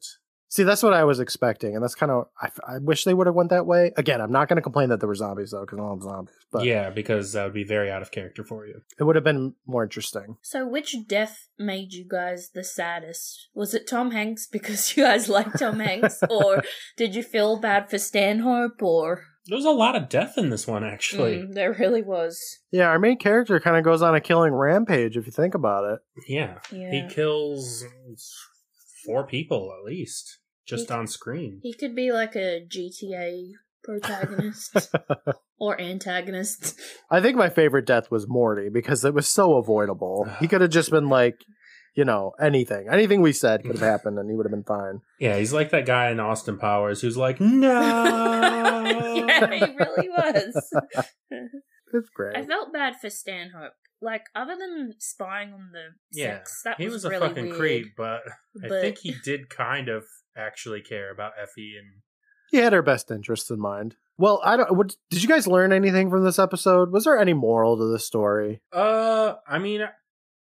See, 0.49 0.63
that's 0.63 0.81
what 0.81 0.93
I 0.93 1.03
was 1.03 1.19
expecting, 1.19 1.75
and 1.75 1.83
that's 1.83 1.95
kind 1.95 2.11
of. 2.11 2.27
I, 2.41 2.49
I 2.75 2.77
wish 2.79 3.03
they 3.03 3.13
would 3.13 3.27
have 3.27 3.35
went 3.35 3.49
that 3.49 3.65
way. 3.65 3.91
Again, 3.97 4.21
I'm 4.21 4.31
not 4.31 4.47
going 4.47 4.55
to 4.55 4.61
complain 4.61 4.89
that 4.89 4.99
there 5.01 5.07
were 5.09 5.15
zombies 5.15 5.51
though, 5.51 5.61
because 5.65 5.79
I 5.79 5.81
love 5.81 6.01
zombies. 6.03 6.35
But 6.51 6.63
yeah, 6.65 6.89
because 6.89 7.33
that 7.33 7.43
would 7.43 7.53
be 7.53 7.65
very 7.65 7.91
out 7.91 8.01
of 8.01 8.11
character 8.11 8.43
for 8.43 8.65
you. 8.65 8.81
it 8.99 9.03
would 9.03 9.15
have 9.15 9.25
been 9.25 9.55
more 9.65 9.83
interesting. 9.83 10.37
so, 10.41 10.65
which 10.67 10.95
death 11.07 11.49
made 11.59 11.91
you 11.93 12.05
guys 12.07 12.51
the 12.53 12.63
saddest? 12.63 13.49
Was 13.53 13.73
it 13.73 13.87
Tom 13.87 14.11
Hanks 14.11 14.47
because 14.47 14.95
you 14.95 15.03
guys 15.03 15.27
like 15.27 15.51
Tom 15.53 15.79
Hanks, 15.79 16.19
or 16.29 16.63
did 16.97 17.13
you 17.15 17.23
feel 17.23 17.59
bad 17.59 17.89
for 17.89 17.97
Stanhope? 17.97 18.81
Or 18.81 19.23
There 19.47 19.57
was 19.57 19.65
a 19.65 19.71
lot 19.71 19.95
of 19.95 20.07
death 20.07 20.37
in 20.37 20.49
this 20.49 20.65
one, 20.65 20.83
actually. 20.83 21.39
Mm, 21.39 21.53
there 21.55 21.73
really 21.73 22.01
was. 22.01 22.39
Yeah, 22.71 22.87
our 22.87 22.99
main 22.99 23.17
character 23.17 23.59
kind 23.59 23.75
of 23.77 23.83
goes 23.83 24.01
on 24.01 24.15
a 24.15 24.21
killing 24.21 24.53
rampage 24.53 25.17
if 25.17 25.25
you 25.25 25.31
think 25.31 25.55
about 25.55 25.83
it. 25.93 25.99
Yeah. 26.27 26.59
Yeah. 26.71 26.91
He 26.91 27.07
kills 27.13 27.83
four 29.07 29.25
people 29.25 29.73
at 29.75 29.85
least, 29.85 30.39
just 30.67 30.89
He- 30.89 30.93
on 30.93 31.07
screen. 31.07 31.59
He 31.63 31.73
could 31.73 31.95
be 31.95 32.11
like 32.11 32.35
a 32.35 32.63
GTA 32.67 33.53
protagonist 33.83 34.93
or 35.59 35.79
antagonist. 35.79 36.79
I 37.09 37.21
think 37.21 37.37
my 37.37 37.49
favorite 37.49 37.85
death 37.85 38.11
was 38.11 38.27
Morty 38.27 38.69
because 38.69 39.03
it 39.05 39.13
was 39.13 39.27
so 39.27 39.55
avoidable. 39.55 40.25
He 40.39 40.45
ah. 40.45 40.49
could 40.49 40.61
have 40.61 40.69
just 40.69 40.91
been 40.91 41.07
like, 41.07 41.43
you 41.95 42.05
know, 42.05 42.33
anything. 42.39 42.87
Anything 42.91 43.21
we 43.21 43.33
said 43.33 43.63
could 43.63 43.79
have 43.79 43.79
happened 43.91 44.19
and 44.19 44.29
he 44.29 44.35
would 44.35 44.45
have 44.45 44.51
been 44.51 44.63
fine. 44.63 44.99
Yeah, 45.19 45.37
he's 45.37 45.53
like 45.53 45.71
that 45.71 45.85
guy 45.85 46.11
in 46.11 46.19
Austin 46.19 46.57
Powers 46.57 47.01
who's 47.01 47.17
like, 47.17 47.39
no. 47.39 47.71
yeah, 49.27 49.47
he 49.51 49.75
really 49.75 50.09
was. 50.09 50.73
It's 51.93 52.09
great. 52.09 52.35
I 52.35 52.45
felt 52.45 52.73
bad 52.73 52.95
for 52.99 53.09
Stanhope. 53.09 53.73
Like, 54.01 54.25
other 54.35 54.55
than 54.55 54.93
spying 54.99 55.53
on 55.53 55.71
the 55.73 55.85
Yeah, 56.11 56.35
sex, 56.37 56.61
that 56.65 56.77
he 56.77 56.85
was, 56.85 56.93
was 56.95 57.05
a 57.05 57.09
really 57.09 57.27
fucking 57.27 57.45
weird. 57.45 57.57
creep, 57.57 57.87
but, 57.97 58.21
I 58.63 58.67
think 58.69 58.99
he 58.99 59.15
did 59.23 59.49
kind 59.49 59.89
of 59.89 60.05
actually 60.35 60.81
care 60.81 61.11
about 61.11 61.31
Effie 61.41 61.73
and 61.79 62.01
He 62.51 62.57
had 62.57 62.73
her 62.73 62.83
best 62.83 63.09
interests 63.09 63.49
in 63.49 63.59
mind. 63.59 63.95
Well, 64.19 64.41
I 64.43 64.57
don't. 64.57 64.75
What, 64.75 64.95
did 65.09 65.21
you 65.21 65.27
guys 65.29 65.47
learn 65.47 65.71
anything 65.71 66.09
from 66.09 66.23
this 66.23 66.39
episode? 66.39 66.91
Was 66.91 67.03
there 67.05 67.19
any 67.19 67.33
moral 67.33 67.77
to 67.77 67.85
the 67.91 67.99
story? 67.99 68.61
Uh, 68.71 69.35
I 69.47 69.59
mean, 69.59 69.81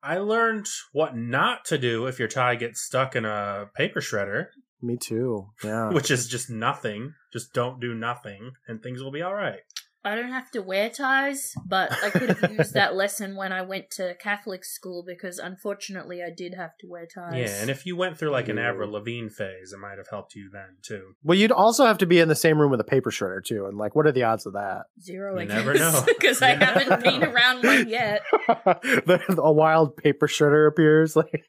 I 0.03 0.17
learned 0.17 0.67
what 0.93 1.15
not 1.15 1.63
to 1.65 1.77
do 1.77 2.05
if 2.07 2.19
your 2.19 2.27
tie 2.27 2.55
gets 2.55 2.81
stuck 2.81 3.15
in 3.15 3.23
a 3.25 3.69
paper 3.75 4.01
shredder, 4.01 4.47
Me 4.81 4.97
too. 4.97 5.47
Yeah. 5.63 5.89
which 5.93 6.09
is 6.11 6.27
just 6.27 6.49
nothing. 6.49 7.13
Just 7.31 7.53
don't 7.53 7.79
do 7.79 7.93
nothing, 7.93 8.51
and 8.67 8.81
things 8.83 9.01
will 9.03 9.11
be 9.11 9.21
all 9.21 9.33
right. 9.35 9.59
I 10.03 10.15
don't 10.15 10.31
have 10.31 10.49
to 10.51 10.63
wear 10.63 10.89
ties, 10.89 11.53
but 11.63 11.91
I 12.03 12.09
could 12.09 12.29
have 12.29 12.51
used 12.57 12.73
that 12.73 12.95
lesson 12.95 13.35
when 13.35 13.53
I 13.53 13.61
went 13.61 13.91
to 13.91 14.15
Catholic 14.19 14.65
school 14.65 15.03
because 15.05 15.37
unfortunately 15.37 16.23
I 16.23 16.31
did 16.35 16.55
have 16.55 16.71
to 16.79 16.87
wear 16.87 17.05
ties. 17.05 17.35
Yeah, 17.35 17.61
and 17.61 17.69
if 17.69 17.85
you 17.85 17.95
went 17.95 18.17
through 18.17 18.31
like 18.31 18.49
an 18.49 18.57
Ew. 18.57 18.63
Avril 18.63 18.91
Lavigne 18.91 19.29
phase, 19.29 19.73
it 19.73 19.77
might 19.79 19.99
have 19.99 20.07
helped 20.09 20.33
you 20.35 20.49
then 20.51 20.77
too. 20.81 21.13
Well, 21.23 21.37
you'd 21.37 21.51
also 21.51 21.85
have 21.85 21.99
to 21.99 22.07
be 22.07 22.19
in 22.19 22.29
the 22.29 22.35
same 22.35 22.59
room 22.59 22.71
with 22.71 22.79
a 22.79 22.85
paper 22.85 23.11
shredder 23.11 23.43
too, 23.43 23.67
and 23.67 23.77
like, 23.77 23.95
what 23.95 24.07
are 24.07 24.11
the 24.11 24.23
odds 24.23 24.47
of 24.47 24.53
that? 24.53 24.85
Zero, 24.99 25.35
You 25.35 25.41
I 25.41 25.45
never 25.45 25.73
guess, 25.73 25.93
know. 25.93 26.03
because 26.07 26.41
I 26.41 26.55
haven't 26.55 27.03
been 27.03 27.23
around 27.23 27.63
one 27.63 27.87
yet. 27.87 28.23
a 28.49 29.53
wild 29.53 29.97
paper 29.97 30.27
shredder 30.27 30.67
appears. 30.67 31.15
Like, 31.15 31.45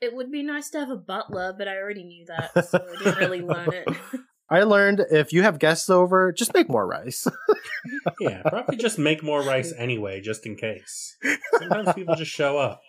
It 0.00 0.12
would 0.16 0.32
be 0.32 0.42
nice 0.42 0.70
to 0.70 0.80
have 0.80 0.90
a 0.90 0.96
butler, 0.96 1.54
but 1.56 1.68
I 1.68 1.76
already 1.76 2.02
knew 2.02 2.26
that, 2.26 2.66
so 2.68 2.80
I 2.84 3.04
didn't 3.04 3.18
really 3.18 3.40
learn 3.40 3.72
it. 3.72 3.86
I 4.52 4.64
learned 4.64 5.00
if 5.10 5.32
you 5.32 5.42
have 5.42 5.58
guests 5.58 5.88
over, 5.88 6.30
just 6.30 6.52
make 6.54 6.68
more 6.68 6.86
rice. 6.86 7.26
Yeah, 8.20 8.42
probably 8.42 8.76
just 8.76 8.96
make 8.96 9.24
more 9.24 9.42
rice 9.42 9.72
anyway, 9.76 10.20
just 10.20 10.46
in 10.46 10.54
case. 10.54 11.16
Sometimes 11.58 11.92
people 11.94 12.14
just 12.14 12.30
show 12.30 12.56
up. 12.56 12.80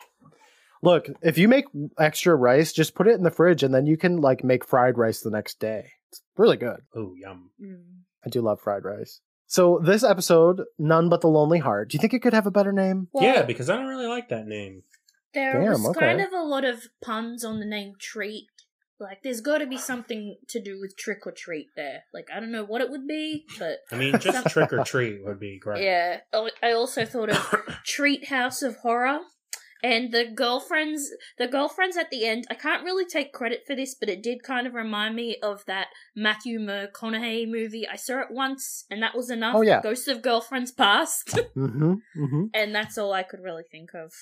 Look, 0.83 1.07
if 1.23 1.37
you 1.39 1.47
make 1.47 1.65
extra 1.97 2.35
rice, 2.35 2.71
just 2.71 2.93
put 2.93 3.07
it 3.07 3.15
in 3.15 3.23
the 3.23 3.31
fridge, 3.31 3.63
and 3.63 3.73
then 3.73 3.87
you 3.87 3.97
can 3.97 4.17
like 4.17 4.43
make 4.43 4.63
fried 4.65 4.97
rice 4.99 5.21
the 5.21 5.31
next 5.31 5.59
day. 5.59 5.93
It's 6.09 6.21
really 6.37 6.57
good. 6.57 6.81
Oh, 6.95 7.15
yum. 7.17 7.49
Mm. 7.59 7.81
I 8.23 8.29
do 8.29 8.41
love 8.41 8.61
fried 8.61 8.83
rice. 8.83 9.19
So 9.47 9.79
this 9.83 10.03
episode, 10.03 10.61
none 10.77 11.09
but 11.09 11.21
the 11.21 11.27
lonely 11.27 11.59
heart. 11.59 11.89
Do 11.89 11.95
you 11.95 11.99
think 11.99 12.13
it 12.13 12.21
could 12.21 12.33
have 12.33 12.45
a 12.45 12.51
better 12.51 12.71
name? 12.71 13.07
Well, 13.13 13.23
yeah, 13.23 13.41
because 13.41 13.69
I 13.69 13.75
don't 13.77 13.87
really 13.87 14.07
like 14.07 14.29
that 14.29 14.45
name. 14.45 14.83
there 15.33 15.53
Damn, 15.53 15.71
was 15.81 15.87
okay. 15.87 16.01
kind 16.01 16.21
of 16.21 16.31
a 16.33 16.43
lot 16.43 16.65
of 16.65 16.83
puns 17.01 17.43
on 17.43 17.59
the 17.59 17.65
name 17.65 17.93
treat. 17.99 18.45
Like, 19.03 19.21
there's 19.23 19.41
got 19.41 19.59
to 19.59 19.67
be 19.67 19.77
something 19.77 20.37
to 20.47 20.61
do 20.61 20.79
with 20.79 20.97
trick 20.97 21.27
or 21.27 21.31
treat 21.31 21.67
there. 21.75 22.03
Like, 22.13 22.29
I 22.33 22.39
don't 22.39 22.51
know 22.51 22.63
what 22.65 22.81
it 22.81 22.89
would 22.89 23.07
be, 23.07 23.45
but 23.59 23.79
I 23.91 23.95
mean, 23.95 24.17
just 24.19 24.47
trick 24.47 24.73
or 24.73 24.83
treat 24.83 25.23
would 25.23 25.39
be 25.39 25.59
great. 25.59 25.83
yeah. 25.83 26.21
Oh, 26.31 26.49
I 26.61 26.71
also 26.71 27.05
thought 27.05 27.29
of 27.29 27.37
Treat 27.85 28.29
House 28.29 28.61
of 28.61 28.77
Horror. 28.77 29.19
And 29.85 30.13
the 30.13 30.25
girlfriends, 30.33 31.11
the 31.37 31.45
girlfriends 31.45 31.97
at 31.97 32.09
the 32.09 32.25
end, 32.25 32.45
I 32.49 32.53
can't 32.53 32.85
really 32.85 33.03
take 33.03 33.33
credit 33.33 33.63
for 33.67 33.75
this, 33.75 33.93
but 33.93 34.07
it 34.07 34.23
did 34.23 34.41
kind 34.41 34.65
of 34.65 34.73
remind 34.73 35.13
me 35.13 35.35
of 35.43 35.65
that 35.67 35.87
Matthew 36.15 36.57
McConaughey 36.57 37.49
movie. 37.51 37.85
I 37.85 37.97
saw 37.97 38.21
it 38.21 38.31
once, 38.31 38.85
and 38.89 39.03
that 39.03 39.13
was 39.13 39.29
enough. 39.29 39.57
Oh, 39.57 39.61
yeah. 39.61 39.81
Ghost 39.81 40.07
of 40.07 40.21
Girlfriends 40.21 40.71
Past. 40.71 41.37
Mm-hmm. 41.57 41.95
Mm-hmm. 42.17 42.43
and 42.53 42.73
that's 42.73 42.97
all 42.97 43.11
I 43.11 43.23
could 43.23 43.41
really 43.41 43.63
think 43.69 43.89
of. 43.93 44.13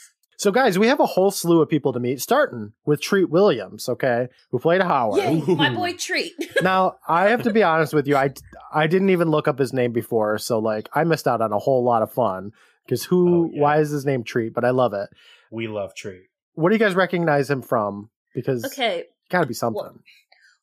So, 0.41 0.51
guys, 0.51 0.79
we 0.79 0.87
have 0.87 0.99
a 0.99 1.05
whole 1.05 1.29
slew 1.29 1.61
of 1.61 1.69
people 1.69 1.93
to 1.93 1.99
meet, 1.99 2.19
starting 2.19 2.73
with 2.83 2.99
Treat 2.99 3.29
Williams, 3.29 3.87
okay, 3.87 4.27
who 4.49 4.57
played 4.57 4.81
Howard. 4.81 5.19
Yay, 5.19 5.39
my 5.55 5.71
boy 5.71 5.93
Treat. 5.93 6.33
now, 6.63 6.95
I 7.07 7.29
have 7.29 7.43
to 7.43 7.53
be 7.53 7.61
honest 7.61 7.93
with 7.93 8.07
you. 8.07 8.15
I, 8.15 8.33
I 8.73 8.87
didn't 8.87 9.11
even 9.11 9.29
look 9.29 9.47
up 9.47 9.59
his 9.59 9.71
name 9.71 9.91
before, 9.91 10.39
so 10.39 10.57
like 10.57 10.89
I 10.93 11.03
missed 11.03 11.27
out 11.27 11.41
on 11.41 11.53
a 11.53 11.59
whole 11.59 11.83
lot 11.83 12.01
of 12.01 12.11
fun 12.11 12.53
because 12.83 13.03
who? 13.03 13.43
Oh, 13.43 13.49
yeah. 13.53 13.61
Why 13.61 13.79
is 13.81 13.91
his 13.91 14.03
name 14.03 14.23
Treat? 14.23 14.55
But 14.55 14.65
I 14.65 14.71
love 14.71 14.95
it. 14.95 15.09
We 15.51 15.67
love 15.67 15.93
treat. 15.93 16.23
What 16.55 16.69
do 16.69 16.75
you 16.75 16.79
guys 16.79 16.95
recognize 16.95 17.47
him 17.47 17.61
from? 17.61 18.09
Because 18.33 18.65
okay, 18.65 19.03
got 19.29 19.41
to 19.41 19.45
be 19.45 19.53
something. 19.53 19.79
Well- 19.79 19.99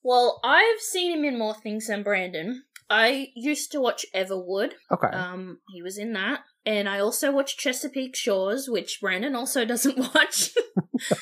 well, 0.03 0.41
I've 0.43 0.81
seen 0.81 1.17
him 1.17 1.25
in 1.25 1.39
more 1.39 1.55
things 1.55 1.89
than 1.89 2.03
Brandon. 2.03 2.65
I 2.91 3.29
used 3.35 3.73
to 3.73 3.81
watch 3.81 4.07
Everwood. 4.15 4.73
okay. 4.91 5.09
Um, 5.09 5.59
he 5.69 5.83
was 5.83 5.99
in 5.99 6.15
that. 6.15 6.41
And 6.69 6.87
I 6.87 6.99
also 6.99 7.33
watch 7.33 7.57
Chesapeake 7.57 8.15
Shores, 8.15 8.69
which 8.69 9.01
Brandon 9.01 9.35
also 9.35 9.65
doesn't 9.65 10.15
watch. 10.15 10.55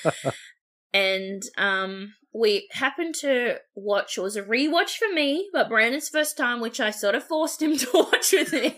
and 0.93 1.41
um, 1.57 2.15
we 2.35 2.67
happened 2.73 3.15
to 3.21 3.59
watch, 3.77 4.19
it 4.19 4.23
was 4.23 4.35
a 4.35 4.43
rewatch 4.43 4.97
for 4.97 5.09
me, 5.15 5.49
but 5.53 5.69
Brandon's 5.69 6.09
first 6.09 6.37
time, 6.37 6.61
which 6.61 6.81
I 6.81 6.91
sort 6.91 7.15
of 7.15 7.23
forced 7.23 7.63
him 7.63 7.77
to 7.79 7.89
watch 7.95 8.33
with 8.33 8.53
me, 8.53 8.75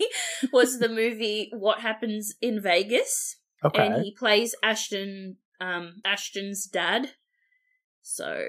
was 0.52 0.78
the 0.78 0.90
movie 0.90 1.50
What 1.54 1.80
Happens 1.80 2.34
in 2.42 2.60
Vegas. 2.60 3.36
okay. 3.64 3.86
And 3.86 4.04
he 4.04 4.14
plays 4.14 4.54
Ashton, 4.62 5.38
um, 5.62 6.02
Ashton's 6.04 6.66
dad. 6.66 7.12
So, 8.02 8.44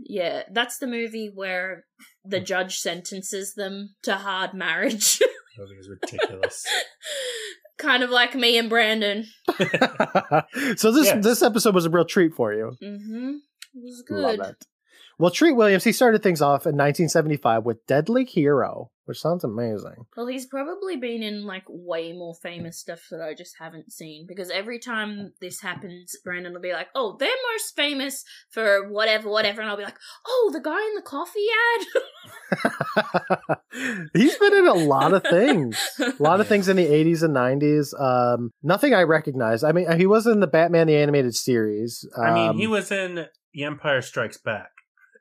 yeah, 0.00 0.44
that's 0.52 0.78
the 0.78 0.86
movie 0.86 1.32
where 1.34 1.86
the 2.24 2.38
judge 2.38 2.78
sentences 2.78 3.54
them 3.54 3.96
to 4.04 4.14
hard 4.14 4.54
marriage. 4.54 5.20
That 5.58 5.76
was 5.76 5.88
ridiculous. 5.88 6.64
kind 7.78 8.02
of 8.02 8.10
like 8.10 8.34
me 8.34 8.58
and 8.58 8.68
Brandon. 8.70 9.26
so 10.76 10.92
this 10.92 11.06
Yes. 11.06 11.24
this 11.24 11.42
episode 11.42 11.74
was 11.74 11.86
a 11.86 11.90
real 11.90 12.04
treat 12.04 12.34
for 12.34 12.52
you. 12.52 12.72
Mm-hmm. 12.82 13.30
It 13.74 13.82
was 13.82 14.04
Love 14.08 14.36
good. 14.38 14.54
It. 15.18 15.22
Well, 15.22 15.30
Treat 15.30 15.52
Williams, 15.56 15.84
he 15.84 15.92
started 15.92 16.22
things 16.22 16.40
off 16.40 16.64
in 16.66 16.76
1975 16.76 17.64
with 17.64 17.86
Deadly 17.86 18.24
Hero, 18.24 18.90
which 19.04 19.18
sounds 19.20 19.42
amazing. 19.44 20.06
Well, 20.16 20.26
he's 20.26 20.46
probably 20.46 20.96
been 20.96 21.22
in 21.22 21.44
like 21.44 21.64
way 21.68 22.12
more 22.12 22.34
famous 22.34 22.78
stuff 22.78 23.00
that 23.10 23.20
I 23.20 23.34
just 23.34 23.56
haven't 23.58 23.90
seen 23.92 24.26
because 24.28 24.50
every 24.50 24.78
time 24.78 25.32
this 25.40 25.60
happens, 25.60 26.14
Brandon 26.24 26.52
will 26.52 26.60
be 26.60 26.72
like, 26.72 26.88
"Oh, 26.94 27.16
they're 27.18 27.28
most 27.54 27.74
famous 27.74 28.24
for 28.50 28.88
whatever, 28.88 29.28
whatever," 29.28 29.60
and 29.60 29.68
I'll 29.70 29.76
be 29.76 29.82
like, 29.84 29.98
"Oh, 30.26 30.50
the 30.52 30.60
guy 30.60 30.80
in 30.86 30.94
the 30.94 31.02
coffee 31.02 31.46
ad." 31.80 31.86
He's 34.14 34.36
been 34.38 34.54
in 34.54 34.66
a 34.66 34.74
lot 34.74 35.12
of 35.12 35.22
things. 35.22 35.78
A 35.98 36.12
lot 36.22 36.40
of 36.40 36.46
Yeah. 36.46 36.48
things 36.50 36.68
in 36.68 36.76
the 36.76 36.86
80s 36.86 37.22
and 37.22 37.34
90s. 37.34 37.92
Um, 38.00 38.50
nothing 38.62 38.94
I 38.94 39.02
recognize. 39.02 39.62
I 39.64 39.72
mean, 39.72 39.90
he 39.98 40.06
was 40.06 40.26
in 40.26 40.40
the 40.40 40.46
Batman 40.46 40.86
the 40.86 40.96
Animated 40.96 41.34
Series. 41.34 42.06
I 42.16 42.32
mean, 42.32 42.58
he 42.58 42.64
Um, 42.66 42.70
was 42.72 42.90
in 42.90 43.26
The 43.54 43.64
Empire 43.64 44.02
Strikes 44.02 44.36
Back 44.38 44.70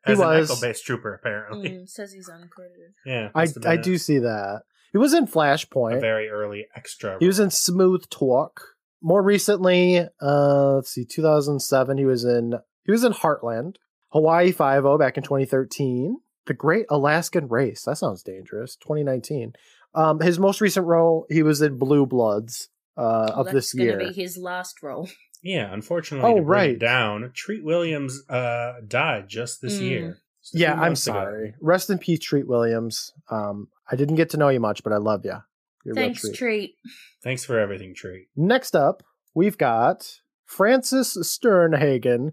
He 0.06 0.14
as 0.14 0.20
was. 0.20 0.50
an 0.50 0.56
Echo-based 0.56 0.86
trooper, 0.86 1.14
apparently. 1.14 1.70
Mm, 1.70 1.89
says 1.89 2.12
he's 2.14 2.30
uncredited. 2.30 2.93
Yeah, 3.06 3.30
I, 3.36 3.41
must 3.43 3.56
have 3.56 3.64
been 3.64 3.72
I 3.72 3.76
a- 3.76 3.82
do 3.82 3.98
see 3.98 4.20
that. 4.20 4.62
He 4.91 4.98
was 4.98 5.14
in 5.14 5.28
Flashpoint. 5.28 5.93
a 5.93 5.95
Flashpoint. 5.98 6.02
very 6.02 6.30
early 6.30 6.68
extra. 6.76 7.18
He 7.20 7.28
was 7.28 7.39
in 7.39 7.52
Smooth 7.52 8.10
Talk. 8.10 8.62
More 9.02 9.22
recently, 9.22 10.00
uh, 10.22 10.74
let's 10.76 10.89
see, 10.91 11.06
2007, 11.06 11.98
he 11.98 12.06
was 12.06 12.24
in 12.26 12.54
he 12.84 12.91
was 12.91 13.04
in 13.04 13.12
Heartland, 13.14 13.76
Hawaii 14.10 14.52
Five 14.52 14.86
O 14.86 14.98
back 14.98 15.18
in 15.18 15.24
2013, 15.24 16.18
The 16.48 16.54
Great 16.54 16.86
Alaskan 16.89 17.48
Race. 17.48 17.84
That 17.84 17.98
sounds 17.98 18.24
dangerous. 18.24 18.76
2019. 18.78 19.54
Um, 19.93 20.20
his 20.20 20.39
most 20.39 20.62
recent 20.62 20.86
role, 20.88 21.26
he 21.30 21.43
was 21.43 21.62
in 21.62 21.78
Blue 21.78 22.06
Bloods 22.06 22.70
uh, 22.98 23.32
of 23.36 23.45
this 23.48 23.72
that's 23.72 23.74
gonna 23.74 23.84
year. 23.89 24.00
be 24.00 24.14
his 24.14 24.38
last 24.38 24.82
role. 24.82 25.10
Yeah, 25.48 25.72
unfortunately, 25.74 26.30
Oh, 26.30 26.36
to 26.36 26.41
right. 26.41 26.78
down. 26.78 27.32
Treat 27.34 27.64
Williams 27.64 28.24
uh, 28.30 28.82
died 28.88 29.30
just 29.30 29.62
this 29.62 29.80
Mm. 29.80 29.82
year. 29.89 30.18
Just 30.41 30.56
Yeah, 30.56 30.74
I'm 30.74 30.80
months 30.80 31.08
ago. 31.08 31.14
sorry. 31.16 31.56
Rest 31.62 31.89
in 31.89 31.98
peace, 32.00 32.20
Treat 32.20 32.48
Williams. 32.48 33.14
Um, 33.30 33.70
I 33.89 33.95
didn't 33.95 34.16
get 34.16 34.30
to 34.32 34.38
know 34.38 34.50
you 34.50 34.60
much, 34.60 34.84
but 34.84 34.91
I 34.93 34.98
love 34.98 35.24
you. 35.26 35.38
You're 35.86 35.95
Thanks, 35.95 36.22
treat. 36.22 36.36
treat. 36.36 36.76
Thanks 37.24 37.45
for 37.45 37.58
everything, 37.58 37.93
Treat. 37.95 38.28
Next 38.36 38.76
up, 38.76 39.04
we've 39.34 39.58
got 39.58 40.20
Frances 40.43 41.16
Sternhagen, 41.22 42.32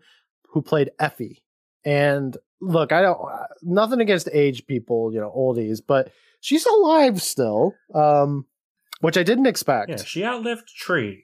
who 0.51 0.61
played 0.63 0.91
Effie. 0.99 1.45
And 1.85 2.37
look, 2.61 2.91
I 2.93 3.01
don't 3.03 3.21
nothing 3.63 4.01
against 4.01 4.29
age 4.33 4.67
people, 4.67 5.13
you 5.13 5.21
know, 5.21 5.31
oldies, 5.37 5.81
but 5.87 6.11
she's 6.41 6.67
alive 6.67 7.23
still. 7.23 7.75
Um, 7.95 8.47
which 9.01 9.19
I 9.19 9.23
didn't 9.23 9.47
expect. 9.47 9.91
Yeah, 9.91 9.97
she 9.97 10.25
outlived 10.25 10.67
Treat. 10.69 11.24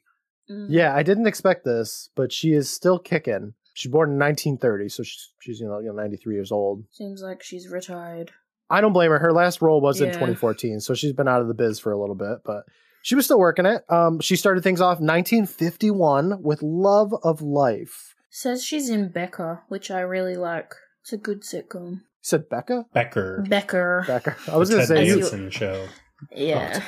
Mm. 0.51 0.67
Yeah, 0.69 0.95
I 0.95 1.03
didn't 1.03 1.27
expect 1.27 1.65
this, 1.65 2.11
but 2.17 2.33
she 2.33 2.53
is 2.53 2.69
still 2.69 2.99
kicking. 2.99 3.55
She's 3.75 3.93
born 3.93 4.11
in 4.11 4.19
1930, 4.19 4.89
so 4.89 5.03
she's, 5.03 5.29
she's 5.41 5.61
you 5.61 5.67
know, 5.67 5.79
you 5.79 5.87
know 5.87 5.95
93 5.95 6.35
years 6.35 6.53
old. 6.53 6.85
Seems 6.91 7.23
like 7.23 7.43
she's 7.43 7.69
retired. 7.69 8.33
I 8.69 8.81
don't 8.81 8.93
blame 8.93 9.11
her. 9.11 9.19
Her 9.19 9.33
last 9.33 9.63
role 9.63 9.81
was 9.81 10.01
in 10.01 10.09
2014, 10.09 10.81
so 10.81 10.95
she's 10.95 11.13
been 11.13 11.29
out 11.29 11.41
of 11.41 11.49
the 11.49 11.55
biz 11.55 11.81
for 11.81 11.93
a 11.93 12.01
little 12.01 12.15
bit, 12.15 12.39
but 12.45 12.65
she 13.03 13.15
was 13.15 13.25
still 13.25 13.39
working 13.39 13.67
it. 13.67 13.83
Um, 13.89 14.21
she 14.21 14.37
started 14.37 14.63
things 14.63 14.81
off 14.81 15.01
1951 15.01 16.43
with 16.43 16.63
Love 16.63 17.13
of 17.25 17.43
Life. 17.43 18.15
Says 18.31 18.65
she's 18.65 18.89
in 18.89 19.09
Becca, 19.09 19.63
which 19.69 19.91
I 19.91 20.01
really 20.01 20.37
like. 20.37 20.73
It's 21.03 21.13
a 21.13 21.17
good 21.17 21.43
sitcom. 21.43 21.91
You 21.91 22.01
said 22.23 22.49
Becca? 22.49 22.87
Becker. 22.93 23.45
Becker. 23.49 24.05
Becca. 24.07 24.37
I 24.51 24.57
was 24.57 24.71
gonna 24.71 24.83
Ted 24.83 24.89
say 24.89 25.07
you. 25.07 25.17
Danson 25.17 25.51
show. 25.51 25.89
Yeah. 26.37 26.85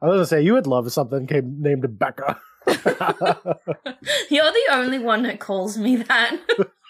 I 0.00 0.06
was 0.06 0.16
gonna 0.16 0.26
say 0.26 0.42
you 0.42 0.52
would 0.52 0.66
love 0.66 0.92
something 0.92 1.26
came, 1.26 1.56
named 1.60 1.98
Becca. 1.98 2.38
You're 4.30 4.52
the 4.52 4.66
only 4.72 4.98
one 4.98 5.22
that 5.24 5.40
calls 5.40 5.76
me 5.78 5.96
that. 5.96 6.36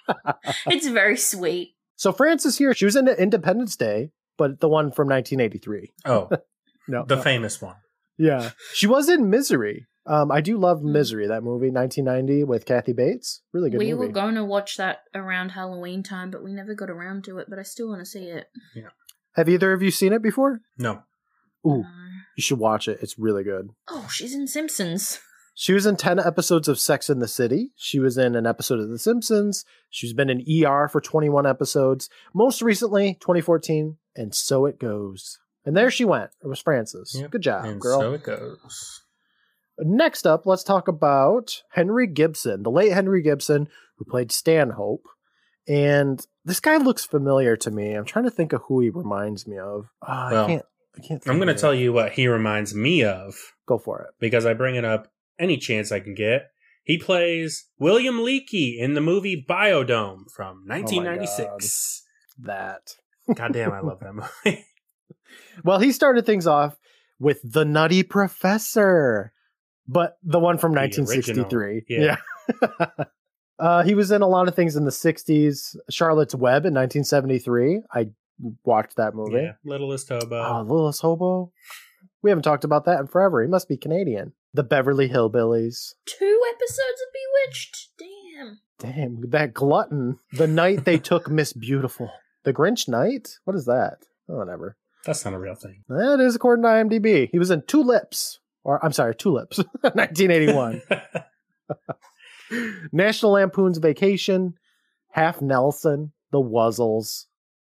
it's 0.66 0.86
very 0.88 1.16
sweet. 1.16 1.74
so 1.96 2.12
Frances 2.12 2.58
here, 2.58 2.74
she 2.74 2.84
was 2.84 2.96
in 2.96 3.08
Independence 3.08 3.76
Day, 3.76 4.10
but 4.36 4.60
the 4.60 4.68
one 4.68 4.90
from 4.92 5.08
1983. 5.08 5.92
Oh, 6.04 6.28
No, 6.90 7.04
the 7.06 7.16
no. 7.16 7.22
famous 7.22 7.60
one. 7.60 7.76
yeah, 8.16 8.50
she 8.72 8.86
was 8.86 9.10
in 9.10 9.28
Misery. 9.28 9.86
Um, 10.06 10.32
I 10.32 10.40
do 10.40 10.56
love 10.56 10.80
Hmm. 10.80 10.92
Misery, 10.92 11.26
that 11.26 11.42
movie, 11.42 11.70
1990 11.70 12.44
with 12.44 12.64
Kathy 12.64 12.94
Bates. 12.94 13.42
Really 13.52 13.68
good 13.68 13.76
we 13.78 13.92
movie. 13.92 14.06
were 14.06 14.12
going 14.12 14.36
to 14.36 14.44
watch 14.44 14.78
that 14.78 15.00
around 15.14 15.50
Halloween 15.50 16.02
time, 16.02 16.30
but 16.30 16.42
we 16.42 16.54
never 16.54 16.74
got 16.74 16.88
around 16.88 17.24
to 17.24 17.36
it. 17.38 17.46
But 17.50 17.58
I 17.58 17.62
still 17.62 17.88
want 17.90 18.00
to 18.00 18.06
see 18.06 18.24
it. 18.24 18.46
Yeah. 18.74 18.88
Have 19.34 19.50
either 19.50 19.70
of 19.74 19.82
you 19.82 19.90
seen 19.90 20.14
it 20.14 20.22
before? 20.22 20.60
No. 20.78 21.02
Ooh, 21.66 21.82
No. 21.82 21.84
you 22.38 22.42
should 22.42 22.58
watch 22.58 22.88
it. 22.88 23.00
It's 23.02 23.18
really 23.18 23.44
good. 23.44 23.68
Oh, 23.86 24.08
she's 24.10 24.34
in 24.34 24.46
Simpsons. 24.46 25.20
She 25.60 25.72
was 25.72 25.86
in 25.86 25.96
10 25.96 26.20
episodes 26.20 26.68
of 26.68 26.78
Sex 26.78 27.10
in 27.10 27.18
the 27.18 27.26
City. 27.26 27.72
She 27.74 27.98
was 27.98 28.16
in 28.16 28.36
an 28.36 28.46
episode 28.46 28.78
of 28.78 28.90
The 28.90 28.98
Simpsons. 28.98 29.64
She's 29.90 30.12
been 30.12 30.30
in 30.30 30.44
ER 30.64 30.86
for 30.86 31.00
21 31.00 31.46
episodes. 31.48 32.08
Most 32.32 32.62
recently, 32.62 33.14
2014, 33.14 33.96
and 34.14 34.32
So 34.32 34.66
It 34.66 34.78
Goes. 34.78 35.40
And 35.64 35.76
there 35.76 35.90
she 35.90 36.04
went. 36.04 36.30
It 36.44 36.46
was 36.46 36.60
Frances. 36.60 37.16
Yep. 37.18 37.32
Good 37.32 37.42
job, 37.42 37.64
and 37.64 37.80
girl. 37.80 38.00
so 38.00 38.12
it 38.12 38.22
goes. 38.22 39.02
Next 39.80 40.28
up, 40.28 40.46
let's 40.46 40.62
talk 40.62 40.86
about 40.86 41.64
Henry 41.72 42.06
Gibson, 42.06 42.62
the 42.62 42.70
late 42.70 42.92
Henry 42.92 43.20
Gibson, 43.20 43.68
who 43.96 44.04
played 44.04 44.30
Stanhope. 44.30 45.08
And 45.66 46.24
this 46.44 46.60
guy 46.60 46.76
looks 46.76 47.04
familiar 47.04 47.56
to 47.56 47.72
me. 47.72 47.94
I'm 47.94 48.04
trying 48.04 48.26
to 48.26 48.30
think 48.30 48.52
of 48.52 48.62
who 48.68 48.78
he 48.78 48.90
reminds 48.90 49.48
me 49.48 49.58
of. 49.58 49.86
Uh, 50.02 50.28
Well, 50.30 50.44
I 50.44 50.46
can't. 50.46 50.64
I 50.96 51.00
can't. 51.00 51.22
I'm 51.28 51.38
going 51.38 51.48
to 51.48 51.60
tell 51.60 51.74
you 51.74 51.92
what 51.92 52.12
he 52.12 52.28
reminds 52.28 52.76
me 52.76 53.02
of 53.02 53.34
Go 53.66 53.76
for 53.76 54.02
it. 54.02 54.14
because 54.20 54.46
I 54.46 54.54
bring 54.54 54.76
it 54.76 54.84
up 54.84 55.08
any 55.38 55.56
chance 55.56 55.90
I 55.92 56.00
can 56.00 56.14
get. 56.14 56.48
He 56.84 56.98
plays 56.98 57.66
William 57.78 58.16
Leakey 58.16 58.78
in 58.78 58.94
the 58.94 59.00
movie 59.00 59.44
Biodome 59.48 60.30
from 60.34 60.62
1996. 60.66 62.02
That. 62.40 62.94
God 63.34 63.52
damn, 63.52 63.72
I 63.72 63.80
love 63.80 64.00
that 64.00 64.14
movie. 64.44 64.64
Well, 65.64 65.80
he 65.80 65.92
started 65.92 66.24
things 66.24 66.46
off 66.46 66.76
with 67.18 67.40
the 67.44 67.64
Nutty 67.64 68.02
Professor, 68.04 69.32
but 69.86 70.16
the 70.22 70.38
one 70.38 70.56
from 70.56 70.72
The 70.72 70.80
1963. 70.80 71.58
original, 71.58 71.86
Yeah. 71.88 72.16
uh, 73.58 73.82
he 73.82 73.94
was 73.94 74.10
in 74.10 74.22
a 74.22 74.28
lot 74.28 74.48
of 74.48 74.54
things 74.54 74.76
in 74.76 74.84
the 74.84 74.90
60s. 74.90 75.76
Charlotte's 75.90 76.34
Web 76.34 76.64
in 76.64 76.72
1973. 76.74 77.82
I 77.92 78.08
watched 78.64 78.96
that 78.96 79.14
movie. 79.14 79.42
yeah, 79.42 79.52
Littlest 79.64 80.08
Hobo. 80.08 80.36
Oh, 80.40 80.62
Littlest 80.62 81.02
Hobo. 81.02 81.52
We 82.22 82.30
haven't 82.30 82.42
talked 82.42 82.64
about 82.64 82.84
that 82.86 83.00
in 83.00 83.06
forever. 83.06 83.42
He 83.42 83.48
must 83.48 83.68
be 83.68 83.76
Canadian. 83.76 84.32
The 84.52 84.62
Beverly 84.64 85.08
Hillbillies. 85.08 85.94
Two 86.06 86.40
episodes 86.54 87.00
of 87.00 87.12
Bewitched. 87.14 87.88
Damn. 87.98 88.60
Damn, 88.78 89.30
that 89.30 89.54
glutton. 89.54 90.18
The 90.32 90.46
night 90.46 90.84
they 90.84 90.98
took 90.98 91.28
Miss 91.30 91.52
Beautiful. 91.52 92.10
The 92.44 92.52
Grinch 92.52 92.88
Night? 92.88 93.38
What 93.44 93.56
is 93.56 93.66
that? 93.66 93.98
Oh, 94.28 94.36
whatever. 94.36 94.76
That's 95.04 95.24
not 95.24 95.34
a 95.34 95.38
real 95.38 95.54
thing. 95.54 95.84
That 95.88 96.20
is 96.20 96.34
according 96.36 96.62
to 96.64 96.68
IMDb. 96.68 97.28
He 97.30 97.38
was 97.38 97.50
in 97.50 97.62
Two 97.66 97.82
Lips. 97.82 98.40
Or, 98.64 98.84
I'm 98.84 98.92
sorry, 98.92 99.14
Tulips. 99.14 99.58
1981. 99.82 100.82
National 102.92 103.32
Lampoon's 103.32 103.78
Vacation. 103.78 104.54
Half 105.12 105.40
Nelson. 105.40 106.12
The 106.30 106.38
Wuzzles. 106.38 107.26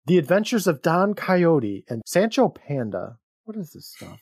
The 0.06 0.18
Adventures 0.18 0.66
of 0.66 0.82
Don 0.82 1.14
Coyote 1.14 1.84
and 1.88 2.02
Sancho 2.06 2.48
Panda. 2.48 3.18
What 3.44 3.56
is 3.56 3.72
this 3.72 3.86
stuff? 3.86 4.20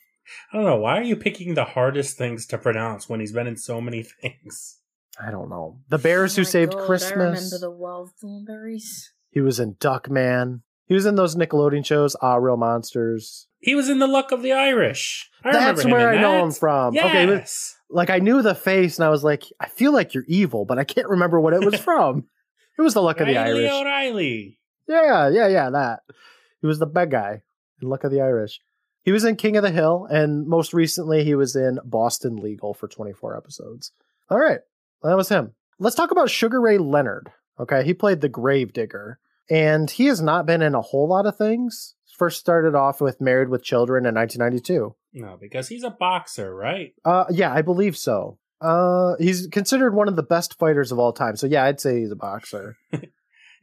I 0.52 0.56
don't 0.56 0.66
know. 0.66 0.76
Why 0.76 0.98
are 0.98 1.02
you 1.02 1.16
picking 1.16 1.54
the 1.54 1.64
hardest 1.64 2.16
things 2.18 2.46
to 2.46 2.58
pronounce 2.58 3.08
when 3.08 3.20
he's 3.20 3.32
been 3.32 3.46
in 3.46 3.56
so 3.56 3.80
many 3.80 4.02
things? 4.22 4.78
I 5.24 5.30
don't 5.30 5.48
know. 5.48 5.78
The 5.88 5.98
Bears 5.98 6.34
Oh 6.36 6.40
Who 6.42 6.44
Saved 6.44 6.72
God, 6.72 6.82
I 6.82 6.86
Christmas. 6.86 7.16
remember 7.18 7.58
the 7.58 7.70
wild 7.70 8.10
Thornberrys. 8.22 9.08
He 9.30 9.40
was 9.40 9.58
in 9.60 9.74
Duckman. 9.76 10.60
He 10.86 10.94
was 10.94 11.06
in 11.06 11.16
those 11.16 11.34
Nickelodeon 11.36 11.84
shows, 11.84 12.14
Ah 12.22 12.36
Real 12.36 12.56
Monsters. 12.56 13.48
He 13.58 13.74
was 13.74 13.88
in 13.88 13.98
The 13.98 14.06
Luck 14.06 14.30
of 14.30 14.42
the 14.42 14.52
Irish. 14.52 15.28
I 15.42 15.52
That's 15.52 15.82
remember 15.82 15.82
him 15.82 15.90
where 15.90 16.10
I 16.10 16.14
in 16.16 16.20
know 16.22 16.44
him 16.44 16.52
from. 16.52 16.94
Yes. 16.94 17.04
Okay, 17.06 17.26
but, 17.26 17.96
like 17.96 18.10
I 18.10 18.18
knew 18.18 18.42
the 18.42 18.54
face, 18.54 18.98
and 18.98 19.04
I 19.04 19.08
was 19.10 19.24
like, 19.24 19.44
I 19.58 19.68
feel 19.68 19.92
like 19.92 20.14
you're 20.14 20.24
evil, 20.28 20.64
but 20.64 20.78
I 20.78 20.84
can't 20.84 21.08
remember 21.08 21.40
what 21.40 21.54
it 21.54 21.64
was 21.64 21.80
from. 21.80 22.24
It 22.78 22.82
was 22.82 22.94
the 22.94 23.02
Luck 23.02 23.20
of 23.20 23.26
the 23.26 23.34
Riley 23.34 23.66
Irish. 23.66 23.72
O'Reilly. 23.72 24.58
Yeah, 24.86 25.28
yeah, 25.28 25.48
yeah, 25.48 25.70
that. 25.70 26.00
He 26.60 26.66
was 26.66 26.78
the 26.78 26.86
bad 26.86 27.10
guy 27.10 27.42
in 27.82 27.88
Luck 27.88 28.04
of 28.04 28.12
the 28.12 28.20
Irish. 28.20 28.60
He 29.06 29.12
was 29.12 29.24
in 29.24 29.36
King 29.36 29.56
of 29.56 29.62
the 29.62 29.70
Hill, 29.70 30.08
and 30.10 30.48
most 30.48 30.74
recently 30.74 31.22
he 31.22 31.36
was 31.36 31.54
in 31.54 31.78
Boston 31.84 32.36
Legal 32.36 32.74
for 32.74 32.88
24 32.88 33.36
episodes. 33.36 33.92
All 34.28 34.38
right, 34.38 34.58
that 35.04 35.16
was 35.16 35.28
him. 35.28 35.52
Let's 35.78 35.94
talk 35.94 36.10
about 36.10 36.28
Sugar 36.28 36.60
Ray 36.60 36.76
Leonard. 36.76 37.30
Okay, 37.60 37.84
he 37.84 37.94
played 37.94 38.20
the 38.20 38.28
Gravedigger, 38.28 39.20
and 39.48 39.88
he 39.88 40.06
has 40.06 40.20
not 40.20 40.44
been 40.44 40.60
in 40.60 40.74
a 40.74 40.80
whole 40.80 41.06
lot 41.06 41.24
of 41.24 41.38
things. 41.38 41.94
First 42.18 42.40
started 42.40 42.74
off 42.74 43.00
with 43.00 43.20
Married 43.20 43.48
with 43.48 43.62
Children 43.62 44.06
in 44.06 44.14
1992. 44.16 44.96
No, 45.12 45.36
because 45.40 45.68
he's 45.68 45.84
a 45.84 45.90
boxer, 45.90 46.52
right? 46.52 46.92
Uh, 47.04 47.26
yeah, 47.30 47.52
I 47.52 47.62
believe 47.62 47.96
so. 47.96 48.38
Uh, 48.60 49.14
he's 49.20 49.46
considered 49.46 49.94
one 49.94 50.08
of 50.08 50.16
the 50.16 50.22
best 50.24 50.58
fighters 50.58 50.90
of 50.90 50.98
all 50.98 51.12
time. 51.12 51.36
So 51.36 51.46
yeah, 51.46 51.62
I'd 51.62 51.80
say 51.80 52.00
he's 52.00 52.10
a 52.10 52.16
boxer. 52.16 52.76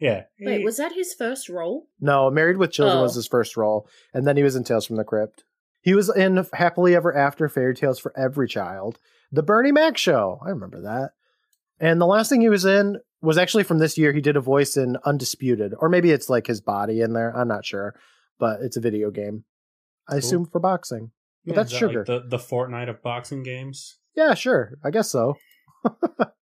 Yeah. 0.04 0.24
Wait, 0.39 0.60
He- 0.60 0.66
was 0.66 0.78
that 0.78 0.91
his 0.93 1.14
first 1.14 1.47
role? 1.49 1.88
No, 1.99 2.30
Married 2.30 2.58
with 2.58 2.72
Children 2.72 2.97
Oh. 2.97 3.04
was 3.04 3.16
his 3.16 3.26
first 3.28 3.56
role, 3.56 3.88
and 4.14 4.28
then 4.28 4.36
he 4.38 4.43
was 4.43 4.56
in 4.56 4.64
Tales 4.64 4.86
from 4.86 4.97
the 4.97 5.04
Crypt. 5.04 5.43
He 5.82 5.95
was 5.95 6.10
in 6.16 6.45
Happily 6.54 6.95
Ever 6.95 7.16
After, 7.16 7.47
Fairy 7.47 7.74
Tales 7.76 7.99
for 7.99 8.12
Every 8.18 8.47
Child, 8.47 8.99
The 9.32 9.43
Bernie 9.43 9.72
Mac 9.72 9.97
Show. 9.97 10.39
I 10.45 10.49
remember 10.49 10.82
that. 10.82 11.12
And 11.80 11.99
the 12.01 12.06
last 12.06 12.30
thing 12.30 12.41
he 12.41 12.49
was 12.49 12.66
in 12.66 12.99
was 13.22 13.38
actually 13.38 13.64
from 13.64 13.80
this 13.80 13.97
year. 13.97 14.12
He 14.14 14.22
did 14.22 14.36
a 14.38 14.41
voice 14.41 14.76
in 14.78 14.97
Undisputed, 15.06 15.74
or 15.80 15.88
maybe 15.89 16.12
it's 16.12 16.30
like 16.30 16.47
his 16.47 16.60
body 16.62 16.99
in 17.01 17.14
there. 17.14 17.36
I'm 17.36 17.47
not 17.47 17.66
sure, 17.66 17.95
but 18.39 18.62
it's 18.62 18.78
a 18.78 18.82
video 18.82 19.10
game. 19.10 19.45
I 20.10 20.18
assume 20.18 20.45
for 20.45 20.60
boxing. 20.60 21.12
But 21.45 21.51
Yeah, 21.51 21.56
that's 21.56 21.72
that 21.72 21.78
sugar. 21.80 21.99
Like 21.99 22.08
the 22.08 22.24
the 22.38 22.38
Fortnite 22.43 22.89
of 22.89 23.01
boxing 23.01 23.41
games. 23.43 23.99
Yeah, 24.16 24.34
sure. 24.34 24.74
I 24.84 24.91
guess 24.91 25.10
so. 25.10 25.38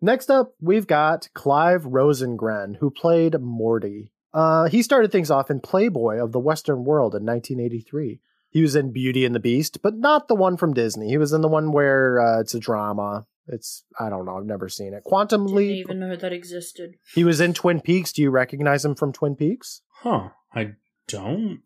Next 0.00 0.30
up, 0.30 0.52
we've 0.60 0.86
got 0.86 1.28
Clive 1.34 1.84
Rosengren, 1.84 2.76
who 2.76 2.90
played 2.90 3.40
Morty. 3.40 4.12
Uh, 4.34 4.68
he 4.68 4.82
started 4.82 5.10
things 5.10 5.30
off 5.30 5.50
in 5.50 5.60
Playboy 5.60 6.22
of 6.22 6.32
the 6.32 6.38
Western 6.38 6.84
World 6.84 7.14
in 7.14 7.24
1983. 7.24 8.20
He 8.50 8.62
was 8.62 8.76
in 8.76 8.92
Beauty 8.92 9.24
and 9.24 9.34
the 9.34 9.40
Beast, 9.40 9.78
but 9.82 9.94
not 9.96 10.28
the 10.28 10.34
one 10.34 10.56
from 10.56 10.74
Disney. 10.74 11.08
He 11.08 11.18
was 11.18 11.32
in 11.32 11.40
the 11.40 11.48
one 11.48 11.72
where 11.72 12.20
uh, 12.20 12.40
it's 12.40 12.54
a 12.54 12.60
drama. 12.60 13.26
It's 13.46 13.84
I 13.98 14.10
don't 14.10 14.26
know. 14.26 14.36
I've 14.38 14.44
never 14.44 14.68
seen 14.68 14.92
it. 14.92 15.04
Quantum 15.04 15.46
Didn't 15.46 15.56
Leap. 15.56 15.86
even 15.86 16.00
know 16.00 16.14
that 16.16 16.32
existed. 16.32 16.96
He 17.14 17.24
was 17.24 17.40
in 17.40 17.54
Twin 17.54 17.80
Peaks. 17.80 18.12
Do 18.12 18.20
you 18.22 18.30
recognize 18.30 18.84
him 18.84 18.94
from 18.94 19.12
Twin 19.12 19.36
Peaks? 19.36 19.80
Huh. 20.02 20.28
I 20.54 20.72
don't. 21.08 21.60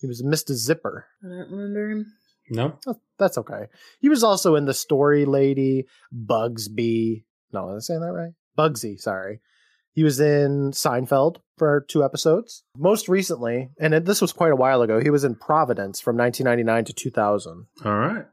He 0.00 0.06
was 0.08 0.22
Mr. 0.22 0.52
Zipper. 0.54 1.06
I 1.24 1.28
don't 1.28 1.50
remember 1.50 1.90
him. 1.90 2.12
No. 2.50 2.78
Oh, 2.86 2.96
That's 3.18 3.38
okay. 3.38 3.66
He 4.00 4.08
was 4.08 4.24
also 4.24 4.56
in 4.56 4.64
The 4.64 4.74
Story 4.74 5.24
Lady, 5.26 5.86
Bugsby. 6.12 7.24
No, 7.52 7.70
am 7.70 7.76
I 7.76 7.78
saying 7.80 8.00
that 8.00 8.12
right? 8.12 8.32
Bugsy, 8.58 8.98
sorry. 8.98 9.40
He 9.92 10.04
was 10.04 10.20
in 10.20 10.70
Seinfeld 10.72 11.38
for 11.56 11.84
two 11.88 12.04
episodes. 12.04 12.62
Most 12.76 13.08
recently, 13.08 13.70
and 13.80 13.94
it, 13.94 14.04
this 14.04 14.20
was 14.20 14.32
quite 14.32 14.52
a 14.52 14.56
while 14.56 14.82
ago, 14.82 15.00
he 15.00 15.10
was 15.10 15.24
in 15.24 15.34
Providence 15.34 16.00
from 16.00 16.16
1999 16.16 16.84
to 16.84 16.92
2000. 16.92 17.66
All 17.84 17.92
right. 17.92 18.26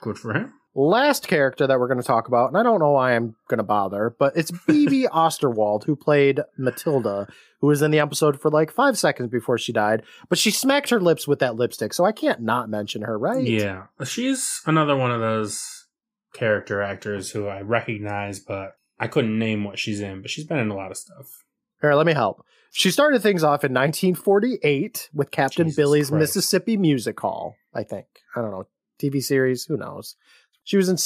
Good 0.00 0.18
for 0.18 0.32
him. 0.34 0.54
Last 0.74 1.26
character 1.26 1.66
that 1.66 1.78
we're 1.80 1.88
going 1.88 2.00
to 2.00 2.06
talk 2.06 2.28
about, 2.28 2.48
and 2.48 2.56
I 2.56 2.62
don't 2.62 2.78
know 2.78 2.90
why 2.90 3.14
I'm 3.16 3.34
going 3.48 3.58
to 3.58 3.64
bother, 3.64 4.14
but 4.18 4.36
it's 4.36 4.50
Bibi 4.50 5.04
Osterwald, 5.12 5.84
who 5.84 5.96
played 5.96 6.40
Matilda, 6.56 7.26
who 7.60 7.66
was 7.66 7.82
in 7.82 7.90
the 7.90 7.98
episode 7.98 8.40
for 8.40 8.50
like 8.50 8.70
five 8.70 8.96
seconds 8.96 9.30
before 9.30 9.58
she 9.58 9.72
died, 9.72 10.02
but 10.28 10.38
she 10.38 10.50
smacked 10.50 10.90
her 10.90 11.00
lips 11.00 11.26
with 11.26 11.40
that 11.40 11.56
lipstick, 11.56 11.92
so 11.92 12.04
I 12.04 12.12
can't 12.12 12.42
not 12.42 12.68
mention 12.68 13.02
her, 13.02 13.18
right? 13.18 13.44
Yeah. 13.44 13.84
She's 14.04 14.62
another 14.66 14.96
one 14.96 15.10
of 15.10 15.20
those 15.20 15.77
character 16.38 16.80
actors 16.82 17.30
who 17.32 17.46
I 17.46 17.60
recognize, 17.62 18.38
but 18.38 18.76
I 18.98 19.08
couldn't 19.08 19.38
name 19.38 19.64
what 19.64 19.78
she's 19.78 20.00
in, 20.00 20.22
but 20.22 20.30
she's 20.30 20.44
been 20.46 20.58
in 20.58 20.70
a 20.70 20.74
lot 20.76 20.90
of 20.90 20.96
stuff. 20.96 21.44
Here, 21.80 21.94
let 21.94 22.06
me 22.06 22.12
help. 22.12 22.44
She 22.72 22.90
started 22.90 23.22
things 23.22 23.42
off 23.42 23.64
in 23.64 23.72
1948 23.72 25.10
with 25.14 25.30
Captain 25.30 25.66
Jesus 25.66 25.76
Billy's 25.76 26.10
Christ. 26.10 26.20
Mississippi 26.20 26.76
Music 26.76 27.18
Hall, 27.18 27.56
I 27.74 27.82
think. 27.82 28.06
I 28.36 28.40
don't 28.42 28.50
know. 28.50 28.66
TV 29.00 29.22
series, 29.22 29.64
who 29.64 29.76
knows? 29.76 30.16
She 30.64 30.76
was 30.76 30.88
in 30.88 30.96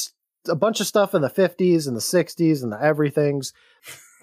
a 0.51 0.57
bunch 0.57 0.81
of 0.81 0.87
stuff 0.87 1.15
in 1.15 1.23
the 1.23 1.31
50s 1.31 1.87
and 1.87 1.97
the 1.97 2.01
60s 2.01 2.63
and 2.63 2.73
the 2.73 2.83
everythings. 2.83 3.53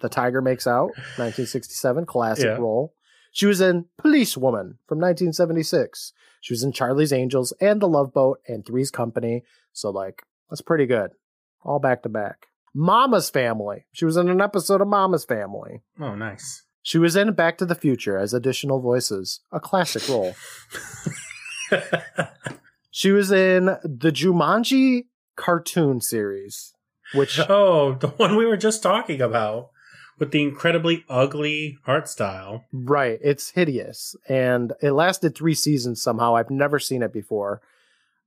the 0.00 0.08
Tiger 0.08 0.40
Makes 0.40 0.66
Out, 0.66 0.90
1967, 1.16 2.06
classic 2.06 2.44
Yeah. 2.44 2.56
role. 2.56 2.94
She 3.34 3.44
was 3.44 3.60
in 3.60 3.84
Policewoman 3.98 4.78
from 4.86 4.98
1976. 4.98 6.14
She 6.40 6.54
was 6.54 6.62
in 6.62 6.72
Charlie's 6.72 7.12
Angels 7.12 7.52
and 7.60 7.82
The 7.82 7.88
Love 7.88 8.14
Boat 8.14 8.40
and 8.48 8.64
Three's 8.64 8.90
Company. 8.90 9.42
So, 9.74 9.90
like, 9.90 10.22
that's 10.48 10.62
pretty 10.62 10.86
good. 10.86 11.10
All 11.62 11.78
back 11.78 12.02
to 12.04 12.08
back. 12.08 12.46
Mama's 12.72 13.28
Family. 13.28 13.84
She 13.92 14.06
was 14.06 14.16
in 14.16 14.30
an 14.30 14.40
episode 14.40 14.80
of 14.80 14.88
Mama's 14.88 15.26
Family. 15.26 15.82
Oh, 16.00 16.14
nice. 16.14 16.62
She 16.82 16.96
was 16.96 17.16
in 17.16 17.34
Back 17.34 17.58
to 17.58 17.66
the 17.66 17.74
Future 17.74 18.16
as 18.16 18.32
additional 18.32 18.80
voices, 18.80 19.40
a 19.52 19.60
classic 19.60 20.08
role. 20.08 20.34
She 22.94 23.10
was 23.10 23.32
in 23.32 23.64
the 23.82 24.12
Jumanji 24.12 25.06
cartoon 25.34 26.00
series, 26.00 26.74
which 27.12 27.40
oh, 27.40 27.94
the 27.94 28.06
one 28.06 28.36
we 28.36 28.46
were 28.46 28.56
just 28.56 28.84
talking 28.84 29.20
about 29.20 29.70
with 30.18 30.30
the 30.30 30.42
incredibly 30.42 31.04
ugly 31.08 31.78
art 31.86 32.08
style. 32.08 32.64
right, 32.72 33.18
it's 33.22 33.50
hideous 33.50 34.16
and 34.28 34.72
it 34.80 34.92
lasted 34.92 35.34
3 35.34 35.54
seasons 35.54 36.00
somehow. 36.00 36.36
I've 36.36 36.50
never 36.50 36.78
seen 36.78 37.02
it 37.02 37.12
before, 37.12 37.60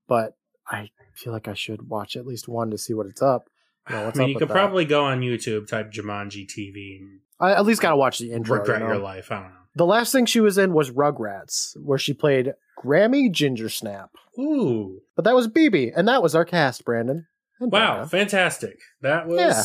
but 0.07 0.35
I 0.69 0.89
feel 1.13 1.33
like 1.33 1.47
I 1.47 1.53
should 1.53 1.89
watch 1.89 2.15
at 2.15 2.25
least 2.25 2.47
one 2.47 2.69
to 2.71 2.77
see 2.77 2.93
what 2.93 3.07
it's 3.07 3.21
up. 3.21 3.49
You 3.89 3.95
know, 3.95 4.01
I 4.01 4.17
mean, 4.17 4.21
up 4.21 4.29
you 4.29 4.35
could 4.35 4.49
probably 4.49 4.85
go 4.85 5.05
on 5.05 5.21
YouTube, 5.21 5.67
type 5.67 5.91
Jumanji 5.91 6.45
TV, 6.45 6.99
and 6.99 7.19
I 7.39 7.53
at 7.53 7.65
least 7.65 7.81
got 7.81 7.91
to 7.91 7.95
watch 7.95 8.19
the 8.19 8.31
intro. 8.33 8.59
regret 8.59 8.81
you 8.81 8.87
know? 8.87 8.93
your 8.93 9.01
life. 9.01 9.31
I 9.31 9.35
don't 9.35 9.49
know. 9.49 9.53
The 9.75 9.85
last 9.85 10.11
thing 10.11 10.25
she 10.25 10.41
was 10.41 10.57
in 10.57 10.73
was 10.73 10.91
Rugrats, 10.91 11.77
where 11.81 11.97
she 11.99 12.13
played 12.13 12.53
Grammy 12.83 13.31
Gingersnap. 13.31 14.09
Ooh. 14.37 15.01
But 15.15 15.23
that 15.25 15.35
was 15.35 15.47
Bibi, 15.47 15.91
and 15.95 16.07
that 16.07 16.21
was 16.21 16.35
our 16.35 16.45
cast, 16.45 16.83
Brandon. 16.83 17.27
And 17.59 17.71
Wow, 17.71 18.05
fantastic. 18.05 18.79
That 19.01 19.27
was 19.27 19.37
Yeah. 19.39 19.63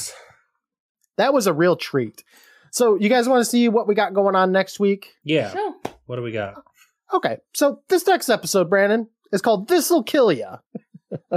That 1.17 1.33
was 1.35 1.47
a 1.47 1.53
real 1.53 1.77
treat. 1.77 2.25
So, 2.71 2.97
you 2.97 3.09
guys 3.09 3.29
want 3.29 3.41
to 3.43 3.51
see 3.51 3.69
what 3.69 3.87
we 3.87 3.95
got 3.95 4.15
going 4.15 4.35
on 4.35 4.51
next 4.53 4.81
week? 4.81 5.15
yeah. 5.25 5.51
Sure. 5.51 5.75
What 6.07 6.17
do 6.17 6.23
we 6.23 6.33
got? 6.33 6.63
Okay, 7.13 7.39
so 7.55 7.81
this 7.89 8.07
next 8.07 8.29
episode, 8.31 8.71
Brandon, 8.71 9.09
is 9.33 9.43
called 9.43 9.69
This'll 9.69 10.03
Kill 10.03 10.33
Ya. 10.33 10.59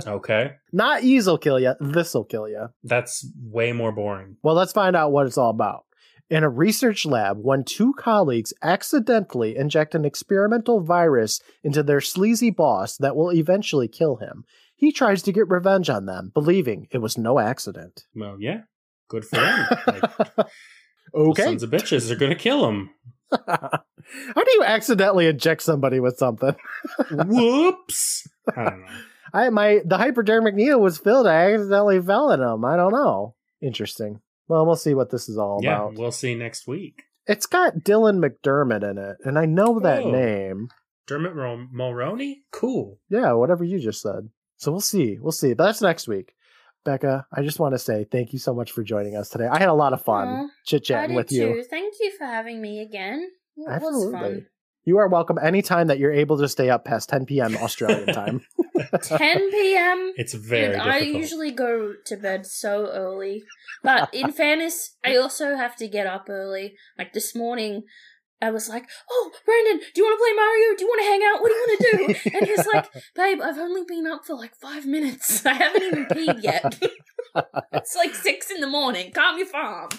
Okay. 0.07 0.51
Not 0.71 1.03
Ease'll 1.03 1.37
Kill 1.37 1.59
Ya, 1.59 1.73
This'll 1.81 2.23
Kill 2.23 2.47
Ya. 2.47 2.67
That's 2.85 3.29
way 3.43 3.73
more 3.73 3.91
boring. 3.91 4.37
Well, 4.41 4.55
let's 4.55 4.71
find 4.71 4.95
out 4.95 5.11
what 5.11 5.27
it's 5.27 5.37
all 5.37 5.49
about. 5.49 5.83
In 6.29 6.43
a 6.43 6.49
research 6.49 7.05
lab, 7.05 7.39
when 7.41 7.65
two 7.65 7.93
colleagues 7.97 8.53
accidentally 8.63 9.57
inject 9.57 9.93
an 9.93 10.05
experimental 10.05 10.79
virus 10.79 11.41
into 11.61 11.83
their 11.83 11.99
sleazy 11.99 12.51
boss 12.51 12.95
that 12.97 13.17
will 13.17 13.33
eventually 13.33 13.89
kill 13.89 14.15
him, 14.15 14.45
he 14.77 14.93
tries 14.93 15.21
to 15.23 15.33
get 15.33 15.49
revenge 15.49 15.89
on 15.89 16.05
them, 16.05 16.31
believing 16.33 16.87
it 16.91 16.99
was 16.99 17.17
no 17.17 17.37
accident. 17.37 18.05
Well, 18.15 18.37
yeah. 18.39 18.61
Good 19.07 19.25
for 19.25 19.35
them. 19.37 19.67
Like, 19.87 20.47
okay. 21.13 21.43
Sons 21.43 21.63
of 21.63 21.69
bitches 21.69 22.09
are 22.11 22.15
gonna 22.15 22.35
kill 22.35 22.67
him. 22.67 22.89
How 23.47 24.43
do 24.43 24.51
you 24.51 24.63
accidentally 24.63 25.27
inject 25.27 25.61
somebody 25.63 25.99
with 25.99 26.17
something? 26.17 26.55
Whoops. 27.11 28.27
I 28.55 28.63
don't 28.63 28.81
know. 28.81 28.87
I 29.33 29.49
my 29.49 29.81
the 29.85 29.97
hypodermic 29.97 30.55
needle 30.55 30.79
was 30.79 30.97
filled. 30.97 31.27
I 31.27 31.53
accidentally 31.53 32.01
fell 32.01 32.31
in 32.31 32.39
them. 32.39 32.63
I 32.63 32.75
don't 32.77 32.91
know. 32.93 33.35
Interesting. 33.61 34.21
Well, 34.47 34.65
we'll 34.65 34.75
see 34.75 34.93
what 34.93 35.09
this 35.09 35.27
is 35.27 35.37
all 35.37 35.59
Yeah, 35.63 35.77
about. 35.77 35.95
we'll 35.95 36.11
see 36.11 36.35
next 36.35 36.67
week. 36.67 37.03
It's 37.25 37.47
got 37.47 37.77
Dylan 37.79 38.23
McDermott 38.23 38.87
in 38.89 38.99
it, 38.99 39.17
and 39.25 39.39
I 39.39 39.45
know 39.45 39.79
that 39.79 40.03
Oh. 40.03 40.11
name. 40.11 40.67
Dermot 41.07 41.33
Mulroney? 41.33 42.41
Cool. 42.51 42.99
Yeah, 43.09 43.33
whatever 43.33 43.63
you 43.63 43.79
just 43.79 44.01
said. 44.01 44.29
So 44.57 44.71
we'll 44.71 44.81
see. 44.81 45.17
We'll 45.19 45.31
see. 45.31 45.53
But 45.53 45.65
that's 45.65 45.81
next 45.81 46.07
week. 46.07 46.34
Becca, 46.85 47.25
I 47.33 47.41
just 47.41 47.59
want 47.59 47.73
to 47.73 47.79
say 47.79 48.05
thank 48.09 48.31
you 48.31 48.39
so 48.39 48.53
much 48.53 48.71
for 48.71 48.83
joining 48.83 49.17
us 49.17 49.27
today. 49.27 49.47
I 49.47 49.59
had 49.59 49.69
a 49.69 49.73
lot 49.73 49.91
of 49.91 50.01
fun 50.01 50.27
Aw, 50.27 50.47
chit 50.65 50.85
chatting 50.85 51.09
did 51.09 51.15
with 51.15 51.29
too. 51.29 51.35
you. 51.35 51.63
Thank 51.63 51.95
you 51.99 52.15
for 52.17 52.25
having 52.25 52.61
me 52.61 52.79
again. 52.79 53.29
It 53.57 53.61
was 53.61 53.69
Absolutely. 53.73 54.11
fun. 54.11 54.45
You 54.85 54.99
are 54.99 55.07
welcome 55.07 55.39
anytime 55.41 55.87
that 55.87 55.97
you're 55.97 56.13
able 56.13 56.37
to 56.37 56.47
stay 56.47 56.69
up 56.69 56.85
past 56.85 57.09
10 57.09 57.25
p.m. 57.25 57.57
Australian 57.57 58.13
time. 58.13 58.41
10 59.01 59.51
p.m. 59.51 60.13
It's 60.15 60.33
very 60.33 60.73
and 60.73 60.81
I 60.81 60.99
usually 60.99 61.51
go 61.51 61.93
to 62.05 62.17
bed 62.17 62.45
so 62.45 62.87
early. 62.91 63.43
But 63.81 64.13
in 64.13 64.31
fairness, 64.31 64.95
I 65.03 65.15
also 65.15 65.55
have 65.55 65.75
to 65.77 65.87
get 65.87 66.05
up 66.05 66.27
early. 66.29 66.75
Like 66.99 67.13
this 67.13 67.35
morning, 67.35 67.83
I 68.41 68.51
was 68.51 68.69
like, 68.69 68.87
"Oh, 69.09 69.31
Brandon, 69.45 69.79
do 69.93 70.01
you 70.01 70.05
want 70.05 70.17
to 70.17 70.23
play 70.23 70.33
Mario? 70.35 70.75
Do 70.75 70.83
you 70.83 70.89
want 70.89 71.01
to 71.01 71.09
hang 71.09 71.21
out? 71.23 71.41
What 71.41 71.49
do 71.49 71.55
you 71.55 71.67
want 71.67 71.79
to 71.79 72.29
do?" 72.29 72.37
And 72.37 72.47
he's 72.47 72.67
like, 72.67 72.89
"Babe, 73.15 73.41
I've 73.41 73.57
only 73.57 73.83
been 73.87 74.07
up 74.07 74.25
for 74.25 74.35
like 74.35 74.55
five 74.55 74.85
minutes. 74.85 75.45
I 75.45 75.53
haven't 75.53 75.83
even 75.83 76.05
peed 76.05 76.43
yet. 76.43 76.83
it's 77.73 77.95
like 77.95 78.13
six 78.13 78.51
in 78.51 78.61
the 78.61 78.67
morning. 78.67 79.11
Calm 79.11 79.37
your 79.37 79.47
farm." 79.47 79.89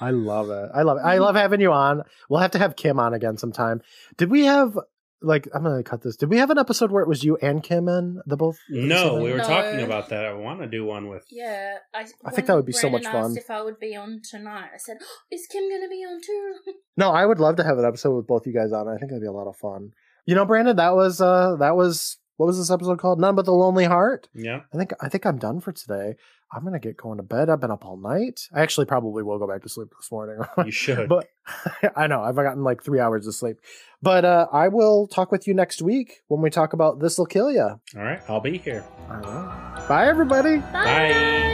I 0.00 0.10
love 0.10 0.50
it. 0.50 0.70
I 0.74 0.82
love 0.82 0.98
it. 0.98 1.04
I 1.04 1.18
love 1.18 1.36
having 1.36 1.60
you 1.60 1.72
on. 1.72 2.02
We'll 2.28 2.40
have 2.40 2.50
to 2.50 2.58
have 2.58 2.76
Kim 2.76 3.00
on 3.00 3.14
again 3.14 3.38
sometime. 3.38 3.80
Did 4.18 4.30
we 4.30 4.44
have 4.44 4.78
like 5.22 5.48
I'm 5.54 5.62
gonna 5.62 5.82
cut 5.82 6.02
this. 6.02 6.16
Did 6.16 6.30
we 6.30 6.38
have 6.38 6.50
an 6.50 6.58
episode 6.58 6.90
where 6.90 7.02
it 7.02 7.08
was 7.08 7.24
you 7.24 7.36
and 7.42 7.62
Kim 7.62 7.88
and 7.88 8.18
the 8.26 8.36
both? 8.36 8.58
no, 8.68 9.16
we 9.20 9.30
were 9.32 9.38
No. 9.38 9.44
talking 9.44 9.80
about 9.80 10.08
that. 10.10 10.24
I 10.26 10.32
want 10.34 10.60
to 10.60 10.66
do 10.66 10.84
one 10.84 11.08
with. 11.08 11.24
Yeah, 11.30 11.78
I. 11.94 12.06
I 12.24 12.30
think 12.30 12.46
that 12.46 12.56
would 12.56 12.66
be 12.66 12.72
so 12.72 12.90
much 12.90 13.04
fun. 13.04 13.30
asked 13.32 13.38
If 13.38 13.50
I 13.50 13.62
would 13.62 13.78
be 13.80 13.96
on 13.96 14.20
tonight, 14.28 14.70
I 14.74 14.78
said, 14.78 14.98
oh, 15.00 15.06
"Is 15.30 15.46
Kim 15.50 15.68
going 15.68 15.82
to 15.82 15.88
be 15.88 16.04
on 16.04 16.20
too?" 16.20 16.54
No, 16.98 17.10
I 17.10 17.26
would 17.26 17.38
love 17.40 17.56
to 17.56 17.64
have 17.64 17.76
an 17.78 17.84
episode 17.84 18.16
with 18.16 18.26
both 18.26 18.46
you 18.46 18.54
guys 18.54 18.72
on. 18.72 18.88
I 18.88 18.96
think 18.96 19.10
that'd 19.10 19.20
be 19.20 19.26
a 19.26 19.32
lot 19.32 19.48
of 19.48 19.56
fun. 19.56 19.92
You 20.24 20.34
know, 20.34 20.44
Brandon, 20.46 20.76
that 20.76 20.94
was 20.94 21.20
uh 21.20 21.56
that 21.56 21.76
was 21.76 22.16
what 22.38 22.46
was 22.46 22.58
this 22.58 22.70
episode 22.70 22.98
called? 22.98 23.18
None 23.20 23.34
but 23.34 23.44
the 23.44 23.52
lonely 23.52 23.84
heart. 23.84 24.28
Yeah. 24.34 24.60
I 24.72 24.76
think 24.78 24.92
I 25.00 25.08
think 25.08 25.24
I'm 25.26 25.38
done 25.38 25.60
for 25.60 25.72
today. 25.72 26.16
I'm 26.52 26.64
gonna 26.64 26.78
get 26.78 26.96
going 26.96 27.16
to 27.16 27.22
bed. 27.22 27.50
I've 27.50 27.60
been 27.60 27.70
up 27.70 27.84
all 27.84 27.96
night. 27.96 28.48
I 28.54 28.60
actually 28.62 28.86
probably 28.86 29.22
will 29.22 29.38
go 29.38 29.48
back 29.48 29.62
to 29.62 29.68
sleep 29.68 29.88
this 29.98 30.10
morning. 30.10 30.38
You 30.64 30.70
should. 30.70 31.08
but 31.08 31.28
I 31.96 32.06
know 32.06 32.22
I've 32.22 32.36
gotten 32.36 32.62
like 32.62 32.82
three 32.82 33.00
hours 33.00 33.26
of 33.26 33.34
sleep. 33.34 33.56
But 34.02 34.24
uh, 34.24 34.46
I 34.52 34.68
will 34.68 35.06
talk 35.06 35.32
with 35.32 35.46
you 35.46 35.54
next 35.54 35.82
week 35.82 36.22
when 36.28 36.40
we 36.42 36.50
talk 36.50 36.72
about 36.72 37.00
this'll 37.00 37.26
kill 37.26 37.50
you. 37.50 37.62
All 37.62 37.80
right. 37.94 38.20
I'll 38.28 38.40
be 38.40 38.58
here. 38.58 38.84
All 39.10 39.16
right. 39.16 39.86
Bye, 39.88 40.06
everybody. 40.06 40.58
Bye. 40.58 40.72
Bye. 40.72 41.52